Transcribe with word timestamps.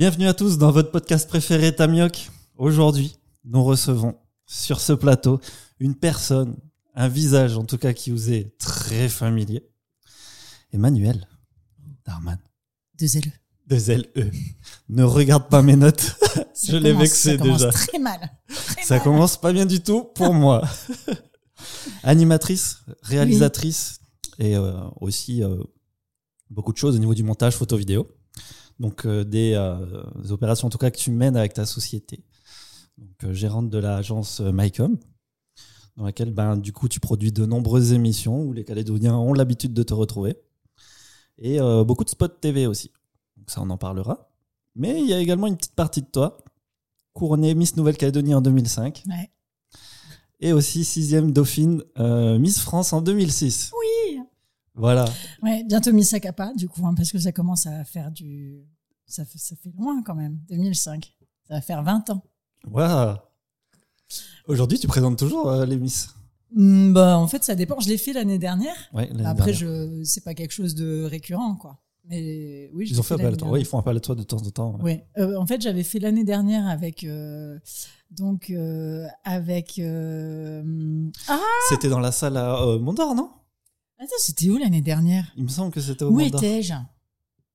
Bienvenue 0.00 0.28
à 0.28 0.32
tous 0.32 0.56
dans 0.56 0.70
votre 0.70 0.90
podcast 0.90 1.28
préféré 1.28 1.76
Tamioc. 1.76 2.30
Aujourd'hui, 2.56 3.18
nous 3.44 3.62
recevons 3.62 4.16
sur 4.46 4.80
ce 4.80 4.94
plateau 4.94 5.42
une 5.78 5.94
personne, 5.94 6.56
un 6.94 7.06
visage 7.06 7.58
en 7.58 7.66
tout 7.66 7.76
cas 7.76 7.92
qui 7.92 8.10
vous 8.10 8.32
est 8.32 8.56
très 8.56 9.10
familier. 9.10 9.68
Emmanuel 10.72 11.28
Darman. 12.06 12.38
Deux 12.98 13.08
LE. 13.14 13.30
Deux 13.66 13.90
L-E. 13.90 14.30
Ne 14.88 15.04
regarde 15.04 15.50
pas 15.50 15.60
mes 15.60 15.76
notes. 15.76 16.00
Ça 16.54 16.72
Je 16.72 16.76
l'ai 16.78 16.94
vexé 16.94 17.32
ça 17.32 17.36
commence 17.36 17.58
déjà. 17.58 17.70
très 17.70 17.98
mal. 17.98 18.30
Très 18.48 18.82
Ça 18.82 18.94
mal. 18.94 19.04
commence 19.04 19.36
pas 19.38 19.52
bien 19.52 19.66
du 19.66 19.82
tout 19.82 20.04
pour 20.14 20.32
moi. 20.32 20.66
Animatrice, 22.04 22.78
réalisatrice 23.02 24.00
et 24.38 24.56
euh, 24.56 24.80
aussi 24.98 25.44
euh, 25.44 25.62
beaucoup 26.48 26.72
de 26.72 26.78
choses 26.78 26.96
au 26.96 26.98
niveau 26.98 27.12
du 27.12 27.22
montage 27.22 27.54
photo-vidéo. 27.54 28.08
Donc 28.80 29.04
euh, 29.06 29.22
des, 29.24 29.52
euh, 29.54 30.02
des 30.22 30.32
opérations 30.32 30.66
en 30.66 30.70
tout 30.70 30.78
cas 30.78 30.90
que 30.90 30.96
tu 30.98 31.10
mènes 31.12 31.36
avec 31.36 31.52
ta 31.52 31.66
société. 31.66 32.24
Donc 32.98 33.24
euh, 33.24 33.32
gérante 33.32 33.70
de 33.70 33.78
l'agence 33.78 34.40
MyCom 34.40 34.96
dans 35.96 36.04
laquelle 36.04 36.30
ben, 36.32 36.56
du 36.56 36.72
coup 36.72 36.88
tu 36.88 36.98
produis 36.98 37.30
de 37.30 37.44
nombreuses 37.46 37.92
émissions 37.92 38.42
où 38.42 38.52
les 38.52 38.64
Calédoniens 38.64 39.16
ont 39.16 39.34
l'habitude 39.34 39.74
de 39.74 39.82
te 39.82 39.92
retrouver. 39.94 40.36
Et 41.38 41.60
euh, 41.60 41.84
beaucoup 41.84 42.04
de 42.04 42.10
spots 42.10 42.28
TV 42.28 42.66
aussi. 42.66 42.90
Donc 43.36 43.50
ça 43.50 43.60
on 43.62 43.68
en 43.70 43.76
parlera. 43.78 44.30
Mais 44.74 45.00
il 45.00 45.06
y 45.06 45.12
a 45.12 45.18
également 45.18 45.46
une 45.46 45.56
petite 45.56 45.74
partie 45.74 46.00
de 46.02 46.06
toi 46.06 46.38
couronnée 47.12 47.54
Miss 47.54 47.76
Nouvelle-Calédonie 47.76 48.34
en 48.34 48.40
2005 48.40 49.02
Ouais. 49.08 49.30
et 50.40 50.52
aussi 50.54 50.84
sixième 50.84 51.32
dauphine 51.32 51.82
euh, 51.98 52.38
Miss 52.38 52.60
France 52.60 52.92
en 52.94 53.02
2006. 53.02 53.72
Oui. 53.78 54.20
Voilà. 54.74 55.04
Ouais, 55.42 55.64
bientôt 55.64 55.92
Miss 55.92 56.14
Akapa, 56.14 56.52
du 56.54 56.68
coup, 56.68 56.86
hein, 56.86 56.94
parce 56.94 57.10
que 57.10 57.18
ça 57.18 57.32
commence 57.32 57.66
à 57.66 57.84
faire 57.84 58.10
du. 58.10 58.64
Ça 59.10 59.24
fait, 59.24 59.38
ça 59.38 59.56
fait 59.56 59.72
loin 59.76 60.02
quand 60.04 60.14
même, 60.14 60.38
2005. 60.48 61.12
Ça 61.48 61.54
va 61.54 61.60
faire 61.60 61.82
20 61.82 62.10
ans. 62.10 62.22
Voilà. 62.64 63.24
Aujourd'hui, 64.46 64.78
tu 64.78 64.86
présentes 64.86 65.18
toujours 65.18 65.50
euh, 65.50 65.66
les 65.66 65.76
Miss? 65.76 66.10
Hmm, 66.54 66.92
bah, 66.92 67.18
en 67.18 67.26
fait, 67.26 67.42
ça 67.42 67.54
dépend. 67.56 67.80
Je 67.80 67.88
l'ai 67.88 67.98
fait 67.98 68.12
l'année 68.12 68.38
dernière. 68.38 68.74
Ouais, 68.92 69.10
Après, 69.24 69.52
je 69.52 70.02
c'est 70.04 70.22
pas 70.22 70.34
quelque 70.34 70.52
chose 70.52 70.74
de 70.76 71.02
récurrent, 71.04 71.56
quoi. 71.56 71.78
Mais 72.08 72.70
oui, 72.72 72.86
je 72.86 72.92
Ils 72.94 73.00
ont 73.00 73.02
fait 73.02 73.14
appel 73.14 73.26
à 73.26 73.30
l'année 73.30 73.36
toi. 73.38 73.46
dernière. 73.46 73.52
Ouais, 73.54 73.60
ils 73.60 73.66
font 73.66 73.78
appel 73.78 73.96
à 73.96 74.00
toi 74.00 74.14
de 74.14 74.22
temps 74.22 74.36
en 74.38 74.50
temps. 74.50 74.76
ouais. 74.76 74.82
Ouais. 74.82 75.06
Euh, 75.18 75.36
en 75.36 75.46
fait, 75.46 75.60
j'avais 75.60 75.82
fait 75.82 75.98
l'année 75.98 76.24
dernière 76.24 76.66
avec 76.68 77.04
euh, 77.04 77.58
donc 78.10 78.50
euh, 78.50 79.06
avec 79.24 79.80
ah 81.28 81.38
C'était 81.68 81.88
dans 81.88 82.00
la 82.00 82.12
salle 82.12 82.36
à 82.36 82.64
Mondor, 82.80 83.14
non? 83.14 83.30
Attends, 83.98 84.10
c'était 84.18 84.48
où 84.48 84.56
l'année 84.56 84.80
dernière? 84.82 85.30
Il 85.36 85.44
me 85.44 85.48
semble 85.48 85.72
que 85.72 85.80
c'était 85.80 86.04
au 86.04 86.08
Où 86.10 86.18
Mondor. 86.18 86.42
étais-je? 86.42 86.74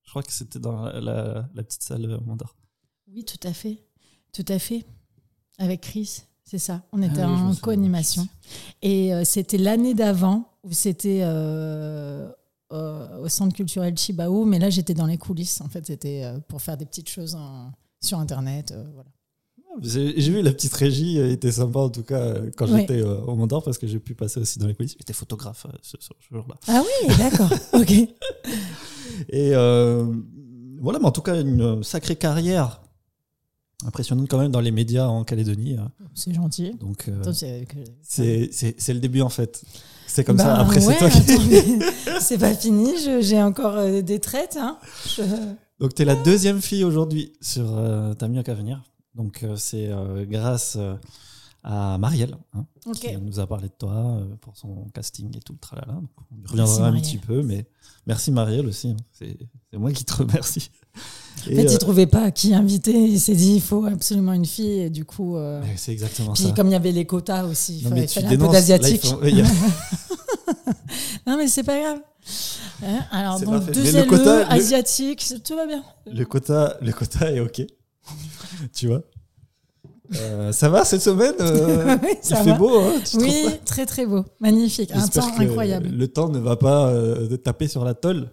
Je 0.05 0.09
crois 0.11 0.23
que 0.23 0.31
c'était 0.31 0.59
dans 0.59 0.83
la, 0.83 0.99
la- 1.01 1.49
la 1.53 1.63
petite 1.63 1.83
salle 1.83 2.05
euh, 2.05 2.17
Mondor. 2.25 2.55
Oui, 3.13 3.23
tout 3.25 3.39
à 3.47 3.53
fait, 3.53 3.83
tout 4.33 4.45
à 4.47 4.59
fait, 4.59 4.85
avec 5.57 5.81
Chris, 5.81 6.21
c'est 6.43 6.57
ça. 6.59 6.83
On 6.91 7.01
était 7.01 7.21
Ah 7.21 7.29
oui, 7.29 7.39
en 7.39 7.55
co-animation 7.55 8.27
et 8.81 9.13
euh, 9.13 9.23
c'était 9.23 9.57
l'année 9.57 9.93
d'avant 9.93 10.51
où 10.63 10.71
c'était 10.73 11.21
euh, 11.23 12.29
euh, 12.71 13.17
au 13.19 13.29
centre 13.29 13.55
culturel 13.55 13.97
Chibaou, 13.97 14.45
mais 14.45 14.59
là 14.59 14.69
j'étais 14.69 14.93
dans 14.93 15.05
les 15.05 15.17
coulisses. 15.17 15.61
En 15.61 15.69
fait, 15.69 15.85
c'était 15.85 16.23
euh, 16.23 16.39
pour 16.47 16.61
faire 16.61 16.77
des 16.77 16.85
petites 16.85 17.09
choses 17.09 17.35
en- 17.35 17.71
sur 18.01 18.19
internet, 18.19 18.71
euh, 18.71 18.83
voilà. 18.93 19.09
J'ai 19.81 20.13
vu 20.31 20.41
la 20.41 20.53
petite 20.53 20.73
régie, 20.73 21.17
elle 21.17 21.31
était 21.31 21.51
sympa 21.51 21.79
en 21.79 21.89
tout 21.89 22.03
cas 22.03 22.35
quand 22.55 22.65
Ouais. 22.71 22.81
j'étais 22.81 23.01
euh, 23.01 23.19
au 23.23 23.35
Mondor 23.35 23.61
parce 23.61 23.77
que 23.77 23.85
j'ai 23.87 23.99
pu 23.99 24.15
passer 24.15 24.39
aussi 24.39 24.57
dans 24.57 24.67
les 24.67 24.73
coulisses. 24.73 24.95
J'étais 24.97 25.11
photographe 25.11 25.65
euh, 25.65 25.77
ce, 25.81 25.97
ce 25.99 26.11
jour-là. 26.31 26.55
Ah 26.69 26.81
oui, 26.81 27.15
d'accord, 27.17 27.51
ok. 27.73 27.91
Et 29.30 29.52
euh, 29.53 30.05
voilà, 30.81 30.99
mais 30.99 31.05
en 31.05 31.11
tout 31.11 31.21
cas, 31.21 31.39
une 31.39 31.61
euh, 31.61 31.83
sacrée 31.83 32.16
carrière 32.16 32.81
impressionnante 33.85 34.27
quand 34.30 34.38
même 34.39 34.52
dans 34.52 34.61
les 34.61 34.72
médias 34.72 35.07
en 35.07 35.23
Calédonie. 35.23 35.75
hein. 35.77 35.91
C'est 36.13 36.33
gentil. 36.33 36.73
Donc, 36.80 37.05
euh, 37.09 37.22
Attends, 37.22 37.33
c'est 37.33 38.94
le 38.94 38.99
début 38.99 39.22
en 39.22 39.30
fait. 39.30 39.63
C'est 40.07 40.23
comme 40.23 40.38
Bah, 40.38 40.44
ça. 40.44 40.56
Après, 40.62 40.84
ouais, 40.85 40.94
c'est 40.94 41.00
toi 41.00 41.09
qui. 41.09 41.79
c'est 42.22 42.38
pas 42.38 42.53
fini, 42.53 42.94
j'ai 43.22 43.41
encore 43.41 43.75
euh, 43.75 44.01
des 44.01 44.19
traites. 44.19 44.57
Hein. 44.59 44.78
Je- 45.18 45.23
Donc, 45.79 45.94
tu 45.94 46.03
es 46.03 46.06
la 46.06 46.16
deuxième 46.16 46.62
fille 46.62 46.84
aujourd'hui 46.85 47.34
sur 47.41 47.66
euh, 47.78 48.13
Ta 48.13 48.28
mieux 48.29 48.44
qu'à 48.44 48.53
venir. 48.53 48.81
Donc, 49.16 49.44
euh, 49.44 49.56
c'est 49.57 49.88
euh, 49.89 50.25
grâce 50.25 50.75
euh, 50.79 50.95
à 51.67 51.97
Marielle 51.97 52.37
hein, 52.53 52.63
qui 52.93 53.17
nous 53.17 53.39
a 53.39 53.47
parlé 53.47 53.69
de 53.69 53.73
toi 53.73 53.91
euh, 53.95 54.35
pour 54.39 54.55
son 54.55 54.85
casting 54.93 55.35
et 55.35 55.39
tout 55.39 55.53
le 55.53 55.57
tralala. 55.59 55.93
Donc, 55.93 56.09
on 56.31 56.35
y 56.35 56.39
Merci, 56.41 56.51
reviendra 56.53 56.75
un 56.75 56.79
Marielle. 56.91 57.01
petit 57.01 57.17
peu, 57.17 57.41
mais 57.41 57.65
merci 58.05 58.31
Marielle 58.31 58.67
aussi. 58.67 58.89
hein. 58.89 58.97
C'est 59.11 59.35
moi 59.73 59.91
qui 59.91 60.05
te 60.05 60.13
remercie. 60.13 60.69
En 61.47 61.51
Et, 61.51 61.55
fait, 61.55 61.65
euh, 61.67 61.71
il 61.71 61.77
trouvait 61.79 62.05
pas 62.05 62.29
qui 62.29 62.53
inviter. 62.53 62.93
Il 62.93 63.19
s'est 63.19 63.33
dit, 63.33 63.55
il 63.55 63.61
faut 63.61 63.83
absolument 63.85 64.33
une 64.33 64.45
fille. 64.45 64.81
Et 64.81 64.89
du 64.91 65.05
coup, 65.05 65.37
euh, 65.37 65.63
c'est 65.75 65.91
exactement 65.91 66.33
puis 66.33 66.43
ça. 66.43 66.51
comme 66.51 66.67
il 66.67 66.73
y 66.73 66.75
avait 66.75 66.91
les 66.91 67.05
quotas 67.05 67.45
aussi, 67.45 67.79
il 67.79 67.89
Non, 67.89 67.95
fallait, 68.07 68.35
un 68.35 68.37
peu 68.37 68.51
d'asiatique. 68.51 69.03
faut- 69.05 69.21
Non, 71.27 71.37
mais 71.37 71.47
c'est 71.47 71.63
pas 71.63 71.79
grave. 71.79 71.99
Hein, 72.83 72.99
Alors, 73.11 73.39
donc, 73.39 73.71
deux 73.71 73.83
le 73.91 74.01
LE, 74.01 74.05
quota, 74.07 74.39
le- 74.45 74.51
asiatiques, 74.51 75.21
c'est- 75.23 75.39
tout 75.43 75.55
va 75.55 75.65
bien. 75.65 75.83
Le 76.05 76.23
quota, 76.25 76.77
le 76.81 76.91
quota 76.93 77.31
est 77.31 77.39
ok. 77.39 77.63
tu 78.73 78.87
vois? 78.87 79.01
Euh, 80.16 80.51
ça 80.51 80.69
va 80.69 80.85
cette 80.85 81.01
semaine 81.01 81.33
euh, 81.39 81.95
Oui, 82.03 82.09
Il 82.21 82.25
ça 82.25 82.38
fait 82.38 82.51
va. 82.51 82.57
beau, 82.57 82.79
hein, 82.79 82.93
tu 83.09 83.17
Oui, 83.17 83.47
très 83.66 83.85
très 83.85 84.05
beau. 84.05 84.23
Magnifique. 84.39 84.91
Un 84.93 85.07
temps 85.07 85.27
incroyable. 85.38 85.89
Le 85.91 86.07
temps 86.07 86.29
ne 86.29 86.39
va 86.39 86.55
pas 86.55 86.88
euh, 86.88 87.38
taper 87.38 87.67
sur 87.67 87.83
la 87.83 87.93
tôle. 87.93 88.29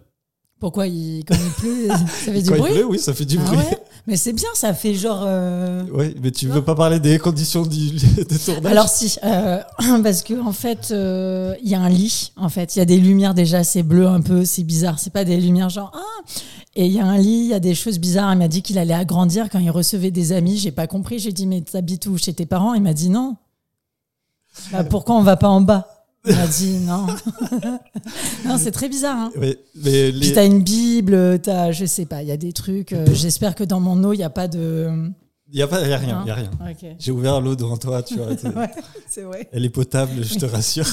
Pourquoi 0.63 0.87
il, 0.87 1.25
quand 1.27 1.35
il 1.35 1.51
pleut, 1.61 1.87
ça 1.89 1.97
fait 2.31 2.41
du 2.41 2.47
Quand 2.49 2.55
il 2.55 2.61
bruit 2.61 2.71
pleut, 2.71 2.85
oui, 2.85 2.97
ça 2.97 3.13
fait 3.13 3.25
du 3.25 3.37
Ah 3.37 3.43
bruit. 3.43 3.57
ouais 3.57 3.83
Mais 4.07 4.15
c'est 4.15 4.31
bien, 4.31 4.47
ça 4.53 4.73
fait 4.73 4.93
genre. 4.93 5.21
euh, 5.25 5.83
Ouais, 5.91 6.15
mais 6.23 6.31
tu 6.31 6.45
Non. 6.47 6.53
veux 6.55 6.61
pas 6.63 6.73
parler 6.73 7.01
des 7.01 7.19
conditions 7.19 7.63
du, 7.65 7.91
de 7.91 8.37
tournage 8.45 8.71
Alors 8.71 8.87
si, 8.87 9.17
euh, 9.25 9.61
parce 10.03 10.21
que 10.23 10.41
en 10.41 10.53
fait, 10.53 10.91
euh, 10.91 11.53
il 11.61 11.69
y 11.69 11.75
a 11.75 11.81
un 11.81 11.89
lit. 11.89 12.31
En 12.37 12.47
fait, 12.47 12.77
il 12.77 12.79
y 12.79 12.81
a 12.81 12.85
des 12.85 12.97
lumières 12.97 13.33
déjà, 13.33 13.65
c'est 13.65 13.83
bleu 13.83 14.07
un 14.07 14.21
peu, 14.21 14.45
c'est 14.45 14.63
bizarre. 14.63 14.99
C'est 14.99 15.11
pas 15.11 15.25
des 15.25 15.35
lumières 15.35 15.67
genre 15.67 15.91
ah. 15.93 16.31
Et 16.75 16.85
il 16.85 16.93
y 16.93 16.99
a 17.01 17.05
un 17.05 17.17
lit, 17.17 17.41
il 17.43 17.47
y 17.49 17.53
a 17.53 17.59
des 17.59 17.75
choses 17.75 17.99
bizarres. 17.99 18.31
Il 18.31 18.37
m'a 18.39 18.47
dit 18.47 18.61
qu'il 18.61 18.77
allait 18.77 18.93
agrandir 18.93 19.49
quand 19.49 19.59
il 19.59 19.69
recevait 19.69 20.11
des 20.11 20.31
amis. 20.31 20.57
J'ai 20.57 20.71
pas 20.71 20.87
compris. 20.87 21.19
J'ai 21.19 21.33
dit 21.33 21.45
mais 21.45 21.59
t'habites 21.59 22.05
où? 22.07 22.17
Chez 22.17 22.33
tes 22.33 22.45
parents? 22.45 22.73
Il 22.73 22.81
m'a 22.83 22.93
dit 22.93 23.09
non. 23.09 23.35
Bah, 24.71 24.85
pourquoi 24.85 25.15
on 25.15 25.23
va 25.23 25.35
pas 25.35 25.49
en 25.49 25.59
bas? 25.61 25.89
Il 26.25 26.35
m'a 26.35 26.47
dit 26.47 26.77
non. 26.79 27.07
non, 28.45 28.57
c'est 28.57 28.71
très 28.71 28.87
bizarre. 28.87 29.17
Hein. 29.17 29.31
Ouais, 29.37 29.59
mais 29.75 30.11
Puis 30.11 30.31
t'as 30.33 30.45
une 30.45 30.63
Bible, 30.63 31.39
t'as, 31.41 31.71
je 31.71 31.85
sais 31.85 32.05
pas, 32.05 32.21
il 32.21 32.29
y 32.29 32.31
a 32.31 32.37
des 32.37 32.53
trucs. 32.53 32.93
euh, 32.93 33.05
J'espère 33.13 33.55
que 33.55 33.63
dans 33.63 33.79
mon 33.81 34.01
eau, 34.05 34.13
il 34.13 34.19
y 34.19 34.23
a 34.23 34.29
pas 34.29 34.47
de. 34.47 34.89
il 35.51 35.59
y 35.59 35.61
a 35.61 35.67
pas, 35.67 35.85
y 35.85 35.91
a 35.93 35.97
rien, 35.97 36.19
Hein 36.19 36.23
y 36.25 36.31
a 36.31 36.35
rien. 36.35 36.51
Ok. 36.61 36.95
J'ai 36.97 37.11
ouvert 37.11 37.41
l'eau 37.41 37.55
devant 37.55 37.75
toi, 37.77 38.01
tu 38.03 38.15
vois. 38.17 38.37
c'est- 38.37 38.47
Ouais, 38.55 38.69
c'est 39.09 39.23
vrai. 39.23 39.49
Elle 39.51 39.65
est 39.65 39.69
potable, 39.69 40.23
je 40.23 40.35
te 40.35 40.45
rassure. 40.45 40.87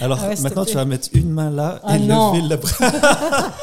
Alors 0.00 0.18
Ah 0.22 0.28
ouais, 0.28 0.40
maintenant, 0.40 0.64
tu 0.64 0.74
vas 0.74 0.84
mettre 0.84 1.08
une 1.14 1.30
main 1.30 1.50
là 1.50 1.80
Ah 1.82 1.96
et 1.96 2.00
non. 2.00 2.32
lever 2.34 2.46
la. 2.48 2.56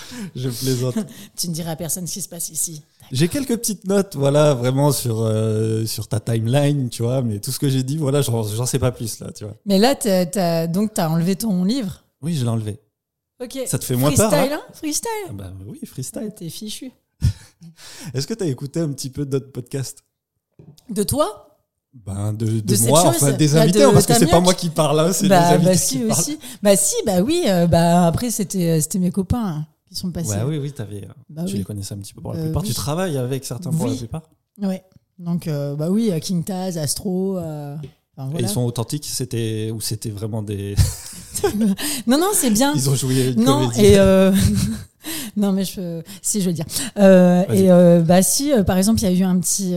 je 0.36 0.48
plaisante. 0.48 0.94
Tu 1.36 1.48
ne 1.48 1.54
diras 1.54 1.72
à 1.72 1.76
personne 1.76 2.06
ce 2.06 2.14
qui 2.14 2.22
se 2.22 2.28
passe 2.28 2.50
ici. 2.50 2.82
J'ai 3.10 3.28
quelques 3.28 3.56
petites 3.58 3.86
notes, 3.86 4.16
voilà, 4.16 4.54
vraiment 4.54 4.90
sur, 4.92 5.20
euh, 5.22 5.84
sur 5.86 6.08
ta 6.08 6.20
timeline, 6.20 6.88
tu 6.88 7.02
vois, 7.02 7.20
mais 7.22 7.38
tout 7.40 7.50
ce 7.50 7.58
que 7.58 7.68
j'ai 7.68 7.82
dit, 7.82 7.96
voilà, 7.98 8.22
j'en 8.22 8.66
sais 8.66 8.78
pas 8.78 8.90
plus, 8.92 9.20
là, 9.20 9.30
tu 9.32 9.44
vois. 9.44 9.54
Mais 9.66 9.78
là, 9.78 9.94
donc, 10.66 10.94
t'as 10.94 11.08
enlevé 11.08 11.36
ton 11.36 11.64
livre? 11.64 12.04
Oui, 12.22 12.34
je 12.34 12.42
l'ai 12.44 12.48
enlevé. 12.50 12.78
Ok. 13.42 13.58
Ça 13.66 13.78
te 13.78 13.84
fait 13.84 13.96
moins 13.96 14.12
peur, 14.12 14.30
Freestyle, 14.30 14.52
hein? 14.52 14.60
Hein 14.62 14.72
Freestyle? 14.72 15.10
Ah 15.28 15.32
bah 15.32 15.52
oui, 15.66 15.80
freestyle. 15.84 16.32
T'es 16.36 16.48
fichu. 16.48 16.92
Est-ce 18.14 18.26
que 18.26 18.34
tu 18.34 18.44
as 18.44 18.46
écouté 18.46 18.80
un 18.80 18.90
petit 18.92 19.10
peu 19.10 19.26
d'autres 19.26 19.50
podcasts? 19.50 19.98
De 20.88 21.02
toi? 21.02 21.48
Ben, 21.92 22.32
de, 22.32 22.60
de, 22.60 22.76
moi, 22.88 23.02
enfin 23.06 23.32
des 23.32 23.48
Bah, 23.48 23.60
invités, 23.62 23.80
de 23.80 23.84
hein, 23.84 23.90
parce 23.92 24.06
que 24.06 24.14
c'est 24.14 24.26
pas 24.26 24.40
moi 24.40 24.54
qui 24.54 24.70
parle, 24.70 25.00
hein, 25.00 25.12
c'est 25.12 25.28
Bah, 25.28 25.40
les 25.50 25.54
invités 25.56 25.70
bah 25.70 25.76
qui 25.76 25.78
si 25.80 25.98
parlent. 25.98 26.10
aussi. 26.20 26.38
Bah 26.62 26.76
si, 26.76 26.94
bah 27.04 27.20
oui. 27.20 27.42
euh, 27.48 27.66
bah 27.66 28.06
après, 28.06 28.30
c'était, 28.30 28.78
euh, 28.78 28.80
c'était 28.80 28.98
mes 28.98 29.10
copains 29.10 29.44
hein, 29.46 29.66
qui 29.92 29.98
sont 29.98 30.10
passés. 30.10 30.30
Ouais, 30.30 30.42
oui, 30.46 30.58
oui, 30.58 30.72
t'avais, 30.72 31.04
euh, 31.04 31.12
Bah 31.28 31.44
tu 31.44 31.52
oui. 31.52 31.58
les 31.58 31.64
connaissais 31.64 31.94
un 31.94 31.98
petit 31.98 32.14
peu 32.14 32.20
pour 32.20 32.32
la 32.32 32.38
Euh, 32.40 32.42
plupart. 32.44 32.62
oui. 32.62 32.68
Tu 32.68 32.74
travailles 32.74 33.16
avec 33.18 33.44
certains 33.44 33.70
pour 33.70 33.86
la 33.86 33.94
plupart. 33.94 34.22
Ouais. 34.60 34.82
Donc, 35.18 35.46
euh, 35.46 35.74
bah 35.76 35.88
oui, 35.90 36.10
King 36.20 36.42
Taz, 36.44 36.78
Astro. 36.78 37.36
euh, 37.38 37.76
enfin, 38.16 38.28
Et 38.28 38.32
voilà. 38.32 38.46
ils 38.48 38.50
sont 38.50 38.62
authentiques, 38.64 39.04
c'était, 39.06 39.70
ou 39.74 39.80
c'était 39.80 40.10
vraiment 40.10 40.42
des. 40.42 40.74
Non, 42.06 42.18
non, 42.18 42.30
c'est 42.34 42.50
bien. 42.50 42.72
Ils 42.74 42.88
ont 42.90 42.94
joué 42.94 43.32
une 43.32 43.44
Non, 43.44 43.68
comédie. 43.68 43.86
et 43.86 43.98
non, 45.36 45.52
mais 45.52 45.64
je, 45.64 46.02
si 46.22 46.40
je 46.40 46.46
veux 46.46 46.52
dire. 46.52 46.66
Et 46.96 47.68
bah 48.04 48.22
si, 48.22 48.52
par 48.66 48.78
exemple, 48.78 49.00
il 49.00 49.04
y 49.04 49.06
a 49.06 49.12
eu 49.12 49.22
un 49.24 49.38
petit, 49.38 49.72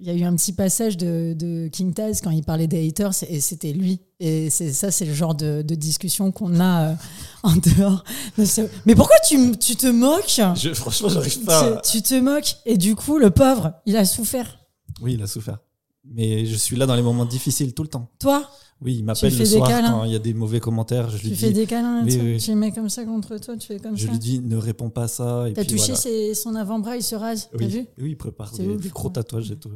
il 0.00 0.06
y 0.06 0.10
a 0.10 0.14
eu 0.14 0.22
un 0.22 0.34
petit 0.36 0.52
passage 0.52 0.96
de, 0.96 1.34
de 1.36 1.68
King 1.68 1.92
Taz 1.92 2.20
quand 2.22 2.30
il 2.30 2.44
parlait 2.44 2.66
des 2.68 2.86
haters 2.86 3.12
et 3.28 3.40
c'était 3.40 3.72
lui. 3.72 4.00
Et 4.20 4.48
c'est 4.50 4.72
ça, 4.72 4.90
c'est 4.92 5.04
le 5.04 5.12
genre 5.14 5.34
de, 5.34 5.62
de 5.62 5.74
discussion 5.74 6.30
qu'on 6.32 6.60
a 6.60 6.90
euh, 6.90 6.94
en 7.42 7.54
dehors. 7.56 8.04
de 8.36 8.44
ce- 8.44 8.68
Mais 8.86 8.94
pourquoi 8.94 9.16
tu, 9.28 9.56
tu 9.58 9.74
te 9.76 9.86
moques? 9.88 10.40
Je- 10.56 10.72
franchement, 10.74 11.08
j'arrive 11.08 11.40
pas. 11.44 11.80
tu 11.82 12.00
te 12.02 12.14
moques 12.20 12.56
et 12.64 12.76
du 12.76 12.94
coup, 12.94 13.18
le 13.18 13.30
pauvre, 13.30 13.72
il 13.86 13.96
a 13.96 14.04
souffert. 14.04 14.58
Oui, 15.00 15.14
il 15.14 15.22
a 15.22 15.26
souffert. 15.26 15.58
Mais 16.04 16.46
je 16.46 16.56
suis 16.56 16.76
là 16.76 16.86
dans 16.86 16.94
les 16.96 17.02
moments 17.02 17.24
difficiles 17.26 17.74
tout 17.74 17.82
le 17.82 17.88
temps. 17.88 18.08
Toi? 18.18 18.48
Oui, 18.80 18.94
il 18.98 19.04
m'appelle 19.04 19.36
le 19.36 19.44
soir 19.44 19.68
câlins 19.68 19.90
quand 19.90 20.04
il 20.04 20.12
y 20.12 20.14
a 20.14 20.20
des 20.20 20.34
mauvais 20.34 20.60
commentaires. 20.60 21.10
Je 21.10 21.22
lui 21.22 21.30
Tu 21.30 21.34
fais 21.36 21.48
dis, 21.48 21.54
des 21.54 21.66
câlins, 21.66 22.04
oui, 22.04 22.12
tu, 22.12 22.20
oui. 22.20 22.38
tu 22.38 22.54
mets 22.54 22.70
comme 22.70 22.88
ça 22.88 23.04
contre 23.04 23.36
toi, 23.38 23.56
tu 23.56 23.66
fais 23.66 23.80
comme 23.80 23.96
je 23.96 24.06
ça. 24.06 24.12
lui 24.12 24.18
dis, 24.20 24.38
ne 24.40 24.56
réponds 24.56 24.88
pas 24.90 25.04
à 25.04 25.08
ça. 25.08 25.46
T'as 25.54 25.64
touché 25.64 25.78
voilà. 25.78 25.96
ses- 25.96 26.34
son 26.34 26.54
avant-bras, 26.54 26.96
il 26.96 27.02
se 27.02 27.16
rase. 27.16 27.48
T'as 27.50 27.58
Oui, 27.58 27.66
vu? 27.66 27.86
Oui, 27.98 28.10
il 28.10 28.16
prépare 28.16 28.52
C'est 28.54 28.62
des, 28.62 28.68
ouf, 28.74 28.80
des 28.80 28.88
gros 28.90 29.08
tatouages 29.08 29.50
et 29.50 29.56
tout. 29.56 29.70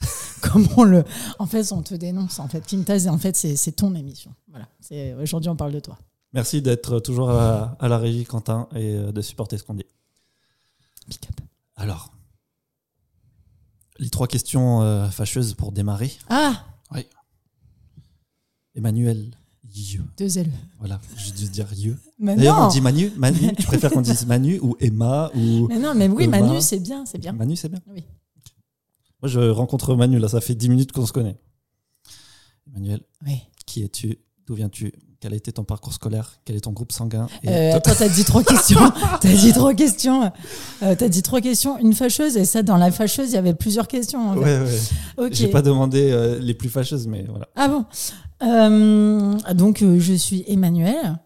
Comment 0.42 0.82
le. 0.84 1.04
En 1.38 1.46
fait, 1.46 1.70
on 1.72 1.82
te 1.82 1.94
dénonce. 1.94 2.38
En 2.40 2.48
fait, 2.48 2.64
Kim 2.66 2.84
Taz, 2.84 3.06
en 3.08 3.18
fait, 3.18 3.36
c'est 3.36 3.72
ton 3.72 3.94
émission. 3.94 4.32
Voilà. 4.48 4.66
Aujourd'hui, 5.22 5.50
on 5.50 5.56
parle 5.56 5.72
de 5.72 5.80
toi. 5.80 5.96
Merci 6.32 6.60
d'être 6.60 6.98
toujours 7.00 7.30
à 7.30 7.34
la, 7.34 7.76
à 7.80 7.88
la 7.88 7.98
régie, 7.98 8.24
Quentin, 8.24 8.68
et 8.74 8.94
euh, 8.94 9.12
de 9.12 9.20
supporter 9.22 9.56
ce 9.56 9.62
qu'on 9.64 9.74
dit. 9.74 9.86
Big 11.08 11.18
up. 11.30 11.40
Alors, 11.76 12.12
les 13.98 14.10
trois 14.10 14.26
questions 14.26 14.82
euh, 14.82 15.08
fâcheuses 15.10 15.54
pour 15.54 15.72
démarrer. 15.72 16.12
Ah 16.28 16.64
Emmanuel, 18.78 19.32
Yeux. 19.74 20.04
Deux 20.16 20.38
L. 20.38 20.50
Voilà, 20.78 21.00
j'ai 21.16 21.32
dû 21.32 21.48
dire 21.48 21.66
Yeux. 21.72 21.98
D'ailleurs, 22.20 22.60
on 22.60 22.68
dit 22.68 22.80
Manu. 22.80 23.10
Manu, 23.16 23.52
tu 23.58 23.66
préfères 23.66 23.90
qu'on 23.90 24.00
dise 24.00 24.24
Manu 24.24 24.60
ou 24.60 24.76
Emma 24.78 25.30
ou. 25.34 25.66
Mais 25.66 25.78
non, 25.80 25.94
mais 25.96 26.08
oui, 26.08 26.28
Manu, 26.28 26.60
c'est 26.60 26.78
bien, 26.78 27.04
c'est 27.04 27.18
bien. 27.18 27.32
Manu, 27.32 27.56
c'est 27.56 27.68
bien. 27.68 27.80
Oui. 27.88 28.04
Moi, 29.20 29.28
je 29.28 29.40
rencontre 29.40 29.96
Manu, 29.96 30.18
là, 30.20 30.28
ça 30.28 30.40
fait 30.40 30.54
10 30.54 30.68
minutes 30.68 30.92
qu'on 30.92 31.06
se 31.06 31.12
connaît. 31.12 31.36
Emmanuel, 32.68 33.00
Oui. 33.26 33.40
qui 33.66 33.82
es-tu? 33.82 34.18
D'où 34.46 34.54
viens-tu? 34.54 34.92
Quel 35.20 35.32
a 35.32 35.36
été 35.36 35.50
ton 35.50 35.64
parcours 35.64 35.92
scolaire 35.92 36.38
Quel 36.44 36.54
est 36.54 36.60
ton 36.60 36.70
groupe 36.70 36.92
sanguin 36.92 37.26
Et 37.42 37.48
Euh, 37.48 37.70
toi- 37.70 37.76
attends, 37.78 37.90
t'as 37.98 38.08
dit 38.08 38.24
trois 38.24 38.44
questions. 38.44 38.78
T'as 39.20 39.32
dit 39.34 39.52
trois 39.52 39.74
questions. 39.74 40.30
Euh, 40.84 40.94
t'as 40.96 41.08
dit 41.08 41.22
trois 41.22 41.40
questions, 41.40 41.76
une 41.78 41.92
fâcheuse, 41.92 42.36
et 42.36 42.44
ça, 42.44 42.62
dans 42.62 42.76
la 42.76 42.92
fâcheuse, 42.92 43.30
il 43.30 43.34
y 43.34 43.36
avait 43.36 43.54
plusieurs 43.54 43.88
questions. 43.88 44.30
en 44.30 44.34
fait. 44.34 44.40
Ouais, 44.40 44.60
ouais. 44.60 44.78
Ok. 45.26 45.32
J'ai 45.32 45.48
pas 45.48 45.62
demandé 45.62 46.10
euh, 46.12 46.38
les 46.38 46.54
plus 46.54 46.68
fâcheuses, 46.68 47.08
mais 47.08 47.24
voilà. 47.28 47.48
Ah 47.56 47.66
bon 47.66 47.84
Euh, 48.44 49.34
Donc, 49.54 49.82
euh, 49.82 49.98
je 49.98 50.14
suis 50.14 50.44
Emmanuel. 50.46 51.18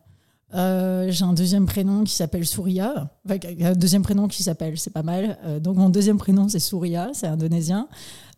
J'ai 0.55 1.25
un 1.25 1.33
deuxième 1.35 1.67
prénom 1.67 2.05
qui 2.05 2.15
s'appelle 2.15 2.47
Souria. 2.47 3.11
Enfin, 3.27 3.37
un 3.63 3.73
deuxième 3.73 4.03
prénom 4.03 4.27
qui 4.29 4.43
s'appelle, 4.43 4.79
c'est 4.79 4.93
pas 4.93 5.03
mal. 5.03 5.39
Donc, 5.63 5.77
mon 5.77 5.89
deuxième 5.91 6.17
prénom, 6.19 6.49
c'est 6.49 6.59
Souria, 6.61 7.11
c'est 7.13 7.27
indonésien. 7.27 7.89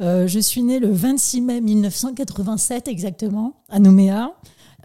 Je 0.00 0.38
suis 0.40 0.62
née 0.64 0.78
le 0.80 0.90
26 0.92 1.40
mai 1.42 1.60
1987, 1.60 2.88
exactement, 2.88 3.62
à 3.68 3.78
Nouméa. 3.78 4.32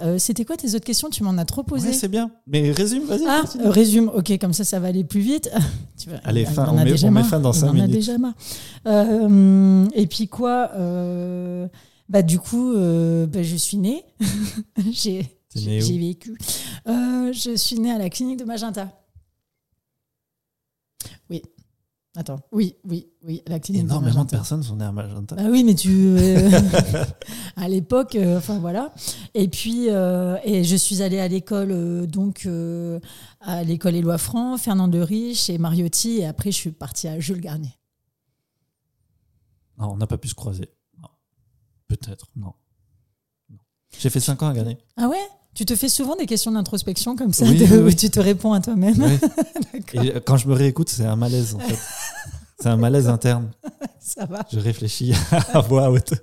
Euh, 0.02 0.18
C'était 0.18 0.46
quoi 0.46 0.56
tes 0.58 0.76
autres 0.76 0.86
questions? 0.86 1.10
Tu 1.10 1.24
m'en 1.24 1.38
as 1.38 1.46
trop 1.46 1.64
posé. 1.64 1.90
Ouais, 1.90 1.94
c'est 1.94 2.08
bien. 2.08 2.32
Mais 2.48 2.72
résume, 2.72 3.04
vas-y. 3.06 3.26
Ah, 3.28 3.42
euh, 3.60 3.70
résume, 3.70 4.10
ok, 4.14 4.38
comme 4.40 4.54
ça, 4.54 4.64
ça 4.64 4.80
va 4.80 4.88
aller 4.88 5.04
plus 5.04 5.20
vite. 5.22 5.50
Tu 5.98 6.10
vois, 6.10 6.20
Allez, 6.24 6.46
fin, 6.46 6.66
on 6.74 6.78
a 6.78 6.84
met- 6.86 6.92
déjà 6.92 7.08
on 7.08 7.12
met 7.12 7.20
marre. 7.22 7.30
fin 7.30 7.40
dans 7.42 7.52
Il 7.52 7.60
cinq 7.60 7.68
en 7.68 7.72
a 7.72 7.74
minutes. 7.74 7.92
déjà 7.92 8.18
marre. 8.18 8.34
Euh, 8.88 9.86
et 9.94 10.08
puis 10.08 10.28
quoi 10.30 10.72
euh, 10.76 11.68
Bah 12.08 12.22
du 12.22 12.40
coup, 12.40 12.74
bah, 12.74 13.44
je 13.44 13.56
suis 13.58 13.76
née. 13.78 14.06
J'ai 14.92 15.28
vécu. 15.98 16.38
Je 16.86 17.54
suis 17.58 17.80
née 17.80 17.92
à 17.92 17.98
la 17.98 18.10
clinique 18.10 18.40
de 18.40 18.46
Magenta. 18.46 18.90
Oui. 21.30 21.42
Attends. 22.16 22.40
Oui, 22.54 22.76
oui, 22.88 23.09
oui, 23.22 23.42
à 23.46 23.50
la 23.50 23.60
clinique 23.60 23.84
de 23.84 23.88
Énormément 23.88 24.24
de 24.24 24.30
personnes 24.30 24.64
sont 24.64 24.78
nées 24.78 24.86
à 24.86 24.92
Magenta. 24.94 25.36
Bah 25.36 25.44
oui, 25.50 25.64
mais 25.66 25.76
tu. 25.76 25.90
euh, 26.18 26.50
à 27.58 27.68
l'époque, 27.68 28.16
euh, 28.16 28.38
enfin 28.38 28.60
voilà. 28.60 28.94
Et 29.34 29.50
puis, 29.50 29.88
euh, 29.90 30.38
et 30.46 30.64
je 30.64 30.76
suis 30.76 31.02
allée 31.02 31.20
à 31.20 31.28
l'école, 31.28 31.72
euh, 31.72 32.06
donc 32.06 32.48
à 33.42 33.64
l'école 33.64 33.96
Éloi 33.96 34.18
Franc, 34.18 34.58
Fernand 34.58 34.88
de 34.88 35.00
Riche 35.00 35.50
et 35.50 35.58
Mariotti. 35.58 36.20
Et 36.20 36.26
après, 36.26 36.52
je 36.52 36.58
suis 36.58 36.72
partie 36.72 37.08
à 37.10 37.20
Jules 37.20 37.42
Garnier. 37.42 37.76
Non, 39.78 39.92
on 39.92 39.98
n'a 39.98 40.08
pas 40.08 40.18
pu 40.18 40.30
se 40.30 40.36
croiser. 40.36 40.70
Non. 41.02 41.10
Peut-être, 41.88 42.28
non. 42.36 42.54
Non. 43.50 43.58
J'ai 43.98 44.10
fait 44.10 44.20
5 44.20 44.44
ans 44.44 44.48
à 44.48 44.54
Garnier. 44.54 44.78
Ah 44.98 45.08
ouais? 45.10 45.18
Tu 45.56 45.66
te 45.66 45.76
fais 45.76 45.90
souvent 45.90 46.16
des 46.16 46.26
questions 46.26 46.52
d'introspection 46.52 47.16
comme 47.18 47.34
ça, 47.34 47.46
Oui, 47.46 47.58
de- 47.58 47.66
oui, 47.66 47.92
où 47.92 47.96
tu 47.96 48.10
te 48.10 48.20
réponds 48.20 48.54
à 48.54 48.62
toi-même. 48.62 49.02
Et 49.94 50.22
quand 50.26 50.38
je 50.38 50.48
me 50.48 50.54
réécoute, 50.54 50.90
c'est 50.90 51.06
un 51.06 51.16
malaise 51.18 51.56
en 51.56 51.60
fait. 51.60 51.78
C'est 52.60 52.68
un 52.70 52.78
malaise 52.78 53.08
interne. 53.08 53.52
ça 54.00 54.26
va. 54.26 54.46
Je 54.52 54.60
réfléchis 54.60 55.14
à 55.54 55.60
voix 55.62 55.90
haute. 55.90 56.14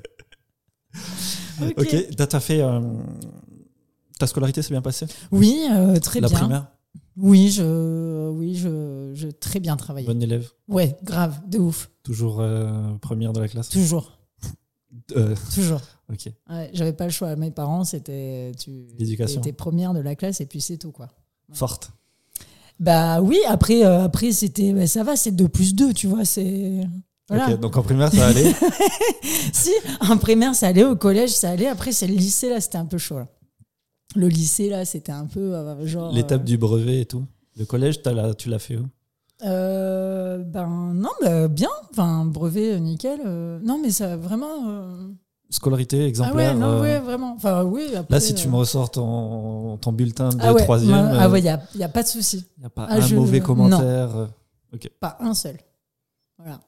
Ok. 1.63 1.75
Ok, 1.79 2.17
t'as 2.17 2.41
fait. 2.41 2.61
euh, 2.61 2.81
ta 4.19 4.27
scolarité 4.27 4.63
s'est 4.63 4.71
bien 4.75 4.83
passée? 4.83 5.07
Oui, 5.33 5.67
euh, 5.71 5.99
très 6.01 6.21
La 6.21 6.29
bien. 6.29 6.39
primaire? 6.39 6.67
Oui, 7.17 7.51
je, 7.51 8.29
oui, 8.31 8.55
je, 8.57 9.13
je 9.15 9.29
très 9.29 9.59
bien 9.61 9.77
travaillé. 9.77 10.07
Bonne 10.07 10.23
élève 10.23 10.51
Ouais, 10.69 10.97
grave, 11.03 11.41
de 11.49 11.59
ouf. 11.59 11.91
Toujours 12.03 12.41
euh, 12.41 12.95
première 13.01 13.33
de 13.33 13.41
la 13.41 13.49
classe? 13.49 13.71
Toujours, 13.71 14.19
toujours. 15.55 15.81
Ok. 16.13 16.31
Ouais, 16.51 16.71
j'avais 16.75 16.93
pas 16.93 17.05
le 17.05 17.11
choix. 17.11 17.35
Mes 17.37 17.51
parents, 17.51 17.85
c'était 17.85 18.53
tu 18.59 18.87
étais 18.99 19.53
première 19.53 19.95
de 19.95 20.01
la 20.01 20.15
classe 20.15 20.41
et 20.43 20.47
puis 20.47 20.61
c'est 20.61 20.77
tout 20.77 20.93
quoi. 20.93 21.09
Forte. 21.53 21.91
Bah 22.79 23.21
oui, 23.23 23.39
après 23.47 23.85
euh, 23.87 24.05
après 24.05 24.33
c'était 24.33 24.73
bah, 24.73 24.87
ça 24.87 25.03
va, 25.03 25.17
c'est 25.17 25.31
2 25.33 25.49
plus 25.49 25.75
2, 25.75 25.93
tu 25.95 26.07
vois, 26.07 26.25
c'est 26.25 26.87
voilà. 27.29 27.51
Ok, 27.51 27.61
donc 27.61 27.77
en 27.77 27.83
primaire, 27.83 28.13
ça 28.13 28.27
allait. 28.29 28.53
Si 29.53 29.71
en 30.01 30.17
primaire 30.19 30.55
ça 30.55 30.69
allait, 30.69 30.85
au 30.85 30.95
collège 30.97 31.31
ça 31.31 31.51
allait, 31.51 31.67
après 31.69 31.93
c'est 31.93 32.07
le 32.07 32.15
lycée 32.15 32.51
là, 32.51 32.61
c'était 32.61 32.79
un 32.79 32.85
peu 32.87 32.99
chaud. 32.99 33.19
là. 33.19 33.27
Le 34.15 34.29
lycée 34.29 34.69
là, 34.71 34.85
c'était 34.85 35.13
un 35.13 35.27
peu 35.27 35.55
euh, 35.55 35.87
genre 35.87 36.13
L'étape 36.13 36.43
euh, 36.43 36.45
du 36.45 36.57
brevet 36.59 37.01
et 37.01 37.07
tout. 37.07 37.25
Le 37.57 37.65
collège, 37.65 38.01
la- 38.05 38.35
tu 38.35 38.49
l'as 38.49 38.59
fait 38.59 38.77
où? 38.77 38.87
Ben 39.43 40.93
non, 40.95 41.11
bah, 41.21 41.49
bien, 41.49 41.69
enfin 41.91 42.25
brevet 42.25 42.79
nickel. 42.81 43.21
non 43.63 43.79
mais 43.83 43.91
ça 43.91 44.17
vraiment 44.17 44.89
euh, 45.49 45.53
Scolarité 45.55 45.97
Ah 45.97 46.01
ouais, 46.03 46.09
exemplaire. 46.09 46.55
non, 46.57 46.67
euh, 46.67 46.81
ouais, 46.83 46.99
vraiment. 46.99 47.35
Enfin 47.37 47.63
oui, 47.65 47.87
après, 47.97 48.15
Là, 48.15 48.21
si 48.21 48.35
tu 48.35 48.47
euh, 48.49 48.51
me 48.51 48.57
ressors 48.57 48.91
ton, 48.91 49.77
ton 49.79 49.93
bulletin 49.93 50.29
de 50.31 50.39
ah 50.41 50.53
ouais, 50.53 50.63
troisième, 50.63 50.95
ah 50.95 51.27
euh, 51.27 51.31
ouais, 51.31 51.41
il 51.41 51.45
y 51.45 51.49
a, 51.49 51.61
y 51.77 51.85
a 51.85 51.89
pas 51.89 52.03
de 52.03 52.09
souci. 52.09 52.45
y 52.63 52.67
a 52.67 52.71
pas 52.71 52.87
Ah, 52.91 52.95
un 52.97 53.01
je- 53.01 53.15
mauvais 53.15 53.39
non. 53.41 53.45
commentaire. 53.47 54.17
euh, 54.17 54.27
Pas 55.01 55.17
un 55.21 55.35
seul. 55.35 55.57
Voilà. 56.39 56.61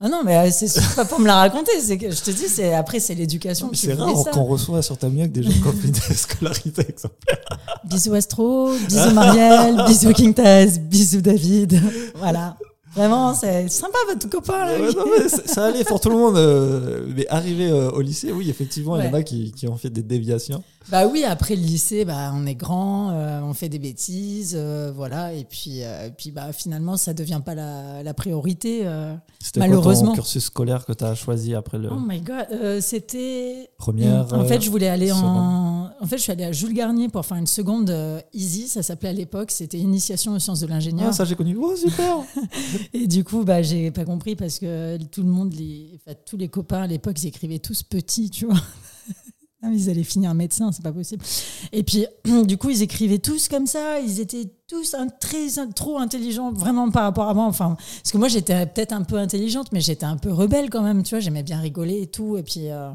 Ah 0.00 0.08
non, 0.08 0.22
mais 0.24 0.36
euh, 0.36 0.50
c'est 0.50 0.68
pas 0.96 1.04
pour 1.04 1.18
me 1.20 1.26
la 1.26 1.36
raconter. 1.36 1.70
C'est 1.80 1.96
que 1.96 2.10
je 2.10 2.22
te 2.22 2.30
dis, 2.30 2.48
c'est 2.48 2.74
après 2.74 3.00
c'est 3.00 3.14
l'éducation 3.14 3.68
qui 3.68 3.86
C'est 3.86 3.94
rare 3.94 4.12
qu'on 4.32 4.44
reçoit 4.44 4.82
sur 4.82 4.98
ta 4.98 5.08
mienne 5.08 5.30
des 5.30 5.42
gens 5.42 5.50
qui 5.50 5.66
ont 5.66 5.72
fait 5.72 5.88
une 5.88 5.94
scolarité 6.16 6.82
exemplaire. 6.88 7.38
Bisous 7.84 8.12
Astro, 8.14 8.72
bisous 8.88 9.10
Marielle, 9.12 9.82
bisous 9.86 10.12
King 10.12 10.34
Taz, 10.34 10.78
bisous 10.78 11.20
David. 11.20 11.80
Voilà. 12.16 12.56
Vraiment, 12.96 13.34
c'est 13.34 13.68
sympa 13.68 13.98
votre 14.08 14.28
copain 14.30 14.66
là. 14.66 14.78
Ouais, 14.80 14.92
non, 14.94 15.04
mais 15.18 15.28
ça 15.28 15.64
allait 15.66 15.82
pour 15.84 16.00
tout 16.00 16.10
le 16.10 16.16
monde. 16.16 16.36
euh, 16.36 17.06
mais 17.16 17.26
arrivé 17.28 17.68
euh, 17.68 17.90
au 17.90 18.00
lycée, 18.00 18.30
oui, 18.32 18.48
effectivement, 18.50 18.96
il 19.00 19.06
y 19.06 19.08
en 19.08 19.14
a 19.14 19.22
qui, 19.22 19.50
qui 19.52 19.66
ont 19.66 19.76
fait 19.76 19.90
des 19.90 20.02
déviations. 20.02 20.62
Bah 20.90 21.06
oui, 21.06 21.24
après 21.24 21.56
le 21.56 21.62
lycée, 21.62 22.04
bah 22.04 22.30
on 22.34 22.44
est 22.46 22.54
grand, 22.54 23.10
euh, 23.10 23.40
on 23.42 23.54
fait 23.54 23.68
des 23.70 23.78
bêtises, 23.78 24.54
voilà. 24.94 25.32
Et 25.32 25.44
puis, 25.44 25.80
et 25.80 26.10
puis 26.16 26.30
bah 26.30 26.52
finalement, 26.52 26.96
ça 26.98 27.14
devient 27.14 27.40
pas 27.44 27.54
la, 27.54 28.02
la 28.02 28.14
priorité. 28.14 28.82
euh. 28.84 29.14
C'était 29.42 29.60
Malheureusement. 29.60 30.08
ton 30.10 30.14
cursus 30.16 30.44
scolaire 30.44 30.84
que 30.84 30.92
tu 30.92 31.02
as 31.04 31.14
choisi 31.14 31.54
après 31.54 31.78
le 31.78 31.88
Oh 31.90 31.98
my 31.98 32.20
god, 32.20 32.80
c'était 32.80 33.70
première 33.78 34.32
En 34.34 34.44
fait, 34.44 34.60
je 34.60 34.70
voulais 34.70 34.88
aller 34.88 35.10
en. 35.10 35.83
En 36.00 36.06
fait, 36.06 36.18
je 36.18 36.22
suis 36.22 36.32
allée 36.32 36.44
à 36.44 36.52
Jules 36.52 36.74
Garnier 36.74 37.08
pour 37.08 37.24
faire 37.24 37.36
une 37.36 37.46
seconde 37.46 37.90
euh, 37.90 38.20
easy. 38.32 38.68
Ça 38.68 38.82
s'appelait 38.82 39.10
à 39.10 39.12
l'époque. 39.12 39.50
C'était 39.50 39.78
Initiation 39.78 40.32
aux 40.32 40.38
sciences 40.38 40.60
de 40.60 40.66
l'ingénieur. 40.66 41.08
Ah, 41.08 41.12
ça 41.12 41.24
j'ai 41.24 41.36
connu. 41.36 41.56
Oh, 41.58 41.76
super 41.76 42.18
Et 42.92 43.06
du 43.06 43.24
coup, 43.24 43.44
bah, 43.44 43.62
j'ai 43.62 43.90
pas 43.90 44.04
compris 44.04 44.36
parce 44.36 44.58
que 44.58 44.96
tout 45.04 45.22
le 45.22 45.28
monde, 45.28 45.54
les... 45.54 45.90
enfin, 45.94 46.16
tous 46.26 46.36
les 46.36 46.48
copains 46.48 46.82
à 46.82 46.86
l'époque, 46.86 47.22
ils 47.22 47.28
écrivaient 47.28 47.58
tous 47.58 47.82
petits, 47.82 48.30
tu 48.30 48.46
vois. 48.46 48.60
Ah, 49.66 49.70
Ils 49.72 49.88
allaient 49.88 50.02
finir 50.04 50.34
médecin, 50.34 50.70
c'est 50.72 50.82
pas 50.82 50.92
possible. 50.92 51.24
Et 51.72 51.82
puis, 51.82 52.06
du 52.44 52.58
coup, 52.58 52.68
ils 52.70 52.82
écrivaient 52.82 53.18
tous 53.18 53.48
comme 53.48 53.66
ça. 53.66 53.98
Ils 54.00 54.20
étaient 54.20 54.46
tous 54.68 54.92
un- 54.94 55.08
très, 55.08 55.58
un- 55.58 55.70
trop 55.70 55.98
intelligents, 55.98 56.52
vraiment 56.52 56.90
par 56.90 57.04
rapport 57.04 57.28
à 57.28 57.34
moi. 57.34 57.46
Enfin, 57.46 57.76
parce 57.78 58.12
que 58.12 58.18
moi, 58.18 58.28
j'étais 58.28 58.66
peut-être 58.66 58.92
un 58.92 59.02
peu 59.02 59.16
intelligente, 59.16 59.68
mais 59.72 59.80
j'étais 59.80 60.04
un 60.06 60.16
peu 60.18 60.32
rebelle 60.32 60.68
quand 60.70 60.82
même. 60.82 61.02
Tu 61.02 61.14
vois, 61.14 61.20
j'aimais 61.20 61.42
bien 61.42 61.60
rigoler 61.60 62.02
et 62.02 62.06
tout. 62.08 62.36
Et 62.36 62.42
puis, 62.42 62.68
euh, 62.70 62.90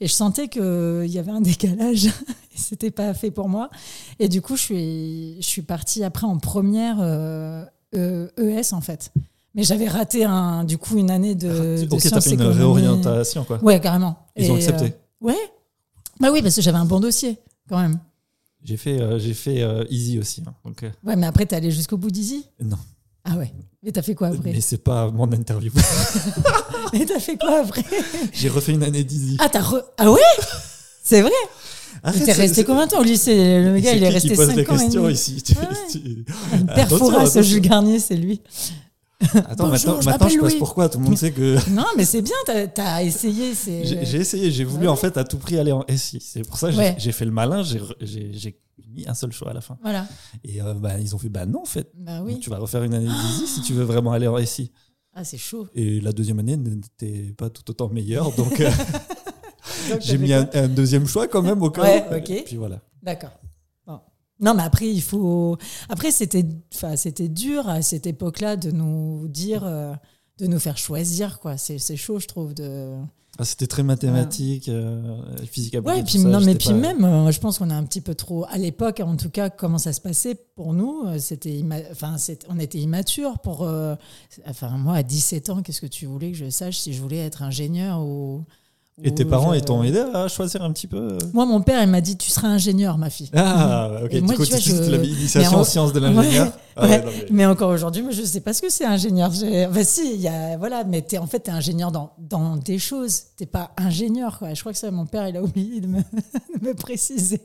et 0.00 0.06
je 0.06 0.12
sentais 0.12 0.48
qu'il 0.48 1.06
y 1.06 1.18
avait 1.18 1.32
un 1.32 1.40
décalage. 1.52 2.08
C'était 2.54 2.90
pas 2.90 3.14
fait 3.14 3.30
pour 3.30 3.48
moi. 3.48 3.70
Et 4.18 4.28
du 4.28 4.42
coup, 4.42 4.56
je 4.56 4.62
suis, 4.62 5.36
je 5.40 5.46
suis 5.46 5.62
partie 5.62 6.04
après 6.04 6.26
en 6.26 6.38
première 6.38 6.98
euh, 7.00 7.64
euh, 7.96 8.28
ES 8.36 8.72
en 8.74 8.80
fait. 8.82 9.10
Mais 9.54 9.64
j'avais 9.64 9.86
raté 9.88 10.24
un, 10.24 10.64
du 10.64 10.78
coup 10.78 10.96
une 10.96 11.10
année 11.10 11.34
de, 11.34 11.84
de 11.84 11.94
Ok, 11.94 12.00
t'as 12.08 12.20
fait 12.22 12.30
une 12.30 12.40
économie. 12.40 12.56
réorientation, 12.58 13.44
quoi. 13.44 13.62
Ouais, 13.62 13.78
carrément. 13.80 14.16
Ils 14.36 14.46
Et, 14.46 14.50
ont 14.50 14.54
accepté. 14.56 14.84
euh, 14.86 15.26
ouais. 15.26 15.36
Bah 16.22 16.30
oui, 16.32 16.40
parce 16.40 16.54
que 16.56 16.62
j'avais 16.62 16.78
un 16.78 16.84
bon 16.86 17.00
dossier 17.00 17.36
quand 17.68 17.78
même. 17.80 17.98
J'ai 18.64 18.76
fait, 18.76 19.00
euh, 19.00 19.18
j'ai 19.18 19.34
fait 19.34 19.60
euh, 19.60 19.84
Easy 19.90 20.18
aussi. 20.20 20.42
hein, 20.46 20.54
donc, 20.64 20.82
euh, 20.84 20.90
Ouais, 21.04 21.16
mais 21.16 21.26
après, 21.26 21.44
t'es 21.46 21.56
allé 21.56 21.70
jusqu'au 21.72 21.96
bout 21.96 22.10
d'Easy? 22.12 22.46
Non, 22.62 22.78
Ah 23.24 23.36
ouais. 23.36 23.52
Mais 23.82 23.90
t'as 23.90 24.02
fait 24.02 24.14
quoi 24.14 24.28
après? 24.28 24.52
Mais 24.52 24.60
c'est 24.60 24.78
pas 24.84 25.10
mon 25.10 25.30
interview. 25.32 25.72
Mais 26.92 27.04
t'as 27.04 27.18
fait 27.18 27.36
quoi 27.36 27.60
après? 27.60 27.84
J'ai 28.32 28.48
refait 28.48 28.72
une 28.72 28.84
année 28.84 29.02
d'Easy. 29.02 29.36
Ah, 29.40 29.48
t'as 29.48 29.62
re... 29.62 29.82
Ah 29.98 30.10
ouais? 30.12 30.20
C'est 31.02 31.20
vrai? 31.22 31.32
Arrête, 32.04 32.20
T'es 32.24 32.26
c'est- 32.32 32.40
resté 32.40 32.54
c'est- 32.56 32.64
combien 32.64 32.86
de 32.86 32.90
temps 32.92 33.00
au 33.00 33.04
lycée? 33.04 33.34
Le 33.60 33.78
gars, 33.80 33.90
c'est 33.90 33.96
il 33.96 34.04
est 34.04 34.06
qui 34.08 34.12
resté 34.12 34.28
qui 34.30 34.34
pose 34.36 34.46
5 34.46 34.54
des 34.56 34.62
ans 34.70 34.74
et 34.74 34.78
questions 34.78 35.08
ici? 35.08 35.42
Tu- 35.42 35.54
Ouais. 35.58 35.66
tu- 35.90 36.24
Attention, 36.68 37.10
attention. 37.18 37.42
Jules 37.42 37.60
Garnier, 37.60 37.98
c'est 37.98 38.16
lui. 38.16 38.40
Attends, 39.34 39.68
Bonjour, 39.68 39.70
maintenant, 39.70 40.00
je 40.00 40.06
maintenant 40.06 40.28
je 40.28 40.38
passe 40.40 40.54
pourquoi 40.54 40.88
Tout 40.88 40.98
le 40.98 41.04
monde 41.04 41.16
sait 41.16 41.32
que. 41.32 41.56
Non, 41.70 41.84
mais 41.96 42.04
c'est 42.04 42.22
bien, 42.22 42.34
t'as 42.44 42.94
as 42.94 43.02
essayé. 43.02 43.52
J'ai 43.54 44.16
essayé, 44.16 44.50
j'ai 44.50 44.64
voulu 44.64 44.84
Ouais. 44.84 44.88
en 44.88 44.96
fait 44.96 45.16
à 45.16 45.24
tout 45.24 45.38
prix 45.38 45.58
aller 45.58 45.72
en 45.72 45.84
SI. 45.96 46.18
C'est 46.20 46.42
pour 46.46 46.58
ça 46.58 46.68
que 46.68 46.72
j'ai 46.72 46.78
Ouais. 46.78 46.94
j'ai 46.98 47.12
fait 47.12 47.24
le 47.24 47.30
malin, 47.30 47.62
j'ai 47.62 47.80
mis 48.94 49.06
un 49.06 49.14
seul 49.14 49.32
choix 49.32 49.50
à 49.50 49.54
la 49.54 49.60
fin. 49.60 49.78
Voilà. 49.82 50.06
Et 50.44 50.60
euh, 50.60 50.74
bah, 50.74 50.98
ils 50.98 51.14
ont 51.14 51.18
fait 51.18 51.28
bah 51.28 51.46
non 51.46 51.62
en 51.62 51.66
fait. 51.66 51.90
Bah 51.94 52.20
oui. 52.22 52.38
Tu 52.40 52.50
vas 52.50 52.58
refaire 52.58 52.82
une 52.82 52.94
année 52.94 53.08
d'ISI 53.08 53.46
si 53.46 53.60
tu 53.62 53.72
veux 53.74 53.84
vraiment 53.92 54.12
aller 54.12 54.26
en 54.26 54.44
SI. 54.44 54.70
Ah, 55.14 55.24
c'est 55.24 55.38
chaud. 55.38 55.68
Et 55.74 56.00
la 56.00 56.12
deuxième 56.12 56.38
année 56.38 56.56
n'était 56.56 57.32
pas 57.36 57.50
tout 57.50 57.70
autant 57.70 57.88
meilleure, 57.88 58.32
donc 58.32 58.60
euh, 58.60 58.70
Donc, 59.90 60.00
j'ai 60.00 60.18
mis 60.18 60.32
un, 60.32 60.44
deuxième 60.68 61.06
choix 61.06 61.28
quand 61.28 61.42
même 61.42 61.62
au 61.62 61.70
cas 61.70 61.82
Ouais. 61.82 62.24
Et 62.28 62.42
puis 62.42 62.56
voilà. 62.56 62.80
D'accord. 63.02 63.30
Non, 64.42 64.54
mais 64.54 64.62
après, 64.64 64.88
il 64.88 65.00
faut. 65.02 65.56
Après, 65.88 66.10
c'était, 66.10 66.44
enfin, 66.74 66.96
c'était 66.96 67.28
dur 67.28 67.68
à 67.68 67.80
cette 67.80 68.06
époque-là 68.06 68.56
de 68.56 68.70
nous 68.72 69.28
dire, 69.28 69.62
euh, 69.64 69.94
de 70.38 70.46
nous 70.46 70.58
faire 70.58 70.76
choisir, 70.76 71.38
quoi. 71.40 71.56
C'est, 71.56 71.78
c'est 71.78 71.96
chaud, 71.96 72.18
je 72.18 72.26
trouve. 72.26 72.52
De. 72.52 72.90
Ah, 73.38 73.46
C'était 73.46 73.66
très 73.66 73.82
mathématique, 73.82 74.68
euh, 74.68 75.00
physique 75.50 75.74
appliquée. 75.76 75.96
Ouais, 76.00 76.04
puis, 76.04 76.18
ça, 76.18 76.28
non, 76.28 76.40
mais 76.40 76.54
puis 76.54 76.68
pas- 76.68 76.74
même, 76.74 77.02
euh, 77.04 77.30
je 77.30 77.40
pense 77.40 77.58
qu'on 77.58 77.70
a 77.70 77.74
un 77.74 77.84
petit 77.84 78.02
peu 78.02 78.14
trop. 78.14 78.44
À 78.50 78.58
l'époque, 78.58 79.00
en 79.00 79.16
tout 79.16 79.30
cas, 79.30 79.48
comment 79.48 79.78
ça 79.78 79.94
se 79.94 80.02
passait 80.02 80.34
pour 80.54 80.74
nous, 80.74 81.04
euh, 81.06 81.18
c'était, 81.18 81.52
imma- 81.56 81.80
enfin, 81.90 82.16
on 82.50 82.58
était 82.58 82.78
immature 82.78 83.38
pour. 83.38 83.66
Enfin, 84.46 84.76
moi, 84.76 84.96
à 84.96 85.02
17 85.02 85.48
ans, 85.50 85.62
qu'est-ce 85.62 85.80
que 85.80 85.86
tu 85.86 86.04
voulais 86.06 86.32
que 86.32 86.36
je 86.36 86.50
sache 86.50 86.78
si 86.78 86.92
je 86.92 87.00
voulais 87.00 87.18
être 87.18 87.42
ingénieur 87.42 88.00
ou. 88.02 88.42
Et 89.02 89.14
tes 89.14 89.24
parents, 89.24 89.54
ils 89.54 89.62
t'ont 89.62 89.82
aidé 89.82 90.00
à 90.12 90.28
choisir 90.28 90.62
un 90.62 90.70
petit 90.72 90.86
peu 90.86 90.98
euh 90.98 91.18
Moi, 91.32 91.46
mon 91.46 91.62
père, 91.62 91.82
il 91.82 91.88
m'a 91.88 92.00
dit, 92.02 92.16
tu 92.18 92.30
seras 92.30 92.48
ingénieur, 92.48 92.98
ma 92.98 93.08
fille. 93.10 93.30
Ah, 93.34 93.90
ok. 94.04 94.12
Et 94.12 94.20
moi, 94.20 94.34
coup, 94.34 94.44
tu 94.44 94.50
vois, 94.50 94.60
tu 94.60 94.68
je- 94.70 94.90
la 94.90 94.98
initiation 95.02 95.50
mais 95.50 95.56
en- 95.56 95.60
en 95.60 95.64
sciences 95.64 95.92
de 95.94 96.00
l'ingénieur. 96.00 96.46
Ouais, 96.46 96.52
Ah 96.76 96.84
ouais, 96.86 96.90
ouais. 96.90 96.98
non, 97.04 97.10
mais- 97.10 97.26
Mais 97.30 97.46
encore 97.46 97.70
aujourd'hui, 97.70 98.02
moi, 98.02 98.12
je 98.12 98.22
sais 98.22 98.40
pas 98.40 98.52
ce 98.52 98.60
que 98.62 98.68
c'est 98.70 98.84
ingénieur. 98.84 99.30
Enfin, 99.30 99.84
si, 99.84 100.16
y 100.18 100.28
a, 100.28 100.56
voilà, 100.58 100.84
mais 100.84 101.04
en 101.18 101.26
fait, 101.26 101.40
tu 101.44 101.50
es 101.50 101.52
ingénieur 101.52 101.90
dans, 101.90 102.12
dans 102.18 102.56
des 102.56 102.78
choses. 102.78 103.22
T'es 103.36 103.46
pas 103.46 103.72
ingénieur, 103.78 104.38
quoi. 104.38 104.52
Je 104.54 104.60
crois 104.60 104.72
que 104.72 104.78
ça, 104.78 104.90
mon 104.90 105.06
père, 105.06 105.26
il 105.26 105.36
a 105.38 105.42
oublié 105.42 105.80
de 105.80 105.86
me, 105.86 105.98
de 106.60 106.66
me 106.66 106.74
préciser. 106.74 107.40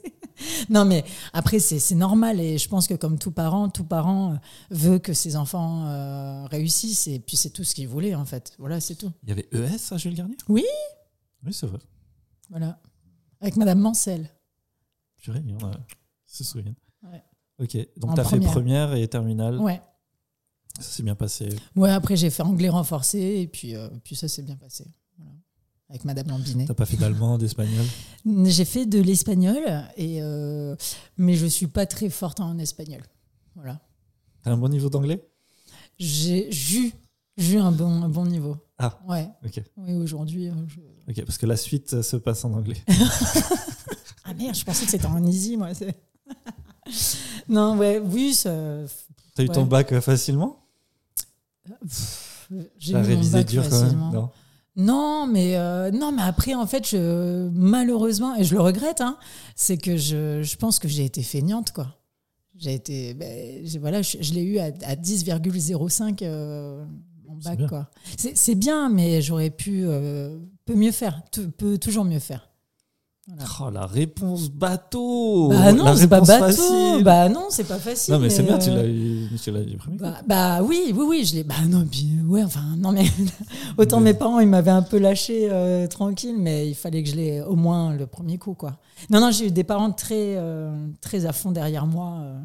Non, 0.69 0.85
mais 0.85 1.03
après, 1.33 1.59
c'est, 1.59 1.95
normal. 1.95 2.39
Et 2.41 2.57
je 2.57 2.67
pense 2.69 2.87
que 2.87 2.93
comme 2.93 3.17
tout 3.17 3.31
parent, 3.31 3.69
tout 3.69 3.83
parent 3.85 4.33
euh, 4.33 4.35
veut 4.69 4.99
que 4.99 5.13
ses 5.13 5.35
enfants 5.37 5.85
euh, 5.87 6.45
réussissent. 6.51 7.07
Et 7.07 7.19
puis, 7.19 7.35
c'est 7.37 7.49
tout 7.49 7.63
ce 7.63 7.73
qu'il 7.73 7.87
voulait, 7.87 8.15
en 8.15 8.25
fait. 8.25 8.51
Voilà, 8.59 8.79
c'est 8.81 8.95
tout. 8.95 9.11
Il 9.23 9.29
y 9.29 9.31
avait 9.31 9.47
ES 9.53 9.93
à 9.93 9.97
Jules 9.97 10.13
Garnier? 10.13 10.35
Oui. 10.49 10.65
Oui, 11.46 11.53
c'est 11.53 11.67
vrai. 11.67 11.79
Voilà. 12.50 12.79
Avec 13.41 13.56
Madame 13.58 13.79
Mancel. 13.79 14.29
Purée, 15.17 15.41
il 15.46 15.51
y 15.51 15.56
en 15.56 15.70
a. 15.70 15.72
Se 16.25 16.44
souviennent. 16.44 16.75
Ouais. 17.03 17.24
Ok, 17.60 17.77
donc 17.98 18.13
tu 18.15 18.20
as 18.22 18.24
fait 18.24 18.39
première. 18.39 18.94
et 18.94 19.08
terminale. 19.08 19.60
Ouais. 19.60 19.82
Ça 20.79 20.84
s'est 20.84 21.03
bien 21.03 21.15
passé. 21.15 21.50
Ouais, 21.75 21.89
après, 21.89 22.15
j'ai 22.15 22.29
fait 22.29 22.44
anglais 22.44 22.70
renforcé. 22.70 23.20
Et 23.20 23.48
puis, 23.48 23.75
euh, 23.75 23.89
puis 24.03 24.15
ça 24.15 24.27
s'est 24.27 24.44
bien 24.44 24.56
passé. 24.56 24.86
Voilà. 25.17 25.32
Avec 25.89 26.06
Madame 26.06 26.27
Lambinet. 26.27 26.65
T'as 26.65 26.74
pas 26.75 26.86
fait 26.86 26.98
d'allemand, 26.98 27.38
d'espagnol? 27.38 27.86
J'ai 28.46 28.65
fait 28.65 28.86
de 28.86 29.00
l'espagnol, 29.00 29.63
et 29.96 30.22
euh, 30.22 30.75
mais 31.17 31.36
je 31.36 31.46
suis 31.46 31.67
pas 31.67 31.86
très 31.86 32.10
forte 32.10 32.39
en 32.41 32.58
espagnol. 32.60 33.01
Voilà. 33.56 33.79
T'as 34.44 34.51
un 34.51 34.58
bon 34.58 34.70
niveau 34.70 34.89
d'anglais? 34.89 35.27
J'ai 35.98 36.51
j'ai 36.51 37.58
un 37.58 37.72
bon, 37.72 38.03
un 38.03 38.10
bon 38.10 38.25
niveau. 38.25 38.58
Ah. 38.79 39.00
Ouais. 39.07 39.27
Ok. 39.46 39.62
Oui, 39.77 39.93
aujourd'hui. 39.96 40.50
euh, 40.50 40.53
je- 40.67 40.79
Ok, 41.12 41.25
parce 41.25 41.38
que 41.38 41.46
la 41.46 41.57
suite 41.57 41.93
euh, 41.93 42.03
se 42.03 42.15
passe 42.17 42.43
en 42.46 42.53
anglais. 42.53 42.77
Ah 44.29 44.34
merde, 44.34 44.55
je 44.55 44.65
pensais 44.65 44.84
que 44.84 44.91
c'était 44.91 45.05
en 45.05 45.25
easy, 45.25 45.55
moi. 45.55 45.69
non, 47.48 47.77
ouais, 47.77 47.98
oui, 48.00 48.34
ça- 48.34 48.84
T'as 49.36 49.43
eu 49.43 49.48
ton 49.50 49.65
bac 49.65 49.93
euh, 49.93 50.01
facilement? 50.01 50.60
J'ai 52.77 52.91
eu 52.91 52.96
mon 52.96 53.01
révisé 53.03 53.38
bac 53.38 53.48
dur 53.48 53.63
quand 53.63 53.69
facilement. 53.69 54.12
même 54.12 54.19
Non? 54.22 54.29
Non, 54.75 55.27
mais 55.27 55.55
euh, 55.57 55.91
non, 55.91 56.12
mais 56.12 56.22
après, 56.22 56.53
en 56.55 56.67
fait, 56.67 56.88
je, 56.89 57.48
malheureusement, 57.53 58.36
et 58.36 58.43
je 58.43 58.53
le 58.53 58.62
regrette, 58.62 59.01
hein, 59.01 59.17
c'est 59.55 59.77
que 59.77 59.96
je, 59.98 60.43
je 60.43 60.55
pense 60.57 60.77
que 60.77 60.88
j'ai 60.88 61.05
été 61.05 61.24
feignante, 61.24 61.72
quoi. 61.72 61.88
J'ai 62.57 62.74
été, 62.74 63.13
ben, 63.13 63.65
voilà, 63.79 64.01
je, 64.01 64.17
je 64.19 64.34
l'ai 64.34 64.43
eu 64.43 64.60
à, 64.60 64.65
à 64.65 64.96
10,05 64.96 66.22
euh, 66.24 66.86
C'est 67.41 67.50
bac, 67.58 67.60
bien. 67.70 67.88
C'est 68.36 68.56
bien, 68.56 68.89
mais 68.89 69.22
j'aurais 69.22 69.50
pu, 69.50 69.82
euh, 69.86 70.38
peut 70.65 70.75
mieux 70.75 70.91
faire, 70.91 71.22
peut 71.58 71.77
toujours 71.77 72.06
mieux 72.06 72.20
faire. 72.20 72.50
Voilà. 73.29 73.44
Oh, 73.60 73.70
la 73.70 73.86
réponse 73.86 74.50
bateau 74.50 75.50
bah 75.50 75.74
non, 75.74 75.94
c'est 75.98 76.08
pas 76.08 76.22
bateau. 76.22 76.46
facile. 76.46 77.03
Bah 77.03 77.27
non, 77.27 77.48
c'est 77.50 77.65
pas 77.65 77.77
facile. 77.77 78.13
Non, 78.13 78.22
mais 78.22 78.29
c'est 78.29 78.41
bien, 78.44 78.58
tu 78.58 78.70
euh, 78.70 78.75
l'as 78.75 78.88
eu, 78.88 79.27
tu 79.44 79.51
l'as 79.51 79.62
eu 79.63 79.65
du 79.65 79.75
premier. 79.75 79.98
Bah, 79.98 80.22
bah 80.25 80.63
oui, 80.63 80.94
oui, 80.96 81.03
oui, 81.06 81.25
je 81.25 81.36
l'ai. 81.36 81.44
Bah 81.44 81.56
non, 81.67 81.86
puis 81.86 82.08
ouais, 82.25 82.41
enfin 82.46 82.63
non 82.77 82.94
mais 82.94 83.03
autant 83.77 84.00
Mais- 84.00 84.13
mes 84.13 84.17
parents 84.17 84.39
ils 84.39 84.48
m'avaient 84.48 84.72
un 84.72 84.82
peu 84.82 84.98
lâché 84.98 85.50
euh, 85.51 85.88
tranquille, 85.88 86.38
mais 86.39 86.70
il 86.70 86.74
fallait 86.75 87.03
que 87.03 87.10
je 87.10 87.15
l'ai 87.17 87.41
au 87.41 87.58
moins 87.58 87.94
le 87.94 88.08
premier 88.08 88.38
coup 88.38 88.53
quoi. 88.53 88.77
Non 89.10 89.20
non, 89.20 89.32
j'ai 89.32 89.48
eu 89.48 89.51
des 89.51 89.65
parents 89.65 89.91
très 89.91 90.38
euh, 90.38 90.72
très 91.01 91.25
à 91.25 91.34
fond 91.34 91.51
derrière 91.51 91.86
moi. 91.86 92.20
euh. 92.22 92.39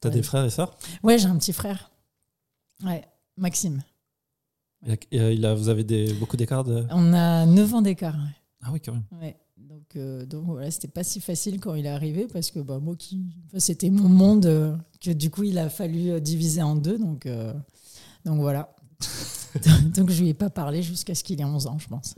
T'as 0.00 0.08
ouais. 0.08 0.14
des 0.16 0.22
frères 0.24 0.44
et 0.44 0.50
sœurs? 0.50 0.74
Ouais, 1.04 1.18
j'ai 1.18 1.26
un 1.28 1.36
petit 1.36 1.52
frère. 1.52 1.92
Ouais, 2.84 3.04
Maxime. 3.36 3.80
Il 4.84 5.20
a- 5.20 5.30
il 5.32 5.46
Vous 5.56 5.68
avez 5.68 5.84
des, 5.84 6.12
beaucoup 6.14 6.36
d'écart 6.36 6.64
de... 6.64 6.84
On 6.90 7.12
a 7.12 7.46
9 7.46 7.74
ans 7.74 7.82
d'écart. 7.82 8.14
ouais. 8.14 8.30
Ah 8.62 8.70
oui, 8.72 8.80
quand 8.80 8.92
même. 8.92 9.04
Ouais. 9.20 9.36
Donc, 9.56 9.96
euh, 9.96 10.26
donc 10.26 10.44
voilà, 10.46 10.70
c'était 10.70 10.88
pas 10.88 11.04
si 11.04 11.20
facile 11.20 11.60
quand 11.60 11.74
il 11.74 11.86
est 11.86 11.90
arrivé 11.90 12.26
parce 12.32 12.50
que 12.50 12.58
bah, 12.60 12.78
moi 12.78 12.94
qui, 12.96 13.24
enfin, 13.46 13.58
c'était 13.58 13.90
mon 13.90 14.08
monde 14.08 14.46
euh, 14.46 14.76
que 15.00 15.10
du 15.10 15.30
coup 15.30 15.44
il 15.44 15.58
a 15.58 15.68
fallu 15.68 16.10
euh, 16.10 16.20
diviser 16.20 16.62
en 16.62 16.76
deux. 16.76 16.98
Donc, 16.98 17.26
euh, 17.26 17.52
donc 18.24 18.40
voilà. 18.40 18.74
donc 19.96 20.10
je 20.10 20.22
lui 20.22 20.30
ai 20.30 20.34
pas 20.34 20.50
parlé 20.50 20.82
jusqu'à 20.82 21.14
ce 21.14 21.22
qu'il 21.24 21.40
ait 21.40 21.44
11 21.44 21.66
ans, 21.68 21.78
je 21.78 21.88
pense. 21.88 22.14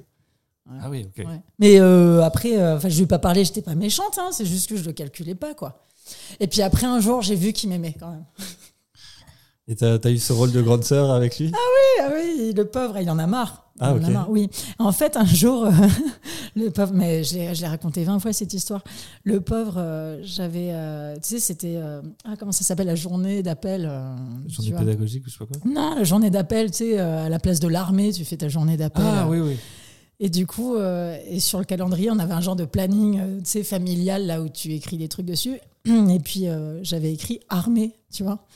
Ah 0.81 0.91
oui, 0.91 1.07
ok. 1.07 1.27
Ouais. 1.27 1.41
Mais 1.59 1.79
après, 1.79 2.73
enfin, 2.75 2.89
je 2.91 2.97
lui 2.97 3.05
ai 3.05 3.07
pas 3.07 3.19
parlé, 3.19 3.45
j'étais 3.45 3.63
pas 3.63 3.75
méchante, 3.75 4.19
hein, 4.19 4.29
c'est 4.33 4.45
juste 4.45 4.69
que 4.69 4.77
je 4.77 4.85
le 4.85 4.93
calculais 4.93 5.35
pas 5.35 5.55
quoi. 5.55 5.87
Et 6.41 6.47
puis 6.47 6.61
après 6.63 6.87
un 6.87 7.01
jour, 7.01 7.23
j'ai 7.23 7.35
vu 7.37 7.53
qu'il 7.53 7.69
m'aimait 7.71 7.95
quand 7.99 8.11
même. 8.11 8.25
Et 9.71 9.77
t'as 9.77 9.99
as 10.03 10.11
eu 10.11 10.17
ce 10.17 10.33
rôle 10.33 10.51
de 10.51 10.63
grande 10.63 10.83
sœur 10.83 11.11
avec 11.11 11.39
lui? 11.39 11.53
Ah 11.55 12.11
oui, 12.15 12.55
le 12.55 12.65
pauvre, 12.65 12.97
il 12.99 13.11
en 13.11 13.19
a 13.19 13.27
marre. 13.27 13.67
Ah, 13.79 13.93
en 13.93 14.03
a 14.03 14.09
marre, 14.09 14.31
oui. 14.31 14.49
En 14.79 14.93
fait, 14.93 15.19
un 15.19 15.27
jour, 15.27 15.67
euh, 15.67 15.71
le 16.57 16.71
pauvre, 16.71 16.95
mais 16.95 17.23
je 17.23 17.35
l'ai 17.35 17.55
je 17.55 17.61
l'ai 17.61 17.67
raconté 17.69 18.03
20 18.03 18.19
fois 18.19 18.33
cette 18.33 18.55
histoire. 18.55 18.83
Le 19.25 19.43
pauvre, 19.43 19.75
euh, 19.77 20.21
j'avais, 20.23 20.71
euh, 20.71 21.15
tu 21.17 21.21
sais, 21.23 21.39
c'était, 21.39 21.79
ah, 22.25 22.35
comment 22.39 22.51
ça 22.51 22.65
s'appelle, 22.65 22.87
la 22.87 22.95
journée 22.95 23.43
d'appel. 23.43 23.83
Journée 24.49 24.71
tu 24.71 24.75
pédagogique 24.75 25.27
ou 25.27 25.29
je 25.29 25.33
sais 25.35 25.39
pas 25.39 25.45
quoi? 25.45 25.71
Non, 25.71 25.97
la 25.97 26.05
journée 26.05 26.31
d'appel, 26.31 26.71
tu 26.71 26.79
sais, 26.79 26.99
à 26.99 27.29
la 27.29 27.39
place 27.39 27.61
de 27.61 27.69
l'armée, 27.69 28.11
tu 28.13 28.25
fais 28.25 28.39
ta 28.39 28.49
journée 28.49 28.79
d'appel. 28.79 29.05
Ah 29.07 29.29
oui, 29.29 29.41
oui. 29.41 29.57
Et 30.19 30.31
du 30.31 30.47
coup, 30.47 30.77
et 30.79 31.41
sur 31.41 31.59
le 31.59 31.67
calendrier, 31.67 32.11
on 32.11 32.19
avait 32.19 32.33
un 32.33 32.41
genre 32.41 32.57
de 32.57 32.65
planning, 32.65 33.21
tu 33.41 33.45
sais, 33.45 33.63
familial, 33.63 34.27
là 34.27 34.41
où 34.41 34.49
tu 34.49 34.73
écris 34.73 34.97
des 34.97 35.09
trucs 35.09 35.27
dessus. 35.27 35.59
Et 35.85 36.21
puis, 36.21 36.47
j'avais 36.81 37.13
écrit 37.13 37.41
armée, 37.51 37.93
tu 38.11 38.23
vois. 38.23 38.47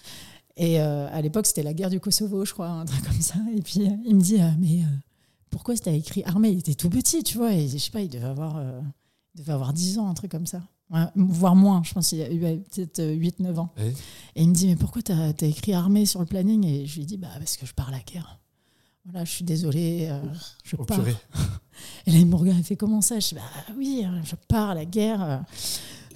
Et 0.56 0.80
euh, 0.80 1.08
à 1.10 1.20
l'époque, 1.22 1.46
c'était 1.46 1.62
la 1.62 1.72
guerre 1.74 1.90
du 1.90 1.98
Kosovo, 2.00 2.44
je 2.44 2.52
crois, 2.52 2.68
un 2.68 2.84
truc 2.84 3.02
comme 3.04 3.20
ça. 3.20 3.36
Et 3.56 3.62
puis, 3.62 3.86
euh, 3.86 3.90
il 4.04 4.16
me 4.16 4.20
dit, 4.20 4.40
euh, 4.40 4.48
mais 4.58 4.82
euh, 4.82 4.86
pourquoi 5.50 5.74
tu 5.74 5.88
as 5.88 5.92
écrit 5.92 6.22
armée? 6.24 6.50
Il 6.50 6.58
était 6.58 6.74
tout 6.74 6.90
petit, 6.90 7.22
tu 7.22 7.38
vois. 7.38 7.54
Et 7.54 7.68
je 7.68 7.78
sais 7.78 7.90
pas, 7.90 8.00
il 8.02 8.08
devait 8.08 8.26
avoir, 8.26 8.56
euh, 8.58 8.80
il 9.34 9.40
devait 9.40 9.52
avoir 9.52 9.72
10 9.72 9.98
ans, 9.98 10.08
un 10.08 10.14
truc 10.14 10.30
comme 10.30 10.46
ça. 10.46 10.60
Ouais, 10.90 11.04
voire 11.16 11.56
moins, 11.56 11.82
je 11.84 11.94
pense 11.94 12.08
qu'il 12.10 12.20
a 12.20 12.30
eu 12.30 12.38
peut-être 12.38 12.98
euh, 12.98 13.14
8-9 13.16 13.56
ans. 13.58 13.70
Et 13.78 13.86
Et 14.36 14.42
il 14.42 14.48
me 14.50 14.54
dit, 14.54 14.66
mais 14.66 14.76
pourquoi 14.76 15.00
tu 15.00 15.12
as, 15.12 15.30
écrit 15.40 15.72
armée 15.72 16.04
sur 16.04 16.20
le 16.20 16.26
planning? 16.26 16.66
Et 16.66 16.84
je 16.86 16.98
lui 16.98 17.06
dis, 17.06 17.16
bah, 17.16 17.28
parce 17.38 17.56
que 17.56 17.64
je 17.64 17.72
pars 17.72 17.88
à 17.88 17.92
la 17.92 18.00
guerre. 18.00 18.38
Voilà, 19.06 19.24
je 19.24 19.30
suis 19.32 19.44
désolée, 19.44 20.10
je 20.64 20.76
Oh, 20.78 20.84
pars. 20.84 20.98
purée. 20.98 21.16
Et 22.06 22.12
là, 22.12 22.18
il 22.18 22.26
me 22.26 22.36
regarde, 22.36 22.58
il 22.58 22.64
fait 22.64 22.76
comment 22.76 23.00
ça? 23.00 23.18
Je 23.18 23.28
dis, 23.30 23.34
bah 23.34 23.40
oui, 23.76 24.04
je 24.22 24.34
pars 24.48 24.70
à 24.70 24.74
la 24.74 24.84
guerre. 24.84 25.42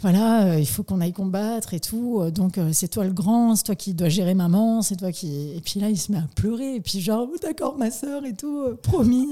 Voilà, 0.02 0.46
euh, 0.46 0.58
il 0.60 0.66
faut 0.68 0.82
qu'on 0.82 1.00
aille 1.00 1.12
combattre 1.12 1.72
et 1.74 1.80
tout. 1.80 2.18
euh, 2.20 2.30
Donc, 2.30 2.58
euh, 2.58 2.70
c'est 2.72 2.88
toi 2.88 3.04
le 3.04 3.12
grand, 3.12 3.56
c'est 3.56 3.64
toi 3.64 3.74
qui 3.74 3.94
dois 3.94 4.08
gérer 4.08 4.34
maman, 4.34 4.82
c'est 4.82 4.96
toi 4.96 5.10
qui. 5.12 5.52
Et 5.56 5.60
puis 5.60 5.80
là, 5.80 5.88
il 5.90 5.98
se 5.98 6.12
met 6.12 6.18
à 6.18 6.26
pleurer. 6.34 6.76
Et 6.76 6.80
puis, 6.80 7.00
genre, 7.00 7.26
oh, 7.32 7.36
d'accord, 7.42 7.76
ma 7.78 7.90
sœur 7.90 8.24
et 8.26 8.34
tout, 8.34 8.76
promis. 8.82 9.28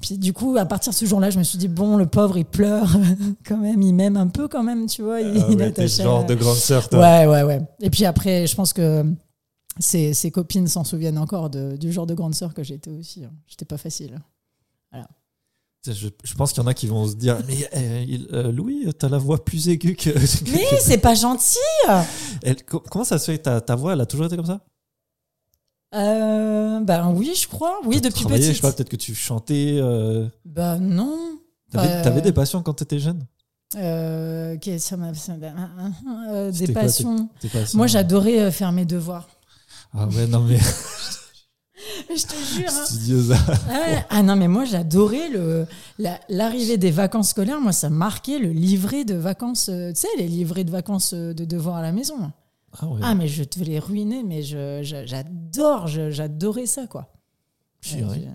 Puis, 0.00 0.16
du 0.16 0.32
coup, 0.32 0.56
à 0.56 0.64
partir 0.64 0.92
de 0.92 0.96
ce 0.96 1.04
jour-là, 1.06 1.30
je 1.30 1.38
me 1.38 1.42
suis 1.44 1.58
dit, 1.58 1.68
bon, 1.68 1.96
le 1.96 2.06
pauvre, 2.06 2.38
il 2.38 2.44
pleure 2.44 2.88
quand 3.46 3.56
même, 3.58 3.82
il 3.82 3.92
m'aime 3.94 4.16
un 4.16 4.28
peu 4.28 4.46
quand 4.48 4.62
même, 4.62 4.86
tu 4.86 5.02
vois. 5.02 5.20
Il, 5.20 5.38
Ah 5.42 5.46
il 5.50 5.60
est 5.60 5.78
ouais, 5.78 5.88
ce 5.88 6.02
genre 6.02 6.20
à- 6.20 6.24
de 6.24 6.34
grande 6.34 6.56
sœur, 6.56 6.88
toi. 6.88 7.00
Ouais, 7.00 7.26
ouais, 7.26 7.42
ouais. 7.42 7.60
Et 7.80 7.90
puis 7.90 8.04
après, 8.04 8.46
je 8.46 8.54
pense 8.54 8.72
que 8.72 9.04
ses, 9.78 10.14
ses 10.14 10.30
copines 10.30 10.66
s'en 10.66 10.84
souviennent 10.84 11.18
encore 11.18 11.50
de- 11.50 11.76
du 11.76 11.92
genre 11.92 12.06
de 12.06 12.14
grande 12.14 12.34
sœur 12.34 12.54
que 12.54 12.62
j'étais 12.62 12.90
aussi. 12.90 13.24
hein. 13.24 13.30
J'étais 13.46 13.64
pas 13.64 13.76
facile. 13.78 14.18
Je, 15.86 16.08
je 16.24 16.34
pense 16.34 16.52
qu'il 16.52 16.62
y 16.62 16.66
en 16.66 16.68
a 16.68 16.74
qui 16.74 16.86
vont 16.86 17.06
se 17.06 17.14
dire 17.14 17.38
Mais 17.46 17.68
euh, 17.74 18.04
il- 18.06 18.28
euh, 18.32 18.52
Louis, 18.52 18.86
t'as 18.98 19.08
la 19.08 19.16
voix 19.18 19.42
plus 19.44 19.68
aiguë 19.68 19.94
que. 19.96 20.10
Mais 20.52 20.66
c'est 20.80 20.98
pas 20.98 21.14
gentil 21.14 21.56
Elle- 22.42 22.62
comment 22.64 23.04
ça 23.04 23.18
se 23.18 23.30
fait 23.30 23.38
ta, 23.38 23.60
ta 23.60 23.74
voix, 23.76 23.92
elle 23.94 24.00
a 24.00 24.06
toujours 24.06 24.26
été 24.26 24.36
comme 24.36 24.44
ça? 24.46 24.60
Euh, 25.94 26.80
Ben 26.80 27.10
oui, 27.14 27.32
je 27.40 27.46
crois. 27.48 27.78
Oui, 27.84 28.00
depuis 28.00 28.20
Travailler, 28.22 28.42
Je 28.42 28.48
petite. 28.48 28.56
sais 28.62 28.68
pas, 28.68 28.72
peut-être 28.72 28.88
que 28.90 28.96
tu 28.96 29.14
chantais. 29.14 29.78
euh, 29.80 30.26
Ben 30.44 30.78
non. 30.78 31.16
T'avais 31.72 32.20
des 32.22 32.32
passions 32.32 32.62
quand 32.62 32.74
t'étais 32.74 32.98
jeune? 32.98 33.24
Euh, 33.76 34.56
qu'est- 34.58 34.78
ça 34.78 34.96
des 36.66 36.72
quoi, 36.72 36.82
passions. 36.82 37.28
Tes 37.40 37.48
passions? 37.48 37.76
Moi, 37.76 37.86
j'adorais 37.86 38.50
faire 38.50 38.72
mes 38.72 38.84
devoirs. 38.86 39.28
Ah 39.94 40.06
ouais, 40.08 40.26
non 40.26 40.40
mais. 40.40 40.58
je 42.16 42.26
te 42.26 42.34
jure. 42.54 42.68
hein. 42.70 42.84
Studiosa. 42.86 43.36
Ah, 43.68 43.72
ouais. 43.72 44.04
Ah 44.10 44.22
non, 44.22 44.36
mais 44.36 44.48
moi 44.48 44.64
j'adorais 44.64 45.28
le 45.28 45.66
la- 45.98 46.20
l'arrivée 46.28 46.76
des 46.78 46.90
vacances 46.90 47.30
scolaires. 47.30 47.60
Moi, 47.60 47.72
ça 47.72 47.90
marquait 47.90 48.38
le 48.38 48.50
livret 48.50 49.04
de 49.04 49.14
vacances. 49.14 49.68
euh, 49.68 49.92
Tu 49.92 50.00
sais, 50.00 50.08
les 50.18 50.28
livrets 50.28 50.64
de 50.64 50.70
vacances 50.70 51.12
euh, 51.14 51.32
de 51.34 51.44
devoirs 51.44 51.76
à 51.76 51.82
la 51.82 51.92
maison. 51.92 52.32
Ah 52.80 52.86
ouais. 52.86 53.00
Ah, 53.02 53.14
mais 53.14 53.28
je 53.28 53.44
te 53.44 53.60
les 53.60 53.78
ruiner, 53.78 54.22
mais 54.22 54.42
je- 54.42 54.80
je- 54.82 55.06
j'adore, 55.06 55.86
je- 55.86 56.10
j'adorais 56.10 56.66
ça, 56.66 56.86
quoi. 56.86 57.08
Ouais, 57.92 58.26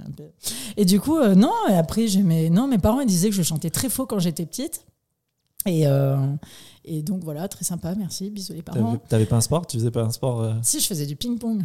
Et 0.77 0.85
du 0.85 0.99
coup, 1.01 1.17
euh, 1.17 1.35
non, 1.35 1.51
et 1.69 1.73
après, 1.73 2.07
j'aimais. 2.07 2.49
Non, 2.49 2.65
mes 2.67 2.77
parents 2.77 3.01
ils 3.01 3.05
disaient 3.07 3.29
que 3.29 3.35
je 3.35 3.43
chantais 3.43 3.69
très 3.69 3.89
faux 3.89 4.05
quand 4.05 4.17
j'étais 4.19 4.45
petite. 4.45 4.85
Et, 5.65 5.85
euh, 5.85 6.17
et 6.85 7.01
donc 7.03 7.23
voilà, 7.23 7.47
très 7.47 7.63
sympa, 7.65 7.93
merci, 7.95 8.29
bisous 8.29 8.53
les 8.53 8.61
parents. 8.61 8.79
T'avais 8.93 8.99
t'avais 9.09 9.25
pas 9.25 9.35
un 9.37 9.41
sport? 9.41 9.67
Tu 9.67 9.77
faisais 9.77 9.91
pas 9.91 10.01
un 10.03 10.11
sport 10.11 10.41
euh, 10.41 10.53
Si, 10.61 10.79
je 10.79 10.87
faisais 10.87 11.05
du 11.05 11.15
ping-pong. 11.15 11.63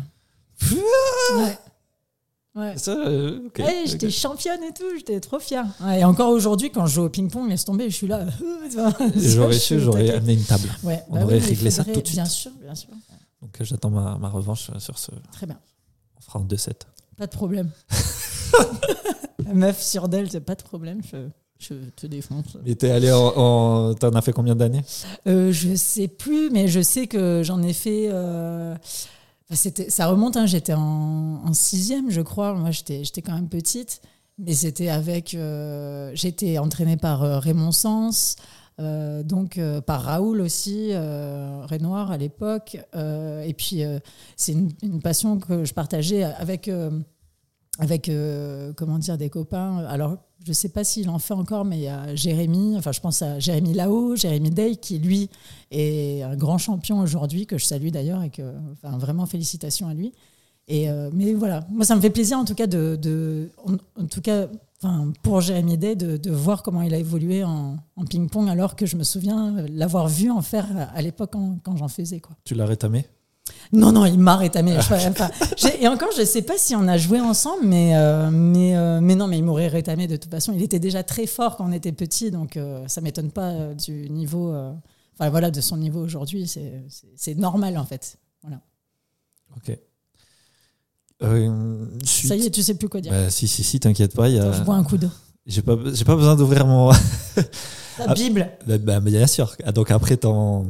ouais. 1.36 1.58
Ouais. 2.54 2.76
Ça, 2.76 2.92
euh. 2.92 3.40
Ouais, 3.58 3.82
j'étais 3.86 4.10
championne 4.10 4.62
et 4.64 4.72
tout, 4.72 4.84
j'étais 4.96 5.20
trop 5.20 5.38
fière. 5.38 5.66
Ouais, 5.80 6.00
et 6.00 6.04
encore 6.04 6.30
aujourd'hui, 6.30 6.70
quand 6.72 6.86
je 6.86 6.94
joue 6.94 7.02
au 7.02 7.08
ping-pong, 7.08 7.48
laisse 7.48 7.64
tomber, 7.64 7.88
je 7.88 7.94
suis 7.94 8.06
là. 8.08 8.26
J'aurais 9.16 9.58
su, 9.58 9.76
au 9.76 9.78
j'aurais 9.78 10.10
amené 10.10 10.32
une 10.34 10.42
table. 10.42 10.68
Ouais, 10.82 11.02
on 11.08 11.14
bah 11.14 11.24
aurait 11.24 11.36
oui, 11.38 11.46
réglé 11.46 11.70
ça 11.70 11.84
tout 11.84 11.90
de 11.90 11.94
suite. 12.06 12.12
Bien 12.12 12.24
sûr, 12.24 12.50
bien 12.60 12.74
sûr. 12.74 12.88
Donc 13.42 13.60
euh, 13.60 13.64
j'attends 13.64 13.90
ma, 13.90 14.16
ma 14.18 14.28
revanche 14.28 14.70
euh, 14.74 14.78
sur 14.80 14.98
ce. 14.98 15.10
Très 15.30 15.46
bien. 15.46 15.58
On 16.16 16.20
fera 16.20 16.40
en 16.40 16.44
2-7. 16.44 16.72
Pas 17.16 17.26
de 17.26 17.30
problème. 17.32 17.70
La 19.46 19.54
meuf 19.54 19.80
sur 19.82 20.08
d'elle, 20.08 20.28
c'est 20.30 20.40
pas 20.40 20.54
de 20.56 20.62
problème, 20.62 21.00
je, 21.12 21.28
je 21.60 21.74
te 21.96 22.06
défonce. 22.08 22.56
Mais 22.64 22.74
t'es 22.74 22.90
allé 22.90 23.12
en. 23.12 23.26
en- 23.36 23.94
T'en 23.94 24.10
as 24.10 24.22
fait 24.22 24.32
combien 24.32 24.56
d'années? 24.56 24.82
Euh, 25.28 25.52
je 25.52 25.74
sais 25.76 26.08
plus, 26.08 26.50
mais 26.50 26.66
je 26.66 26.80
sais 26.80 27.06
que 27.06 27.42
j'en 27.44 27.62
ai 27.62 27.72
fait. 27.72 28.08
euh, 28.10 28.74
c'était, 29.56 29.88
ça 29.88 30.06
remonte, 30.08 30.36
hein, 30.36 30.46
j'étais 30.46 30.74
en, 30.74 31.52
sixième, 31.52 32.10
je 32.10 32.20
crois. 32.20 32.54
Moi, 32.54 32.70
j'étais, 32.70 33.22
quand 33.22 33.34
même 33.34 33.48
petite, 33.48 34.02
mais 34.38 34.52
c'était 34.52 34.88
avec. 34.88 35.34
euh, 35.34 36.10
j'étais 36.14 36.58
entraînée 36.58 36.96
par 36.96 37.22
euh, 37.22 37.38
Raymond 37.38 37.72
Sens, 37.72 38.36
euh, 38.78 39.22
donc 39.22 39.58
par 39.86 40.02
Raoul 40.02 40.40
aussi, 40.42 40.92
Renoir 40.94 42.10
à 42.10 42.18
l'époque. 42.18 42.76
et 42.94 43.54
puis, 43.56 43.82
c'est 44.36 44.52
une, 44.52 44.70
une 44.82 45.00
passion 45.00 45.38
que 45.38 45.64
je 45.64 45.72
partageais 45.74 46.24
avec. 46.24 46.70
Avec 47.78 48.08
euh, 48.08 48.72
comment 48.74 48.98
dire 48.98 49.16
des 49.16 49.30
copains. 49.30 49.78
Alors, 49.88 50.16
je 50.44 50.52
sais 50.52 50.68
pas 50.68 50.84
s'il 50.84 51.08
en 51.08 51.18
fait 51.18 51.34
encore, 51.34 51.64
mais 51.64 51.78
il 51.78 51.82
y 51.82 51.88
a 51.88 52.14
Jérémy, 52.14 52.76
enfin, 52.76 52.92
je 52.92 53.00
pense 53.00 53.22
à 53.22 53.38
Jérémy 53.38 53.74
Lao, 53.74 54.16
Jérémy 54.16 54.50
Day, 54.50 54.76
qui 54.76 54.98
lui 54.98 55.30
est 55.70 56.22
un 56.22 56.36
grand 56.36 56.58
champion 56.58 57.00
aujourd'hui, 57.00 57.46
que 57.46 57.58
je 57.58 57.64
salue 57.64 57.88
d'ailleurs, 57.88 58.22
et 58.22 58.30
que, 58.30 58.42
enfin, 58.72 58.98
vraiment 58.98 59.26
félicitations 59.26 59.88
à 59.88 59.94
lui. 59.94 60.12
Et, 60.66 60.90
euh, 60.90 61.10
mais 61.12 61.32
voilà, 61.32 61.66
moi, 61.70 61.84
ça 61.84 61.96
me 61.96 62.00
fait 62.00 62.10
plaisir 62.10 62.38
en 62.38 62.44
tout 62.44 62.54
cas 62.54 62.66
de, 62.66 63.50
en, 63.64 64.06
tout 64.06 64.20
cas, 64.20 64.48
enfin, 64.82 65.12
pour 65.22 65.40
Jérémy 65.40 65.78
Day, 65.78 65.96
de, 65.96 66.30
voir 66.30 66.62
comment 66.62 66.82
il 66.82 66.92
a 66.94 66.98
évolué 66.98 67.44
en, 67.44 67.78
ping-pong, 68.08 68.48
alors 68.48 68.76
que 68.76 68.86
je 68.86 68.96
me 68.96 69.04
souviens 69.04 69.54
l'avoir 69.70 70.08
vu 70.08 70.30
en 70.30 70.42
faire 70.42 70.66
à 70.94 71.00
l'époque 71.00 71.30
quand, 71.32 71.58
quand 71.62 71.76
j'en 71.76 71.88
faisais, 71.88 72.20
quoi. 72.20 72.36
Tu 72.44 72.54
l'as 72.54 72.66
rétamé? 72.66 73.06
Non, 73.72 73.92
non, 73.92 74.04
il 74.06 74.18
m'a 74.18 74.36
rétamé. 74.36 74.76
Enfin, 74.78 74.98
et 75.80 75.88
encore, 75.88 76.08
je 76.16 76.24
sais 76.24 76.42
pas 76.42 76.56
si 76.56 76.74
on 76.74 76.88
a 76.88 76.96
joué 76.96 77.20
ensemble, 77.20 77.64
mais, 77.66 77.96
euh, 77.96 78.30
mais, 78.30 78.76
euh, 78.76 79.00
mais 79.02 79.14
non, 79.14 79.26
mais 79.26 79.38
il 79.38 79.44
m'aurait 79.44 79.68
rétamé 79.68 80.06
de 80.06 80.16
toute 80.16 80.30
façon. 80.30 80.52
Il 80.54 80.62
était 80.62 80.78
déjà 80.78 81.02
très 81.02 81.26
fort 81.26 81.56
quand 81.56 81.66
on 81.68 81.72
était 81.72 81.92
petit, 81.92 82.30
donc 82.30 82.56
euh, 82.56 82.82
ça 82.88 83.00
m'étonne 83.00 83.30
pas 83.30 83.74
du 83.74 84.08
niveau, 84.10 84.54
enfin 85.14 85.28
voilà, 85.30 85.50
de 85.50 85.60
son 85.60 85.76
niveau 85.76 86.00
aujourd'hui. 86.02 86.50
C'est 87.16 87.34
normal 87.34 87.76
en 87.76 87.84
fait. 87.84 88.16
Voilà. 88.42 88.60
Ok. 89.56 89.76
Ça 92.04 92.36
y 92.36 92.46
est, 92.46 92.50
tu 92.50 92.62
sais 92.62 92.74
plus 92.74 92.88
quoi 92.88 93.00
dire. 93.00 93.12
Bah, 93.12 93.28
si, 93.30 93.48
si, 93.48 93.64
si, 93.64 93.80
t'inquiète 93.80 94.14
pas. 94.14 94.28
y 94.28 94.38
a- 94.38 94.52
Je 94.52 94.62
bois 94.62 94.76
un 94.76 94.84
coup 94.84 94.96
d'eau. 94.96 95.10
J'ai 95.46 95.62
pas, 95.62 95.76
pas 95.76 96.16
besoin 96.16 96.36
d'ouvrir 96.36 96.66
mon. 96.66 96.90
La 96.90 98.04
Ah. 98.06 98.14
Bible. 98.14 98.48
Bah, 98.66 98.78
bah, 98.78 99.00
bien 99.00 99.26
sûr. 99.26 99.56
Ah, 99.64 99.72
Donc 99.72 99.90
après 99.90 100.16
ton, 100.16 100.66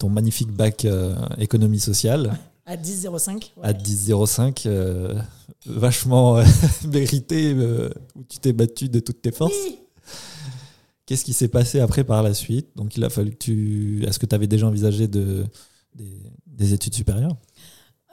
ton 0.00 0.08
magnifique 0.08 0.50
bac 0.50 0.84
euh, 0.84 1.14
économie 1.38 1.78
sociale 1.78 2.36
À 2.66 2.76
10,05. 2.76 3.34
ouais. 3.34 3.42
à 3.62 3.72
10,05, 3.72 4.62
euh, 4.66 5.14
vachement 5.66 6.38
euh, 6.38 6.44
mérité, 6.88 7.54
où 8.16 8.24
tu 8.28 8.38
t'es 8.38 8.52
battu 8.52 8.88
de 8.88 8.98
toutes 8.98 9.22
tes 9.22 9.30
forces. 9.30 9.52
Oui. 9.66 9.78
Qu'est-ce 11.06 11.24
qui 11.24 11.32
s'est 11.32 11.48
passé 11.48 11.80
après 11.80 12.02
par 12.04 12.22
la 12.22 12.34
suite? 12.34 12.68
Donc 12.76 12.96
il 12.96 13.04
a 13.04 13.10
fallu 13.10 13.30
que 13.32 13.36
tu. 13.38 14.04
Est-ce 14.06 14.18
que 14.18 14.26
tu 14.26 14.34
avais 14.34 14.46
déjà 14.46 14.66
envisagé 14.66 15.06
de, 15.08 15.44
des, 15.94 16.22
des 16.46 16.72
études 16.72 16.94
supérieures? 16.94 17.36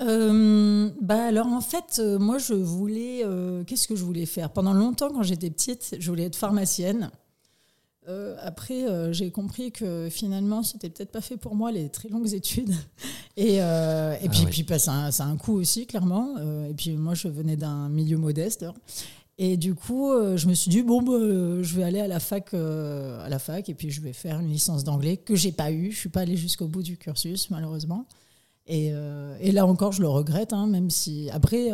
Euh, 0.02 0.90
bah 1.02 1.26
alors 1.28 1.48
en 1.48 1.62
fait, 1.62 2.00
euh, 2.00 2.20
moi 2.20 2.38
je 2.38 2.54
voulais, 2.54 3.22
euh, 3.24 3.64
qu'est-ce 3.64 3.88
que 3.88 3.96
je 3.96 4.04
voulais 4.04 4.26
faire? 4.26 4.52
Pendant 4.52 4.74
longtemps, 4.74 5.10
quand 5.10 5.24
j'étais 5.24 5.50
petite, 5.50 5.96
je 6.00 6.10
voulais 6.10 6.26
être 6.26 6.36
pharmacienne. 6.36 7.10
Euh, 8.08 8.36
après, 8.42 8.88
euh, 8.88 9.12
j'ai 9.12 9.32
compris 9.32 9.72
que 9.74 10.08
finalement, 10.10 10.64
c'était 10.64 10.90
peut-être 10.90 11.12
pas 11.12 11.20
fait 11.22 11.36
pour 11.36 11.56
moi 11.56 11.72
les 11.74 11.90
très 11.90 12.08
longues 12.10 12.34
études. 12.34 12.74
Et, 13.36 13.62
euh, 13.62 14.14
et 14.14 14.26
Ah 14.26 14.30
puis, 14.30 14.40
oui. 14.46 14.48
puis 14.50 14.64
bah, 14.64 14.80
ça, 14.80 14.92
a 14.94 14.96
un- 15.08 15.12
ça 15.12 15.26
a 15.26 15.28
un 15.28 15.36
coût 15.38 15.54
aussi, 15.54 15.86
clairement. 15.86 16.38
Et 16.70 16.74
puis 16.74 16.96
moi, 16.98 17.14
je 17.14 17.28
venais 17.28 17.56
d'un 17.56 17.88
milieu 17.90 18.18
modeste. 18.18 18.66
Et 19.38 19.58
du 19.58 19.76
coup, 19.76 20.10
je 20.36 20.48
me 20.48 20.54
suis 20.56 20.72
dit 20.72 20.82
bon, 20.82 21.04
bah, 21.04 21.62
je 21.62 21.76
vais 21.76 21.84
aller 21.84 22.00
à 22.00 22.08
la 22.08 22.20
fac, 22.20 22.54
à 22.56 23.30
la 23.30 23.38
fac, 23.40 23.70
et 23.70 23.76
puis 23.76 23.92
je 23.92 24.02
vais 24.02 24.14
faire 24.14 24.40
une 24.40 24.50
licence 24.50 24.84
d'anglais 24.84 25.18
que 25.18 25.36
j'ai 25.36 25.52
pas 25.52 25.72
eu. 25.72 25.92
Je 25.92 26.00
suis 26.00 26.10
pas 26.10 26.22
allée 26.22 26.36
jusqu'au 26.38 26.66
bout 26.68 26.82
du 26.82 26.98
cursus, 26.98 27.50
malheureusement. 27.52 28.06
Et, 28.66 28.92
et 29.42 29.52
là 29.52 29.68
encore, 29.68 29.92
je 29.92 30.02
le 30.02 30.08
regrette, 30.10 30.52
hein, 30.54 30.66
même 30.66 30.90
si 30.90 31.30
après, 31.32 31.70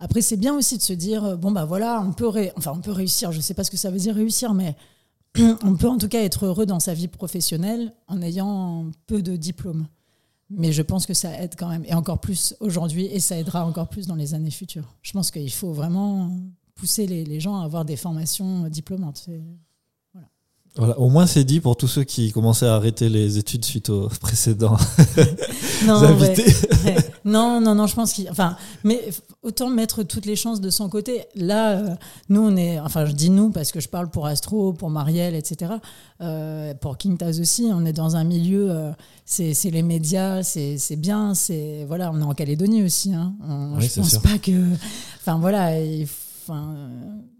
après 0.00 0.22
c'est 0.22 0.36
bien 0.36 0.56
aussi 0.56 0.76
de 0.76 0.82
se 0.82 0.92
dire 0.92 1.38
bon 1.38 1.52
bah 1.52 1.64
voilà, 1.66 2.02
on 2.04 2.12
peut, 2.12 2.26
ré- 2.26 2.52
enfin 2.56 2.72
on 2.74 2.80
peut 2.80 2.90
réussir. 2.90 3.30
Je 3.30 3.40
sais 3.40 3.54
pas 3.54 3.62
ce 3.62 3.70
que 3.70 3.76
ça 3.76 3.90
veut 3.92 3.98
dire 4.00 4.16
réussir, 4.16 4.52
mais 4.54 4.74
on 5.62 5.76
peut 5.76 5.88
en 5.88 5.98
tout 5.98 6.08
cas 6.08 6.22
être 6.22 6.46
heureux 6.46 6.66
dans 6.66 6.80
sa 6.80 6.94
vie 6.94 7.08
professionnelle 7.08 7.92
en 8.08 8.22
ayant 8.22 8.90
peu 9.06 9.22
de 9.22 9.36
diplômes. 9.36 9.86
Mais 10.48 10.72
je 10.72 10.82
pense 10.82 11.06
que 11.06 11.14
ça 11.14 11.42
aide 11.42 11.54
quand 11.58 11.68
même, 11.68 11.84
et 11.86 11.94
encore 11.94 12.20
plus 12.20 12.54
aujourd'hui, 12.60 13.06
et 13.06 13.18
ça 13.18 13.36
aidera 13.36 13.66
encore 13.66 13.88
plus 13.88 14.06
dans 14.06 14.14
les 14.14 14.32
années 14.32 14.52
futures. 14.52 14.94
Je 15.02 15.12
pense 15.12 15.32
qu'il 15.32 15.52
faut 15.52 15.72
vraiment 15.72 16.30
pousser 16.76 17.06
les, 17.06 17.40
gens 17.40 17.60
à 17.60 17.64
avoir 17.64 17.84
des 17.84 17.96
formations 17.96 18.68
diplômantes. 18.68 19.28
Voilà, 20.78 20.98
au 20.98 21.08
moins 21.08 21.26
c'est 21.26 21.44
dit 21.44 21.60
pour 21.60 21.76
tous 21.76 21.88
ceux 21.88 22.04
qui 22.04 22.32
commençaient 22.32 22.66
à 22.66 22.74
arrêter 22.74 23.08
les 23.08 23.38
études 23.38 23.64
suite 23.64 23.88
aux 23.88 24.08
précédents 24.20 24.76
Non, 25.86 25.94
invités. 26.02 26.44
Ouais. 26.84 26.96
Non, 27.24 27.60
non, 27.60 27.74
non, 27.74 27.86
je 27.86 27.94
pense 27.94 28.12
qu'il. 28.12 28.28
Enfin, 28.30 28.56
mais 28.84 29.00
autant 29.42 29.68
mettre 29.70 30.02
toutes 30.02 30.26
les 30.26 30.36
chances 30.36 30.60
de 30.60 30.70
son 30.70 30.88
côté. 30.88 31.24
Là, 31.34 31.72
euh, 31.78 31.88
nous, 32.28 32.42
on 32.42 32.56
est. 32.56 32.78
Enfin, 32.80 33.06
je 33.06 33.12
dis 33.12 33.30
nous 33.30 33.50
parce 33.50 33.72
que 33.72 33.80
je 33.80 33.88
parle 33.88 34.08
pour 34.10 34.26
Astro, 34.26 34.72
pour 34.74 34.90
Marielle, 34.90 35.34
etc. 35.34 35.72
Euh, 36.20 36.74
pour 36.74 36.98
Quintas 36.98 37.38
aussi, 37.40 37.66
on 37.72 37.84
est 37.86 37.92
dans 37.94 38.16
un 38.16 38.24
milieu. 38.24 38.70
euh, 38.70 38.92
c'est 39.24 39.54
les 39.70 39.82
médias, 39.82 40.42
c'est 40.42 40.78
bien. 40.96 41.34
C'est 41.34 41.84
voilà, 41.88 42.10
on 42.14 42.20
est 42.20 42.24
en 42.24 42.34
Calédonie 42.34 42.82
aussi. 42.84 43.12
Hein. 43.14 43.34
On- 43.48 43.76
Oui, 43.78 43.88
je 43.92 44.00
pense 44.00 44.10
sûr. 44.10 44.20
pas 44.22 44.38
que. 44.38 44.52
Enfin 45.20 45.38
voilà, 45.38 45.80
il 45.82 46.06
faut- 46.06 46.52
enfin, 46.52 46.74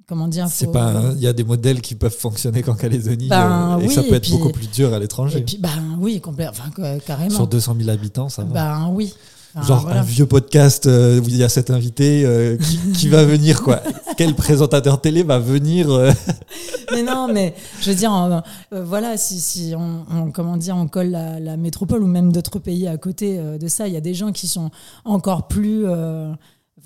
comment 0.07 0.29
dire. 0.29 0.47
C'est 0.51 0.71
pas, 0.73 0.93
il 1.15 1.21
y 1.21 1.27
a 1.27 1.33
des 1.33 1.45
modèles 1.45 1.81
qui 1.81 1.95
peuvent 1.95 2.17
fonctionner 2.17 2.63
qu'en 2.63 2.75
Calédonie 2.75 3.29
Ben 3.29 3.77
euh, 3.79 3.83
et 3.83 3.89
oui, 3.89 3.95
ça 3.95 4.03
peut 4.03 4.13
et 4.13 4.17
être 4.17 4.23
puis- 4.23 4.33
beaucoup 4.33 4.51
plus 4.51 4.69
dur 4.71 4.93
à 4.95 4.99
l'étranger. 4.99 5.45
ben 5.59 5.71
oui, 6.01 6.21
complètement. 6.21 6.53
Enfin, 6.69 6.99
carrément. 7.05 7.31
Sur 7.35 7.47
200 7.47 7.77
000 7.79 7.91
habitants, 7.91 8.29
ça 8.29 8.43
va. 8.45 8.53
Ben 8.53 8.89
oui. 8.93 9.13
Enfin, 9.59 9.69
Genre 9.69 9.81
voilà. 9.85 10.01
un 10.01 10.03
vieux 10.03 10.27
podcast 10.27 10.85
euh, 10.87 11.19
où 11.19 11.25
il 11.29 11.37
y 11.37 11.43
a 11.43 11.49
cet 11.49 11.71
invité 11.71 12.27
euh, 12.27 12.59
qui, 12.59 12.77
qui 12.93 13.09
va 13.09 13.25
venir 13.25 13.63
quoi 13.63 13.81
Quel 14.19 14.35
présentateur 14.35 15.01
télé 15.01 15.23
va 15.23 15.39
venir 15.39 15.91
euh, 15.91 16.13
mais 16.93 17.03
non, 17.03 17.27
mais 17.33 17.55
je 17.81 17.89
veux 17.89 17.97
dire, 17.97 18.43
voilà, 18.71 19.17
si, 19.17 19.41
si 19.41 19.73
on, 19.75 20.05
on- 20.15 20.31
comment 20.31 20.59
dire, 20.59 20.77
on 20.77 20.89
colle 20.89 21.09
la, 21.09 21.41
la 21.41 21.57
métropole 21.57 22.03
ou 22.03 22.07
même 22.07 22.33
d'autres 22.33 22.59
pays 22.59 22.87
à 22.87 22.99
côté 22.99 23.39
de 23.39 23.67
ça, 23.69 23.89
il 23.89 23.95
y 23.95 23.97
a 23.97 24.03
des 24.03 24.13
gens 24.13 24.31
qui 24.31 24.47
sont 24.47 24.71
encore 25.07 25.49
plus, 25.49 25.85
euh, 25.87 26.31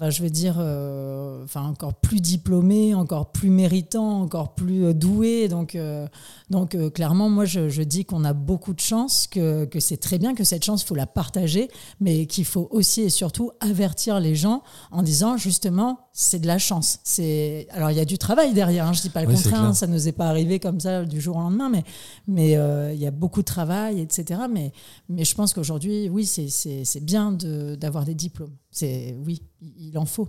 enfin, 0.00 0.10
je 0.10 0.22
veux 0.22 0.30
dire, 0.30 0.56
euh, 0.58 1.44
enfin, 1.44 1.62
encore 1.62 1.94
plus 1.94 2.20
diplômés, 2.20 2.94
encore 2.94 3.32
plus 3.32 3.50
méritants, 3.50 4.22
encore 4.22 4.54
plus 4.54 4.86
euh, 4.86 4.94
doués. 4.94 5.48
Donc, 5.48 5.74
euh, 5.74 6.06
donc 6.48 6.74
euh, 6.74 6.88
clairement, 6.88 7.28
moi, 7.28 7.44
je, 7.44 7.68
je 7.68 7.82
dis 7.82 8.06
qu'on 8.06 8.24
a 8.24 8.32
beaucoup 8.32 8.72
de 8.72 8.80
chance, 8.80 9.26
que, 9.26 9.66
que 9.66 9.78
c'est 9.78 9.98
très 9.98 10.18
bien, 10.18 10.34
que 10.34 10.44
cette 10.44 10.64
chance, 10.64 10.82
il 10.82 10.86
faut 10.86 10.94
la 10.94 11.06
partager, 11.06 11.68
mais 12.00 12.24
qu'il 12.24 12.46
faut 12.46 12.68
aussi 12.70 13.02
et 13.02 13.10
surtout 13.10 13.50
avertir 13.60 14.20
les 14.20 14.34
gens 14.34 14.62
en 14.90 15.02
disant 15.02 15.36
justement, 15.36 15.98
c'est 16.12 16.38
de 16.38 16.46
la 16.46 16.58
chance. 16.58 17.00
C'est 17.04 17.66
alors 17.70 17.90
il 17.90 17.96
y 17.96 18.00
a 18.00 18.04
du 18.04 18.18
travail 18.18 18.52
derrière. 18.52 18.86
Hein, 18.86 18.92
je 18.92 19.02
dis 19.02 19.10
pas 19.10 19.22
le 19.22 19.28
Oui, 19.28 19.34
contraire, 19.34 19.62
hein, 19.62 19.74
ça 19.74 19.86
nous 19.86 20.08
est 20.08 20.12
pas 20.12 20.28
arrivé 20.28 20.58
comme 20.58 20.80
ça 20.80 21.04
du 21.04 21.20
jour 21.20 21.36
au 21.36 21.40
lendemain, 21.40 21.68
mais 21.68 21.84
mais 22.26 22.56
euh, 22.56 22.92
il 22.92 23.00
y 23.00 23.06
a 23.06 23.10
beaucoup 23.10 23.40
de 23.40 23.46
travail, 23.46 24.00
etc. 24.00 24.40
Mais 24.50 24.72
mais 25.08 25.24
je 25.24 25.34
pense 25.34 25.54
qu'aujourd'hui, 25.54 26.08
oui, 26.08 26.26
c'est 26.26 27.04
bien 27.04 27.32
de 27.32 27.74
d'avoir 27.74 28.04
des 28.04 28.14
diplômes. 28.14 28.54
C'est 28.70 29.16
oui, 29.26 29.42
il 29.60 29.96
en 29.98 30.06
faut. 30.06 30.28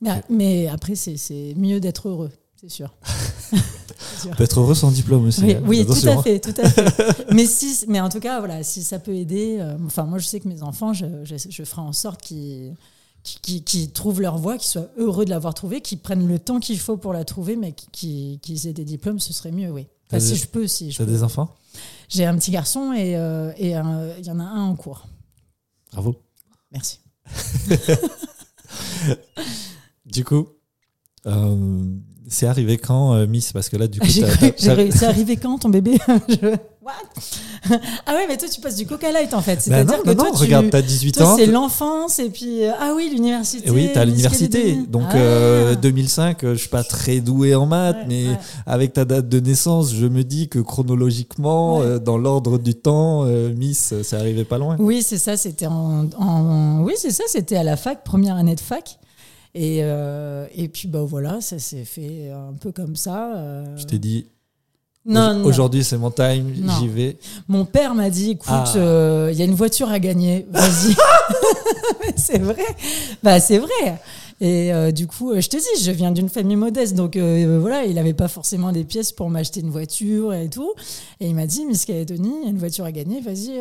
Mais, 0.00 0.22
mais 0.30 0.68
après, 0.68 0.94
c'est 0.94 1.54
mieux 1.56 1.80
d'être 1.80 2.08
heureux, 2.08 2.30
c'est 2.56 2.70
sûr. 2.70 2.94
Sûr. 4.20 4.34
peut 4.36 4.44
être 4.44 4.60
heureux 4.60 4.74
sans 4.74 4.90
diplôme 4.90 5.26
aussi. 5.26 5.42
Oui, 5.42 5.54
hein. 5.54 5.62
oui, 5.64 5.86
tout 5.86 6.08
à 6.08 6.12
hein. 6.12 6.22
fait, 6.22 6.40
tout 6.40 6.54
à 6.56 6.68
fait. 6.68 6.84
mais 7.32 7.46
si, 7.46 7.84
mais 7.88 8.00
en 8.00 8.08
tout 8.08 8.20
cas, 8.20 8.38
voilà, 8.38 8.62
si 8.62 8.82
ça 8.82 8.98
peut 8.98 9.14
aider. 9.14 9.58
euh, 9.60 9.76
enfin, 9.86 10.04
moi, 10.04 10.18
je 10.18 10.26
sais 10.26 10.40
que 10.40 10.48
mes 10.48 10.62
enfants, 10.62 10.92
je, 10.92 11.06
je, 11.24 11.36
je 11.48 11.64
ferai 11.64 11.82
en 11.82 11.92
sorte 11.92 12.20
qu'ils 12.22 12.74
qui, 13.22 13.62
qui 13.62 13.90
trouvent 13.90 14.20
leur 14.20 14.38
voie, 14.38 14.58
qui 14.58 14.68
soient 14.68 14.88
heureux 14.96 15.24
de 15.24 15.30
l'avoir 15.30 15.54
trouvée, 15.54 15.80
qui 15.80 15.96
prennent 15.96 16.26
le 16.26 16.38
temps 16.38 16.60
qu'il 16.60 16.78
faut 16.78 16.96
pour 16.96 17.12
la 17.12 17.24
trouver, 17.24 17.56
mais 17.56 17.72
qui, 17.72 18.38
qui, 18.42 18.68
aient 18.68 18.72
des 18.72 18.84
diplômes, 18.84 19.18
ce 19.18 19.32
serait 19.32 19.52
mieux, 19.52 19.70
oui. 19.70 19.86
Enfin, 20.06 20.20
si 20.20 20.36
je 20.36 20.46
peux, 20.46 20.66
si 20.66 20.90
je 20.90 20.98
T'as 20.98 21.04
des 21.04 21.22
enfants? 21.22 21.54
J'ai 22.08 22.24
un 22.24 22.36
petit 22.36 22.50
garçon 22.50 22.92
et 22.94 23.16
euh, 23.16 23.52
il 23.58 23.68
y 23.68 23.76
en 23.76 24.40
a 24.40 24.44
un 24.44 24.62
en 24.62 24.74
cours. 24.74 25.06
Bravo. 25.92 26.16
Merci. 26.72 27.00
Du 30.06 30.24
coup, 30.24 30.48
euh, 31.26 31.96
c'est 32.28 32.46
arrivé 32.46 32.78
quand, 32.78 33.14
euh, 33.14 33.26
Miss? 33.26 33.52
Parce 33.52 33.68
que 33.68 33.76
là, 33.76 33.86
du 33.86 34.00
coup, 34.00 34.06
c'est 34.08 35.04
arrivé 35.04 35.36
quand 35.36 35.58
ton 35.58 35.68
bébé? 35.68 35.98
What? 36.82 36.94
Ah 38.06 38.14
ouais, 38.14 38.26
mais 38.28 38.38
toi, 38.38 38.48
tu 38.48 38.62
passes 38.62 38.76
du 38.76 38.86
Coca 38.86 39.12
Light 39.12 39.34
en 39.34 39.42
fait. 39.42 39.56
Bah 39.56 39.76
C'est-à-dire 39.76 40.02
que 40.02 40.12
toi, 40.12 40.30
tu, 40.34 40.40
regarde, 40.40 40.70
t'as 40.70 40.80
18 40.80 41.20
ans. 41.20 41.36
C'est 41.36 41.44
l'enfance 41.44 42.18
et 42.18 42.30
puis 42.30 42.64
euh, 42.64 42.70
ah 42.80 42.92
oui, 42.96 43.10
l'université. 43.12 43.70
Oui, 43.70 43.90
t'as 43.92 44.06
l'université. 44.06 44.74
Donc 44.88 45.08
2005, 45.82 46.38
ah. 46.40 46.46
je 46.52 46.54
suis 46.54 46.68
pas 46.68 46.84
très 46.84 47.20
doué 47.20 47.54
en 47.54 47.66
maths, 47.66 48.06
mais 48.08 48.26
avec 48.64 48.94
ta 48.94 49.04
date 49.04 49.28
de 49.28 49.40
naissance, 49.40 49.92
je 49.92 50.06
me 50.06 50.24
dis 50.24 50.48
que 50.48 50.60
chronologiquement, 50.60 51.82
dans 51.98 52.16
l'ordre 52.16 52.58
du 52.58 52.74
temps, 52.74 53.24
Miss, 53.24 53.92
c'est 54.02 54.16
arrivé 54.16 54.44
pas 54.44 54.56
loin. 54.56 54.76
Oui, 54.78 55.02
c'est 55.02 55.18
ça. 55.18 55.36
C'était 55.36 55.66
en, 55.66 56.08
en, 56.16 56.82
oui, 56.84 56.94
c'est 56.96 57.10
ça. 57.10 57.24
C'était 57.26 57.56
à 57.56 57.64
la 57.64 57.76
fac, 57.76 58.02
première 58.02 58.36
année 58.36 58.54
de 58.54 58.60
fac. 58.60 58.97
Et, 59.60 59.80
euh, 59.82 60.46
et 60.54 60.68
puis 60.68 60.86
bah 60.86 61.02
voilà, 61.02 61.40
ça 61.40 61.58
s'est 61.58 61.84
fait 61.84 62.30
un 62.30 62.52
peu 62.52 62.70
comme 62.70 62.94
ça. 62.94 63.34
Euh. 63.34 63.76
Je 63.76 63.86
t'ai 63.86 63.98
dit, 63.98 64.26
non, 65.04 65.44
aujourd'hui 65.44 65.82
c'est 65.82 65.98
mon 65.98 66.12
time, 66.12 66.54
j'y 66.78 66.86
vais. 66.86 67.18
Mon 67.48 67.64
père 67.64 67.96
m'a 67.96 68.08
dit, 68.08 68.30
écoute, 68.30 68.46
ah. 68.52 68.72
euh, 68.76 69.30
il 69.32 69.36
y 69.36 69.42
a 69.42 69.44
une 69.44 69.56
voiture 69.56 69.90
à 69.90 69.98
gagner, 69.98 70.46
vas-y. 70.52 70.94
c'est 72.16 72.38
vrai, 72.38 72.62
bah 73.24 73.40
c'est 73.40 73.58
vrai. 73.58 74.00
Et 74.40 74.70
du 74.92 75.08
coup, 75.08 75.32
je 75.34 75.48
te 75.48 75.56
dis, 75.56 75.84
je 75.84 75.90
viens 75.90 76.12
d'une 76.12 76.28
famille 76.28 76.54
modeste, 76.54 76.94
donc 76.94 77.16
voilà, 77.16 77.84
il 77.84 77.96
n'avait 77.96 78.14
pas 78.14 78.28
forcément 78.28 78.70
des 78.70 78.84
pièces 78.84 79.10
pour 79.10 79.28
m'acheter 79.28 79.58
une 79.58 79.70
voiture 79.70 80.34
et 80.34 80.48
tout. 80.48 80.72
Et 81.18 81.26
il 81.26 81.34
m'a 81.34 81.46
dit, 81.46 81.66
Miss 81.66 81.84
Calédonie, 81.84 82.32
il 82.42 82.44
y 82.44 82.46
a 82.46 82.50
une 82.50 82.58
voiture 82.58 82.84
à 82.84 82.92
gagner, 82.92 83.20
vas-y, 83.20 83.60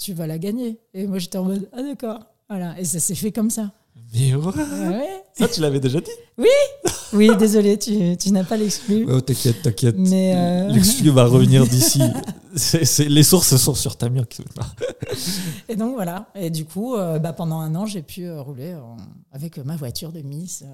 tu 0.00 0.14
vas 0.14 0.26
la 0.26 0.38
gagner. 0.38 0.80
Et 0.94 1.06
moi 1.06 1.20
j'étais 1.20 1.38
en 1.38 1.44
mode, 1.44 1.68
ah 1.72 1.82
d'accord, 1.84 2.18
voilà. 2.50 2.74
Et 2.80 2.84
ça 2.84 2.98
s'est 2.98 3.14
fait 3.14 3.30
comme 3.30 3.50
ça. 3.50 3.70
Mais 4.12 4.34
ouais. 4.34 5.17
Ça, 5.38 5.46
tu 5.48 5.60
l'avais 5.60 5.78
déjà 5.78 6.00
dit 6.00 6.10
Oui 6.36 6.48
Oui, 7.12 7.30
désolé, 7.38 7.78
tu, 7.78 8.16
tu 8.16 8.32
n'as 8.32 8.44
pas 8.44 8.56
l'exclu. 8.56 9.06
Oh, 9.08 9.20
t'inquiète, 9.20 9.62
t'inquiète. 9.62 9.96
Euh, 9.96 10.68
L'exclu 10.68 11.10
va 11.10 11.26
revenir 11.26 11.66
d'ici. 11.66 12.02
les 13.08 13.22
sources 13.22 13.56
sont 13.56 13.74
sur 13.74 13.96
ta 13.96 14.08
mire. 14.08 14.24
et 15.68 15.76
donc 15.76 15.94
voilà. 15.94 16.26
Et 16.34 16.50
du 16.50 16.64
coup, 16.64 16.96
euh, 16.96 17.18
bah, 17.18 17.32
pendant 17.32 17.60
un 17.60 17.74
an, 17.76 17.86
j'ai 17.86 18.02
pu 18.02 18.24
euh, 18.24 18.40
rouler 18.40 18.74
avec 19.30 19.58
ma 19.58 19.76
voiture 19.76 20.12
de 20.12 20.22
Miss. 20.22 20.64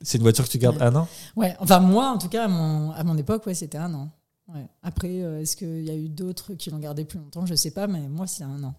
C'est 0.00 0.18
une 0.18 0.22
voiture 0.22 0.44
que 0.44 0.50
tu 0.50 0.58
gardes 0.58 0.80
un 0.80 0.94
an? 0.94 1.08
Ouais, 1.36 1.56
enfin 1.58 1.80
moi, 1.80 2.10
en 2.10 2.18
tout 2.18 2.28
cas, 2.28 2.44
à 2.44 2.48
mon, 2.48 2.90
à 2.92 3.02
mon 3.04 3.16
époque, 3.16 3.46
ouais, 3.46 3.54
c'était 3.54 3.78
un 3.78 3.92
an. 3.94 4.10
Ouais. 4.52 4.66
Après, 4.82 5.14
est-ce 5.14 5.56
qu'il 5.56 5.84
y 5.84 5.90
a 5.90 5.94
eu 5.94 6.08
d'autres 6.08 6.54
qui 6.54 6.70
l'ont 6.70 6.78
gardé 6.78 7.04
plus 7.04 7.18
longtemps? 7.18 7.46
Je 7.46 7.54
sais 7.54 7.70
pas, 7.70 7.86
mais 7.86 8.08
moi, 8.08 8.26
c'est 8.26 8.44
un 8.44 8.62
an. 8.62 8.74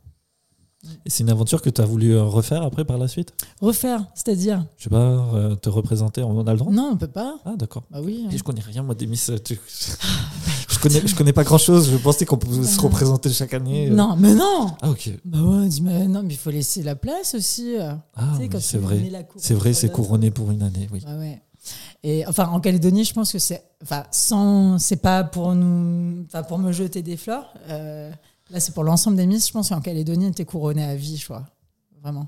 Et 1.05 1.09
c'est 1.09 1.23
une 1.23 1.29
aventure 1.29 1.61
que 1.61 1.69
tu 1.69 1.81
as 1.81 1.85
voulu 1.85 2.13
euh, 2.13 2.23
refaire 2.23 2.61
après 2.63 2.83
par 2.85 2.97
la 2.97 3.07
suite? 3.07 3.33
Refaire, 3.61 4.05
c'est-à-dire? 4.15 4.65
Je 4.77 4.83
sais 4.85 4.89
pas, 4.89 4.97
euh, 4.97 5.55
te 5.55 5.69
représenter, 5.69 6.23
on 6.23 6.45
a 6.45 6.51
le 6.51 6.59
droit? 6.59 6.71
Non, 6.71 6.91
on 6.93 6.97
peut 6.97 7.07
pas. 7.07 7.35
Ah 7.45 7.53
d'accord. 7.57 7.83
Bah 7.89 7.99
oui. 8.03 8.27
Et 8.31 8.37
je 8.37 8.43
connais 8.43 8.61
rien 8.61 8.83
moi 8.83 8.93
des 8.93 9.07
Miss. 9.07 9.29
Euh, 9.29 9.37
je 10.69 10.79
connais, 10.79 11.05
je 11.05 11.15
connais 11.15 11.33
pas 11.33 11.43
grand-chose. 11.43 11.89
Je 11.89 11.97
pensais 11.97 12.25
qu'on 12.25 12.37
pouvait 12.37 12.65
se 12.65 12.79
représenter 12.81 13.29
chaque 13.29 13.53
année. 13.53 13.89
Non, 13.89 14.15
mais 14.17 14.33
non. 14.33 14.75
Ah 14.81 14.89
ok. 14.89 15.11
Bah 15.23 15.41
ouais, 15.41 15.67
dis 15.67 15.81
mais 15.81 16.07
non, 16.07 16.21
mais 16.21 16.33
il 16.33 16.37
faut 16.37 16.51
laisser 16.51 16.83
la 16.83 16.95
place 16.95 17.35
aussi. 17.35 17.75
Ah 18.15 18.37
c'est 18.59 18.77
vrai. 18.77 19.01
C'est 19.37 19.53
vrai, 19.53 19.73
c'est 19.73 19.89
couronné 19.89 20.31
pour 20.31 20.51
une 20.51 20.63
année, 20.63 20.89
oui. 20.91 21.01
Ah 21.07 21.17
ouais. 21.17 21.41
Et 22.03 22.27
enfin, 22.27 22.49
en 22.49 22.59
Calédonie, 22.59 23.05
je 23.05 23.13
pense 23.13 23.31
que 23.31 23.39
c'est, 23.39 23.63
enfin, 23.81 24.03
sans, 24.11 24.77
c'est 24.77 24.97
pas 24.97 25.23
pour 25.23 25.55
nous, 25.55 26.25
enfin, 26.25 26.43
pour 26.43 26.57
me 26.57 26.73
jeter 26.73 27.01
des 27.01 27.15
fleurs. 27.15 27.53
Là, 28.53 28.59
c'est 28.59 28.73
pour 28.73 28.83
l'ensemble 28.83 29.17
des 29.17 29.25
Miss. 29.25 29.47
Je 29.47 29.51
pense 29.51 29.69
qu'en 29.69 29.81
Calédonie, 29.81 30.31
tu 30.31 30.43
es 30.43 30.45
couronnée 30.45 30.83
à 30.83 30.95
vie, 30.95 31.17
je 31.17 31.25
crois. 31.25 31.43
Vraiment. 32.03 32.27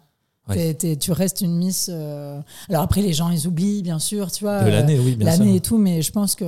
tu 0.99 1.11
restes 1.11 1.41
une 1.41 1.55
Miss. 1.55 1.87
Euh, 1.93 2.41
alors 2.67 2.81
après, 2.81 3.03
les 3.03 3.13
gens, 3.13 3.29
ils 3.29 3.47
oublient, 3.47 3.83
bien 3.83 3.99
sûr, 3.99 4.31
tu 4.31 4.43
vois. 4.43 4.63
De 4.63 4.71
l'année, 4.71 4.97
oui, 4.97 5.15
bien 5.15 5.27
L'année 5.27 5.57
et 5.57 5.61
tout, 5.61 5.77
mais 5.77 6.01
je 6.01 6.11
pense 6.11 6.33
que, 6.33 6.45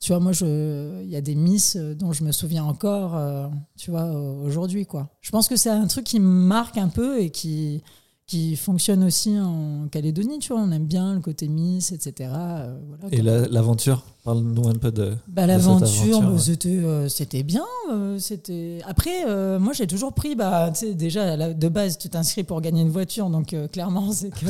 tu 0.00 0.12
vois, 0.12 0.18
moi, 0.18 0.32
il 0.40 1.08
y 1.08 1.14
a 1.14 1.20
des 1.20 1.36
Miss 1.36 1.76
dont 1.76 2.12
je 2.12 2.24
me 2.24 2.32
souviens 2.32 2.64
encore, 2.64 3.16
euh, 3.16 3.46
tu 3.78 3.92
vois, 3.92 4.06
aujourd'hui, 4.06 4.86
quoi. 4.86 5.08
Je 5.20 5.30
pense 5.30 5.48
que 5.48 5.54
c'est 5.54 5.70
un 5.70 5.86
truc 5.86 6.04
qui 6.04 6.18
me 6.18 6.26
marque 6.26 6.76
un 6.76 6.88
peu 6.88 7.20
et 7.20 7.30
qui, 7.30 7.84
qui 8.30 8.54
fonctionne 8.54 9.02
aussi 9.02 9.36
en 9.40 9.88
Calédonie, 9.90 10.38
tu 10.38 10.52
vois, 10.52 10.62
on 10.62 10.70
aime 10.70 10.86
bien 10.86 11.14
le 11.14 11.20
côté 11.20 11.48
Miss, 11.48 11.90
etc. 11.90 12.30
Euh, 12.32 12.78
et 13.10 13.22
l'aventure 13.22 14.04
Parle-nous 14.22 14.68
un 14.68 14.74
peu 14.74 14.92
de. 14.92 15.16
Bah, 15.26 15.48
L'aventure, 15.48 16.20
bah, 16.20 16.36
euh, 16.66 17.08
c'était 17.08 17.42
bien. 17.42 17.64
Euh, 17.90 18.20
c'était 18.20 18.78
Après, 18.86 19.24
moi 19.58 19.72
j'ai 19.72 19.88
toujours 19.88 20.12
pris, 20.12 20.36
bah, 20.36 20.70
déjà 20.94 21.52
de 21.52 21.68
base, 21.68 21.98
tu 21.98 22.08
t'inscris 22.08 22.44
pour 22.44 22.60
gagner 22.60 22.82
une 22.82 22.90
voiture, 22.90 23.30
donc 23.30 23.56
clairement, 23.72 24.12
c'est 24.12 24.30
que 24.30 24.46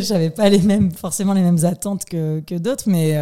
j'avais 0.02 0.28
pas 0.28 0.50
les 0.50 0.60
mêmes, 0.60 0.90
forcément 0.90 1.32
les 1.32 1.40
mêmes 1.40 1.64
attentes 1.64 2.04
que, 2.04 2.40
que 2.40 2.56
d'autres, 2.56 2.90
mais 2.90 3.16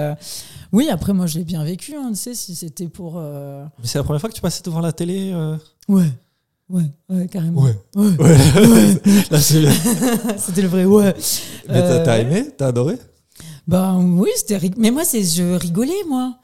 oui, 0.73 0.89
après, 0.89 1.13
moi 1.13 1.27
je 1.27 1.39
l'ai 1.39 1.45
bien 1.45 1.63
vécu, 1.63 1.95
hein, 1.95 2.09
tu 2.09 2.17
sais, 2.17 2.35
si 2.35 2.57
c'était 2.57 2.89
pour. 2.89 3.21
Mais 3.21 3.85
c'est 3.85 3.99
la 3.99 4.05
première 4.05 4.21
fois 4.21 4.31
que 4.31 4.35
tu 4.35 4.43
passais 4.43 4.65
devant 4.65 4.81
la 4.81 4.91
télé 4.91 5.33
Ouais. 5.89 6.11
Ouais, 6.69 6.83
ouais, 7.09 7.29
carrément. 7.29 7.63
Ouais. 7.63 7.77
ouais. 7.95 8.09
c'était 9.39 10.63
le 10.63 10.69
vrai 10.69 10.85
ouais. 10.85 11.15
Mais 11.69 11.81
t'as 11.81 12.17
euh, 12.17 12.21
aimé? 12.21 12.49
T'as 12.57 12.69
adoré? 12.69 12.97
Bah 13.69 13.97
oui, 13.97 14.31
c'était. 14.37 14.59
Mais 14.77 14.91
moi, 14.91 15.05
c'est 15.05 15.23
je 15.23 15.55
rigolais, 15.55 16.03
moi. 16.09 16.35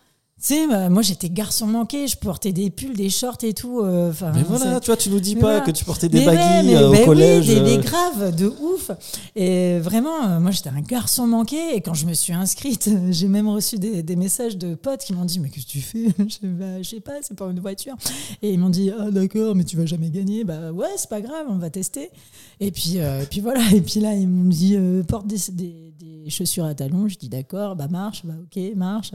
Tu 0.42 0.48
sais, 0.54 0.66
bah, 0.66 0.88
moi 0.88 1.02
j'étais 1.02 1.30
garçon 1.30 1.68
manqué, 1.68 2.08
je 2.08 2.16
portais 2.16 2.52
des 2.52 2.68
pulls, 2.68 2.96
des 2.96 3.10
shorts 3.10 3.38
et 3.44 3.54
tout. 3.54 3.78
Euh, 3.78 4.12
mais 4.34 4.42
voilà, 4.42 4.80
tu 4.80 4.86
vois, 4.86 4.96
tu 4.96 5.08
nous 5.08 5.20
dis 5.20 5.36
pas 5.36 5.60
que 5.60 5.70
tu 5.70 5.84
portais 5.84 6.08
des 6.08 6.24
baguilles 6.24 6.74
euh, 6.74 6.90
au 6.90 7.04
collège. 7.04 7.48
Oui, 7.48 7.62
des, 7.62 7.78
graves, 7.78 8.34
de 8.34 8.46
ouf. 8.48 8.90
Et 9.36 9.78
vraiment, 9.78 10.24
euh, 10.26 10.40
moi 10.40 10.50
j'étais 10.50 10.70
un 10.70 10.80
garçon 10.80 11.28
manqué. 11.28 11.76
Et 11.76 11.80
quand 11.80 11.94
je 11.94 12.06
me 12.06 12.14
suis 12.14 12.32
inscrite, 12.32 12.90
j'ai 13.10 13.28
même 13.28 13.48
reçu 13.48 13.76
des, 13.76 14.02
des, 14.02 14.16
messages 14.16 14.58
de 14.58 14.74
potes 14.74 15.02
qui 15.02 15.12
m'ont 15.12 15.24
dit 15.24 15.38
Mais 15.38 15.48
qu'est-ce 15.48 15.66
que 15.66 15.70
tu 15.70 15.80
fais? 15.80 16.08
Je 16.18 16.88
sais 16.88 16.98
pas, 16.98 17.12
c'est 17.22 17.36
pas 17.36 17.46
une 17.46 17.60
voiture. 17.60 17.94
Et 18.42 18.52
ils 18.52 18.58
m'ont 18.58 18.68
dit 18.68 18.90
Ah 18.98 19.12
d'accord, 19.12 19.54
mais 19.54 19.62
tu 19.62 19.76
vas 19.76 19.86
jamais 19.86 20.10
gagner. 20.10 20.42
Bah 20.42 20.72
ouais, 20.72 20.90
c'est 20.96 21.08
pas 21.08 21.20
grave, 21.20 21.46
on 21.50 21.58
va 21.58 21.70
tester. 21.70 22.10
Et 22.58 22.72
puis, 22.72 22.96
et 22.96 23.26
puis 23.30 23.38
voilà. 23.38 23.60
Et 23.72 23.80
puis 23.80 24.00
là, 24.00 24.12
ils 24.14 24.26
m'ont 24.26 24.50
dit 24.50 24.76
Porte 25.06 25.28
des, 25.28 25.38
des, 25.52 25.94
des, 26.00 26.30
chaussures 26.30 26.64
à 26.64 26.74
talons. 26.74 27.06
Je 27.06 27.16
dis 27.16 27.28
D'accord, 27.28 27.76
bah 27.76 27.86
marche, 27.86 28.26
bah 28.26 28.34
ok, 28.42 28.60
marche. 28.74 29.12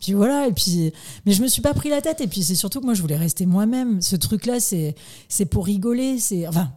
Puis 0.00 0.14
voilà, 0.14 0.48
et 0.48 0.52
puis, 0.52 0.92
mais 1.26 1.32
je 1.32 1.42
me 1.42 1.48
suis 1.48 1.62
pas 1.62 1.74
pris 1.74 1.90
la 1.90 2.00
tête. 2.00 2.20
Et 2.20 2.26
puis 2.26 2.42
c'est 2.42 2.54
surtout 2.54 2.80
que 2.80 2.86
moi, 2.86 2.94
je 2.94 3.02
voulais 3.02 3.16
rester 3.16 3.46
moi-même. 3.46 4.00
Ce 4.00 4.16
truc-là, 4.16 4.60
c'est, 4.60 4.94
c'est 5.28 5.44
pour 5.44 5.66
rigoler. 5.66 6.18
C'est, 6.18 6.48
enfin, 6.48 6.70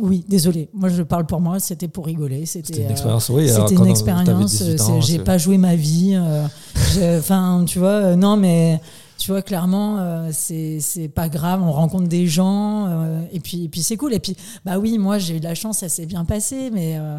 oui, 0.00 0.24
désolé. 0.28 0.68
Moi, 0.72 0.88
je 0.88 1.02
parle 1.02 1.26
pour 1.26 1.40
moi. 1.40 1.60
C'était 1.60 1.88
pour 1.88 2.06
rigoler. 2.06 2.46
C'était 2.46 2.82
une 2.82 2.90
expérience. 2.90 3.28
Oui, 3.28 3.48
c'était 3.48 3.74
une 3.74 3.86
expérience. 3.86 4.62
J'ai 5.00 5.18
pas 5.20 5.38
joué 5.38 5.58
ma 5.58 5.76
vie. 5.76 6.14
Euh, 6.16 7.18
enfin, 7.18 7.64
tu 7.66 7.78
vois. 7.78 7.88
Euh, 7.88 8.16
non, 8.16 8.36
mais 8.36 8.80
tu 9.18 9.32
vois, 9.32 9.42
clairement, 9.42 9.98
euh, 9.98 10.30
c'est 10.32 11.08
pas 11.12 11.28
grave, 11.28 11.60
on 11.60 11.72
rencontre 11.72 12.06
des 12.06 12.28
gens, 12.28 12.86
euh, 12.86 13.20
et 13.32 13.40
puis, 13.40 13.68
c'est 13.82 13.96
cool. 13.96 14.14
Et 14.14 14.20
puis, 14.20 14.36
bah 14.64 14.78
oui, 14.78 14.96
moi, 14.96 15.18
j'ai 15.18 15.36
eu 15.36 15.40
de 15.40 15.44
la 15.44 15.56
chance, 15.56 15.78
ça 15.78 15.88
s'est 15.88 16.06
bien 16.06 16.24
passé, 16.24 16.70
mais, 16.70 16.98
euh, 16.98 17.18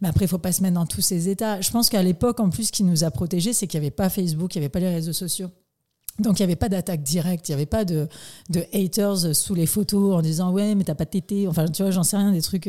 mais 0.00 0.08
après, 0.08 0.26
il 0.26 0.28
faut 0.28 0.38
pas 0.38 0.52
se 0.52 0.62
mettre 0.62 0.74
dans 0.74 0.86
tous 0.86 1.00
ces 1.00 1.28
états. 1.28 1.60
Je 1.60 1.70
pense 1.72 1.90
qu'à 1.90 2.04
l'époque, 2.04 2.38
en 2.38 2.50
plus, 2.50 2.66
ce 2.66 2.72
qui 2.72 2.84
nous 2.84 3.02
a 3.02 3.10
protégés, 3.10 3.52
c'est 3.52 3.66
qu'il 3.66 3.80
n'y 3.80 3.86
avait 3.86 3.94
pas 3.94 4.08
Facebook, 4.08 4.54
il 4.54 4.58
n'y 4.58 4.64
avait 4.64 4.70
pas 4.70 4.78
les 4.78 4.94
réseaux 4.94 5.12
sociaux. 5.12 5.48
Donc 6.20 6.38
il 6.38 6.42
n'y 6.42 6.44
avait 6.44 6.56
pas 6.56 6.68
d'attaque 6.68 7.02
directe, 7.02 7.48
il 7.48 7.52
n'y 7.52 7.54
avait 7.54 7.66
pas 7.66 7.84
de, 7.84 8.06
de, 8.50 8.64
haters 8.74 9.34
sous 9.34 9.54
les 9.54 9.64
photos 9.64 10.14
en 10.14 10.20
disant 10.20 10.50
ouais 10.50 10.74
mais 10.74 10.84
t'as 10.84 10.94
pas 10.94 11.06
tété, 11.06 11.48
enfin 11.48 11.66
tu 11.66 11.82
vois 11.82 11.92
j'en 11.92 12.02
sais 12.02 12.18
rien 12.18 12.32
des 12.32 12.42
trucs 12.42 12.68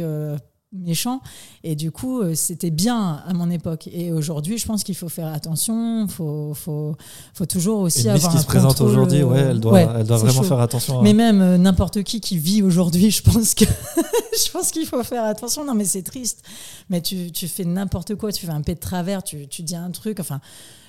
méchant. 0.71 1.21
Et 1.63 1.75
du 1.75 1.91
coup, 1.91 2.21
euh, 2.21 2.34
c'était 2.36 2.71
bien 2.71 3.21
à 3.25 3.34
mon 3.34 3.49
époque. 3.49 3.89
Et 3.91 4.12
aujourd'hui, 4.12 4.57
je 4.57 4.65
pense 4.65 4.84
qu'il 4.84 4.95
faut 4.95 5.10
faire 5.10 5.27
attention. 5.27 6.05
Il 6.05 6.12
faut, 6.12 6.53
faut, 6.53 6.95
faut, 7.34 7.45
toujours 7.45 7.81
aussi 7.81 8.07
et 8.07 8.12
avoir. 8.12 8.31
qui 8.31 8.39
se 8.39 8.45
présente 8.45 8.79
aujourd'hui, 8.81 9.23
ouais, 9.23 9.39
elle 9.39 9.60
doit, 9.60 9.79
elle 9.79 10.07
doit 10.07 10.17
vraiment 10.17 10.43
faire 10.43 10.60
attention. 10.60 11.01
Mais 11.01 11.13
même 11.13 11.41
euh, 11.41 11.57
n'importe 11.57 12.03
qui 12.03 12.21
qui 12.21 12.38
vit 12.38 12.63
aujourd'hui, 12.63 13.12
je 13.12 13.21
pense 13.21 13.53
que 13.53 13.65
je 14.45 14.51
pense 14.51 14.71
qu'il 14.71 14.86
faut 14.86 15.03
faire 15.03 15.25
attention. 15.25 15.65
Non, 15.65 15.75
mais 15.75 15.86
c'est 15.86 16.03
triste. 16.03 16.43
Mais 16.89 17.01
tu, 17.01 17.31
tu 17.31 17.47
fais 17.47 17.65
n'importe 17.65 18.15
quoi. 18.15 18.31
Tu 18.31 18.45
fais 18.45 18.51
un 18.51 18.62
pet 18.62 18.75
de 18.75 18.79
travers. 18.79 19.23
Tu, 19.23 19.47
tu 19.47 19.63
dis 19.63 19.75
un 19.75 19.91
truc. 19.91 20.19
Enfin. 20.19 20.39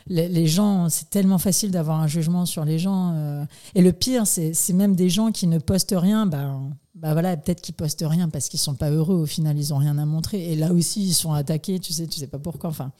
Les, 0.08 0.46
gens, 0.46 0.88
c'est 0.88 1.10
tellement 1.10 1.38
facile 1.38 1.70
d'avoir 1.70 2.00
un 2.00 2.06
jugement 2.06 2.46
sur 2.46 2.64
les 2.64 2.78
gens. 2.78 3.12
Euh. 3.14 3.44
et 3.74 3.82
le 3.82 3.92
pire, 3.92 4.26
c'est 4.26 4.72
même 4.72 4.96
des 4.96 5.08
gens 5.08 5.30
qui 5.30 5.46
ne 5.46 5.58
postent 5.58 5.94
rien. 5.96 6.26
Ben, 6.26 6.70
bah 6.94 7.12
voilà, 7.14 7.36
peut-être 7.36 7.60
qu'ils 7.60 7.74
postent 7.74 8.04
rien 8.06 8.28
parce 8.28 8.48
qu'ils 8.48 8.60
sont 8.60 8.74
pas 8.74 8.90
heureux. 8.90 9.16
Au 9.16 9.26
final, 9.26 9.58
ils 9.58 9.72
ont 9.72 9.78
rien 9.78 9.98
à 9.98 10.04
montrer. 10.04 10.52
Et 10.52 10.56
là 10.56 10.72
aussi, 10.72 11.02
ils 11.02 11.14
sont 11.14 11.32
attaqués. 11.32 11.78
Tu 11.78 11.92
sais, 11.92 12.06
tu 12.06 12.20
sais 12.20 12.26
pas 12.26 12.38
pourquoi. 12.38 12.70
Enfin, 12.70 12.92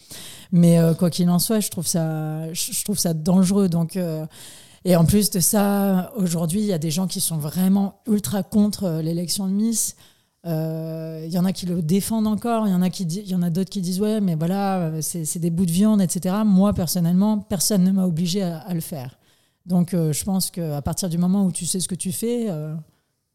mais 0.51 0.79
euh, 0.79 0.95
quoi 0.95 1.11
qu'il 1.11 1.29
en 1.31 1.39
soit, 1.39 1.61
je 1.61 1.71
trouve 1.71 1.87
ça, 1.87 2.53
je 2.53 2.85
trouve 2.85 2.99
ça 2.99 3.15
dangereux. 3.15 3.69
Donc, 3.69 3.97
euh, 3.97 4.27
et 4.85 4.97
en 4.97 5.05
plus 5.05 5.31
de 5.31 5.41
ça, 5.41 6.13
aujourd'hui, 6.17 6.61
il 6.61 6.67
y 6.67 6.73
a 6.73 6.79
des 6.79 6.91
gens 6.91 7.07
qui 7.07 7.21
sont 7.21 7.37
vraiment 7.37 8.01
ultra 8.09 8.43
contre 8.43 9.01
l'élection 9.03 9.47
de 9.47 9.53
Miss. 9.53 9.95
Euh, 10.47 11.23
Il 11.25 11.33
y 11.33 11.39
en 11.39 11.45
a 11.45 11.53
qui 11.53 11.67
le 11.67 11.83
défendent 11.83 12.27
encore, 12.27 12.67
il 12.67 12.73
y 12.73 12.75
en 12.75 12.83
a 12.83 12.91
qui, 12.91 13.05
il 13.05 13.29
y 13.29 13.35
en 13.35 13.43
a 13.43 13.51
d'autres 13.51 13.71
qui 13.71 13.81
disent 13.81 14.01
ouais, 14.01 14.21
mais 14.21 14.35
voilà, 14.35 14.81
euh, 14.81 14.99
c'est 15.01 15.25
c'est 15.25 15.39
des 15.39 15.51
bouts 15.51 15.67
de 15.67 15.71
viande, 15.71 16.01
etc. 16.03 16.35
Moi 16.45 16.73
personnellement, 16.73 17.39
personne 17.39 17.85
ne 17.85 17.93
m'a 17.93 18.07
obligé 18.07 18.43
à, 18.43 18.59
à 18.59 18.75
le 18.75 18.81
faire. 18.81 19.19
Donc 19.67 19.95
euh, 19.95 20.13
je 20.13 20.25
pense 20.25 20.51
qu'à 20.51 20.83
partir 20.83 21.09
du 21.09 21.17
moment 21.19 21.45
où 21.47 21.53
tu 21.53 21.65
sais 21.67 21.79
ce 21.79 21.87
que 21.89 21.95
tu 21.95 22.11
fais, 22.13 22.51
euh, 22.51 22.75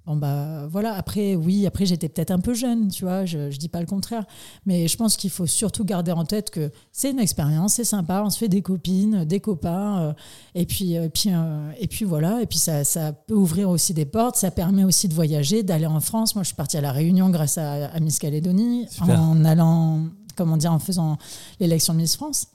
bon 0.07 0.15
bah 0.15 0.67
voilà. 0.67 0.93
Après 0.93 1.35
oui, 1.35 1.67
après 1.67 1.85
j'étais 1.85 2.07
peut-être 2.09 2.31
un 2.31 2.39
peu 2.39 2.53
jeune, 2.53 2.87
tu 2.87 3.03
vois. 3.03 3.25
Je, 3.25 3.51
je 3.51 3.57
dis 3.57 3.67
pas 3.67 3.81
le 3.81 3.85
contraire, 3.85 4.23
mais 4.65 4.87
je 4.87 4.97
pense 4.97 5.17
qu'il 5.17 5.29
faut 5.29 5.45
surtout 5.45 5.83
garder 5.83 6.11
en 6.13 6.23
tête 6.25 6.49
que 6.49 6.71
c'est 6.91 7.11
une 7.11 7.19
expérience, 7.19 7.73
c'est 7.73 7.83
sympa, 7.83 8.23
on 8.25 8.29
se 8.29 8.37
fait 8.37 8.47
des 8.47 8.61
copines, 8.61 9.25
des 9.25 9.39
copains, 9.41 9.99
euh, 9.99 10.13
et 10.55 10.65
puis 10.65 10.93
et 10.93 11.09
puis 11.09 11.29
euh, 11.33 11.71
et 11.79 11.87
puis 11.87 12.05
voilà. 12.05 12.41
Et 12.41 12.45
puis 12.45 12.57
ça, 12.57 12.83
ça 12.83 13.11
peut 13.11 13.35
ouvrir 13.35 13.69
aussi 13.69 13.93
des 13.93 14.05
portes, 14.05 14.37
ça 14.37 14.49
permet 14.49 14.85
aussi 14.85 15.07
de 15.07 15.13
voyager, 15.13 15.61
d'aller 15.61 15.85
en 15.87 15.99
France. 15.99 16.35
Moi 16.35 16.43
je 16.43 16.47
suis 16.47 16.55
partie 16.55 16.77
à 16.77 16.81
la 16.81 16.91
Réunion 16.91 17.29
grâce 17.29 17.57
à, 17.57 17.87
à 17.87 17.99
Miss 17.99 18.17
Calédonie 18.17 18.87
Super. 18.89 19.21
en 19.21 19.43
allant, 19.45 20.05
comment 20.35 20.57
dire, 20.57 20.71
en 20.71 20.79
faisant 20.79 21.17
l'élection 21.59 21.93
de 21.93 21.99
Miss 21.99 22.15
France. 22.15 22.47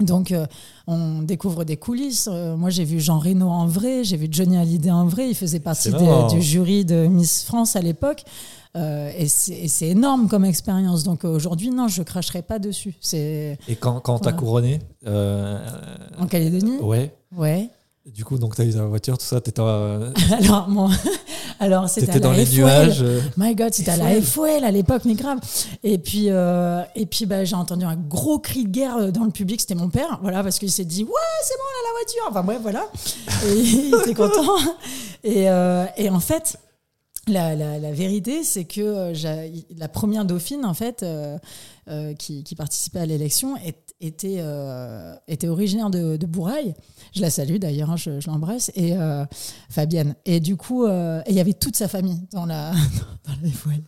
Donc, 0.00 0.32
euh, 0.32 0.46
on 0.86 1.22
découvre 1.22 1.64
des 1.64 1.76
coulisses. 1.76 2.28
Euh, 2.30 2.56
moi, 2.56 2.70
j'ai 2.70 2.84
vu 2.84 2.98
Jean 2.98 3.18
Reno 3.18 3.48
en 3.48 3.66
vrai, 3.66 4.04
j'ai 4.04 4.16
vu 4.16 4.26
Johnny 4.30 4.56
Hallyday 4.56 4.90
en 4.90 5.06
vrai. 5.06 5.28
Il 5.28 5.34
faisait 5.34 5.60
partie 5.60 5.90
des- 6.28 6.34
du 6.34 6.42
jury 6.42 6.84
de 6.84 7.06
Miss 7.06 7.44
France 7.44 7.76
à 7.76 7.80
l'époque. 7.82 8.24
Euh, 8.74 9.12
et 9.18 9.28
c'est 9.28 9.88
énorme 9.88 10.28
comme 10.28 10.46
expérience. 10.46 11.02
Donc, 11.04 11.24
aujourd'hui, 11.24 11.68
non, 11.70 11.88
je 11.88 12.02
cracherai 12.02 12.40
pas 12.40 12.58
dessus. 12.58 12.94
Et 13.68 13.76
quand, 13.76 14.00
quand 14.00 14.18
t'as 14.20 14.32
couronné, 14.32 14.80
en 16.18 16.26
Calédonie? 16.26 16.78
ouais. 16.80 17.14
Ouais. 17.36 17.68
Du 18.04 18.24
coup, 18.24 18.36
donc 18.36 18.56
t'as 18.56 18.64
eu 18.64 18.72
ta 18.74 18.84
voiture, 18.84 19.16
tout 19.16 19.24
ça, 19.24 19.40
t'étais, 19.40 19.62
euh, 19.62 20.10
Alors, 20.32 20.68
moi, 20.68 20.90
alors 21.60 21.88
c'était 21.88 22.14
la 22.14 22.18
dans 22.18 22.32
les 22.32 22.44
FOL. 22.46 22.56
nuages. 22.56 23.00
euh, 23.00 23.20
My 23.36 23.54
God, 23.54 23.72
c'était 23.72 23.92
à 23.92 23.96
la 23.96 24.20
FOL 24.20 24.64
à 24.64 24.72
l'époque, 24.72 25.02
mais 25.04 25.14
grave. 25.14 25.38
Et 25.84 25.98
puis, 25.98 26.24
euh, 26.28 26.82
et 26.96 27.06
puis 27.06 27.26
bah, 27.26 27.44
j'ai 27.44 27.54
entendu 27.54 27.84
un 27.84 27.94
gros 27.94 28.40
cri 28.40 28.64
de 28.64 28.70
guerre 28.70 28.96
euh, 28.96 29.10
dans 29.12 29.22
le 29.22 29.30
public. 29.30 29.60
C'était 29.60 29.76
mon 29.76 29.88
père, 29.88 30.18
voilà, 30.20 30.42
parce 30.42 30.58
qu'il 30.58 30.72
s'est 30.72 30.84
dit 30.84 31.04
Ouais, 31.04 31.10
c'est 31.44 31.54
bon, 31.54 31.62
on 31.64 31.78
a 31.78 31.86
la 31.86 32.00
voiture. 32.00 32.22
Enfin, 32.28 32.42
bref, 32.42 32.58
voilà. 32.60 32.88
Et 33.46 33.60
il 33.60 33.94
était 33.94 34.14
content. 34.14 34.56
Et, 35.22 35.48
euh, 35.48 35.84
et 35.96 36.10
en 36.10 36.18
fait, 36.18 36.58
la, 37.28 37.92
vérité, 37.92 38.42
c'est 38.42 38.64
que 38.64 38.80
euh, 38.80 39.48
la 39.76 39.88
première 39.88 40.24
dauphine, 40.24 40.64
en 40.64 40.74
fait, 40.74 41.02
euh, 41.02 41.38
euh, 41.88 42.14
qui, 42.14 42.42
participait 42.56 43.00
à 43.00 43.06
l'élection, 43.06 43.54
était, 44.00 44.42
originaire 45.48 45.90
de, 45.90 46.16
de 46.16 46.26
Bourail. 46.26 46.74
Je 47.14 47.20
la 47.20 47.30
salue 47.30 47.56
d'ailleurs, 47.56 47.90
hein, 47.90 47.96
je, 47.96 48.26
l'embrasse. 48.26 48.72
Et 48.74 48.94
Fabienne. 49.70 50.14
Et 50.24 50.40
du 50.40 50.56
coup, 50.56 50.86
il 50.86 51.34
y 51.34 51.40
avait 51.40 51.52
toute 51.52 51.76
sa 51.76 51.88
famille 51.88 52.20
dans 52.32 52.46
la, 52.46 52.72
dans. 53.24 53.84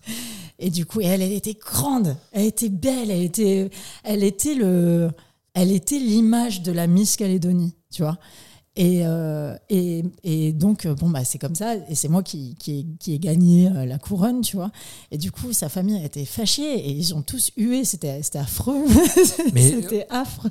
Et 0.61 0.71
du 0.71 0.87
coup, 0.87 1.01
elle 1.01 1.21
était 1.21 1.55
grande, 1.55 2.17
elle 2.31 2.47
était 2.47 2.69
belle, 2.69 3.11
elle 3.11 3.23
était, 3.23 3.71
elle 4.05 4.23
était 4.23 4.55
le, 4.55 5.11
elle 5.53 5.73
était 5.73 5.99
l'image 5.99 6.63
de 6.63 6.71
la 6.71 6.87
Miss 6.87 7.17
Calédonie, 7.17 7.75
tu 7.93 8.03
vois. 8.03 8.19
Et, 8.77 9.03
euh, 9.05 9.55
et, 9.71 10.03
et 10.25 10.53
donc, 10.53 10.85
euh, 10.85 10.97
bon, 10.97 11.09
bah, 11.09 11.25
c'est 11.25 11.39
comme 11.39 11.55
ça. 11.55 11.77
Et 11.89 11.95
c'est 11.95 12.09
moi 12.09 12.25
qui, 12.25 12.57
qui, 12.59 12.81
ai, 12.81 12.87
qui 12.99 13.15
ai 13.15 13.19
gagné 13.21 13.69
euh, 13.69 13.87
la 13.87 13.99
couronne, 13.99 14.41
tu 14.41 14.57
vois. 14.57 14.73
Et 15.13 15.19
du 15.19 15.31
coup, 15.31 15.53
sa 15.53 15.69
famille 15.69 15.97
a 16.03 16.05
été 16.05 16.25
fâchée 16.25 16.75
et 16.81 16.91
ils 16.91 17.15
ont 17.15 17.23
tous 17.23 17.53
hué. 17.57 17.85
C'était 17.85 18.21
affreux. 18.37 18.85
C'était 19.25 20.07
affreux. 20.11 20.51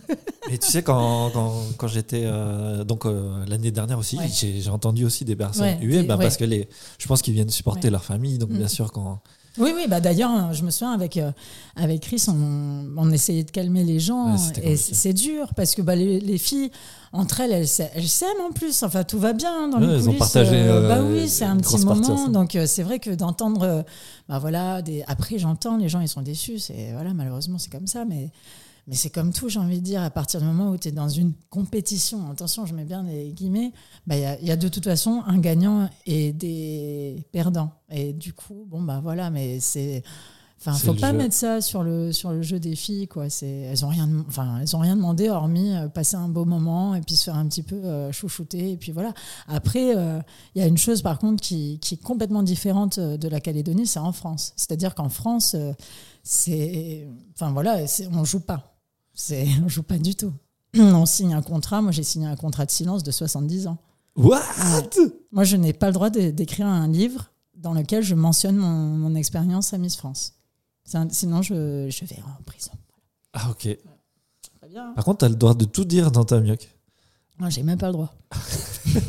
Mais 0.50 0.58
tu 0.58 0.68
sais, 0.72 0.84
quand, 0.84 1.32
quand, 1.34 1.54
quand 1.78 1.88
j'étais. 1.88 2.24
euh, 2.24 2.86
donc 2.86 3.06
euh, 3.06 3.44
l'année 3.46 3.72
dernière 3.72 4.00
aussi, 4.00 4.18
Ouais. 4.18 4.30
j'ai 4.32 4.70
entendu 4.70 5.04
aussi 5.04 5.26
des 5.26 5.36
personnes 5.36 5.66
Ouais, 5.66 5.76
des- 6.02 6.04
bah, 6.04 6.16
ouais. 6.16 6.24
parce 6.24 6.38
que 6.38 6.46
les, 6.46 6.70
je 7.00 7.08
pense 7.08 7.22
qu'ils 7.22 7.34
viennent 7.34 7.50
supporter 7.50 7.90
leur 7.90 8.06
famille. 8.06 8.38
Donc, 8.38 8.52
Mm. 8.52 8.58
bien 8.58 8.68
sûr, 8.70 8.92
quand. 8.94 9.20
Oui, 9.60 9.72
oui, 9.76 9.84
bah 9.88 10.00
d'ailleurs, 10.00 10.52
je 10.54 10.64
me 10.64 10.72
souviens 10.72 10.94
avec, 10.94 11.16
euh, 11.18 11.32
avec 11.76 12.02
Chris, 12.02 12.24
on, 12.28 12.88
on 12.98 13.12
essayait 13.12 13.44
de 13.44 13.52
calmer 13.52 13.84
les 13.84 14.00
gens. 14.00 14.34
Ouais, 14.36 14.40
et 14.64 14.76
c'est 14.78 14.96
c'est 14.96 15.14
dur 15.14 15.54
parce 15.56 15.76
que 15.76 15.84
bah, 15.84 15.96
les, 15.96 16.20
les 16.20 16.38
filles, 16.40 16.72
entre 17.14 17.40
elles, 17.42 17.52
elles, 17.52 17.68
s'aiment- 17.68 17.92
elles 17.96 18.08
s'aiment 18.10 18.42
en 18.50 18.52
plus. 18.52 18.84
Enfin, 18.84 19.04
tout 19.04 19.20
va 19.20 19.34
bien 19.34 19.70
dans 19.70 19.80
Ouais, 19.80 19.88
les 19.88 19.94
elles 19.94 20.10
ont 20.10 20.14
partagé, 20.18 20.56
euh, 20.56 20.88
bah 20.90 21.02
oui, 21.02 21.30
c'est 21.30 21.46
un 21.46 21.58
petit 21.58 21.78
moment. 21.86 22.28
Donc, 22.28 22.56
euh, 22.56 22.66
c'est 22.68 22.84
vrai 22.84 23.00
que 23.00 23.12
d'entendre. 23.12 23.62
euh, 23.64 23.82
bah 24.28 24.40
voilà, 24.40 24.82
des... 24.82 25.04
après, 25.08 25.38
j'entends, 25.40 25.78
les 25.78 25.90
gens, 25.90 26.00
ils 26.02 26.08
sont 26.10 26.22
déçus. 26.24 26.60
C'est, 26.60 26.92
voilà, 26.94 27.14
malheureusement, 27.14 27.58
c'est 27.60 27.72
comme 27.72 27.88
ça. 27.88 28.04
Mais, 28.04 28.32
mais 28.88 28.96
c'est 28.96 29.10
comme 29.12 29.32
tout, 29.32 29.48
j'ai 29.48 29.60
envie 29.60 29.80
de 29.80 29.86
dire, 29.86 30.02
à 30.02 30.10
partir 30.10 30.40
du 30.42 30.46
moment 30.46 30.70
où 30.72 30.78
tu 30.78 30.90
es 30.90 30.92
dans 30.92 31.08
une 31.08 31.34
compétition, 31.50 32.30
attention, 32.32 32.66
je 32.66 32.74
mets 32.74 32.84
bien 32.84 33.04
des 33.04 33.30
guillemets, 33.32 33.72
bah, 34.08 34.16
il 34.18 34.22
y, 34.22 34.26
a, 34.26 34.42
y 34.42 34.52
a 34.52 34.58
de 34.58 34.68
toute 34.68 34.84
façon 34.84 35.22
un 35.26 35.38
gagnant 35.38 35.90
et 36.06 36.34
des 36.34 37.24
perdants. 37.32 37.72
Et 37.92 38.12
du 38.12 38.34
coup, 38.34 38.66
bon, 38.68 38.82
bah 38.82 39.00
voilà, 39.04 39.30
mais 39.30 39.60
c'est. 39.60 40.04
Enfin, 40.66 40.78
faut 40.78 40.94
pas 40.94 41.12
jeu. 41.12 41.18
mettre 41.18 41.36
ça 41.36 41.60
sur 41.60 41.84
le, 41.84 42.14
sur 42.14 42.32
le 42.32 42.42
jeu 42.42 42.58
des 42.58 42.76
filles, 42.76 43.10
quoi. 43.10 43.30
C'est, 43.30 43.48
elles 43.48 43.84
ont 43.84 43.90
rien, 43.90 44.10
enfin, 44.30 44.60
elles 44.62 44.76
ont 44.78 44.80
rien 44.80 44.96
demandé 44.96 45.30
hormis 45.30 45.76
euh, 45.76 45.90
passer 45.90 46.16
un 46.16 46.30
beau 46.30 46.46
moment 46.46 46.96
et 46.96 47.02
puis 47.02 47.18
se 47.18 47.26
faire 47.26 47.36
un 47.36 47.46
petit 47.48 47.64
peu 47.64 47.76
euh, 47.76 48.14
chouchouter 48.14 48.72
et 48.72 48.78
puis 48.78 48.94
voilà. 48.94 49.14
Après, 49.50 49.96
euh, 49.98 50.22
il 50.56 50.62
y 50.62 50.66
a 50.66 50.68
une 50.68 50.78
chose 50.78 51.02
par 51.02 51.20
contre 51.20 51.44
qui, 51.44 51.80
qui 51.80 51.96
est 51.96 52.02
complètement 52.02 52.44
différente 52.44 52.98
euh, 52.98 53.18
de 53.18 53.28
la 53.28 53.42
Calédonie, 53.42 53.88
c'est 53.88 54.00
en 54.00 54.14
France. 54.14 54.54
C'est-à-dire 54.56 54.96
qu'en 54.96 55.10
France, 55.10 55.54
euh, 55.56 55.74
c'est, 56.24 57.08
enfin 57.36 57.52
voilà, 57.52 57.80
on 58.14 58.24
joue 58.24 58.40
pas. 58.40 58.78
C'est, 59.14 59.46
on 59.66 59.68
joue 59.68 59.84
pas 59.84 59.98
du 59.98 60.16
tout. 60.16 60.32
On 60.76 61.06
signe 61.06 61.34
un 61.34 61.44
contrat. 61.44 61.82
Moi, 61.84 61.92
j'ai 61.92 62.02
signé 62.02 62.26
un 62.26 62.36
contrat 62.36 62.66
de 62.66 62.72
silence 62.72 63.04
de 63.04 63.12
70 63.12 63.68
ans. 63.68 63.78
What? 64.16 64.42
Moi, 65.32 65.44
je 65.44 65.56
n'ai 65.56 65.74
pas 65.74 65.88
le 65.88 65.94
droit 65.94 66.10
d'écrire 66.10 66.66
un 66.66 66.88
livre 66.88 67.32
dans 67.56 67.74
lequel 67.74 68.02
je 68.02 68.16
mentionne 68.16 68.56
mon, 68.56 68.68
mon 68.70 69.14
expérience 69.14 69.74
à 69.74 69.78
Miss 69.78 69.96
France. 69.96 70.34
Un- 70.94 71.10
sinon, 71.10 71.42
je, 71.42 71.88
je 71.90 72.06
vais 72.06 72.20
en 72.24 72.44
prison. 72.44 72.72
Ah, 73.34 73.50
ok. 73.50 73.62
Très 74.60 74.70
bien. 74.70 74.94
Par 74.96 75.04
contre, 75.06 75.20
t'as 75.20 75.30
le 75.30 75.36
droit 75.36 75.54
de 75.56 75.66
tout 75.66 75.86
dire 75.86 76.12
dans 76.12 76.24
ta 76.26 76.40
mioc. 76.40 76.70
Moi, 77.40 77.50
j'ai 77.50 77.64
même 77.64 77.78
pas 77.80 77.88
le 77.88 77.94
droit. 77.94 78.14
Ça 78.32 78.40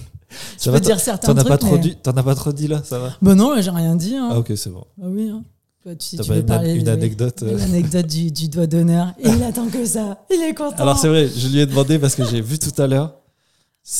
je 0.67 0.71
va, 0.71 0.79
peux 0.79 0.85
dire 0.85 0.99
certains 1.01 1.37
as 1.37 1.59
trucs. 1.59 1.85
mais- 1.85 1.95
t'en 2.03 2.13
as 2.13 2.23
pas 2.23 2.35
trop 2.35 2.53
dit 2.53 2.69
là, 2.69 2.83
ça 2.83 2.99
va? 2.99 3.13
Bah 3.21 3.35
non, 3.35 3.61
j'ai 3.61 3.71
rien 3.71 3.97
dit. 3.97 4.17
Hein. 4.17 4.31
Ah, 4.33 4.39
ok, 4.39 4.53
c'est 4.57 4.71
bon. 4.71 4.85
Bah 4.97 5.07
oui. 5.09 5.29
Hein. 5.29 5.45
Toi, 5.83 5.95
tu, 5.97 6.11
tu 6.11 6.17
pas 6.17 6.23
veux 6.23 6.41
une, 6.41 6.47
parler 6.47 6.73
une 6.75 6.89
anecdote 6.89 7.45
de 7.45 7.49
euh, 7.51 7.59
L'anecdote 7.59 8.07
du, 8.07 8.31
du 8.31 8.49
doigt 8.49 8.67
d'honneur. 8.67 9.13
Et 9.19 9.29
il 9.29 9.43
attend 9.43 9.69
que 9.69 9.85
ça. 9.85 10.25
Il 10.33 10.41
est 10.43 10.55
content. 10.55 10.77
Alors 10.77 10.99
c'est 10.99 11.09
vrai, 11.09 11.29
je 11.29 11.49
lui 11.49 11.59
ai 11.59 11.67
demandé 11.67 11.99
parce 11.99 12.15
que 12.15 12.25
j'ai 12.25 12.41
vu 12.41 12.59
tout 12.59 12.73
à 12.81 12.87
l'heure. 12.87 13.17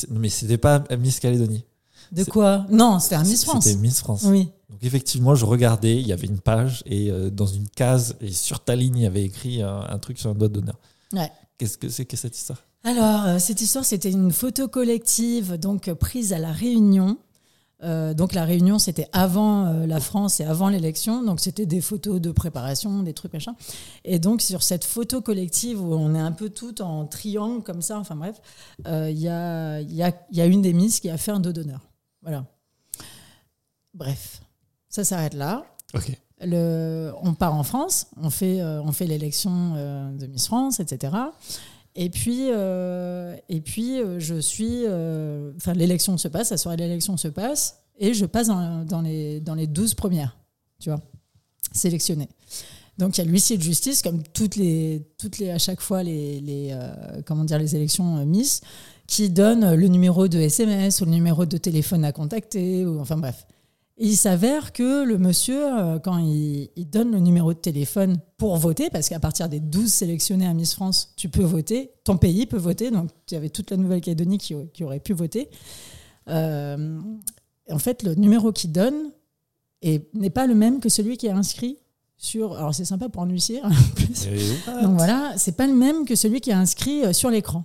Mais 0.09 0.31
c'était 0.31 0.57
pas 0.57 0.83
Miss 0.99 1.21
Calédonie. 1.21 1.67
De 2.11 2.25
quoi? 2.25 2.65
Non, 2.71 2.99
c'était 3.01 3.17
un 3.17 3.23
Miss 3.25 3.45
France. 3.45 3.65
C'était 3.65 3.77
Miss 3.79 4.01
France. 4.01 4.23
Oui. 4.25 4.49
Effectivement, 4.85 5.35
je 5.35 5.44
regardais, 5.44 5.97
il 6.01 6.07
y 6.07 6.12
avait 6.12 6.27
une 6.27 6.40
page 6.40 6.83
et 6.87 7.11
euh, 7.11 7.31
dans 7.31 7.47
une 7.47 7.68
case 7.68 8.16
et 8.20 8.31
sur 8.31 8.61
ta 8.61 8.77
ligne, 8.77 8.99
il 8.99 9.03
y 9.03 9.07
avait 9.07 9.25
écrit 9.25 9.62
un, 9.62 9.81
un 9.81 9.99
truc 9.99 10.18
sur 10.18 10.31
un 10.31 10.35
doigt 10.35 10.49
d'honneur. 10.49 10.79
Ouais. 11.12 11.33
Qu'est-ce 11.59 11.79
que 11.79 11.88
c'est 11.88 12.05
que 12.05 12.16
cette 12.16 12.37
histoire? 12.37 12.62
Alors, 12.83 13.25
euh, 13.25 13.38
cette 13.38 13.61
histoire, 13.61 13.85
c'était 13.85 14.11
une 14.11 14.31
photo 14.31 14.68
collective 14.68 15.55
donc 15.57 15.88
euh, 15.88 15.94
prise 15.94 16.33
à 16.33 16.38
La 16.38 16.53
Réunion. 16.53 17.16
Euh, 17.83 18.14
donc, 18.14 18.35
La 18.35 18.44
Réunion, 18.44 18.79
c'était 18.79 19.09
avant 19.12 19.66
euh, 19.66 19.87
la 19.87 20.01
France 20.01 20.40
et 20.40 20.44
avant 20.44 20.68
l'élection. 20.68 21.23
Donc, 21.23 21.40
c'était 21.40 21.66
des 21.66 21.81
photos 21.81 22.20
de 22.20 22.31
préparation, 22.31 23.03
des 23.03 23.12
trucs 23.12 23.33
machin. 23.33 23.55
Et 24.05 24.18
donc, 24.18 24.42
sur 24.42 24.62
cette 24.62 24.85
photo 24.85 25.20
collective 25.20 25.83
où 25.83 25.92
on 25.94 26.14
est 26.14 26.20
un 26.20 26.33
peu 26.33 26.51
toutes 26.51 26.81
en 26.81 27.07
triangle 27.07 27.62
comme 27.62 27.83
ça, 27.83 27.99
enfin 27.99 28.16
bref, 28.16 28.40
euh, 28.87 29.11
il 29.11 29.18
y, 29.18 29.29
a, 29.29 29.81
il 29.81 29.94
y, 29.94 30.03
a, 30.03 30.12
il 30.31 30.38
y 30.38 30.40
a 30.40 30.47
une 30.47 30.62
des 30.62 30.73
Miss 30.73 31.01
qui 31.01 31.11
a 31.11 31.18
fait 31.18 31.33
un 31.33 31.40
dos 31.40 31.53
d'honneur. 31.53 31.81
Voilà. 32.23 32.47
Bref, 33.92 34.40
ça 34.95 35.03
s'arrête 35.03 35.35
là. 35.35 35.67
Le, 36.41 37.13
on 37.21 37.35
part 37.35 37.53
en 37.55 37.65
France, 37.65 38.07
on 38.17 38.31
fait, 38.31 38.61
euh, 38.61 38.81
on 38.83 38.93
fait 38.93 39.07
l'élection 39.07 39.73
euh, 39.75 40.13
de 40.13 40.27
Miss 40.29 40.47
France, 40.47 40.79
etc. 40.79 41.13
Et 41.97 42.11
puis, 42.11 42.51
euh, 42.53 43.37
et 43.49 43.61
puis 43.61 43.99
je 44.19 44.39
suis. 44.41 44.85
Enfin, 45.57 45.73
l'élection 45.73 46.17
se 46.17 46.29
passe, 46.29 46.51
la 46.51 46.59
soirée 46.59 46.77
de 46.77 46.83
l'élection 46.83 47.17
se 47.17 47.27
passe, 47.27 47.81
et 47.99 48.15
je 48.15 48.25
passe 48.25 48.47
dans, 48.47 48.85
dans 48.85 49.01
les, 49.01 49.41
dans 49.41 49.57
les 49.57 49.67
12 49.67 49.95
premières, 49.95 50.37
tu 50.79 50.91
vois, 50.91 51.01
sélectionnées. 51.73 52.29
Donc, 52.97 53.19
il 53.19 53.25
y 53.25 53.27
a 53.27 53.29
l'huissier 53.29 53.57
de 53.57 53.63
justice, 53.63 54.01
comme 54.01 54.23
toutes 54.23 54.55
les, 54.55 55.03
toutes 55.19 55.39
les, 55.39 55.51
à 55.51 55.59
chaque 55.59 55.81
fois, 55.81 56.05
les, 56.05 56.41
les, 56.41 56.79
comment 57.27 57.43
dire, 57.43 57.59
les 57.59 57.75
élections 57.75 58.25
Miss, 58.25 58.61
qui 59.09 59.29
donne 59.29 59.75
le 59.75 59.89
numéro 59.89 60.29
de 60.29 60.39
SMS 60.39 61.01
ou 61.01 61.05
le 61.05 61.11
numéro 61.11 61.47
de 61.47 61.57
téléphone 61.57 62.05
à 62.05 62.13
contacter, 62.13 62.87
ou 62.87 63.01
enfin 63.01 63.17
bref. 63.17 63.45
Et 63.97 64.09
il 64.09 64.17
s'avère 64.17 64.73
que 64.73 65.05
le 65.05 65.19
monsieur, 65.19 65.65
euh, 65.73 65.99
quand 66.01 66.19
il, 66.19 66.69
il 66.75 66.91
donne 66.91 67.13
le 67.13 67.21
numéro 67.21 67.53
de 67.55 67.59
téléphone 67.59 68.17
pour 68.39 68.57
voter, 68.57 68.91
parce 68.91 69.09
qu'à 69.09 69.21
partir 69.21 69.49
des 69.49 69.61
12 69.61 69.87
sélectionnés 69.93 70.47
à 70.47 70.53
Miss 70.55 70.75
France, 70.75 71.13
tu 71.17 71.29
peux 71.29 71.45
voter, 71.45 71.93
ton 72.03 72.17
pays 72.17 72.47
peut 72.47 72.57
voter, 72.59 72.91
donc 72.91 73.11
il 73.31 73.35
y 73.35 73.37
avait 73.37 73.51
toute 73.51 73.71
la 73.71 73.77
Nouvelle-Calédonie 73.77 74.39
qui, 74.39 74.55
qui 74.73 74.83
aurait 74.83 74.99
pu 74.99 75.13
voter. 75.13 75.49
Euh, 76.29 76.99
en 77.71 77.79
fait, 77.79 78.03
le 78.03 78.15
numéro 78.17 78.51
qu'il 78.53 78.73
donne 78.73 79.13
est- 79.83 80.13
n'est 80.15 80.31
pas 80.31 80.47
le 80.47 80.55
même 80.55 80.81
que 80.81 80.89
celui 80.89 81.17
qui 81.17 81.27
est 81.27 81.31
inscrit 81.31 81.79
sur. 82.17 82.57
Alors 82.57 82.75
c'est 82.75 82.85
sympa 82.85 83.09
pour 83.09 83.23
un 83.23 83.29
huissier. 83.29 83.61
en 83.63 83.71
plus. 83.95 84.27
Donc 84.83 84.97
voilà, 84.97 85.35
c'est 85.37 85.57
pas 85.57 85.67
le 85.67 85.75
même 85.75 86.05
que 86.05 86.17
celui 86.17 86.41
qui 86.41 86.51
est 86.51 86.55
inscrit 86.55 87.05
euh, 87.05 87.13
sur 87.13 87.31
l'écran. 87.31 87.65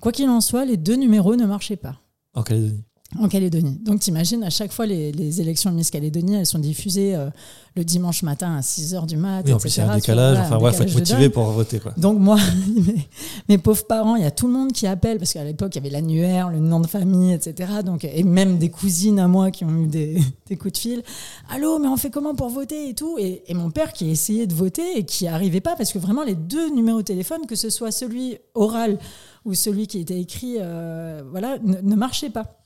Quoi 0.00 0.12
qu'il 0.12 0.28
en 0.30 0.40
soit, 0.40 0.64
les 0.64 0.76
deux 0.78 0.96
numéros 0.96 1.36
ne 1.36 1.44
marchaient 1.44 1.76
pas. 1.76 2.00
En 2.34 2.42
Calédonie. 2.42 2.82
En 3.18 3.28
Calédonie. 3.28 3.78
Donc 3.84 4.00
t'imagines, 4.00 4.44
à 4.44 4.50
chaque 4.50 4.72
fois, 4.72 4.86
les, 4.86 5.10
les 5.10 5.40
élections 5.40 5.72
Miss 5.72 5.90
Calédonie, 5.90 6.36
elles 6.36 6.46
sont 6.46 6.60
diffusées 6.60 7.16
euh, 7.16 7.28
le 7.74 7.84
dimanche 7.84 8.22
matin 8.22 8.56
à 8.56 8.60
6h 8.60 9.06
du 9.06 9.16
mat. 9.16 9.42
Oui, 9.44 9.52
en 9.52 9.58
plus, 9.58 9.76
il 9.76 9.80
y 9.80 9.82
a 9.82 9.90
un 9.90 9.96
décalage. 9.96 10.38
enfin, 10.38 10.58
ouais, 10.58 10.72
faut 10.72 10.84
être 10.84 10.94
motivé 10.94 11.28
pour 11.28 11.44
voter. 11.46 11.80
Quoi. 11.80 11.92
Donc 11.96 12.18
moi, 12.18 12.36
mes, 12.76 13.08
mes, 13.48 13.58
pauvres 13.58 13.84
parents, 13.84 14.14
il 14.14 14.22
y 14.22 14.26
a 14.26 14.30
tout 14.30 14.46
le 14.46 14.52
monde 14.52 14.70
qui 14.70 14.86
appelle, 14.86 15.18
parce 15.18 15.32
qu'à 15.32 15.42
l'époque, 15.42 15.74
il 15.74 15.78
y 15.78 15.80
avait 15.80 15.90
l'annuaire, 15.90 16.50
le 16.50 16.60
nom 16.60 16.78
de 16.78 16.86
famille, 16.86 17.32
etc. 17.32 17.72
Donc, 17.84 18.04
et 18.04 18.22
même 18.22 18.58
des 18.58 18.70
cousines 18.70 19.18
à 19.18 19.26
moi 19.26 19.50
qui 19.50 19.64
ont 19.64 19.76
eu 19.76 19.86
des, 19.88 20.20
des 20.46 20.56
coups 20.56 20.74
de 20.74 20.78
fil. 20.78 21.02
Allô, 21.50 21.80
mais 21.80 21.88
on 21.88 21.96
fait 21.96 22.10
comment 22.10 22.36
pour 22.36 22.48
voter 22.48 22.90
et 22.90 22.94
tout? 22.94 23.16
Et, 23.18 23.42
et, 23.48 23.54
mon 23.54 23.70
père 23.72 23.92
qui 23.92 24.08
essayait 24.08 24.46
de 24.46 24.54
voter 24.54 24.98
et 24.98 25.04
qui 25.04 25.24
n'arrivait 25.24 25.60
pas, 25.60 25.74
parce 25.74 25.92
que 25.92 25.98
vraiment, 25.98 26.22
les 26.22 26.36
deux 26.36 26.70
numéros 26.70 26.98
de 26.98 27.06
téléphone, 27.06 27.46
que 27.48 27.56
ce 27.56 27.70
soit 27.70 27.90
celui 27.90 28.38
oral 28.54 28.98
ou 29.44 29.54
celui 29.54 29.88
qui 29.88 29.98
était 29.98 30.20
écrit, 30.20 30.56
euh, 30.60 31.22
voilà, 31.28 31.58
ne, 31.64 31.80
ne 31.80 31.96
marchaient 31.96 32.30
pas. 32.30 32.59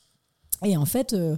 Et 0.65 0.77
en 0.77 0.85
fait, 0.85 1.13
euh, 1.13 1.37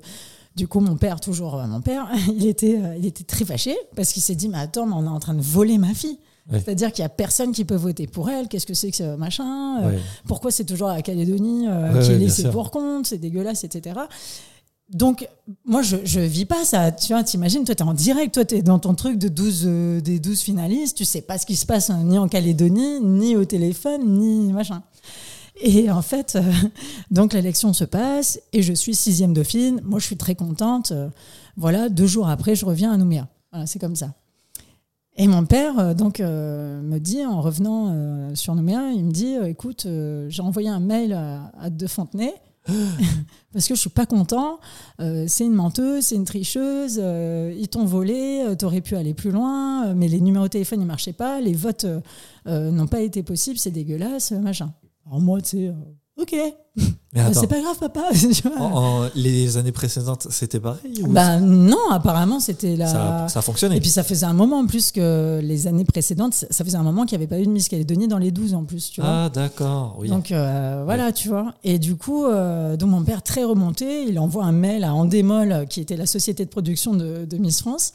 du 0.57 0.69
coup, 0.69 0.81
mon 0.81 0.97
père, 0.97 1.21
toujours 1.21 1.57
euh, 1.57 1.67
mon 1.67 1.81
père, 1.81 2.09
il 2.35 2.47
était, 2.47 2.79
euh, 2.83 2.97
il 2.99 3.07
était 3.07 3.25
très 3.25 3.45
fâché 3.45 3.77
parce 3.95 4.13
qu'il 4.13 4.23
s'est 4.23 4.35
dit 4.35 4.49
Mais 4.49 4.59
attends, 4.59 4.87
mais 4.87 4.95
on 4.95 5.05
est 5.05 5.09
en 5.09 5.21
train 5.21 5.35
de 5.35 5.43
voler 5.43 5.79
ma 5.79 5.95
fille. 5.95 6.19
Ouais. 6.51 6.61
C'est-à-dire 6.61 6.93
qu'il 6.93 7.03
n'y 7.03 7.07
a 7.07 7.11
personne 7.11 7.51
qui 7.51 7.65
peut 7.65 7.75
voter 7.75 8.07
pour 8.07 8.31
elle. 8.31 8.47
Qu'est-ce 8.47 8.67
que 8.67 8.75
c'est 8.75 8.91
que 8.91 8.97
ce 8.97 9.17
machin 9.17 9.85
ouais. 9.85 9.99
Pourquoi 10.27 10.53
c'est 10.53 10.65
toujours 10.65 10.89
la 10.89 11.03
Calédonie 11.03 11.67
ouais, 11.67 12.01
qui 12.01 12.13
est 12.13 12.19
laissée 12.19 12.49
pour 12.51 12.71
compte 12.71 13.07
C'est 13.07 13.19
dégueulasse, 13.19 13.65
etc. 13.65 13.95
Donc, 14.89 15.29
moi, 15.65 15.83
je, 15.83 15.97
je 16.05 16.21
vis 16.21 16.45
pas 16.45 16.65
ça. 16.65 16.93
Tu 16.93 17.13
vois, 17.13 17.25
t'imagines, 17.25 17.65
toi, 17.65 17.75
tu 17.75 17.83
es 17.83 17.87
en 17.87 17.95
direct, 17.95 18.35
toi, 18.35 18.45
tu 18.45 18.57
es 18.57 18.63
dans 18.63 18.79
ton 18.79 18.95
truc 18.95 19.19
de 19.19 19.29
12, 19.29 19.65
euh, 19.67 20.01
des 20.01 20.21
12 20.21 20.41
finalistes, 20.41 20.97
tu 20.97 21.05
sais 21.05 21.23
pas 21.23 21.39
ce 21.39 21.47
qui 21.47 21.57
se 21.57 21.67
passe 21.67 21.91
hein, 21.91 22.03
ni 22.05 22.19
en 22.19 22.29
Calédonie, 22.29 23.01
ni 23.01 23.37
au 23.37 23.45
téléphone, 23.45 24.07
ni 24.07 24.53
machin. 24.53 24.83
Et 25.61 25.91
en 25.91 26.03
fait, 26.03 26.37
euh, 26.37 26.43
donc 27.11 27.33
l'élection 27.33 27.73
se 27.73 27.85
passe 27.85 28.41
et 28.53 28.63
je 28.63 28.73
suis 28.73 28.95
sixième 28.95 29.33
dauphine. 29.33 29.81
Moi, 29.85 29.99
je 29.99 30.07
suis 30.07 30.17
très 30.17 30.35
contente. 30.35 30.93
Euh, 30.93 31.09
voilà, 31.57 31.89
deux 31.89 32.07
jours 32.07 32.29
après, 32.29 32.55
je 32.55 32.67
reviens 32.67 32.93
à 32.93 32.97
Nouméa. 32.97 33.29
Voilà, 33.53 33.67
c'est 33.67 33.79
comme 33.79 33.97
ça. 33.97 34.15
Et 35.19 35.29
mon 35.29 35.47
père, 35.47 35.79
euh, 35.79 35.95
donc, 35.95 36.21
euh, 36.21 36.83
me 36.83 36.99
dit, 36.99 37.25
en 37.25 37.41
revenant 37.41 37.91
euh, 37.91 38.35
sur 38.35 38.55
Nouméa, 38.55 38.91
il 38.93 39.05
me 39.05 39.13
dit 39.13 39.35
écoute, 39.47 39.87
j'ai 40.29 40.43
envoyé 40.43 40.69
un 40.69 40.81
mail 40.81 41.13
à, 41.13 41.51
à 41.59 41.71
De 41.71 41.87
Fontenay. 41.87 42.35
parce 43.53 43.69
que 43.69 43.75
je 43.75 43.81
suis 43.81 43.91
pas 43.91 44.07
content, 44.07 44.59
c'est 44.99 45.45
une 45.45 45.55
menteuse, 45.55 46.07
c'est 46.07 46.17
une 46.17 46.25
tricheuse, 46.25 46.97
ils 46.97 47.69
t'ont 47.69 47.85
volé, 47.85 48.45
t'aurais 48.59 48.81
pu 48.81 48.97
aller 48.97 49.15
plus 49.15 49.31
loin, 49.31 49.95
mais 49.95 50.09
les 50.09 50.21
numéros 50.21 50.47
de 50.47 50.51
téléphone 50.51 50.81
ils 50.83 50.87
marchaient 50.87 51.13
pas, 51.13 51.41
les 51.41 51.55
votes 51.55 51.87
n'ont 52.45 52.89
pas 52.89 53.01
été 53.01 53.23
possibles, 53.23 53.57
c'est 53.57 53.71
dégueulasse, 53.71 54.33
machin. 54.33 54.73
Alors 55.07 55.21
moi, 55.21 55.41
tu 55.41 55.49
sais, 55.51 55.69
euh, 55.69 55.73
ok. 56.23 56.35
Bah, 57.15 57.33
c'est 57.33 57.47
pas 57.47 57.61
grave, 57.61 57.79
papa. 57.79 58.03
en, 58.59 58.63
en, 58.63 59.09
les 59.15 59.57
années 59.57 59.73
précédentes, 59.73 60.27
c'était 60.31 60.61
pareil 60.61 61.03
ou 61.03 61.09
Bah 61.09 61.41
non, 61.41 61.91
apparemment, 61.91 62.41
c'était 62.41 62.77
la. 62.77 62.87
Ça, 62.87 63.27
ça 63.29 63.39
a 63.39 63.43
fonctionné. 63.43 63.77
Et 63.77 63.81
puis 63.81 63.89
ça 63.89 64.03
faisait 64.03 64.27
un 64.27 64.35
moment 64.35 64.59
en 64.59 64.67
plus 64.67 64.93
que 64.93 65.41
les 65.43 65.67
années 65.67 65.87
précédentes, 65.87 66.35
ça 66.35 66.65
faisait 66.65 66.77
un 66.77 66.83
moment 66.83 67.07
qu'il 67.07 67.17
n'y 67.17 67.25
avait 67.25 67.35
pas 67.35 67.41
eu 67.41 67.47
de 67.47 67.51
Miss 67.51 67.69
Calédonie 67.69 68.09
dans 68.09 68.19
les 68.19 68.33
12 68.33 68.53
en 68.55 68.65
plus, 68.65 68.91
tu 68.91 69.01
vois. 69.01 69.09
Ah 69.11 69.29
d'accord, 69.31 69.97
oui. 69.99 70.09
Donc 70.09 70.31
euh, 70.33 70.83
voilà, 70.85 71.13
tu 71.13 71.29
vois. 71.29 71.55
Et 71.65 71.79
du 71.79 71.97
coup, 71.97 72.27
euh, 72.27 72.77
donc 72.77 72.91
mon 72.91 73.03
père 73.03 73.23
très 73.23 73.45
remonté, 73.45 74.05
il 74.07 74.19
envoie 74.19 74.45
un 74.45 74.53
mail 74.53 74.85
à 74.85 74.93
Andémol, 74.95 75.67
qui 75.71 75.81
était 75.81 75.97
la 75.97 76.07
société 76.07 76.45
de 76.45 76.51
production 76.51 76.93
de, 76.93 77.25
de 77.25 77.37
Miss 77.39 77.61
France. 77.61 77.95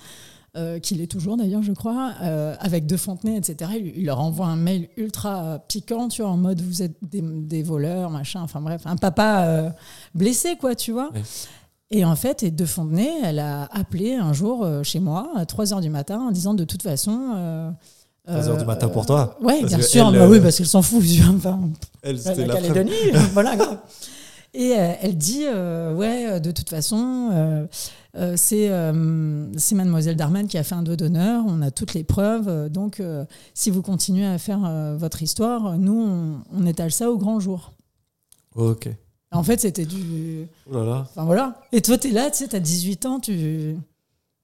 Euh, 0.58 0.80
qu'il 0.80 1.00
est 1.00 1.08
toujours 1.08 1.38
d'ailleurs, 1.38 1.64
je 1.64 1.72
crois, 1.72 2.12
euh, 2.24 2.56
avec 2.60 2.86
De 2.86 2.98
Fontenay, 2.98 3.38
etc. 3.38 3.72
Il, 3.80 3.94
il, 3.96 4.06
leur 4.06 4.20
envoie 4.20 4.48
un 4.48 4.58
mail 4.58 4.90
ultra 4.98 5.60
piquant, 5.70 6.10
tu 6.10 6.24
vois, 6.24 6.32
en 6.32 6.36
mode 6.36 6.60
vous 6.60 6.82
êtes 6.82 6.98
des, 7.02 7.22
des 7.22 7.64
voleurs, 7.64 8.10
machin, 8.10 8.42
enfin 8.42 8.60
bref, 8.60 8.82
un 8.84 8.98
papa 8.98 9.46
euh, 9.46 9.70
blessé, 10.14 10.58
quoi, 10.58 10.76
tu 10.76 10.92
vois. 10.92 11.10
Oui. 11.16 11.22
Et 11.90 12.04
en 12.04 12.18
fait, 12.18 12.44
et 12.44 12.52
De 12.52 12.66
Fontenay, 12.66 13.10
elle 13.24 13.40
a 13.40 13.70
appelé 13.72 14.16
un 14.16 14.34
jour 14.34 14.66
euh, 14.66 14.84
chez 14.84 15.00
moi 15.00 15.32
à 15.38 15.46
3 15.46 15.68
h 15.68 15.80
du 15.80 15.90
matin 15.90 16.20
en 16.20 16.32
disant 16.32 16.54
de 16.54 16.66
toute 16.66 16.84
façon. 16.84 17.74
3 18.28 18.42
h 18.42 18.60
du 18.60 18.66
matin 18.66 18.90
pour 18.90 19.06
toi 19.06 19.38
Oui, 19.42 19.64
bien 19.64 19.80
sûr, 19.80 20.10
elle, 20.10 20.20
bah 20.20 20.28
oui, 20.28 20.42
parce 20.42 20.58
qu'elle 20.58 20.68
s'en 20.68 20.82
fout. 20.82 21.02
Enfin, 21.34 21.62
elle, 22.02 22.20
c'était 22.20 22.46
la 22.46 22.56
Calédonie, 22.56 22.92
voilà, 23.34 23.56
grave. 23.56 23.78
Et 24.54 24.70
elle 24.70 25.18
dit, 25.18 25.46
ouais, 25.46 26.40
de 26.40 26.52
toute 26.52 26.70
façon 26.70 27.68
euh, 28.18 28.34
c'est 28.36 28.70
euh, 28.70 28.92
Mademoiselle 28.92 30.18
Darman 30.18 30.48
qui 30.48 30.58
a 30.58 30.64
fait 30.64 30.76
un 30.76 30.84
doigt 30.84 30.98
d'honneur. 30.98 31.44
On 31.48 31.62
a 31.62 31.72
toutes 31.72 31.94
les 31.94 32.04
preuves. 32.04 32.48
Euh, 32.48 32.70
donc, 32.70 33.00
euh, 33.00 33.26
si 33.54 33.70
vous 33.70 33.82
continuez 33.82 34.26
à 34.26 34.38
faire 34.38 34.66
euh, 34.66 34.98
votre 34.98 35.22
histoire, 35.24 35.78
nous, 35.78 35.94
on, 36.02 36.42
on, 36.54 36.66
étale 36.66 36.92
ça 36.92 37.10
au 37.10 37.18
grand 37.18 37.40
jour. 37.40 37.72
Ok. 38.56 38.90
En 39.32 39.44
fait, 39.44 39.62
c'était 39.62 39.86
du. 39.86 40.48
Oh 40.70 40.76
là 40.76 40.84
là. 40.84 41.08
Enfin, 41.10 41.24
voilà. 41.24 41.62
Et 41.72 41.82
toi, 41.82 41.98
tu 41.98 42.10
es 42.10 42.12
là, 42.12 42.30
tu 42.30 42.38
sais, 42.38 42.48
tu 42.50 42.56
as 42.56 42.60
18 42.60 43.06
ans, 43.06 43.20
tu. 43.22 43.78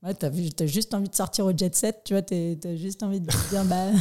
Ouais, 0.01 0.13
tu 0.13 0.25
as, 0.25 0.29
as, 0.63 0.65
juste 0.67 0.93
envie 0.93 1.09
de 1.09 1.15
sortir 1.15 1.45
au 1.45 1.51
jet 1.55 1.75
set, 1.75 2.01
tu 2.05 2.13
vois, 2.13 2.21
tu 2.21 2.33
as 2.63 2.75
juste 2.77 3.03
envie 3.03 3.19
de 3.19 3.27
dire, 3.49 3.65
bah. 3.65 3.91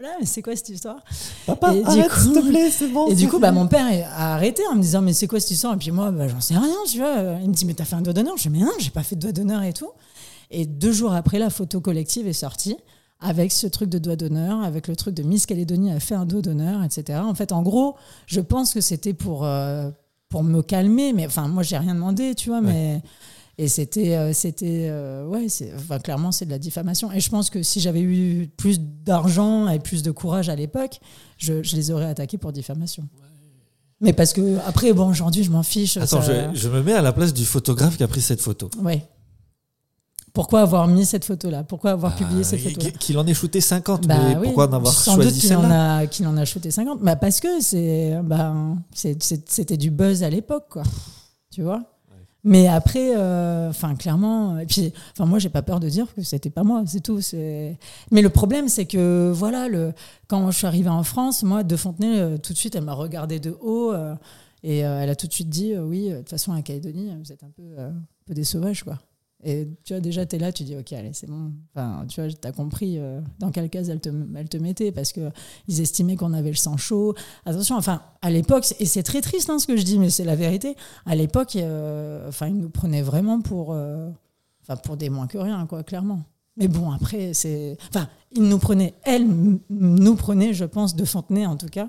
Voilà, 0.00 0.14
mais 0.18 0.24
c'est 0.24 0.40
quoi 0.40 0.56
cette 0.56 0.70
histoire? 0.70 1.04
Papa, 1.46 1.74
et 1.74 1.84
arrête, 1.84 2.10
s'il 2.12 2.32
te 2.32 2.48
plaît, 2.48 2.70
c'est 2.70 2.88
bon. 2.88 3.08
Et 3.08 3.14
du 3.14 3.28
coup, 3.28 3.38
bah, 3.38 3.52
mon 3.52 3.68
père 3.68 3.84
a 4.16 4.34
arrêté 4.34 4.62
en 4.72 4.74
me 4.74 4.80
disant, 4.80 5.02
mais 5.02 5.12
c'est 5.12 5.26
quoi 5.26 5.40
cette 5.40 5.50
histoire? 5.50 5.74
Et 5.74 5.76
puis 5.76 5.90
moi, 5.90 6.10
bah, 6.10 6.26
j'en 6.26 6.40
sais 6.40 6.56
rien, 6.56 6.74
tu 6.90 6.98
vois. 6.98 7.16
Il 7.42 7.50
me 7.50 7.54
dit, 7.54 7.66
mais 7.66 7.74
t'as 7.74 7.84
fait 7.84 7.96
un 7.96 8.00
doigt 8.00 8.14
d'honneur 8.14 8.34
Je 8.38 8.44
dis, 8.44 8.48
mais 8.48 8.64
non, 8.64 8.72
j'ai 8.78 8.90
pas 8.90 9.02
fait 9.02 9.14
de 9.14 9.20
doigt 9.20 9.32
d'honneur 9.32 9.62
et 9.62 9.74
tout. 9.74 9.90
Et 10.50 10.64
deux 10.64 10.92
jours 10.92 11.12
après, 11.12 11.38
la 11.38 11.50
photo 11.50 11.82
collective 11.82 12.26
est 12.26 12.32
sortie 12.32 12.78
avec 13.20 13.52
ce 13.52 13.66
truc 13.66 13.90
de 13.90 13.98
doigt 13.98 14.16
d'honneur, 14.16 14.62
avec 14.62 14.88
le 14.88 14.96
truc 14.96 15.14
de 15.14 15.22
Miss 15.22 15.44
Calédonie 15.44 15.92
a 15.92 16.00
fait 16.00 16.14
un 16.14 16.24
doigt 16.24 16.40
d'honneur, 16.40 16.82
etc. 16.82 17.18
En 17.22 17.34
fait, 17.34 17.52
en 17.52 17.60
gros, 17.60 17.96
je 18.26 18.40
pense 18.40 18.72
que 18.72 18.80
c'était 18.80 19.12
pour, 19.12 19.44
euh, 19.44 19.90
pour 20.30 20.42
me 20.42 20.62
calmer, 20.62 21.12
mais 21.12 21.26
enfin, 21.26 21.46
moi, 21.46 21.62
j'ai 21.62 21.76
rien 21.76 21.94
demandé, 21.94 22.34
tu 22.34 22.48
vois, 22.48 22.60
ouais. 22.60 22.72
mais. 22.72 23.02
Et 23.60 23.68
c'était, 23.68 24.16
euh, 24.16 24.32
c'était, 24.32 24.86
euh, 24.88 25.26
ouais, 25.26 25.46
enfin, 25.76 25.98
clairement, 25.98 26.32
c'est 26.32 26.46
de 26.46 26.50
la 26.50 26.58
diffamation. 26.58 27.12
Et 27.12 27.20
je 27.20 27.28
pense 27.28 27.50
que 27.50 27.62
si 27.62 27.78
j'avais 27.78 28.00
eu 28.00 28.48
plus 28.56 28.80
d'argent 28.80 29.68
et 29.68 29.78
plus 29.78 30.02
de 30.02 30.10
courage 30.10 30.48
à 30.48 30.56
l'époque, 30.56 30.98
je, 31.36 31.62
je, 31.62 31.76
les 31.76 31.90
aurais 31.90 32.06
attaqués 32.06 32.38
pour 32.38 32.52
diffamation. 32.52 33.06
Mais 34.00 34.14
parce 34.14 34.32
que 34.32 34.56
après, 34.66 34.94
bon, 34.94 35.10
aujourd'hui, 35.10 35.44
je 35.44 35.50
m'en 35.50 35.62
fiche. 35.62 35.98
Attends, 35.98 36.22
ça... 36.22 36.54
je, 36.54 36.58
je, 36.58 36.68
me 36.70 36.82
mets 36.82 36.94
à 36.94 37.02
la 37.02 37.12
place 37.12 37.34
du 37.34 37.44
photographe 37.44 37.98
qui 37.98 38.02
a 38.02 38.08
pris 38.08 38.22
cette 38.22 38.40
photo. 38.40 38.70
Ouais. 38.82 39.06
Pourquoi 40.32 40.62
avoir 40.62 40.88
mis 40.88 41.04
cette 41.04 41.26
photo-là? 41.26 41.62
Pourquoi 41.62 41.90
avoir 41.90 42.14
ah, 42.14 42.18
publié 42.18 42.44
cette 42.44 42.60
photo 42.60 42.86
Qu'il 42.98 43.18
en 43.18 43.26
ait 43.26 43.34
shooté 43.34 43.60
50, 43.60 44.06
bah, 44.06 44.14
mais 44.16 44.36
oui. 44.36 44.44
pourquoi 44.44 44.68
en 44.68 44.72
avoir 44.72 44.94
Sans 44.94 45.16
choisi 45.16 45.38
celle-là? 45.38 46.06
Qu'il 46.06 46.26
en, 46.26 46.30
en, 46.30 46.38
a 46.38 46.46
shooté 46.46 46.70
50 46.70 47.02
bah 47.02 47.16
Parce 47.16 47.40
que 47.40 47.60
c'est, 47.60 48.18
bah, 48.24 48.54
c'était 48.94 49.76
du 49.76 49.90
buzz 49.90 50.22
à 50.22 50.30
l'époque, 50.30 50.68
quoi. 50.70 50.84
Tu 51.50 51.62
vois? 51.62 51.82
Mais 52.42 52.68
après, 52.68 53.10
enfin 53.10 53.92
euh, 53.92 53.96
clairement, 53.96 54.58
et 54.58 54.66
puis, 54.66 54.92
enfin 55.12 55.26
moi 55.26 55.38
j'ai 55.38 55.50
pas 55.50 55.62
peur 55.62 55.78
de 55.78 55.88
dire 55.88 56.06
que 56.14 56.22
c'était 56.22 56.50
pas 56.50 56.62
moi, 56.62 56.82
c'est 56.86 57.02
tout. 57.02 57.20
Mais 58.10 58.22
le 58.22 58.30
problème 58.30 58.68
c'est 58.68 58.86
que 58.86 59.30
voilà, 59.30 59.68
le, 59.68 59.92
quand 60.26 60.50
je 60.50 60.56
suis 60.56 60.66
arrivée 60.66 60.88
en 60.88 61.02
France, 61.02 61.42
moi 61.42 61.62
de 61.62 61.76
Fontenay, 61.76 62.18
euh, 62.18 62.38
tout 62.38 62.52
de 62.52 62.58
suite 62.58 62.74
elle 62.74 62.84
m'a 62.84 62.94
regardé 62.94 63.40
de 63.40 63.56
haut 63.60 63.92
euh, 63.92 64.14
et 64.62 64.78
elle 64.78 65.10
a 65.10 65.16
tout 65.16 65.26
de 65.26 65.32
suite 65.32 65.50
dit 65.50 65.76
oui, 65.76 66.10
de 66.10 66.18
toute 66.18 66.30
façon 66.30 66.52
à 66.52 66.62
Calédonie, 66.62 67.10
vous 67.22 67.32
êtes 67.32 67.44
un 67.44 67.50
peu, 67.50 67.78
un 67.78 67.92
peu 68.26 68.34
des 68.34 68.44
sauvages 68.44 68.84
quoi. 68.84 68.98
Et 69.42 69.68
tu 69.84 69.94
vois, 69.94 70.00
déjà, 70.00 70.26
tu 70.26 70.36
es 70.36 70.38
là, 70.38 70.52
tu 70.52 70.64
dis, 70.64 70.76
OK, 70.76 70.92
allez, 70.92 71.12
c'est 71.14 71.26
bon. 71.26 71.52
Enfin, 71.74 72.04
tu 72.08 72.20
vois, 72.20 72.30
tu 72.30 72.46
as 72.46 72.52
compris 72.52 72.98
euh, 72.98 73.20
dans 73.38 73.50
quelle 73.50 73.70
case 73.70 73.88
elle 73.88 74.00
te, 74.00 74.10
elle 74.36 74.48
te 74.48 74.58
mettait 74.58 74.92
parce 74.92 75.12
qu'ils 75.12 75.80
estimaient 75.80 76.16
qu'on 76.16 76.34
avait 76.34 76.50
le 76.50 76.56
sang 76.56 76.76
chaud. 76.76 77.14
Attention, 77.46 77.76
enfin, 77.76 78.02
à 78.20 78.30
l'époque, 78.30 78.66
et 78.78 78.86
c'est 78.86 79.02
très 79.02 79.22
triste 79.22 79.48
hein, 79.48 79.58
ce 79.58 79.66
que 79.66 79.76
je 79.76 79.82
dis, 79.82 79.98
mais 79.98 80.10
c'est 80.10 80.24
la 80.24 80.36
vérité. 80.36 80.76
À 81.06 81.14
l'époque, 81.14 81.56
euh, 81.56 82.28
enfin, 82.28 82.48
ils 82.48 82.58
nous 82.58 82.68
prenaient 82.68 83.02
vraiment 83.02 83.40
pour, 83.40 83.72
euh, 83.72 84.10
enfin, 84.62 84.76
pour 84.76 84.98
des 84.98 85.08
moins 85.08 85.26
que 85.26 85.38
rien, 85.38 85.66
quoi, 85.66 85.82
clairement. 85.84 86.22
Mais 86.56 86.68
bon, 86.68 86.90
après, 86.90 87.32
c'est. 87.32 87.78
Enfin, 87.88 88.08
ils 88.32 88.42
nous 88.42 88.58
prenaient, 88.58 88.92
elle 89.04 89.26
nous 89.70 90.16
prenait, 90.16 90.52
je 90.52 90.66
pense, 90.66 90.94
de 90.94 91.04
Fontenay 91.06 91.46
en 91.46 91.56
tout 91.56 91.68
cas. 91.68 91.88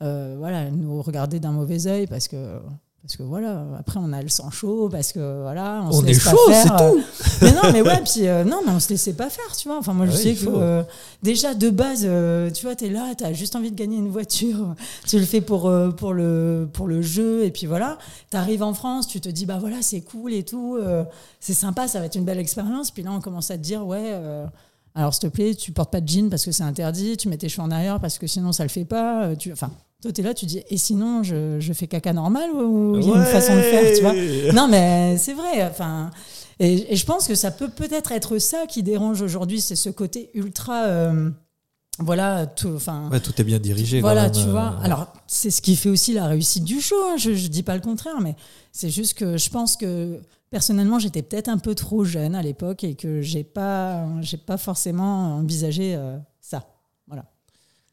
voilà, 0.00 0.62
elle 0.62 0.76
nous 0.76 1.02
regardait 1.02 1.40
d'un 1.40 1.52
mauvais 1.52 1.86
œil 1.86 2.06
parce 2.06 2.28
que 2.28 2.58
parce 3.06 3.18
que 3.18 3.22
voilà, 3.22 3.64
après 3.78 4.00
on 4.02 4.12
a 4.12 4.20
le 4.20 4.28
sang 4.28 4.50
chaud, 4.50 4.88
parce 4.90 5.12
que 5.12 5.42
voilà, 5.42 5.80
on, 5.84 5.90
on 5.90 6.00
se 6.00 6.04
laisse 6.04 6.26
est 6.26 6.30
chaud, 6.30 6.50
c'est 6.50 6.68
tout. 6.70 7.00
mais 7.42 7.52
non, 7.52 7.72
mais 7.72 7.80
ouais, 7.80 8.02
puis 8.02 8.26
euh, 8.26 8.42
non, 8.42 8.62
mais 8.66 8.72
on 8.72 8.80
se 8.80 8.88
laissait 8.88 9.12
pas 9.12 9.30
faire, 9.30 9.56
tu 9.56 9.68
vois. 9.68 9.78
Enfin, 9.78 9.92
moi 9.92 10.06
je 10.06 10.10
ah 10.10 10.16
sais 10.16 10.34
que 10.34 10.46
euh, 10.48 10.82
déjà 11.22 11.54
de 11.54 11.70
base, 11.70 12.02
euh, 12.04 12.50
tu 12.50 12.66
vois, 12.66 12.74
t'es 12.74 12.88
là, 12.88 13.14
t'as 13.16 13.32
juste 13.32 13.54
envie 13.54 13.70
de 13.70 13.76
gagner 13.76 13.96
une 13.96 14.08
voiture, 14.08 14.74
tu 15.06 15.20
le 15.20 15.24
fais 15.24 15.40
pour 15.40 15.68
euh, 15.68 15.90
pour 15.90 16.14
le 16.14 16.68
pour 16.72 16.88
le 16.88 17.00
jeu, 17.00 17.44
et 17.44 17.52
puis 17.52 17.66
voilà, 17.66 17.96
t'arrives 18.30 18.64
en 18.64 18.74
France, 18.74 19.06
tu 19.06 19.20
te 19.20 19.28
dis 19.28 19.46
bah 19.46 19.58
voilà, 19.60 19.82
c'est 19.82 20.00
cool 20.00 20.32
et 20.32 20.42
tout, 20.42 20.74
euh, 20.74 21.04
c'est 21.38 21.54
sympa, 21.54 21.86
ça 21.86 22.00
va 22.00 22.06
être 22.06 22.16
une 22.16 22.24
belle 22.24 22.40
expérience. 22.40 22.90
Puis 22.90 23.04
là, 23.04 23.12
on 23.12 23.20
commence 23.20 23.52
à 23.52 23.56
te 23.56 23.62
dire 23.62 23.86
ouais. 23.86 24.10
Euh, 24.14 24.46
alors, 24.96 25.14
s'il 25.14 25.28
te 25.28 25.32
plaît, 25.32 25.54
tu 25.54 25.70
portes 25.70 25.92
pas 25.92 26.00
de 26.00 26.08
jean 26.08 26.28
parce 26.28 26.44
que 26.44 26.50
c'est 26.50 26.64
interdit, 26.64 27.16
tu 27.18 27.28
mets 27.28 27.36
tes 27.36 27.50
cheveux 27.50 27.62
en 27.62 27.70
arrière 27.70 28.00
parce 28.00 28.18
que 28.18 28.26
sinon 28.26 28.50
ça 28.50 28.64
le 28.64 28.70
fait 28.70 28.86
pas. 28.86 29.36
Tu, 29.36 29.52
enfin, 29.52 29.70
toi, 30.02 30.12
tu 30.12 30.20
es 30.20 30.24
là, 30.24 30.34
tu 30.34 30.46
dis, 30.46 30.62
et 30.68 30.76
sinon, 30.76 31.22
je, 31.22 31.58
je 31.58 31.72
fais 31.72 31.86
caca 31.86 32.12
normal 32.12 32.50
ou 32.52 32.96
il 32.98 33.06
y 33.06 33.08
a 33.08 33.12
ouais. 33.12 33.18
une 33.18 33.24
façon 33.24 33.56
de 33.56 33.62
faire, 33.62 33.94
tu 33.94 34.02
vois? 34.02 34.52
Non, 34.52 34.68
mais 34.68 35.16
c'est 35.16 35.32
vrai. 35.32 35.64
Enfin, 35.64 36.10
et, 36.58 36.92
et, 36.92 36.96
je 36.96 37.06
pense 37.06 37.26
que 37.26 37.34
ça 37.34 37.50
peut 37.50 37.68
peut-être 37.68 38.12
être 38.12 38.38
ça 38.38 38.66
qui 38.66 38.82
dérange 38.82 39.22
aujourd'hui, 39.22 39.60
c'est 39.60 39.76
ce 39.76 39.90
côté 39.90 40.30
ultra. 40.34 40.84
Euh, 40.84 41.30
voilà, 41.98 42.46
tout, 42.46 42.72
enfin. 42.76 43.08
Ouais, 43.10 43.20
tout 43.20 43.32
est 43.40 43.44
bien 43.44 43.58
dirigé. 43.58 44.00
Voilà, 44.00 44.28
tu 44.28 44.40
euh, 44.40 44.50
vois. 44.50 44.76
Alors, 44.82 45.12
c'est 45.26 45.50
ce 45.50 45.62
qui 45.62 45.76
fait 45.76 45.88
aussi 45.88 46.12
la 46.12 46.26
réussite 46.26 46.64
du 46.64 46.80
show. 46.80 46.96
hein. 47.08 47.16
Je, 47.16 47.34
je 47.34 47.48
dis 47.48 47.62
pas 47.62 47.74
le 47.74 47.80
contraire, 47.80 48.20
mais 48.20 48.36
c'est 48.72 48.90
juste 48.90 49.14
que 49.14 49.38
je 49.38 49.48
pense 49.48 49.76
que 49.76 50.20
personnellement, 50.50 50.98
j'étais 50.98 51.22
peut-être 51.22 51.48
un 51.48 51.58
peu 51.58 51.74
trop 51.74 52.04
jeune 52.04 52.34
à 52.34 52.42
l'époque 52.42 52.84
et 52.84 52.94
que 52.94 53.22
j'ai 53.22 53.44
pas, 53.44 54.06
j'ai 54.20 54.36
pas 54.36 54.58
forcément 54.58 55.36
envisagé 55.36 55.94
euh, 55.96 56.18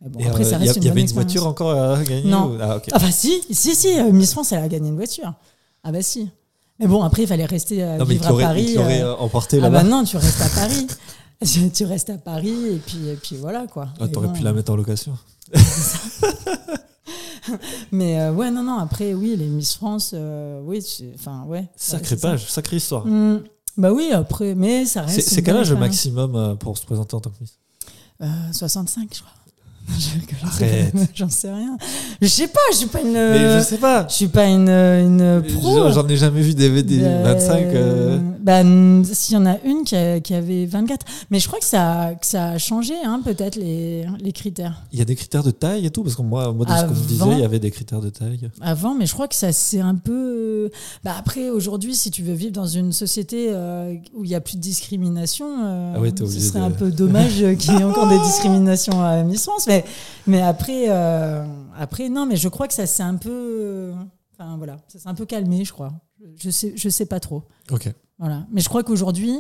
bon, 0.10 0.20
Et, 0.20 0.28
après, 0.28 0.46
euh, 0.46 0.50
ça 0.50 0.58
il 0.58 0.66
y, 0.66 0.70
a- 0.70 0.72
reste 0.72 0.78
une 0.78 0.84
y 0.84 0.90
avait 0.90 1.02
une 1.02 1.08
voiture 1.08 1.48
encore 1.48 1.72
à 1.72 2.04
gagner 2.04 2.30
Non. 2.30 2.52
ou- 2.54 2.58
Ah. 2.62 2.80
Ah 2.92 3.00
bah 3.00 3.12
si, 3.12 3.42
si, 3.52 3.76
si. 3.76 4.00
euh, 4.00 4.12
Miss 4.12 4.32
France, 4.34 4.52
elle 4.52 4.64
a 4.64 4.68
gagné 4.68 4.90
une 4.90 4.96
voiture. 4.96 5.34
Ah 5.84 5.92
bah 5.92 6.02
si. 6.02 6.30
Mais 6.80 6.88
bon, 6.88 7.02
après, 7.04 7.24
il 7.24 7.28
fallait 7.28 7.46
rester 7.46 7.84
euh, 7.84 7.98
non, 7.98 8.06
vivre 8.06 8.26
à 8.28 8.38
Paris. 8.40 8.76
euh, 8.78 9.16
emporté 9.18 9.58
ah 9.58 9.62
là-bas. 9.62 9.84
bah 9.84 9.90
non, 9.90 10.04
tu 10.04 10.18
restes 10.18 10.42
à 10.42 10.50
Paris. 10.50 10.88
tu 11.46 11.70
tu 11.72 11.86
restes 11.86 12.10
à 12.10 12.18
Paris 12.18 12.56
et 12.74 12.78
puis, 12.86 13.08
et 13.10 13.16
puis 13.16 13.36
voilà 13.38 13.68
quoi. 13.68 13.90
Ah, 14.00 14.08
T'aurais 14.08 14.28
bon. 14.28 14.34
pu 14.34 14.44
la 14.44 14.54
mettre 14.54 14.72
en 14.72 14.76
location. 14.76 15.14
Mais 17.92 18.20
euh, 18.20 18.32
ouais, 18.32 18.50
non, 18.52 18.64
non, 18.64 18.78
après, 18.80 19.14
oui, 19.14 19.36
les 19.38 19.48
Miss 19.48 19.76
France, 19.76 20.16
oui, 20.66 20.80
enfin, 21.16 21.44
ouais. 21.48 21.68
Sacré 21.76 22.02
Ouais, 22.02 22.08
c'est 22.10 22.20
ça. 22.22 22.28
page, 22.30 22.50
sacrée 22.50 22.78
histoire. 22.78 23.06
Hmm, 23.06 23.40
bah 23.78 23.92
oui, 23.92 24.12
après, 24.14 24.56
mais 24.56 24.86
ça 24.86 25.02
reste. 25.02 25.28
C'est 25.30 25.44
quel 25.44 25.58
âge 25.58 25.70
le 25.72 25.78
maximum 25.78 26.58
pour 26.58 26.78
se 26.78 26.86
présenter 26.86 27.16
en 27.16 27.20
tant 27.20 27.30
que 27.30 27.36
Miss? 27.42 27.58
Euh, 28.22 28.26
65, 28.54 29.10
je 29.14 29.20
crois. 29.20 29.32
J'en 31.16 31.30
sais- 31.30 31.52
rien. 31.54 31.78
Je 32.22 32.28
sais 32.28 32.48
pas, 32.48 32.60
je 32.72 32.78
suis 32.78 32.88
pas 32.88 33.02
une. 33.02 33.12
Mais 33.14 33.60
je 33.60 33.64
sais 33.64 33.78
pas. 33.78 34.08
je 34.10 34.14
suis 34.14 34.28
pas 34.28 34.46
une, 34.48 34.70
une 34.70 35.44
pro. 35.56 35.92
J'en 35.92 36.08
ai 36.08 36.16
jamais 36.18 36.42
vu 36.42 36.54
des, 36.54 36.84
des 36.84 37.00
Bah, 37.00 37.34
25. 37.34 37.64
euh, 37.66 38.18
bah, 38.42 38.62
s'il 39.14 39.36
y 39.36 39.38
en 39.38 39.46
a 39.46 39.58
une 39.66 39.84
qui, 39.84 39.96
a- 39.96 40.20
qui 40.20 40.34
avait 40.34 40.66
24. 40.66 41.06
Mais 41.32 41.40
je 41.40 41.48
crois 41.48 41.60
que 41.60 41.66
ça, 41.66 42.12
que 42.20 42.26
ça 42.26 42.50
a 42.50 42.58
changé, 42.58 42.94
hein, 43.06 43.22
peut-être, 43.24 43.56
les, 43.56 44.06
les 44.20 44.32
critères. 44.32 44.84
Il 44.92 45.00
y 45.00 45.02
a 45.02 45.06
des 45.06 45.16
critères 45.16 45.44
de 45.44 45.52
taille 45.52 45.86
et 45.86 45.90
tout 45.90 46.04
Parce 46.04 46.16
que 46.16 46.22
moi, 46.22 46.52
moi 46.54 46.66
de 46.66 46.72
ce 46.72 46.82
qu'on 46.86 46.90
me 46.90 47.08
disait, 47.08 47.26
il 47.34 47.40
y 47.40 47.46
avait 47.46 47.60
des 47.60 47.72
critères 47.72 48.02
de 48.02 48.10
taille. 48.10 48.50
Avant, 48.62 48.96
mais 48.96 49.06
je 49.06 49.14
crois 49.14 49.28
que 49.28 49.36
ça 49.36 49.52
c'est 49.52 49.80
un 49.82 49.96
peu. 49.96 50.70
Bah 51.04 51.12
après, 51.18 51.50
aujourd'hui, 51.50 51.96
si 51.96 52.10
tu 52.12 52.24
veux 52.24 52.34
vivre 52.34 52.54
dans 52.54 52.68
une 52.68 52.92
société 52.94 53.48
euh, 53.52 53.94
où 54.16 54.24
il 54.24 54.30
n'y 54.30 54.36
a 54.36 54.42
plus 54.42 54.56
de 54.56 54.62
discrimination, 54.62 55.46
euh, 55.64 55.94
Ah 55.96 56.00
ouais, 56.00 56.12
ce 56.18 56.26
serait 56.40 56.60
de- 56.60 56.66
un 56.66 56.72
peu 56.72 56.90
dommage 56.92 57.44
qu'il 57.60 57.74
y 57.74 57.78
ait 57.82 57.84
encore 57.84 58.08
des 58.08 58.20
discriminations 58.20 59.02
à 59.04 59.24
Miss 59.24 59.44
France. 59.44 59.68
Mais, 59.74 59.86
mais 60.28 60.42
après, 60.42 60.86
euh, 60.90 61.46
après, 61.78 62.10
non, 62.10 62.26
mais 62.26 62.36
je 62.36 62.48
crois 62.50 62.68
que 62.68 62.74
ça 62.74 62.86
s'est 62.86 63.04
un 63.04 63.16
peu. 63.16 63.94
Enfin 64.34 64.58
voilà, 64.58 64.78
ça 64.88 65.00
s'est 65.00 65.08
un 65.08 65.16
peu 65.16 65.26
calmé, 65.26 65.64
je 65.66 65.72
crois. 65.74 65.94
Je 66.38 66.50
sais, 66.50 66.74
je 66.76 66.90
sais 66.90 67.06
pas 67.06 67.20
trop. 67.20 67.44
Ok. 67.72 67.92
Voilà. 68.20 68.46
Mais 68.52 68.62
je 68.62 68.70
crois 68.70 68.84
qu'aujourd'hui, 68.84 69.36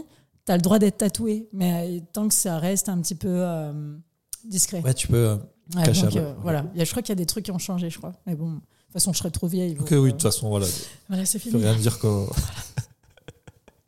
tu 0.45 0.51
as 0.51 0.55
le 0.57 0.61
droit 0.61 0.79
d'être 0.79 0.97
tatoué, 0.97 1.47
mais 1.53 1.99
euh, 1.99 2.01
tant 2.11 2.27
que 2.27 2.33
ça 2.33 2.57
reste 2.57 2.89
un 2.89 2.99
petit 3.01 3.15
peu 3.15 3.29
euh, 3.29 3.95
discret. 4.43 4.81
Ouais, 4.81 4.93
tu 4.93 5.07
peux. 5.07 5.37
Ouais, 5.75 5.83
donc, 5.91 6.15
euh, 6.15 6.31
ouais. 6.31 6.35
voilà. 6.41 6.65
Il 6.73 6.79
y 6.79 6.81
a- 6.81 6.85
je 6.85 6.91
crois 6.91 7.01
qu'il 7.01 7.11
y 7.11 7.17
a 7.17 7.21
des 7.21 7.25
trucs 7.25 7.45
qui 7.45 7.51
ont 7.51 7.57
changé, 7.59 7.89
je 7.89 7.97
crois. 7.97 8.11
Mais 8.27 8.35
bon, 8.35 8.49
de 8.51 8.55
toute 8.59 8.91
façon, 8.93 9.13
je 9.13 9.19
serais 9.19 9.31
trop 9.31 9.47
vieille. 9.47 9.77
Ok, 9.79 9.89
donc, 9.91 10.01
oui, 10.03 10.07
de 10.07 10.11
toute 10.11 10.23
façon, 10.23 10.49
voilà. 10.49 10.67
Voilà, 11.07 11.25
c'est 11.25 11.39
fini. 11.39 11.53
veut 11.57 11.67
rien 11.69 11.75
dire 11.79 11.97
quoi. 11.99 12.27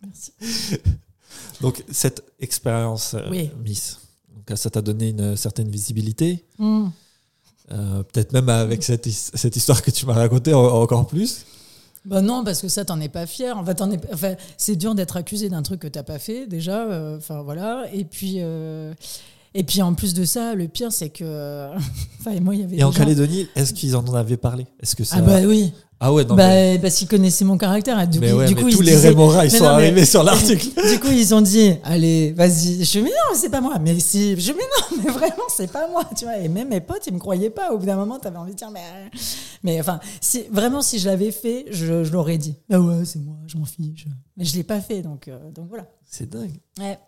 Merci. 0.04 0.32
Donc, 1.62 1.84
cette 1.92 2.24
expérience 2.40 3.16
Oui. 3.30 3.52
Miss, 3.64 4.00
donc, 4.48 4.58
ça 4.58 4.70
t'a 4.70 4.82
donné 4.82 5.10
une 5.10 5.36
certaine 5.38 5.70
visibilité. 5.70 6.44
Mm. 6.60 6.88
Euh, 7.72 8.04
Peut-être 8.04 8.32
même 8.34 8.50
avec 8.50 8.84
cette, 8.84 9.08
cette 9.10 9.56
histoire 9.56 9.82
que 9.82 9.90
tu 9.92 10.06
m'as 10.06 10.14
racontée 10.14 10.54
en- 10.54 10.64
encore 10.82 11.08
plus. 11.08 11.46
Bah 12.06 12.22
non, 12.22 12.44
parce 12.44 12.62
que 12.62 12.68
ça, 12.68 12.86
t'en 12.86 13.02
es 13.02 13.10
pas 13.10 13.26
fier. 13.26 13.58
En 13.58 13.66
fait, 13.66 13.82
es- 13.82 14.14
enfin, 14.14 14.36
c'est 14.58 14.76
dur 14.76 14.94
d'être 14.94 15.18
accusé 15.18 15.50
d'un 15.50 15.64
truc 15.64 15.80
que 15.82 15.88
t'as 15.88 16.04
pas 16.04 16.20
fait 16.20 16.46
déjà. 16.46 16.84
euh, 16.86 17.18
Enfin 17.18 17.42
voilà. 17.42 17.86
Et 17.92 18.06
puis, 18.06 18.36
euh, 18.38 18.94
et 19.56 19.64
puis 19.64 19.82
en 19.82 19.96
plus 19.96 20.14
de 20.14 20.24
ça, 20.26 20.54
le 20.54 20.68
pire, 20.68 20.92
c'est 20.92 21.10
que, 21.10 21.70
enfin, 22.20 22.32
et 22.32 22.40
moi, 22.40 22.54
il 22.54 22.62
y 22.62 22.64
avait. 22.64 22.78
Et 22.78 22.84
en 22.84 22.92
gens- 22.92 23.00
Calédonie, 23.00 23.48
est-ce 23.56 23.74
qu'ils 23.74 23.96
en 23.96 24.06
avaient 24.14 24.38
parlé? 24.38 24.68
Est-ce 24.84 24.96
que 24.96 25.04
ça... 25.04 25.16
Ah 25.18 25.22
bah 25.22 25.42
oui. 25.48 25.74
Ah 26.00 26.12
ouais, 26.14 26.26
non, 26.26 26.36
bah, 26.36 26.48
mais, 26.50 26.78
parce 26.82 26.96
qu'ils 26.96 27.08
connaissaient 27.08 27.46
mon 27.46 27.58
caractère. 27.58 28.00
et 28.00 28.06
Du 28.08 28.20
mais 28.20 28.32
coup, 28.32 28.38
ouais, 28.38 28.46
du 28.48 28.56
mais 28.56 28.62
coup, 28.64 28.70
tous 28.70 28.82
les 28.82 28.92
disaient- 28.96 29.10
Rémoras, 29.10 29.46
ils 29.46 29.52
Mais 29.52 29.58
sont 29.58 29.64
non, 29.64 29.70
arrivés 29.72 30.06
sur 30.06 30.24
l'article. 30.24 30.68
Du 30.92 31.00
coup, 31.00 31.08
ils 31.12 31.34
ont 31.34 31.40
dit, 31.42 31.74
allez, 31.84 32.34
vas-y. 32.34 32.84
Je 32.84 32.92
fais, 32.92 33.02
mais 33.02 33.10
non, 33.10 33.34
c'est 33.36 33.50
pas 33.50 33.62
moi. 33.62 33.80
Mais 33.80 33.98
si, 34.00 34.40
je, 34.40 34.52
mais 34.52 34.60
non, 34.60 34.98
mais 35.04 35.10
vraiment, 35.12 35.44
c'est 35.50 35.72
pas 35.72 35.88
moi, 35.88 36.04
tu 36.16 36.26
vois. 36.26 36.38
Et 36.38 36.50
même 36.50 36.68
mes 36.68 36.82
potes, 36.82 37.08
ils 37.08 37.14
me 37.14 37.20
croyaient 37.20 37.50
pas. 37.50 37.72
Au 37.72 37.78
bout 37.78 37.86
d'un 37.86 37.96
moment, 37.96 38.20
t'avais 38.20 38.38
envie 38.38 38.52
de 38.52 38.58
dire, 38.58 38.70
mais, 38.72 38.82
mais 39.64 39.80
enfin, 39.80 40.00
si, 40.20 40.44
vraiment, 40.52 40.82
si 40.82 41.00
je 41.00 41.08
l'avais 41.08 41.32
fait, 41.32 41.66
je, 41.72 42.04
je 42.04 42.12
l'aurais 42.12 42.38
dit. 42.38 42.56
Ah 42.72 42.80
ouais, 42.80 43.06
c'est 43.06 43.20
moi, 43.20 43.38
je 43.48 43.58
m'en 43.58 43.66
fiche. 43.66 44.06
Mais 44.38 44.44
je 44.44 44.54
l'ai 44.58 44.64
pas 44.64 44.82
fait, 44.82 45.02
donc, 45.02 45.30
euh, 45.30 45.38
donc 45.56 45.68
voilà. 45.70 45.86
C'est 46.08 46.30
dingue. 46.30 46.60
Ouais. 46.80 47.00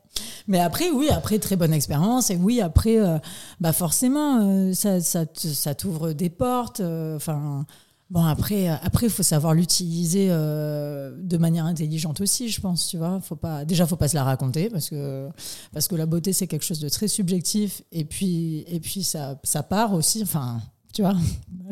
Mais 0.48 0.60
après, 0.60 0.90
oui, 0.90 1.10
après, 1.10 1.40
très 1.40 1.56
bonne 1.58 1.74
expérience. 1.74 2.32
Et 2.32 2.36
oui, 2.38 2.62
après, 2.62 2.98
euh, 3.00 3.18
bah 3.60 3.74
forcément, 3.74 4.40
euh, 4.42 4.74
ça, 4.74 5.02
ça, 5.02 5.26
ça 5.36 5.76
t'ouvre 5.76 6.14
des 6.14 6.30
portes. 6.30 6.80
euh, 6.80 7.18
Enfin, 7.18 7.66
bon, 8.10 8.24
après, 8.26 8.70
euh, 8.70 8.76
après, 8.82 9.08
il 9.08 9.12
faut 9.12 9.24
savoir 9.24 9.54
l'utiliser 9.54 10.28
euh, 10.30 11.16
de 11.18 11.38
manière 11.38 11.66
intelligente 11.66 12.22
aussi, 12.22 12.50
je 12.50 12.62
pense, 12.62 12.88
tu 12.88 12.98
vois. 12.98 13.20
Faut 13.22 13.36
pas, 13.36 13.66
déjà, 13.66 13.86
faut 13.86 13.96
pas 13.96 14.08
se 14.08 14.16
la 14.16 14.24
raconter 14.24 14.70
parce 14.70 14.90
que, 14.90 15.30
parce 15.74 15.88
que 15.88 15.96
la 15.96 16.06
beauté, 16.06 16.34
c'est 16.34 16.48
quelque 16.48 16.66
chose 16.66 16.80
de 16.80 16.90
très 16.90 17.08
subjectif. 17.08 17.82
Et 17.92 18.06
puis, 18.06 18.64
et 18.68 18.80
puis 18.80 19.04
ça, 19.04 19.40
ça 19.44 19.64
part 19.64 19.94
aussi. 19.94 20.22
Enfin, 20.24 20.62
tu 20.94 21.02
vois. 21.02 21.16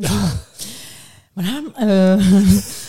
Voilà, 1.38 1.60
euh, 1.82 2.18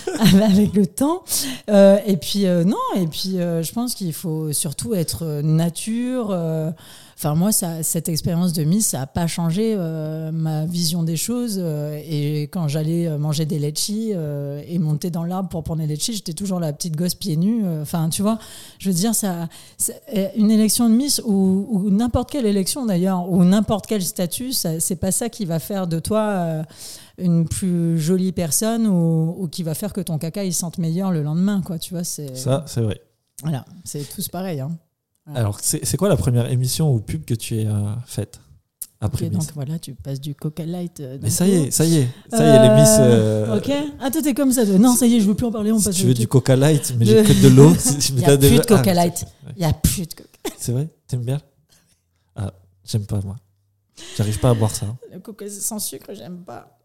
avec 0.42 0.74
le 0.74 0.88
temps. 0.88 1.26
Euh, 1.70 1.98
et 2.06 2.16
puis 2.16 2.46
non, 2.46 2.78
et 2.96 3.06
puis 3.06 3.32
je 3.32 3.72
pense 3.74 3.94
qu'il 3.94 4.14
faut 4.14 4.54
surtout 4.54 4.96
être 4.96 5.42
nature. 5.42 6.34
Enfin 7.20 7.34
moi, 7.34 7.52
ça, 7.52 7.82
cette 7.82 8.10
expérience 8.10 8.54
de 8.54 8.64
Miss, 8.64 8.90
ça 8.90 9.00
n'a 9.00 9.08
pas 9.08 9.26
changé 9.26 9.74
euh, 9.76 10.32
ma 10.32 10.68
vision 10.68 11.02
des 11.02 11.18
choses. 11.18 11.58
euh, 11.60 12.00
et 12.08 12.44
quand 12.44 12.68
j'allais 12.68 13.08
euh, 13.08 13.18
manger 13.18 13.48
des 13.48 13.58
litchis 13.58 14.12
euh, 14.14 14.62
et 14.68 14.78
monter 14.78 15.10
dans 15.10 15.24
l'arbre 15.24 15.50
pour 15.50 15.64
prendre 15.64 15.82
les 15.82 15.88
litchis, 15.88 16.14
j'étais 16.14 16.34
toujours 16.34 16.60
la 16.60 16.74
petite 16.74 16.96
gosse 16.96 17.16
pieds 17.16 17.36
nus. 17.36 17.64
Enfin, 17.82 18.10
tu 18.10 18.22
vois, 18.22 18.38
je 18.78 18.90
veux 18.90 18.96
dire, 18.96 19.16
ça, 19.16 19.50
une 20.36 20.52
élection 20.52 20.88
de 20.90 20.94
Miss 20.94 21.20
ou, 21.26 21.68
ou 21.72 21.90
n'importe 21.90 22.30
quelle 22.30 22.46
élection 22.46 22.86
d'ailleurs, 22.86 23.28
ou 23.32 23.44
n'importe 23.44 23.88
quel 23.88 24.04
statut, 24.04 24.54
c'est 24.54 24.96
pas 24.98 25.12
ça 25.12 25.30
qui 25.30 25.46
va 25.46 25.58
faire 25.58 25.88
de 25.88 25.98
toi 25.98 26.66
une 27.18 27.48
plus 27.48 28.00
jolie 28.00 28.32
personne 28.32 28.86
ou, 28.86 29.36
ou 29.40 29.48
qui 29.48 29.64
va 29.64 29.74
faire 29.74 29.92
que 29.92 30.02
ton 30.02 30.20
caca 30.20 30.44
il 30.44 30.54
sente 30.54 30.78
meilleur 30.78 31.12
le 31.12 31.24
lendemain, 31.24 31.64
quoi. 31.66 31.80
Tu 31.80 31.96
vois, 31.96 32.04
c'est 32.04 32.38
Ça, 32.38 32.64
c'est 32.68 32.82
vrai. 32.82 33.02
voilà, 33.42 33.66
c'est 33.86 34.08
tous 34.08 34.28
pareil. 34.28 34.60
Hein. 34.60 34.78
Alors, 35.36 35.60
c'est 35.62 35.98
quoi 35.98 36.10
la 36.10 36.18
première 36.18 36.50
émission 36.52 36.94
ou 36.94 37.00
pub 37.00 37.26
que 37.26 37.34
tu 37.34 37.60
as 37.60 37.70
euh, 37.70 37.94
faite 38.06 38.40
après 39.02 39.26
Ok, 39.28 39.34
Miss 39.34 39.46
donc 39.48 39.54
voilà, 39.56 39.78
tu 39.78 39.94
passes 39.94 40.20
du 40.22 40.34
Coca 40.36 40.66
Light. 40.66 41.00
euh, 41.02 41.18
Mais 41.22 41.30
ça 41.30 41.48
y 41.48 41.54
est, 41.54 41.72
ça 41.72 41.86
y 41.86 41.98
est. 41.98 42.08
Ça 42.32 42.38
y 42.46 42.50
est, 42.50 42.62
les 42.70 42.76
Miss. 42.82 42.90
Euh, 43.00 43.58
Ok. 43.58 43.72
Ah, 44.00 44.10
toi, 44.10 44.22
t'es 44.22 44.34
comme 44.34 44.52
ça. 44.52 44.66
toi. 44.66 44.78
Non, 44.78 44.96
ça 44.96 45.06
y 45.06 45.16
est, 45.16 45.20
je 45.20 45.26
veux 45.28 45.36
plus 45.36 45.46
en 45.46 45.52
parler. 45.52 45.72
On 45.72 45.80
Si 45.80 45.86
passe 45.86 45.96
tu 45.96 46.06
veux 46.06 46.14
du 46.14 46.28
Coca 46.28 46.56
Light, 46.56 46.94
mais 46.98 47.06
j'ai 47.06 47.24
que 47.24 47.42
de 47.44 47.48
l'eau. 47.50 47.74
Il 48.10 48.20
y 48.20 48.24
t'as 48.24 48.34
a 48.34 48.38
plus 48.38 48.50
de 48.58 48.66
Coca 48.66 48.82
Ah, 48.88 48.94
Light. 48.94 49.26
Il 49.56 49.62
y 49.62 49.66
a 49.66 49.74
plus 49.74 50.08
de 50.08 50.14
Coca. 50.14 50.30
C'est 50.58 50.72
vrai? 50.72 50.88
T'aimes 51.08 51.24
bien? 51.26 51.40
Ah, 52.36 52.54
j'aime 52.86 53.06
pas 53.06 53.20
moi. 53.24 53.36
J'arrive 54.16 54.40
pas 54.40 54.52
à 54.52 54.54
boire 54.54 54.74
ça. 54.74 54.86
hein. 54.88 54.98
Le 55.14 55.20
Coca 55.20 55.46
sans 55.50 55.80
sucre, 55.80 56.12
j'aime 56.14 56.38
pas. 56.40 56.78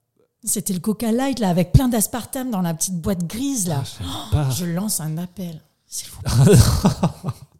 C'était 0.45 0.72
le 0.74 0.80
Coca 0.80 1.12
Light 1.12 1.38
là, 1.38 1.49
avec 1.49 1.72
plein 1.72 1.88
d'aspartame 1.88 2.51
dans 2.51 2.61
la 2.62 2.74
petite 2.74 3.01
boîte 3.01 3.24
grise 3.26 3.68
là. 3.68 3.84
Ah, 4.03 4.28
pas. 4.32 4.51
Je 4.51 4.64
lance 4.64 5.01
un 5.01 5.16
appel. 5.18 5.61
S'il 5.86 6.09
vous 6.11 6.22
plaît. 6.22 6.57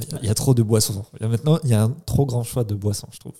Il 0.00 0.12
y 0.12 0.14
a- 0.14 0.18
il 0.22 0.26
y 0.26 0.30
a 0.30 0.34
trop 0.34 0.54
de 0.54 0.62
boissons. 0.62 1.04
Il 1.18 1.22
y 1.22 1.26
a 1.26 1.28
maintenant, 1.28 1.58
il 1.64 1.70
y 1.70 1.74
a 1.74 1.82
un 1.84 1.90
trop 2.06 2.24
grand 2.26 2.44
choix 2.44 2.64
de 2.64 2.74
boissons, 2.74 3.08
je 3.12 3.18
trouve. 3.18 3.32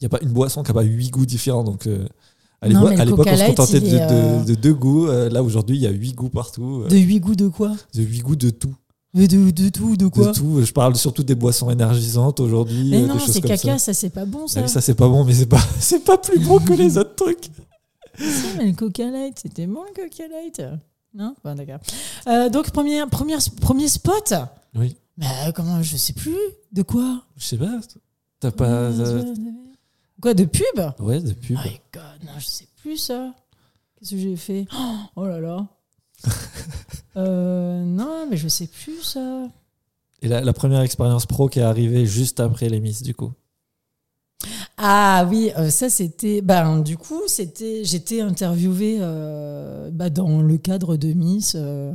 Il 0.00 0.04
n'y 0.04 0.06
a 0.06 0.08
pas 0.10 0.20
une 0.22 0.32
boisson 0.32 0.62
qui 0.62 0.68
n'a 0.70 0.74
pas 0.74 0.82
huit 0.82 1.10
goûts 1.10 1.26
différents. 1.26 1.64
Donc, 1.64 1.86
euh, 1.86 2.06
à 2.60 2.68
l'époque, 2.68 2.92
on 2.92 3.36
se 3.36 3.46
contentait 3.46 3.80
de, 3.80 3.86
euh, 3.98 4.40
de- 4.42 4.44
de 4.50 4.54
deux 4.54 4.74
goûts. 4.74 5.08
Euh, 5.08 5.28
là, 5.30 5.42
aujourd'hui, 5.42 5.76
il 5.76 5.82
y 5.82 5.86
a 5.86 5.90
huit 5.90 6.12
goûts 6.14 6.28
partout. 6.28 6.82
euh, 6.84 6.88
De 6.88 6.96
huit 6.96 7.18
goûts 7.20 7.34
de 7.34 7.48
quoi? 7.48 7.74
De 7.94 8.02
huit 8.02 8.20
goûts 8.20 8.36
de 8.36 8.50
tout. 8.50 8.74
de, 9.14 9.24
de, 9.26 9.50
de 9.50 9.68
tout, 9.70 9.96
de 9.96 10.06
quoi? 10.08 10.26
De 10.28 10.32
tout. 10.32 10.62
Je 10.62 10.72
parle 10.72 10.94
surtout 10.94 11.22
des 11.22 11.34
boissons 11.34 11.70
énergisantes 11.70 12.38
aujourd'hui. 12.38 12.90
Mais 12.90 13.00
non, 13.02 13.18
c'est 13.18 13.40
caca, 13.40 13.78
ça. 13.78 13.78
ça, 13.78 13.94
c'est 13.94 14.10
pas 14.10 14.26
bon 14.26 14.44
Ah 14.54 14.68
ça. 14.68 14.80
c'est 14.82 14.94
pas 14.94 15.08
bon, 15.08 15.24
mais 15.24 15.32
c'est 15.32 15.46
pas, 15.46 15.62
pas 16.04 16.18
plus 16.18 16.38
bon 16.38 16.58
que 16.58 16.74
les 16.74 16.98
autres 16.98 17.14
trucs. 17.14 17.48
Si, 18.18 18.56
mais 18.56 18.66
le 18.68 18.72
Coca 18.72 19.10
Light, 19.10 19.38
c'était 19.42 19.66
bon 19.66 19.82
le 19.82 19.94
Coca 19.94 20.24
Light. 20.28 20.62
Non 21.16 21.34
Bon, 21.42 21.54
d'accord. 21.54 21.78
Euh, 22.28 22.48
donc, 22.50 22.70
première, 22.70 23.08
première, 23.08 23.38
premier 23.60 23.88
spot 23.88 24.34
Oui. 24.74 24.96
Mais 25.16 25.26
comment 25.54 25.82
Je 25.82 25.96
sais 25.96 26.12
plus. 26.12 26.36
De 26.72 26.82
quoi 26.82 27.22
Je 27.36 27.44
sais 27.44 27.56
pas. 27.56 27.80
T'as 28.38 28.50
pas. 28.50 28.68
euh, 28.68 29.34
Quoi, 30.20 30.34
de 30.34 30.44
pub? 30.44 30.64
Ouais, 30.98 31.20
de 31.20 31.32
pub. 31.32 31.56
Oh 31.58 31.66
my 31.68 31.80
god, 31.92 32.24
non, 32.24 32.32
je 32.38 32.46
sais 32.46 32.68
plus 32.82 32.96
ça. 32.98 33.34
Qu'est-ce 33.98 34.10
que 34.10 34.18
j'ai 34.18 34.36
fait? 34.36 34.66
Oh 35.16 35.26
là 35.26 35.40
là. 35.40 35.66
Euh, 37.16 37.82
non, 37.82 38.26
mais 38.28 38.36
je 38.36 38.46
sais 38.46 38.66
plus 38.66 39.00
ça. 39.02 39.48
Et 40.20 40.28
la, 40.28 40.42
la 40.42 40.52
première 40.52 40.82
expérience 40.82 41.24
pro 41.24 41.48
qui 41.48 41.60
est 41.60 41.62
arrivée 41.62 42.04
juste 42.04 42.40
après 42.40 42.68
les 42.68 42.78
Miss, 42.78 43.02
du 43.02 43.14
coup? 43.14 43.32
Ah 44.76 45.26
oui, 45.30 45.50
euh, 45.58 45.70
ça 45.70 45.88
c'était. 45.88 46.42
Ben, 46.42 46.80
du 46.80 46.96
coup, 46.96 47.22
c'était. 47.26 47.84
J'étais 47.84 48.20
interviewée 48.20 48.98
euh, 49.00 49.90
bah, 49.90 50.10
dans 50.10 50.40
le 50.42 50.58
cadre 50.58 50.96
de 50.96 51.12
Miss. 51.12 51.56
euh, 51.56 51.94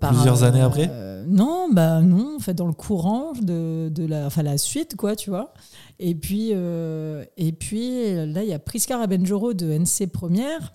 Plusieurs 0.00 0.42
années 0.42 0.62
après 0.62 0.90
Non, 1.28 1.68
bah 1.70 2.00
non, 2.00 2.36
en 2.36 2.38
fait, 2.40 2.54
dans 2.54 2.66
le 2.66 2.72
courant 2.72 3.32
de, 3.34 3.90
de 3.94 4.06
la, 4.06 4.26
enfin, 4.26 4.42
la 4.42 4.56
suite, 4.58 4.96
quoi, 4.96 5.14
tu 5.16 5.28
vois. 5.30 5.52
Et 5.98 6.14
puis, 6.14 6.50
et 6.50 7.52
puis 7.52 8.14
là, 8.14 8.42
il 8.42 8.48
y 8.48 8.54
a 8.54 8.58
Prisca 8.58 8.96
Rabenjoro 8.98 9.52
de 9.54 9.70
NC 9.70 10.06
Première 10.12 10.72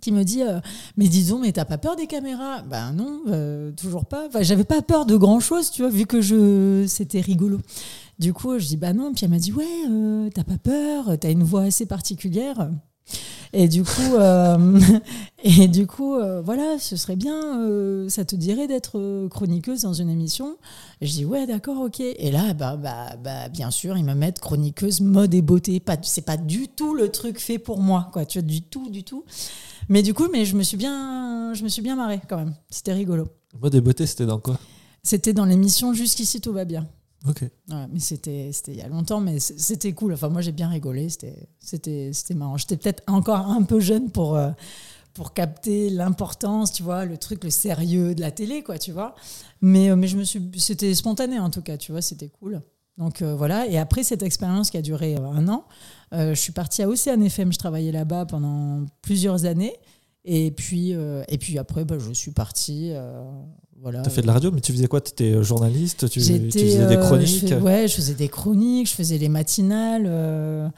qui 0.00 0.12
me 0.12 0.22
dit 0.22 0.42
euh, 0.42 0.60
mais 0.96 1.08
disons 1.08 1.40
mais 1.40 1.50
t'as 1.50 1.64
pas 1.64 1.78
peur 1.78 1.96
des 1.96 2.06
caméras? 2.06 2.62
Ben 2.62 2.92
non 2.92 3.20
euh, 3.28 3.72
toujours 3.72 4.06
pas 4.06 4.26
enfin, 4.28 4.42
j'avais 4.42 4.62
pas 4.62 4.80
peur 4.80 5.06
de 5.06 5.16
grand 5.16 5.40
chose 5.40 5.72
tu 5.72 5.82
vois 5.82 5.90
vu 5.90 6.06
que 6.06 6.20
je 6.20 6.84
c'était 6.86 7.20
rigolo 7.20 7.58
du 8.18 8.32
coup 8.32 8.58
je 8.58 8.66
dis 8.66 8.76
bah 8.76 8.92
non. 8.92 9.12
Puis 9.12 9.24
elle 9.24 9.30
m'a 9.30 9.38
dit 9.38 9.52
ouais 9.52 9.64
euh, 9.90 10.28
t'as 10.34 10.44
pas 10.44 10.58
peur 10.58 11.18
t'as 11.18 11.30
une 11.30 11.42
voix 11.42 11.62
assez 11.62 11.86
particulière. 11.86 12.70
Et 13.54 13.68
du 13.68 13.82
coup 13.82 14.16
et 15.42 15.68
du 15.68 15.86
coup 15.86 16.16
voilà 16.44 16.78
ce 16.78 16.96
serait 16.96 17.16
bien 17.16 17.66
ça 18.08 18.24
te 18.24 18.36
dirait 18.36 18.66
d'être 18.66 19.28
chroniqueuse 19.28 19.82
dans 19.82 19.94
une 19.94 20.10
émission. 20.10 20.56
Je 21.00 21.10
dis 21.10 21.24
ouais 21.24 21.46
d'accord 21.46 21.80
ok. 21.80 22.00
Et 22.00 22.30
là 22.30 22.52
bah, 22.52 22.76
bah, 22.76 23.16
bah 23.22 23.48
bien 23.48 23.70
sûr 23.70 23.96
ils 23.96 24.04
me 24.04 24.14
mettent 24.14 24.40
chroniqueuse 24.40 25.00
mode 25.00 25.32
et 25.32 25.42
beauté. 25.42 25.80
Pas 25.80 25.96
c'est 26.02 26.26
pas 26.26 26.36
du 26.36 26.68
tout 26.68 26.94
le 26.94 27.10
truc 27.10 27.40
fait 27.40 27.58
pour 27.58 27.80
moi 27.80 28.10
quoi. 28.12 28.26
Tu 28.26 28.40
vois 28.40 28.46
du 28.46 28.62
tout 28.62 28.90
du 28.90 29.04
tout. 29.04 29.24
Mais 29.88 30.02
du 30.02 30.12
coup, 30.12 30.28
mais 30.30 30.44
je 30.44 30.54
me 30.54 30.62
suis 30.62 30.76
bien, 30.76 31.54
je 31.54 31.64
me 31.64 31.68
suis 31.68 31.80
bien 31.80 31.96
marrée 31.96 32.20
quand 32.28 32.36
même. 32.36 32.54
C'était 32.68 32.92
rigolo. 32.92 33.26
Moi, 33.58 33.70
des 33.70 33.80
beautés, 33.80 34.06
c'était 34.06 34.26
dans 34.26 34.38
quoi? 34.38 34.58
C'était 35.02 35.32
dans 35.32 35.46
l'émission 35.46 35.94
Jusqu'ici 35.94 36.40
tout 36.40 36.52
va 36.52 36.66
bien. 36.66 36.86
Ok. 37.26 37.44
mais 37.68 37.98
c'était, 37.98 38.50
il 38.68 38.76
y 38.76 38.80
a 38.80 38.88
longtemps, 38.88 39.20
mais 39.20 39.40
c'était 39.40 39.92
cool. 39.92 40.12
Enfin, 40.12 40.28
moi, 40.28 40.40
j'ai 40.40 40.52
bien 40.52 40.68
rigolé. 40.68 41.08
C'était, 41.08 42.34
marrant. 42.34 42.56
J'étais 42.56 42.76
peut-être 42.76 43.02
encore 43.06 43.48
un 43.48 43.62
peu 43.62 43.80
jeune 43.80 44.10
pour. 44.10 44.36
Euh, 44.36 44.50
pour 45.14 45.34
capter 45.34 45.90
l'importance, 45.90 46.72
tu 46.72 46.84
vois, 46.84 47.04
le 47.04 47.16
truc, 47.16 47.42
le 47.42 47.50
sérieux 47.50 48.14
de 48.14 48.20
la 48.20 48.30
télé, 48.30 48.62
quoi, 48.62 48.78
tu 48.78 48.92
vois. 48.92 49.16
Mais, 49.60 49.90
euh, 49.90 49.96
mais 49.96 50.06
je 50.06 50.16
me 50.16 50.22
suis, 50.22 50.40
c'était 50.58 50.94
spontané 50.94 51.40
en 51.40 51.50
tout 51.50 51.60
cas, 51.60 51.76
tu 51.76 51.90
vois, 51.90 52.02
c'était 52.02 52.28
cool. 52.28 52.62
Donc 52.98 53.20
euh, 53.20 53.34
voilà, 53.34 53.66
et 53.66 53.78
après 53.78 54.04
cette 54.04 54.22
expérience 54.22 54.70
qui 54.70 54.76
a 54.76 54.82
duré 54.82 55.16
un 55.16 55.48
an, 55.48 55.64
je 56.12 56.34
suis 56.34 56.52
partie 56.52 56.84
à 56.84 56.88
Océane 56.88 57.24
FM, 57.24 57.52
je 57.52 57.58
travaillais 57.58 57.90
là-bas 57.90 58.26
pendant 58.26 58.86
plusieurs 59.02 59.44
années. 59.44 59.74
Et 60.24 60.52
puis, 60.52 60.90
et 60.92 61.38
puis 61.38 61.58
après, 61.58 61.84
bah, 61.84 61.98
je 61.98 62.12
suis 62.12 62.30
partie. 62.30 62.92
Euh, 63.78 63.82
voilà. 63.82 64.02
Tu 64.02 64.08
as 64.08 64.10
fait 64.10 64.22
de 64.22 64.26
la 64.26 64.32
radio, 64.34 64.50
mais 64.50 64.60
tu 64.60 64.72
faisais 64.72 64.88
quoi? 64.88 65.00
Tu 65.00 65.12
étais 65.12 65.42
journaliste 65.42 66.08
tu, 66.08 66.20
tu, 66.20 66.20
faisais 66.20 66.86
des 66.86 66.98
chroniques 66.98 67.48
je 67.48 67.54
Ouais, 67.54 67.88
je 67.88 67.94
faisais 67.94 68.14
des 68.14 68.28
chroniques, 68.28 68.88
je 68.88 68.94
faisais 68.94 69.18
les 69.18 69.28
matinales. 69.28 70.72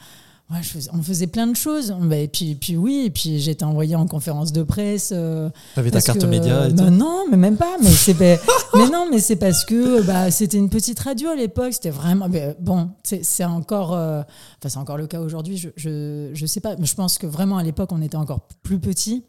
Ouais, 0.51 0.59
on 0.93 1.01
faisait 1.01 1.29
plein 1.29 1.47
de 1.47 1.55
choses. 1.55 1.95
Bah, 2.01 2.17
et 2.17 2.27
puis, 2.27 2.57
puis 2.57 2.77
oui, 2.77 3.05
et 3.07 3.11
puis 3.11 3.39
j'étais 3.39 3.65
envoyée 3.65 3.95
en 3.95 4.07
conférence 4.09 4.51
de 4.51 4.65
presse. 4.65 5.13
Euh, 5.15 5.49
T'avais 5.77 5.93
ta 5.93 6.01
carte 6.01 6.25
média 6.25 6.69
et 6.69 6.73
bah, 6.73 6.91
Non, 6.91 7.25
mais 7.31 7.37
même 7.37 7.57
pas. 7.57 7.77
Mais 7.81 7.89
c'est 7.89 8.19
mais 8.75 8.89
non, 8.91 9.07
mais 9.09 9.21
c'est 9.21 9.37
parce 9.37 9.65
que 9.65 10.03
bah, 10.03 10.33
c'était 10.33 10.59
une 10.59 10.69
petite 10.69 10.99
radio 10.99 11.29
à 11.29 11.37
l'époque. 11.37 11.73
C'était 11.73 11.91
vraiment 11.91 12.29
bon. 12.59 12.91
C'est 13.05 13.45
encore, 13.45 13.95
euh, 13.95 14.23
enfin 14.59 14.69
c'est 14.69 14.79
encore 14.79 14.97
le 14.97 15.07
cas 15.07 15.21
aujourd'hui. 15.21 15.57
Je, 15.57 15.69
je, 15.77 16.31
je 16.33 16.47
sais 16.47 16.61
pas, 16.61 16.75
mais 16.77 16.87
je 16.87 16.97
pense 16.97 17.19
que 17.19 17.29
vraiment 17.29 17.59
à 17.59 17.63
l'époque 17.63 17.93
on 17.93 18.03
était 18.03 18.17
encore 18.17 18.41
plus 18.65 18.81
petit. 18.81 19.23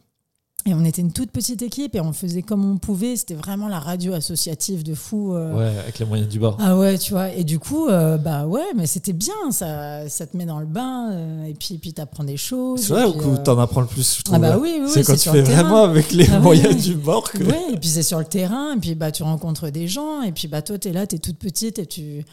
Et 0.68 0.76
on 0.76 0.86
était 0.86 1.01
une 1.01 1.12
toute 1.12 1.32
petite 1.32 1.64
équipe 1.64 1.95
et 1.95 2.01
on 2.01 2.14
faisait 2.14 2.43
comme 2.43 2.64
on 2.64 2.78
pouvait. 2.78 3.16
C'était 3.16 3.34
vraiment 3.34 3.68
la 3.68 3.80
radio 3.80 4.14
associative 4.14 4.84
de 4.84 4.93
fou. 4.93 5.34
Euh. 5.34 5.57
Ouais, 5.57 5.80
avec 5.80 5.97
les 5.97 6.05
moyens 6.05 6.30
du 6.30 6.39
bord. 6.39 6.55
Ah 6.59 6.78
ouais, 6.78 6.99
tu 6.99 7.14
vois. 7.14 7.34
Et 7.34 7.43
du 7.43 7.57
coup, 7.57 7.88
euh, 7.88 8.18
bah 8.18 8.45
ouais, 8.45 8.68
mais 8.76 8.86
c'était 8.86 9.14
bien. 9.14 9.34
Ça, 9.49 10.07
ça 10.07 10.28
te 10.28 10.38
met 10.38 10.45
dans 10.45 10.59
le 10.59 10.68
bain 10.68 11.12
euh, 11.12 11.45
et 11.45 11.55
puis, 11.55 11.80
puis 11.80 11.93
t'apprends 11.93 12.24
des 12.24 12.38
choses. 12.38 12.82
C'est 12.82 12.93
vrai 12.93 13.05
ou 13.05 13.14
que 13.14 13.38
t'en 13.38 13.57
apprends 13.57 13.82
le 13.82 13.88
plus, 13.88 14.18
je 14.18 14.24
trouve. 14.24 14.36
Ah 14.36 14.39
bah 14.39 14.57
oui, 14.62 14.80
oui 14.82 14.89
C'est 14.93 15.03
quand 15.03 15.18
tu 15.18 15.30
fais 15.30 15.41
vraiment 15.41 15.84
avec 15.84 16.12
les 16.12 16.30
ah 16.30 16.39
moyens 16.39 16.84
du 16.84 16.93
bord. 16.93 17.32
Que... 17.32 17.43
Ouais, 17.43 17.74
et 17.74 17.78
puis 17.78 17.89
c'est 17.89 18.03
sur 18.03 18.20
le 18.20 18.26
terrain. 18.26 18.76
Et 18.76 18.80
puis 18.80 18.93
bah, 18.93 19.12
tu 19.12 19.24
rencontres 19.24 19.70
des 19.70 19.88
gens. 19.88 20.22
Et 20.22 20.32
puis 20.32 20.47
bah, 20.47 20.62
toi, 20.62 20.78
t'es 20.78 20.91
là, 20.91 21.07
t'es 21.07 21.18
toute 21.18 21.38
petite 21.38 21.80
et 21.80 21.88
tu 21.88 22.24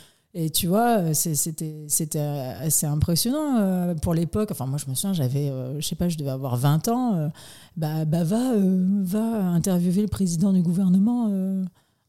et 0.40 0.50
tu 0.50 0.68
vois, 0.68 1.14
c'était 1.14 2.20
assez 2.60 2.86
impressionnant 2.86 3.56
euh, 3.58 3.94
pour 3.96 4.14
l'époque. 4.14 4.50
Enfin, 4.52 4.66
moi, 4.66 4.78
je 4.78 4.88
me 4.88 4.94
souviens, 4.94 5.12
j'avais, 5.12 5.50
euh, 5.50 5.80
je 5.80 5.84
sais 5.84 5.96
pas, 5.96 6.08
je 6.08 6.16
devais 6.16 6.30
avoir 6.30 6.56
20 6.56 6.86
ans. 6.86 7.14
Euh, 7.16 7.28
bah, 7.76 8.04
bah, 8.04 8.22
va, 8.22 8.52
va 8.54 9.48
interviewer 9.48 10.02
le 10.02 10.06
président 10.06 10.52
du 10.52 10.62
gouvernement 10.62 11.28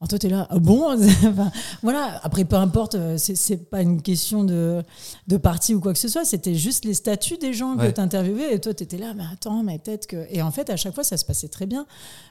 alors 0.02 0.08
toi, 0.08 0.18
tu 0.18 0.28
es 0.28 0.30
là, 0.30 0.48
ah 0.50 0.60
bon 0.60 0.98
Voilà, 1.84 2.22
après, 2.24 2.46
peu 2.46 2.56
importe, 2.56 2.96
euh, 2.96 3.18
c'est 3.18 3.70
pas 3.70 3.82
une 3.82 4.02
question 4.02 4.46
de, 4.46 4.82
de 5.28 5.36
parti 5.36 5.76
ou 5.76 5.82
quoi 5.82 5.92
que 5.92 6.00
ce 6.00 6.08
soit, 6.08 6.24
c'était 6.24 6.56
juste 6.56 6.86
les 6.86 6.94
statuts 6.94 7.38
des 7.38 7.52
gens 7.52 7.76
que 7.76 7.92
tu 7.92 8.00
interviewais 8.00 8.54
et 8.54 8.60
toi, 8.62 8.74
tu 8.74 8.84
étais 8.84 8.98
là, 8.98 9.14
mais 9.14 9.26
attends, 9.30 9.62
mais 9.62 9.78
peut-être 9.78 10.08
que. 10.08 10.26
Et 10.30 10.42
en 10.42 10.52
fait, 10.52 10.70
à 10.70 10.78
chaque 10.78 10.96
fois, 10.96 11.04
ça 11.04 11.18
se 11.18 11.26
passait 11.26 11.50
très 11.50 11.66
bien 11.66 11.86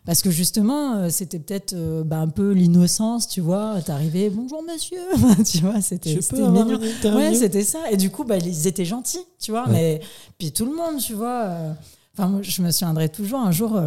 parce 0.07 0.23
que 0.23 0.31
justement, 0.31 0.95
euh, 0.95 1.09
c'était 1.11 1.39
peut-être 1.39 1.75
euh, 1.75 2.05
bah, 2.05 2.21
un 2.21 2.29
peu 2.29 2.53
l'innocence, 2.53 3.29
tu 3.29 3.43
vois, 3.43 3.83
t'arrivais, 3.83 4.31
bonjour 4.31 4.63
monsieur, 4.63 5.01
tu 5.45 5.59
vois, 5.59 5.83
c'était 5.83 6.19
mignon. 6.33 6.81
Ouais, 7.15 7.35
c'était 7.35 7.65
ça. 7.65 7.91
Et 7.91 7.99
du 7.99 8.09
coup, 8.09 8.25
bah, 8.25 8.39
ils 8.39 8.67
étaient 8.67 8.87
gentils, 8.87 9.27
tu 9.39 9.51
vois, 9.51 9.67
mais 9.69 10.01
puis 10.39 10.53
tout 10.53 10.65
le 10.65 10.75
monde, 10.75 11.03
tu 11.03 11.13
vois. 11.13 11.75
Enfin, 12.15 12.29
moi, 12.29 12.41
je 12.41 12.63
me 12.63 12.71
souviendrai 12.71 13.11
toujours 13.11 13.41
un 13.41 13.53
jour 13.53 13.79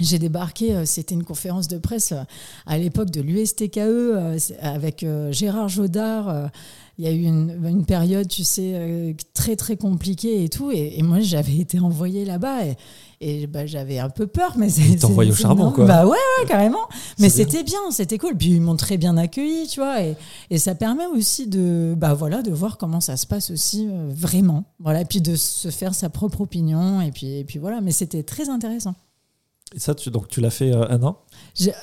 j'ai 0.00 0.18
débarqué, 0.18 0.74
euh, 0.74 0.84
c'était 0.84 1.14
une 1.14 1.24
conférence 1.24 1.68
de 1.68 1.78
presse 1.78 2.12
euh, 2.12 2.22
à 2.66 2.76
l'époque 2.76 3.10
de 3.10 3.20
l'USTKE 3.22 3.78
euh, 3.78 4.38
avec 4.60 5.06
Gérard 5.30 5.68
Jodard. 5.68 6.50
Il 6.98 7.04
y 7.04 7.08
a 7.08 7.12
eu 7.12 7.24
une, 7.24 7.84
période, 7.84 8.26
tu 8.26 8.42
sais, 8.42 9.14
très 9.34 9.54
très 9.54 9.76
compliquée 9.76 10.44
et 10.44 10.48
tout. 10.48 10.70
Et, 10.70 11.02
moi, 11.02 11.20
j'avais 11.20 11.58
été 11.58 11.78
envoyée 11.78 12.24
là-bas 12.24 12.64
et, 12.64 12.76
et 13.20 13.46
bah, 13.46 13.66
j'avais 13.66 13.98
un 13.98 14.08
peu 14.08 14.26
peur. 14.26 14.54
Mais 14.56 14.70
c'est 14.70 15.04
envoyé 15.04 15.30
au 15.30 15.34
charbon, 15.34 15.72
quoi. 15.72 15.84
Bah 15.84 16.06
ouais, 16.06 16.12
ouais 16.12 16.46
carrément. 16.48 16.88
Mais 17.18 17.28
c'était 17.28 17.62
bien, 17.62 17.90
c'était 17.90 18.16
cool. 18.16 18.34
Puis 18.34 18.52
ils 18.52 18.62
m'ont 18.62 18.76
très 18.76 18.96
bien 18.96 19.18
accueilli, 19.18 19.66
tu 19.66 19.80
vois. 19.80 20.02
Et, 20.02 20.16
et, 20.48 20.56
ça 20.56 20.74
permet 20.74 21.04
aussi 21.04 21.46
de, 21.46 21.94
bah 21.94 22.14
voilà, 22.14 22.40
de 22.40 22.50
voir 22.50 22.78
comment 22.78 23.02
ça 23.02 23.18
se 23.18 23.26
passe 23.26 23.50
aussi 23.50 23.86
vraiment. 24.08 24.64
Voilà. 24.80 25.02
Et 25.02 25.04
puis 25.04 25.20
de 25.20 25.36
se 25.36 25.68
faire 25.68 25.94
sa 25.94 26.08
propre 26.08 26.40
opinion. 26.40 27.02
Et 27.02 27.10
puis, 27.10 27.26
et 27.26 27.44
puis 27.44 27.58
voilà. 27.58 27.82
Mais 27.82 27.92
c'était 27.92 28.22
très 28.22 28.48
intéressant. 28.48 28.94
Et 29.74 29.80
ça, 29.80 29.94
tu, 29.94 30.10
donc 30.10 30.28
tu 30.28 30.40
l'as 30.40 30.50
fait 30.50 30.72
euh, 30.72 30.88
un 30.88 31.02
an? 31.02 31.18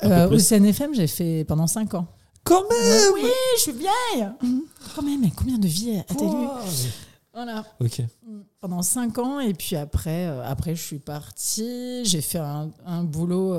Euh, 0.04 0.30
Au 0.30 0.38
CNFM, 0.38 0.94
j'ai 0.94 1.06
fait 1.06 1.44
pendant 1.44 1.66
5 1.66 1.94
ans. 1.94 2.06
Quand 2.42 2.62
même 2.68 3.12
Oui, 3.14 3.30
je 3.56 3.62
suis 3.62 3.72
vieille 3.72 4.28
mmh. 4.42 4.58
Quand 4.94 5.02
même, 5.02 5.20
mais 5.20 5.32
combien 5.34 5.58
de 5.58 5.66
vies 5.66 5.98
a-t-elle 5.98 6.28
eu? 6.28 6.46
Voilà. 7.32 7.64
Ok. 7.80 8.00
Mmh. 8.00 8.40
Pendant 8.60 8.82
5 8.82 9.18
ans, 9.18 9.40
et 9.40 9.52
puis 9.54 9.76
après, 9.76 10.26
euh, 10.26 10.42
après 10.44 10.74
je 10.74 10.82
suis 10.82 10.98
partie. 10.98 12.04
J'ai 12.04 12.20
fait 12.20 12.38
un, 12.38 12.70
un 12.86 13.02
boulot. 13.04 13.54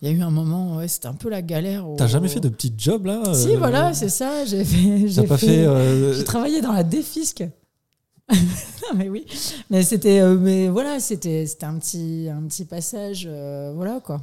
Il 0.00 0.08
y 0.08 0.12
a 0.12 0.14
eu 0.14 0.22
un 0.22 0.30
moment, 0.30 0.76
ouais, 0.76 0.88
c'était 0.88 1.08
un 1.08 1.14
peu 1.14 1.28
la 1.28 1.42
galère. 1.42 1.84
T'as 1.96 2.06
jamais 2.06 2.28
fait 2.28 2.40
de 2.40 2.48
petits 2.48 2.72
jobs 2.76 3.06
là 3.06 3.34
Si, 3.34 3.56
voilà, 3.56 3.92
c'est 3.92 4.08
ça. 4.08 4.44
J'ai 4.44 4.64
fait. 4.64 5.08
J'ai 5.08 5.22
pas 5.24 5.36
fait. 5.36 5.64
fait 5.64 6.14
j'ai 6.14 6.24
travaillé 6.24 6.60
dans 6.60 6.72
la 6.72 6.84
défisque. 6.84 7.44
mais 8.96 9.08
oui, 9.08 9.26
mais 9.70 9.82
c'était, 9.82 10.20
euh, 10.20 10.36
mais 10.38 10.68
voilà, 10.68 11.00
c'était, 11.00 11.46
c'était 11.46 11.66
un 11.66 11.78
petit, 11.78 12.28
un 12.30 12.42
petit 12.46 12.64
passage, 12.64 13.26
euh, 13.30 13.72
voilà 13.74 14.00
quoi. 14.00 14.20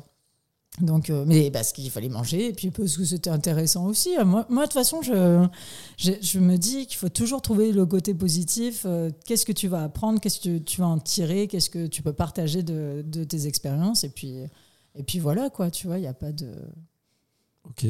Donc, 0.82 1.10
euh, 1.10 1.26
mais 1.28 1.52
parce 1.52 1.74
qu'il 1.74 1.90
fallait 1.92 2.10
manger, 2.10 2.48
et 2.48 2.54
puis 2.54 2.70
parce 2.72 2.96
que 2.96 3.04
c'était 3.04 3.30
intéressant 3.30 3.86
aussi. 3.88 4.12
Moi, 4.24 4.46
de 4.50 4.62
toute 4.62 4.74
façon, 4.74 5.02
je, 5.02 5.46
je, 5.98 6.12
je 6.22 6.40
me 6.40 6.58
dis 6.58 6.88
qu'il 6.88 6.98
faut 6.98 7.10
toujours 7.10 7.42
trouver 7.42 7.74
le 7.74 7.86
côté 7.86 8.14
positif. 8.14 8.86
qu'est-ce 9.26 9.46
que 9.46 9.52
tu 9.52 9.68
vas 9.68 9.84
apprendre 9.84 10.22
Qu'est-ce 10.22 10.40
que 10.40 10.58
tu 10.60 10.80
vas 10.80 10.88
en 10.88 11.00
tirer 11.00 11.48
Qu'est-ce 11.48 11.70
que 11.70 11.88
tu 11.88 12.02
peux 12.02 12.14
partager 12.14 12.64
de, 12.64 13.04
de 13.06 13.24
tes 13.26 13.46
expériences 13.48 14.06
Et 14.06 14.10
puis, 14.10 14.38
et 14.96 15.04
puis 15.04 15.20
voilà, 15.20 15.50
quoi, 15.50 15.70
tu 15.70 15.88
vois, 15.88 15.98
il 15.98 16.02
n'y 16.02 16.08
a 16.08 16.14
pas 16.14 16.32
de. 16.32 16.50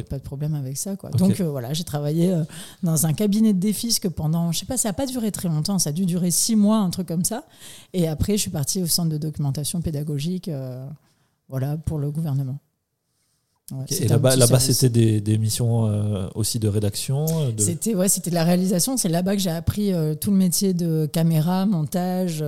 Pas 0.09 0.17
de 0.17 0.23
problème 0.23 0.53
avec 0.55 0.77
ça. 0.77 0.95
Quoi. 0.95 1.09
Donc 1.11 1.39
euh, 1.39 1.49
voilà, 1.49 1.73
j'ai 1.73 1.83
travaillé 1.83 2.31
euh, 2.31 2.43
dans 2.83 3.05
un 3.05 3.13
cabinet 3.13 3.53
de 3.53 3.59
défisque 3.59 4.09
pendant, 4.09 4.51
je 4.51 4.59
sais 4.59 4.65
pas, 4.65 4.77
ça 4.77 4.89
n'a 4.89 4.93
pas 4.93 5.05
duré 5.05 5.31
très 5.31 5.49
longtemps, 5.49 5.79
ça 5.79 5.89
a 5.89 5.93
dû 5.93 6.05
durer 6.05 6.31
six 6.31 6.55
mois, 6.55 6.77
un 6.77 6.89
truc 6.89 7.07
comme 7.07 7.23
ça. 7.23 7.43
Et 7.93 8.07
après, 8.07 8.33
je 8.33 8.41
suis 8.41 8.51
partie 8.51 8.81
au 8.81 8.87
centre 8.87 9.09
de 9.09 9.17
documentation 9.17 9.81
pédagogique 9.81 10.47
euh, 10.47 10.85
voilà, 11.47 11.77
pour 11.77 11.97
le 11.97 12.11
gouvernement. 12.11 12.59
et 13.89 14.07
là-bas, 14.07 14.59
c'était 14.59 14.89
des, 14.89 15.21
des, 15.21 15.37
missions 15.37 15.83
aussi 16.35 16.59
de 16.59 16.67
rédaction 16.67 17.49
de... 17.51 17.61
C'était 17.61 17.95
ouais, 17.95 18.07
de 18.07 18.31
la 18.31 18.43
réalisation. 18.43 18.97
C'est 18.97 19.09
là-bas 19.09 19.35
que 19.35 19.41
j'ai 19.41 19.49
appris 19.49 19.91
tout 20.21 20.29
le 20.29 20.37
métier 20.37 20.73
de 20.73 21.07
caméra, 21.11 21.65
montage, 21.65 22.43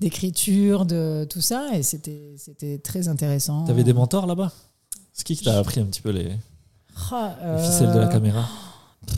d'écriture, 0.00 0.86
de 0.86 1.26
tout 1.28 1.40
ça. 1.40 1.70
Et 1.74 1.82
c'était, 1.82 2.34
c'était 2.36 2.78
très 2.78 3.08
intéressant. 3.08 3.64
Tu 3.64 3.72
avais 3.72 3.84
des 3.84 3.94
mentors 3.94 4.26
là-bas? 4.26 4.52
C'est 5.12 5.24
qui 5.24 5.36
qui 5.36 5.44
t'a 5.44 5.58
appris 5.58 5.80
un 5.80 5.84
petit 5.84 6.00
peu 6.00 6.10
les, 6.10 6.32
ah, 7.10 7.36
ficelles 7.58 7.92
de 7.92 7.98
la 7.98 8.06
euh, 8.06 8.12
caméra? 8.12 8.48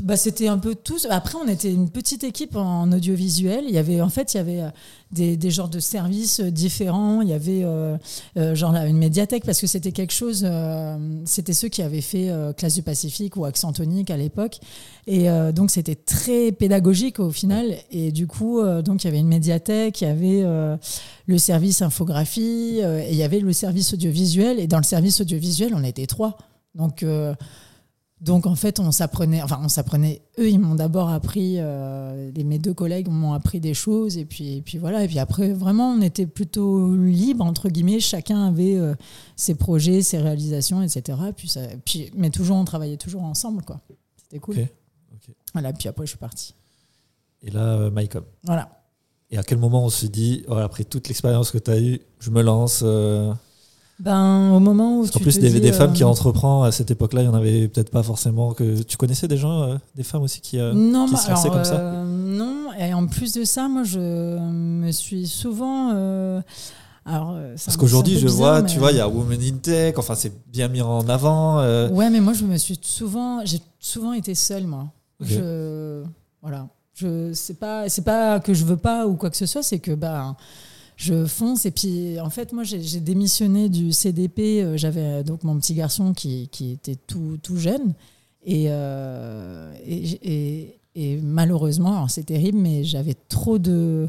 Bah, 0.02 0.16
c'était 0.16 0.48
un 0.48 0.58
peu 0.58 0.74
tous. 0.74 1.06
Après, 1.10 1.36
on 1.42 1.46
était 1.46 1.72
une 1.72 1.90
petite 1.90 2.24
équipe 2.24 2.56
en 2.56 2.90
audiovisuel. 2.90 3.64
Il 3.68 3.74
y 3.74 3.78
avait, 3.78 4.00
en 4.00 4.08
fait, 4.08 4.32
il 4.32 4.38
y 4.38 4.40
avait 4.40 4.60
euh, 4.62 4.68
des, 5.12 5.36
des 5.36 5.50
genres 5.50 5.68
de 5.68 5.78
services 5.78 6.40
euh, 6.40 6.50
différents. 6.50 7.20
Il 7.20 7.28
y 7.28 7.34
avait, 7.34 7.64
euh, 7.64 7.96
genre, 8.54 8.74
une 8.74 8.96
médiathèque, 8.96 9.44
parce 9.44 9.60
que 9.60 9.66
c'était 9.66 9.92
quelque 9.92 10.12
chose. 10.12 10.46
c'était 11.26 11.52
ceux 11.52 11.68
qui 11.68 11.82
avaient 11.82 12.00
fait 12.00 12.30
Classe 12.56 12.74
du 12.74 12.82
Pacifique 12.82 13.36
ou 13.36 13.44
Accent 13.44 13.72
tonique 13.72 14.10
à 14.10 14.16
l'époque. 14.16 14.58
Et 15.06 15.26
donc, 15.54 15.70
c'était 15.70 15.94
très 15.94 16.52
pédagogique 16.52 17.20
au 17.20 17.30
final. 17.30 17.74
Et 17.90 18.10
du 18.10 18.26
coup, 18.26 18.62
donc, 18.82 19.04
il 19.04 19.06
y 19.06 19.10
avait 19.10 19.20
une 19.20 19.28
médiathèque, 19.28 20.00
il 20.00 20.04
y 20.04 20.10
avait 20.10 20.44
le 21.26 21.38
service 21.38 21.82
infographie, 21.82 22.80
et 22.80 23.10
il 23.10 23.16
y 23.16 23.22
avait 23.22 23.40
le 23.40 23.52
service 23.52 23.92
audiovisuel. 23.92 24.58
Et 24.58 24.66
dans 24.66 24.78
le 24.78 24.84
service 24.84 25.20
audiovisuel, 25.20 25.74
on 25.74 25.84
était 25.84 26.06
trois. 26.06 26.38
Donc, 26.74 27.04
donc 28.24 28.46
en 28.46 28.54
fait, 28.54 28.80
on 28.80 28.90
s'apprenait, 28.90 29.42
enfin 29.42 29.60
on 29.62 29.68
s'apprenait. 29.68 30.22
Eux, 30.38 30.48
ils 30.48 30.58
m'ont 30.58 30.74
d'abord 30.74 31.10
appris, 31.10 31.56
euh, 31.58 32.30
les- 32.34 32.42
mes 32.44 32.58
deux 32.58 32.72
collègues 32.74 33.08
m'ont 33.08 33.34
appris 33.34 33.60
des 33.60 33.74
choses, 33.74 34.16
et 34.16 34.24
puis, 34.24 34.56
et 34.56 34.62
puis 34.62 34.78
voilà. 34.78 35.04
Et 35.04 35.08
puis 35.08 35.18
après, 35.18 35.52
vraiment, 35.52 35.92
on 35.92 36.00
était 36.00 36.26
plutôt 36.26 36.94
libre 36.96 37.44
entre 37.44 37.68
guillemets. 37.68 38.00
Chacun 38.00 38.42
avait 38.46 38.76
euh, 38.76 38.94
ses 39.36 39.54
projets, 39.54 40.02
ses 40.02 40.18
réalisations, 40.18 40.80
etc. 40.82 41.18
Puis 41.36 41.48
ça, 41.48 41.60
puis, 41.84 42.10
mais 42.16 42.30
toujours, 42.30 42.56
on 42.56 42.64
travaillait 42.64 42.96
toujours 42.96 43.22
ensemble, 43.24 43.62
quoi. 43.62 43.80
C'était 44.16 44.38
cool. 44.38 44.56
Ok, 44.58 44.68
ok. 45.28 45.34
Voilà. 45.52 45.72
Puis 45.72 45.88
après, 45.88 46.06
je 46.06 46.10
suis 46.10 46.18
partie. 46.18 46.54
Et 47.42 47.50
là, 47.50 47.60
euh, 47.74 47.90
MyCom. 47.90 48.24
Voilà. 48.42 48.80
Et 49.30 49.36
à 49.36 49.42
quel 49.42 49.58
moment 49.58 49.84
on 49.84 49.90
s'est 49.90 50.08
dit, 50.08 50.44
ouais, 50.48 50.62
après 50.62 50.84
toute 50.84 51.08
l'expérience 51.08 51.50
que 51.50 51.58
tu 51.58 51.70
as 51.70 51.78
eue, 51.80 52.00
je 52.20 52.30
me 52.30 52.40
lance 52.42 52.80
euh, 52.84 53.32
Ben 54.00 54.50
au 54.52 54.58
moment 54.58 54.96
où 54.98 55.02
Parce 55.02 55.12
tu 55.12 55.20
plus, 55.22 55.36
te 55.36 55.40
des, 55.40 55.50
dis, 55.50 55.60
des 55.60 55.72
femmes 55.72 55.90
euh, 55.90 55.94
qui 55.94 56.02
entreprennent 56.04 56.64
à 56.64 56.72
cette 56.72 56.90
époque-là, 56.90 57.22
il 57.22 57.26
y 57.26 57.28
en 57.28 57.34
avait 57.34 57.68
peut-être 57.68 57.90
pas 57.90 58.02
forcément. 58.02 58.52
que 58.52 58.82
Tu 58.82 58.96
connaissais 58.96 59.28
des 59.28 59.36
gens, 59.36 59.62
euh, 59.62 59.76
des 59.94 60.02
femmes 60.02 60.22
aussi 60.22 60.40
qui. 60.40 60.58
euh, 60.58 60.72
non, 60.74 61.06
qui 61.06 61.12
bah, 61.14 61.20
se 61.20 61.30
lançaient 61.30 61.42
alors, 61.48 61.54
comme 61.54 61.64
ça? 61.64 61.76
euh, 61.78 62.04
non. 62.04 62.72
Et 62.78 62.92
en 62.92 63.06
plus 63.06 63.32
de 63.32 63.44
ça, 63.44 63.68
moi, 63.68 63.84
je 63.84 64.00
me 64.00 64.90
suis 64.90 65.28
souvent. 65.28 65.90
alors, 67.06 67.36
Parce 67.64 67.76
qu'aujourd'hui, 67.76 68.18
je 68.18 68.26
vois, 68.26 68.62
tu 68.62 68.78
vois, 68.80 68.90
il 68.90 68.96
y 68.98 69.00
a 69.00 69.08
Women 69.08 69.40
in 69.40 69.56
Tech, 69.58 69.94
enfin, 69.96 70.16
c'est 70.16 70.32
bien 70.50 70.66
mis 70.68 70.82
en 70.82 71.08
avant. 71.08 71.58
Ouais, 71.90 72.10
mais 72.10 72.20
moi, 72.20 72.32
je 72.32 72.44
me 72.44 72.56
suis 72.56 72.78
souvent, 72.82 73.42
j'ai 73.44 73.60
souvent 73.78 74.12
été 74.12 74.34
seule, 74.34 74.66
moi. 74.66 74.86
Ok. 75.20 75.28
Je, 75.30 76.02
voilà. 76.42 76.66
Je, 76.96 77.32
c'est 77.32 77.54
pas, 77.58 77.88
c'est 77.88 78.02
pas 78.04 78.38
que 78.40 78.54
je 78.54 78.64
veux 78.64 78.76
pas 78.76 79.06
ou 79.06 79.14
quoi 79.14 79.28
que 79.30 79.36
ce 79.36 79.46
soit, 79.46 79.62
c'est 79.64 79.78
que 79.80 79.92
bah, 79.92 80.36
je 80.96 81.26
fonce 81.26 81.66
et 81.66 81.70
puis 81.70 82.18
en 82.20 82.30
fait, 82.30 82.52
moi, 82.52 82.62
j'ai, 82.64 83.00
démissionné 83.00 83.68
du 83.68 83.92
CDP. 83.92 84.62
euh, 84.62 84.76
J'avais 84.76 85.00
euh, 85.00 85.22
donc 85.22 85.42
mon 85.42 85.58
petit 85.58 85.74
garçon 85.74 86.12
qui, 86.12 86.48
qui 86.48 86.72
était 86.72 86.96
tout, 86.96 87.38
tout 87.42 87.56
jeune 87.56 87.94
et, 88.46 88.66
euh, 88.68 89.72
et, 89.84 91.18
malheureusement, 91.22 92.06
c'est 92.08 92.24
terrible, 92.24 92.58
mais 92.58 92.84
j'avais 92.84 93.14
trop 93.28 93.58
de 93.58 94.08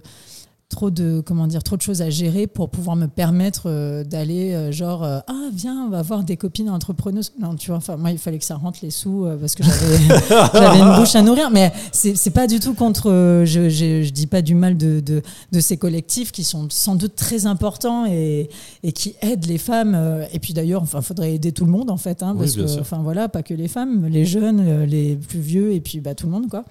trop 0.76 0.91
de 0.91 1.21
comment 1.26 1.47
dire 1.47 1.63
trop 1.63 1.78
de 1.78 1.82
choses 1.82 2.01
à 2.01 2.09
gérer 2.09 2.47
pour 2.47 2.69
pouvoir 2.69 2.97
me 2.97 3.07
permettre 3.07 3.67
euh, 3.67 4.03
d'aller 4.03 4.51
euh, 4.51 4.73
genre 4.73 5.05
euh, 5.05 5.19
ah 5.26 5.47
viens 5.53 5.86
on 5.86 5.89
va 5.89 6.01
voir 6.01 6.26
des 6.26 6.36
copines 6.36 6.69
entrepreneuses. 6.69 7.32
Non 7.39 7.55
tu 7.55 7.67
vois 7.67 7.78
enfin 7.78 7.95
moi 7.95 8.11
il 8.11 8.17
fallait 8.17 8.39
que 8.39 8.43
ça 8.43 8.55
rentre 8.57 8.80
les 8.82 8.91
sous 8.91 9.26
parce 9.39 9.55
que 9.55 9.63
j'avais 10.53 10.80
une 10.80 10.95
bouche 10.97 11.15
à 11.15 11.21
nourrir. 11.21 11.49
Mais 11.49 11.71
c'est 11.93 12.17
c'est 12.17 12.32
pas 12.32 12.45
du 12.47 12.59
tout 12.59 12.73
contre 12.73 13.09
je, 13.45 13.69
je 13.69 14.03
je 14.03 14.09
dis 14.09 14.28
pas 14.28 14.41
du 14.41 14.53
mal 14.53 14.76
de, 14.76 14.99
de 14.99 15.21
de 15.53 15.59
ces 15.61 15.78
collectifs 15.78 16.34
qui 16.34 16.43
sont 16.43 16.67
sans 16.69 16.95
doute 16.95 17.15
très 17.15 17.45
importants 17.45 18.05
et 18.05 18.49
et 18.84 18.91
qui 18.91 19.15
aident 19.21 19.45
les 19.45 19.57
femmes 19.57 19.97
et 20.34 20.39
puis 20.39 20.53
d'ailleurs 20.53 20.82
enfin 20.82 21.01
faudrait 21.01 21.36
aider 21.36 21.53
tout 21.53 21.63
le 21.63 21.71
monde 21.71 21.89
en 21.89 21.97
fait 21.97 22.21
hein, 22.21 22.36
parce 22.38 22.53
que 22.57 22.82
enfin 22.82 22.99
voilà 23.01 23.30
pas 23.30 23.43
que 23.43 23.53
les 23.53 23.69
femmes 23.69 24.07
les 24.07 24.26
jeunes 24.26 24.84
les 24.84 25.15
plus 25.15 25.39
vieux 25.39 25.71
et 25.71 25.80
puis 25.80 26.01
bah 26.01 26.15
tout 26.15 26.26
le 26.26 26.34
monde 26.34 26.49
quoi 26.49 26.65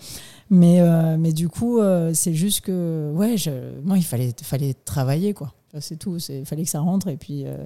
mais, 0.55 0.81
euh, 0.81 1.17
mais 1.19 1.33
du 1.33 1.49
coup, 1.49 1.79
euh, 1.81 2.13
c'est 2.15 2.33
juste 2.35 2.63
que, 2.63 3.11
ouais, 3.15 3.37
je, 3.37 3.51
moi, 3.85 3.99
il 3.99 4.03
fallait, 4.05 4.33
fallait 4.43 4.75
travailler, 4.85 5.35
quoi. 5.35 5.53
C'est 5.81 5.97
tout. 5.99 6.19
Il 6.29 6.47
fallait 6.47 6.63
que 6.63 6.71
ça 6.71 6.79
rentre. 6.79 7.09
Et 7.09 7.17
puis, 7.17 7.43
euh, 7.47 7.57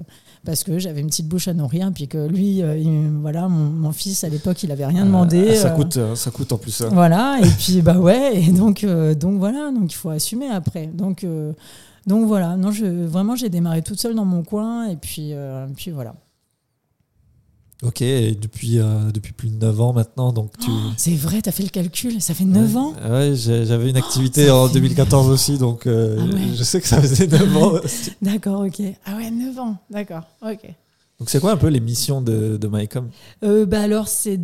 parce 0.43 0.63
que 0.63 0.79
j'avais 0.79 0.99
une 0.99 1.07
petite 1.07 1.27
bouche 1.27 1.47
à 1.47 1.53
nourrir. 1.53 1.91
Puis 1.93 2.07
que 2.07 2.27
lui, 2.27 2.57
il- 2.57 3.11
voilà, 3.21 3.47
mon, 3.47 3.65
mon 3.69 3.91
fils, 3.91 4.23
à 4.23 4.29
l'époque, 4.29 4.63
il 4.63 4.71
avait 4.71 4.87
rien 4.87 5.05
demandé. 5.05 5.49
Ah, 5.51 5.55
ça, 5.55 5.69
coûte, 5.69 5.99
ça 6.15 6.31
coûte 6.31 6.51
en 6.51 6.57
plus. 6.57 6.81
hein. 6.81 6.89
Voilà. 6.91 7.37
Et 7.43 7.47
puis, 7.47 7.83
bah 7.83 7.99
ouais. 7.99 8.41
Et 8.41 8.51
donc, 8.51 8.83
donc 9.15 9.37
voilà. 9.37 9.69
Donc, 9.71 9.91
il 9.91 9.95
faut 9.95 10.09
assumer 10.09 10.47
après. 10.49 10.87
Donc, 10.87 11.23
donc 12.07 12.25
voilà. 12.25 12.57
Non, 12.57 12.71
je, 12.71 12.85
vraiment, 12.85 13.35
j'ai 13.35 13.49
démarré 13.49 13.83
toute 13.83 13.99
seule 14.01 14.15
dans 14.15 14.25
mon 14.25 14.41
coin. 14.41 14.87
Et 14.89 14.95
puis, 14.95 15.33
puis 15.75 15.91
voilà. 15.91 16.15
Ok, 17.81 18.01
et 18.01 18.31
depuis, 18.35 18.77
euh, 18.77 19.09
depuis 19.13 19.31
plus 19.31 19.47
de 19.49 19.55
9 19.55 19.79
ans 19.79 19.93
maintenant, 19.93 20.33
donc 20.33 20.51
tu. 20.59 20.69
C'est 20.97 21.15
vrai, 21.15 21.41
t'as 21.41 21.51
fait 21.51 21.63
le 21.63 21.69
calcul. 21.69 22.21
Ça 22.21 22.33
fait 22.33 22.43
9 22.43 22.75
ans. 22.75 22.93
Ouais, 23.05 23.09
Ouais, 23.29 23.35
j'avais 23.35 23.89
une 23.89 23.95
activité 23.95 24.47
ça 24.47 24.55
en 24.55 24.67
fait- 24.67 24.73
2014 24.73 25.29
aussi, 25.29 25.57
donc 25.57 25.87
euh, 25.87 26.17
Ah 26.19 26.35
ouais. 26.35 26.41
je 26.57 26.63
sais 26.63 26.81
que 26.81 26.87
ça 26.87 26.99
faisait 27.01 27.27
9 27.27 27.55
ans. 27.57 27.73
D'accord, 28.21 28.65
ok. 28.65 28.81
Ah 29.05 29.15
ouais, 29.15 29.31
9 29.31 29.57
ans. 29.59 29.77
D'accord, 29.89 30.23
ok. 30.41 30.69
Donc 31.19 31.29
c'est 31.29 31.41
quoi 31.41 31.51
un 31.51 31.57
peu 31.57 31.67
les 31.67 31.81
missions 31.81 32.21
de, 32.21 32.57
MyCom? 32.71 33.09
Euh, 33.43 33.65
bah 33.65 33.81
alors 33.81 34.07
c'est 34.07 34.39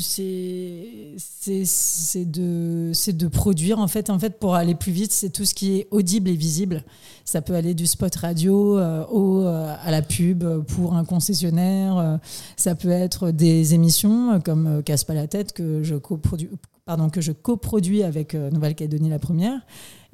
c'est 0.00 1.14
c'est 1.18 1.64
c'est 1.66 2.24
de 2.24 2.90
c'est 2.94 3.14
de 3.14 3.28
produire 3.28 3.78
en 3.78 3.86
fait. 3.86 4.08
En 4.08 4.18
fait 4.18 4.38
pour 4.38 4.54
aller 4.54 4.74
plus 4.74 4.92
vite 4.92 5.12
c'est 5.12 5.28
tout 5.28 5.44
ce 5.44 5.52
qui 5.52 5.78
est 5.78 5.88
audible 5.90 6.30
et 6.30 6.34
visible. 6.36 6.84
Ça 7.26 7.42
peut 7.42 7.54
aller 7.54 7.74
du 7.74 7.86
spot 7.86 8.14
radio 8.16 8.78
euh, 8.78 9.04
au 9.08 9.42
euh, 9.42 9.74
à 9.78 9.90
la 9.90 10.00
pub 10.00 10.42
pour 10.68 10.94
un 10.94 11.04
concessionnaire. 11.04 12.18
Ça 12.56 12.74
peut 12.74 12.88
être 12.88 13.30
des 13.30 13.74
émissions 13.74 14.40
comme 14.40 14.82
casse 14.84 15.04
pas 15.04 15.12
la 15.12 15.26
tête 15.26 15.52
que 15.52 15.82
je 15.82 15.96
coproduis 15.96 16.48
pardon 16.86 17.10
que 17.10 17.20
je 17.20 17.32
coproduis 17.32 18.02
avec 18.02 18.32
Nouvelle-Calédonie 18.32 19.10
la 19.10 19.18
première. 19.18 19.60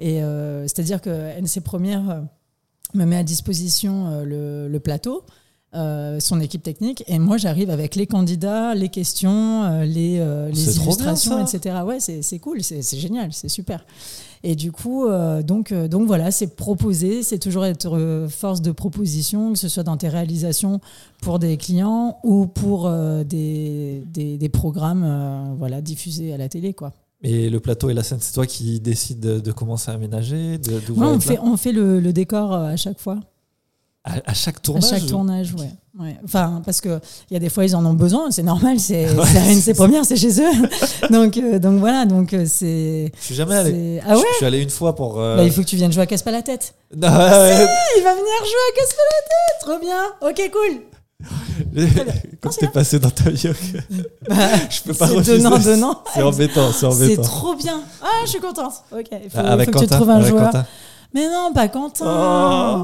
Et 0.00 0.20
euh, 0.24 0.62
c'est-à-dire 0.62 1.00
que 1.00 1.38
NC 1.38 1.60
Première 1.62 2.24
me 2.94 3.04
met 3.04 3.18
à 3.18 3.22
disposition 3.22 4.24
le 4.24 4.78
plateau 4.78 5.24
euh, 5.74 6.20
son 6.20 6.38
équipe 6.38 6.62
technique 6.62 7.02
et 7.06 7.18
moi 7.18 7.38
j'arrive 7.38 7.70
avec 7.70 7.96
les 7.96 8.06
candidats, 8.06 8.74
les 8.74 8.90
questions, 8.90 9.64
euh, 9.64 9.84
les, 9.86 10.18
euh, 10.18 10.50
les 10.50 10.54
C'est 10.54 10.82
illustrations, 10.82 11.46
etc. 11.46 11.76
Ouais, 11.86 11.98
c'est 11.98 12.20
c'est 12.20 12.38
cool, 12.38 12.62
c'est 12.62 12.82
c'est 12.82 12.98
génial, 12.98 13.32
c'est 13.32 13.48
super. 13.48 13.86
Et 14.44 14.54
du 14.54 14.70
coup, 14.72 15.06
donc, 15.46 15.72
donc 15.72 16.08
voilà, 16.08 16.32
c'est 16.32 16.56
proposer, 16.56 17.22
c'est 17.22 17.38
toujours 17.38 17.64
être 17.64 18.26
force 18.28 18.60
de 18.60 18.72
proposition, 18.72 19.52
que 19.52 19.58
ce 19.58 19.68
soit 19.68 19.84
dans 19.84 19.96
tes 19.96 20.08
réalisations 20.08 20.80
pour 21.20 21.38
des 21.38 21.56
clients 21.56 22.18
ou 22.24 22.48
pour 22.48 22.90
des, 23.24 24.02
des, 24.12 24.38
des 24.38 24.48
programmes 24.48 25.54
voilà, 25.56 25.80
diffusés 25.80 26.32
à 26.32 26.38
la 26.38 26.48
télé. 26.48 26.74
Quoi. 26.74 26.92
Et 27.22 27.50
le 27.50 27.60
plateau 27.60 27.88
et 27.88 27.94
la 27.94 28.02
scène, 28.02 28.18
c'est 28.20 28.32
toi 28.32 28.44
qui 28.44 28.80
décides 28.80 29.20
de, 29.20 29.38
de 29.38 29.52
commencer 29.52 29.92
à 29.92 29.94
aménager 29.94 30.58
de, 30.58 30.72
Ouais, 30.92 31.06
on, 31.06 31.20
fait, 31.20 31.38
on 31.38 31.56
fait 31.56 31.70
le, 31.70 32.00
le 32.00 32.12
décor 32.12 32.52
à 32.52 32.76
chaque 32.76 32.98
fois. 32.98 33.20
À, 34.04 34.14
à 34.26 34.34
chaque 34.34 34.60
tournage 34.62 34.84
À 34.92 34.98
chaque 34.98 35.06
tournage, 35.06 35.54
ouais. 35.54 35.70
ouais. 36.00 36.16
Enfin, 36.24 36.60
parce 36.64 36.80
que 36.80 36.98
il 37.30 37.34
y 37.34 37.36
a 37.36 37.38
des 37.38 37.48
fois 37.48 37.64
ils 37.64 37.76
en 37.76 37.84
ont 37.86 37.92
besoin, 37.94 38.30
c'est 38.32 38.42
normal, 38.42 38.80
c'est 38.80 39.08
Ouais, 39.14 39.24
c'est 39.32 39.40
c'est 39.54 39.60
ses 39.60 39.74
premières, 39.74 40.04
c'est 40.04 40.16
chez 40.16 40.40
eux. 40.40 40.52
donc, 41.10 41.36
euh, 41.36 41.58
donc 41.60 41.78
voilà, 41.78 42.04
donc 42.04 42.32
euh, 42.34 42.44
c'est. 42.46 43.12
Je 43.18 43.24
suis 43.24 43.34
jamais 43.34 43.54
allé. 43.54 43.70
c'est- 43.70 44.02
Ah 44.08 44.16
ouais. 44.16 44.24
Je, 44.32 44.36
suis 44.38 44.46
allé 44.46 44.60
une 44.62 44.70
fois 44.70 44.94
pour. 44.96 45.20
euh, 45.20 45.36
Bah, 45.36 45.44
il 45.44 45.52
faut 45.52 45.60
que 45.62 45.66
tu 45.66 45.76
viennes 45.76 45.92
jouer 45.92 46.02
à 46.02 46.06
Casse 46.06 46.22
pas 46.22 46.32
la 46.32 46.42
tête. 46.42 46.74
Non, 46.96 47.08
ouais, 47.08 47.66
Il 47.96 48.02
va 48.02 48.12
venir 48.12 48.38
jouer 48.40 48.64
à 48.70 48.76
Casse 48.76 48.94
pas 48.94 49.08
la 49.12 49.22
tête, 49.28 49.60
trop 49.60 49.78
bien. 49.78 50.30
Ok, 50.30 50.50
cool. 50.52 50.82
Quand 52.40 52.50
t'es 52.50 52.66
passé 52.68 52.98
dans 52.98 53.10
ta 53.10 53.30
vie, 53.30 53.48
ok. 53.48 53.56
je 54.68 54.82
peux 54.82 54.94
pas 54.94 55.06
C'est 55.06 55.14
refuser. 55.14 55.38
donnant, 55.38 55.58
donnant. 55.58 56.02
C'est 56.12 56.22
embêtant, 56.22 56.72
c'est 56.72 56.78
C'est 56.80 56.86
embêtant. 56.86 57.22
trop 57.22 57.54
bien. 57.54 57.80
Ah, 58.02 58.06
je 58.24 58.30
suis 58.30 58.40
contente. 58.40 58.72
Ok, 58.90 59.06
il 59.12 59.30
faut, 59.30 59.38
Ah, 59.38 59.52
avec 59.52 59.66
faut 59.66 59.78
que 59.78 59.78
tu 59.78 59.84
Quentin, 59.86 59.96
trouves 59.96 60.10
un 60.10 60.20
joueur. 60.22 60.50
Quentin. 60.50 60.66
Mais 61.14 61.28
non, 61.28 61.52
pas 61.54 61.68
Quentin. 61.68 62.04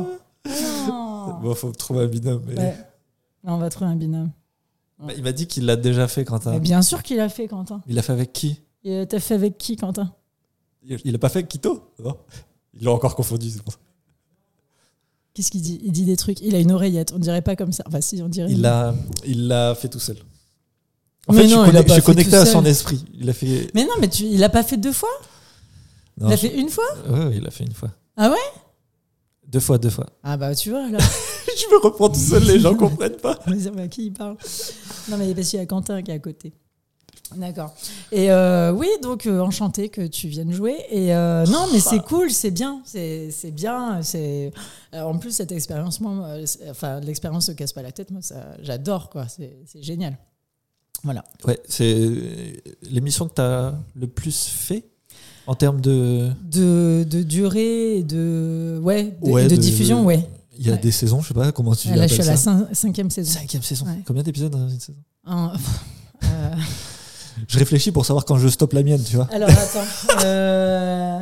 Oh. 0.04 0.06
Non. 0.46 1.38
Bon, 1.42 1.54
faut 1.54 1.70
trouver 1.72 2.00
un 2.00 2.06
binôme. 2.06 2.42
mais- 2.46 2.56
Ouais. 2.58 2.76
On 3.44 3.58
va 3.58 3.68
trouver 3.70 3.90
un 3.90 3.96
binôme. 3.96 4.30
Bah, 4.98 5.12
Il 5.16 5.22
m'a 5.22 5.32
dit 5.32 5.46
qu'il 5.46 5.64
l'a 5.66 5.76
déjà 5.76 6.08
fait, 6.08 6.24
Quentin. 6.24 6.50
Mais 6.52 6.60
bien 6.60 6.82
sûr 6.82 7.02
qu'il 7.02 7.20
a 7.20 7.28
fait, 7.28 7.46
Quentin. 7.46 7.80
Il 7.86 7.94
l'a 7.94 8.02
fait 8.02 8.12
avec 8.12 8.32
qui? 8.32 8.60
Et, 8.84 8.92
euh, 8.94 9.04
T'as 9.06 9.20
fait 9.20 9.34
avec 9.34 9.56
qui, 9.58 9.76
Quentin? 9.76 10.12
Il 10.82 10.98
il 11.04 11.12
l'a 11.12 11.18
pas 11.18 11.28
fait 11.28 11.40
avec 11.40 11.48
Quito 11.48 11.82
Non 12.02 12.16
Ils 12.74 12.84
l'ont 12.84 12.94
encore 12.94 13.14
confondu, 13.14 13.48
c'est 13.50 13.62
pour 13.62 13.72
ça. 13.72 13.78
Qu'est-ce 15.34 15.50
qu'il 15.52 15.62
dit? 15.62 15.80
Il 15.84 15.92
dit 15.92 16.04
des 16.04 16.16
trucs. 16.16 16.40
Il 16.40 16.54
a 16.56 16.58
une 16.58 16.72
oreillette. 16.72 17.12
On 17.14 17.18
dirait 17.18 17.42
pas 17.42 17.54
comme 17.54 17.72
ça. 17.72 17.84
Enfin, 17.86 18.00
si, 18.00 18.20
on 18.22 18.28
dirait. 18.28 18.50
Il 18.50 18.60
l'a 18.60 18.94
il 19.24 19.46
l'a 19.46 19.74
fait 19.76 19.88
tout 19.88 20.00
seul. 20.00 20.16
En 21.28 21.32
Mais 21.34 21.42
fait, 21.42 21.48
non, 21.54 21.64
je, 21.64 21.70
il 21.70 21.74
l'a 21.74 21.80
suis, 21.80 21.88
pas 21.88 21.94
je 21.94 22.00
suis 22.00 22.00
fait 22.00 22.06
connecté 22.06 22.30
tout 22.30 22.36
à 22.36 22.44
seul. 22.44 22.52
son 22.54 22.64
esprit. 22.64 23.04
Il 23.14 23.30
a 23.30 23.32
fait. 23.32 23.70
Mais 23.74 23.84
non, 23.84 23.92
mais 24.00 24.08
tu, 24.08 24.24
il 24.24 24.42
a 24.42 24.48
pas 24.48 24.62
fait 24.64 24.76
deux 24.78 24.92
fois? 24.92 25.08
Non, 26.18 26.28
Il 26.28 26.32
a 26.32 26.36
je- 26.36 26.40
fait 26.40 26.58
une 26.58 26.68
fois? 26.70 26.84
Ouais, 27.08 27.36
il 27.36 27.42
l'a 27.42 27.50
fait 27.52 27.64
une 27.64 27.72
fois. 27.74 27.90
Ah 28.16 28.30
ouais? 28.30 28.36
Deux 29.48 29.60
fois, 29.60 29.78
deux 29.78 29.90
fois. 29.90 30.06
Ah 30.22 30.36
bah 30.36 30.54
tu 30.54 30.70
vois 30.70 30.90
là. 30.90 30.98
je 31.56 31.74
me 31.74 31.82
reprends 31.82 32.10
tout 32.10 32.20
seul, 32.20 32.44
les 32.44 32.60
gens 32.60 32.74
comprennent 32.76 33.16
pas. 33.16 33.38
On 33.46 33.54
va 33.72 33.82
à 33.82 33.88
qui 33.88 34.06
il 34.06 34.12
parle 34.12 34.36
Non, 35.08 35.16
mais 35.16 35.34
parce 35.34 35.48
qu'il 35.48 35.58
y 35.58 35.62
a 35.62 35.66
Quentin 35.66 36.02
qui 36.02 36.10
est 36.10 36.14
à 36.14 36.18
côté. 36.18 36.52
D'accord. 37.34 37.74
Et 38.10 38.30
euh, 38.30 38.72
oui, 38.72 38.88
donc 39.02 39.26
euh, 39.26 39.40
enchanté 39.40 39.88
que 39.88 40.06
tu 40.06 40.28
viennes 40.28 40.52
jouer. 40.52 40.76
Et 40.90 41.14
euh, 41.14 41.44
non, 41.46 41.66
mais 41.72 41.80
c'est 41.80 42.00
cool, 42.00 42.30
c'est 42.30 42.50
bien, 42.50 42.80
c'est 42.84 43.30
c'est 43.30 43.50
bien. 43.50 44.02
C'est 44.02 44.52
en 44.92 45.18
plus 45.18 45.32
cette 45.32 45.52
expérience, 45.52 46.00
moi, 46.00 46.36
enfin 46.70 47.00
l'expérience 47.00 47.46
se 47.46 47.52
casse 47.52 47.72
pas 47.72 47.82
la 47.82 47.92
tête. 47.92 48.10
Moi, 48.10 48.22
ça, 48.22 48.56
j'adore 48.60 49.10
quoi. 49.10 49.28
C'est 49.28 49.58
c'est 49.66 49.82
génial. 49.82 50.16
Voilà. 51.04 51.24
Ouais, 51.44 51.60
c'est 51.68 52.62
l'émission 52.82 53.28
que 53.28 53.34
tu 53.34 53.40
as 53.40 53.74
le 53.94 54.06
plus 54.08 54.46
fait 54.46 54.84
en 55.48 55.54
termes 55.54 55.80
de. 55.80 56.30
De, 56.50 57.04
de 57.08 57.22
durée 57.24 58.02
de, 58.04 58.78
ouais, 58.82 59.16
de, 59.22 59.30
Ouais, 59.30 59.44
et 59.46 59.48
de 59.48 59.56
de- 59.56 59.60
diffusion, 59.60 60.04
ouais. 60.04 60.28
Il 60.60 60.66
y 60.66 60.70
a 60.70 60.74
Ouais. 60.74 60.78
des 60.78 60.90
saisons, 60.92 61.20
je 61.22 61.28
sais 61.28 61.34
pas 61.34 61.50
comment 61.52 61.74
tu 61.74 61.88
Là, 61.94 62.06
je 62.06 62.12
suis 62.14 62.22
à 62.22 62.26
la 62.26 62.34
cin- 62.36 62.66
cinquième 62.72 63.10
saison. 63.10 63.38
Cinquième 63.40 63.62
saison. 63.62 63.86
Ouais. 63.86 64.02
Combien 64.06 64.22
d'épisodes 64.22 64.50
dans 64.52 64.68
une 64.68 64.78
saison? 64.80 64.98
Un- 65.24 65.52
euh, 66.24 66.54
Je 67.46 67.58
réfléchis 67.58 67.92
pour 67.92 68.04
savoir 68.04 68.24
quand 68.24 68.38
je 68.38 68.48
stoppe 68.48 68.72
la 68.72 68.82
mienne, 68.82 69.02
tu 69.02 69.16
vois. 69.16 69.28
alors, 69.32 69.48
attends. 69.50 69.84
euh, 70.24 71.20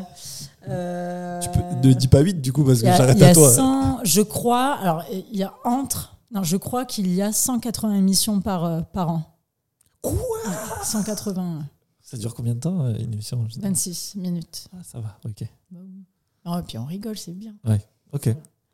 euh, 0.70 1.40
Tu 1.40 1.48
peux, 1.50 1.88
ne 1.88 1.92
dis 1.94 2.08
pas 2.08 2.20
8 2.20 2.40
du 2.40 2.52
coup 2.52 2.64
parce 2.64 2.80
que 2.80 2.86
j'arrête 2.86 3.20
à 3.22 3.32
toi. 3.34 3.50
100, 3.52 3.98
je 4.04 4.22
crois, 4.22 4.74
alors 4.80 5.04
il 5.12 5.38
y 5.38 5.42
a 5.42 5.52
entre, 5.64 6.16
non, 6.34 6.42
je 6.42 6.56
crois 6.56 6.84
qu'il 6.86 7.12
y 7.14 7.20
a 7.22 7.30
180 7.32 7.94
émissions 7.94 8.40
par, 8.40 8.64
euh, 8.64 8.80
par 8.92 9.10
an. 9.10 9.22
Quoi? 10.00 10.16
180, 10.82 11.58
Ça 12.08 12.16
dure 12.16 12.34
combien 12.34 12.54
de 12.54 12.60
temps 12.60 12.82
euh, 12.84 12.94
une 13.00 13.12
émission 13.14 13.40
en 13.40 13.48
général 13.48 13.72
26 13.72 14.14
minutes. 14.16 14.68
Ah, 14.72 14.82
ça 14.84 15.00
va, 15.00 15.18
ok. 15.24 15.42
Oh, 16.44 16.56
et 16.56 16.62
puis 16.62 16.78
on 16.78 16.84
rigole, 16.84 17.18
c'est 17.18 17.32
bien. 17.36 17.52
Ok. 18.12 18.28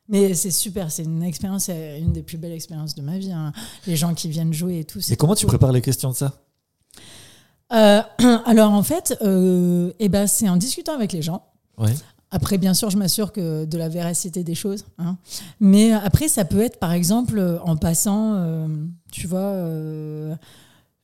Mais 0.08 0.34
c'est 0.34 0.50
super, 0.50 0.92
c'est 0.92 1.04
une 1.04 1.22
expérience, 1.22 1.68
une 1.70 2.12
des 2.12 2.22
plus 2.22 2.36
belles 2.36 2.52
expériences 2.52 2.94
de 2.94 3.00
ma 3.00 3.16
vie. 3.16 3.32
hein. 3.32 3.54
Les 3.86 3.96
gens 3.96 4.12
qui 4.12 4.28
viennent 4.28 4.52
jouer 4.52 4.80
et 4.80 4.84
tout. 4.84 5.00
Et 5.10 5.16
comment 5.16 5.34
tu 5.34 5.46
prépares 5.46 5.72
les 5.72 5.80
questions 5.80 6.10
de 6.10 6.14
ça? 6.14 6.42
Euh, 7.72 8.02
Alors 8.44 8.72
en 8.72 8.82
fait, 8.82 9.16
euh, 9.22 9.94
eh 9.98 10.10
ben, 10.10 10.26
c'est 10.26 10.50
en 10.50 10.58
discutant 10.58 10.94
avec 10.94 11.12
les 11.12 11.22
gens. 11.22 11.46
Ouais. 11.78 11.94
Après, 12.30 12.58
bien 12.58 12.74
sûr, 12.74 12.90
je 12.90 12.98
m'assure 12.98 13.32
que 13.32 13.64
de 13.64 13.78
la 13.78 13.88
véracité 13.88 14.44
des 14.44 14.54
choses. 14.54 14.84
hein. 14.98 15.16
Mais 15.58 15.92
après, 15.92 16.28
ça 16.28 16.44
peut 16.44 16.60
être, 16.60 16.78
par 16.78 16.92
exemple, 16.92 17.60
en 17.64 17.76
passant, 17.78 18.34
euh, 18.34 18.68
tu 19.10 19.26
vois, 19.26 19.54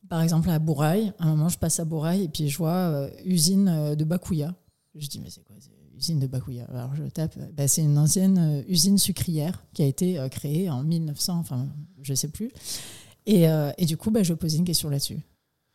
par 0.09 0.23
exemple 0.23 0.51
à 0.51 0.59
Bourail. 0.59 1.13
À 1.19 1.27
un 1.27 1.31
moment, 1.31 1.49
je 1.49 1.59
passe 1.59 1.81
à 1.81 1.85
Bourail 1.85 2.25
et 2.25 2.29
puis 2.29 2.49
je 2.49 2.59
vois 2.59 2.71
euh, 2.71 3.11
usine 3.25 3.69
euh, 3.69 3.95
de 3.95 4.05
Bakouya. 4.05 4.55
Je 4.95 5.07
dis, 5.09 5.21
mais 5.21 5.31
c'est 5.31 5.45
quoi 5.45 5.57
Usine 5.97 6.21
de 6.21 6.27
Bakouya. 6.27 6.65
Alors 6.71 6.95
je 6.95 7.05
tape, 7.05 7.37
euh, 7.39 7.47
bah, 7.57 7.69
c'est 7.69 7.83
une 7.83 7.99
ancienne 7.99 8.65
usine 8.69 8.99
sucrière 8.99 9.65
qui 9.75 9.83
a 9.83 9.87
été 9.87 10.19
créée 10.31 10.71
en 10.71 10.83
1900, 10.83 11.39
enfin, 11.39 11.67
je 12.03 12.15
sais 12.15 12.29
plus. 12.29 12.51
Et, 13.27 13.45
et 13.77 13.85
du 13.85 13.99
coup, 13.99 14.11
bah, 14.11 14.23
je 14.23 14.33
pose 14.33 14.55
une 14.55 14.65
question 14.65 14.89
là-dessus. 14.89 15.19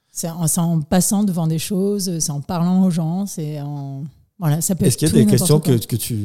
C'est 0.09 0.27
en 0.29 0.81
passant 0.81 1.23
devant 1.23 1.45
des 1.45 1.59
choses, 1.59 2.19
c'est 2.19 2.31
en 2.31 2.41
parlant 2.41 2.83
aux 2.83 2.89
gens, 2.89 3.25
c'est 3.25 3.61
en. 3.61 4.03
Voilà, 4.39 4.61
ça 4.61 4.75
peut 4.75 4.85
Est-ce 4.85 4.97
qu'il 4.97 5.07
y 5.07 5.11
a 5.11 5.13
des 5.23 5.29
questions 5.29 5.59
que, 5.59 5.71
que 5.85 5.95
tu, 5.95 6.15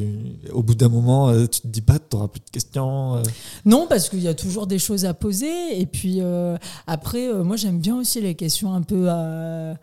au 0.51 0.63
bout 0.63 0.73
d'un 0.75 0.89
moment, 0.89 1.29
euh, 1.29 1.45
tu 1.45 1.61
te 1.61 1.67
dis 1.67 1.81
pas, 1.81 1.99
tu 1.99 2.15
n'auras 2.15 2.27
plus 2.27 2.39
de 2.41 2.49
questions 2.49 3.15
euh, 3.17 3.23
Non, 3.65 3.85
parce 3.87 4.09
qu'il 4.09 4.19
y 4.21 4.27
a 4.27 4.33
toujours 4.33 4.67
des 4.67 4.79
choses 4.79 5.05
à 5.05 5.13
poser. 5.13 5.79
Et 5.79 5.85
puis 5.85 6.17
euh, 6.19 6.57
après, 6.87 7.27
euh, 7.29 7.43
moi 7.43 7.55
j'aime 7.55 7.79
bien 7.79 7.95
aussi 7.97 8.19
les 8.19 8.35
questions 8.35 8.73
un 8.73 8.81
peu. 8.81 9.05
euh, 9.09 9.73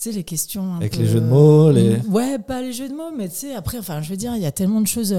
tu 0.00 0.10
sais, 0.10 0.12
les 0.12 0.24
questions. 0.24 0.74
un 0.74 0.76
Avec 0.76 0.92
peu, 0.92 1.00
les 1.02 1.06
jeux 1.08 1.20
de 1.20 1.26
mots, 1.26 1.70
les- 1.72 1.98
Ouais, 2.08 2.38
pas 2.38 2.62
les 2.62 2.72
jeux 2.72 2.88
de 2.88 2.94
mots, 2.94 3.10
mais 3.16 3.28
tu 3.28 3.36
sais, 3.36 3.54
après, 3.54 3.78
enfin, 3.78 4.00
je 4.00 4.10
veux 4.10 4.16
dire, 4.16 4.36
il 4.36 4.42
y 4.42 4.46
a 4.46 4.52
tellement 4.52 4.80
de 4.80 4.86
choses. 4.86 5.14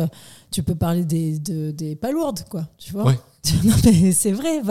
tu 0.51 0.63
peux 0.63 0.75
parler 0.75 1.03
des, 1.03 1.39
de- 1.39 1.71
des 1.71 1.95
palourdes, 1.95 2.43
quoi. 2.49 2.67
Tu 2.77 2.93
vois? 2.93 3.05
Ouais. 3.05 3.19
Non, 3.63 3.73
mais 3.83 4.11
c'est 4.11 4.31
vrai. 4.31 4.61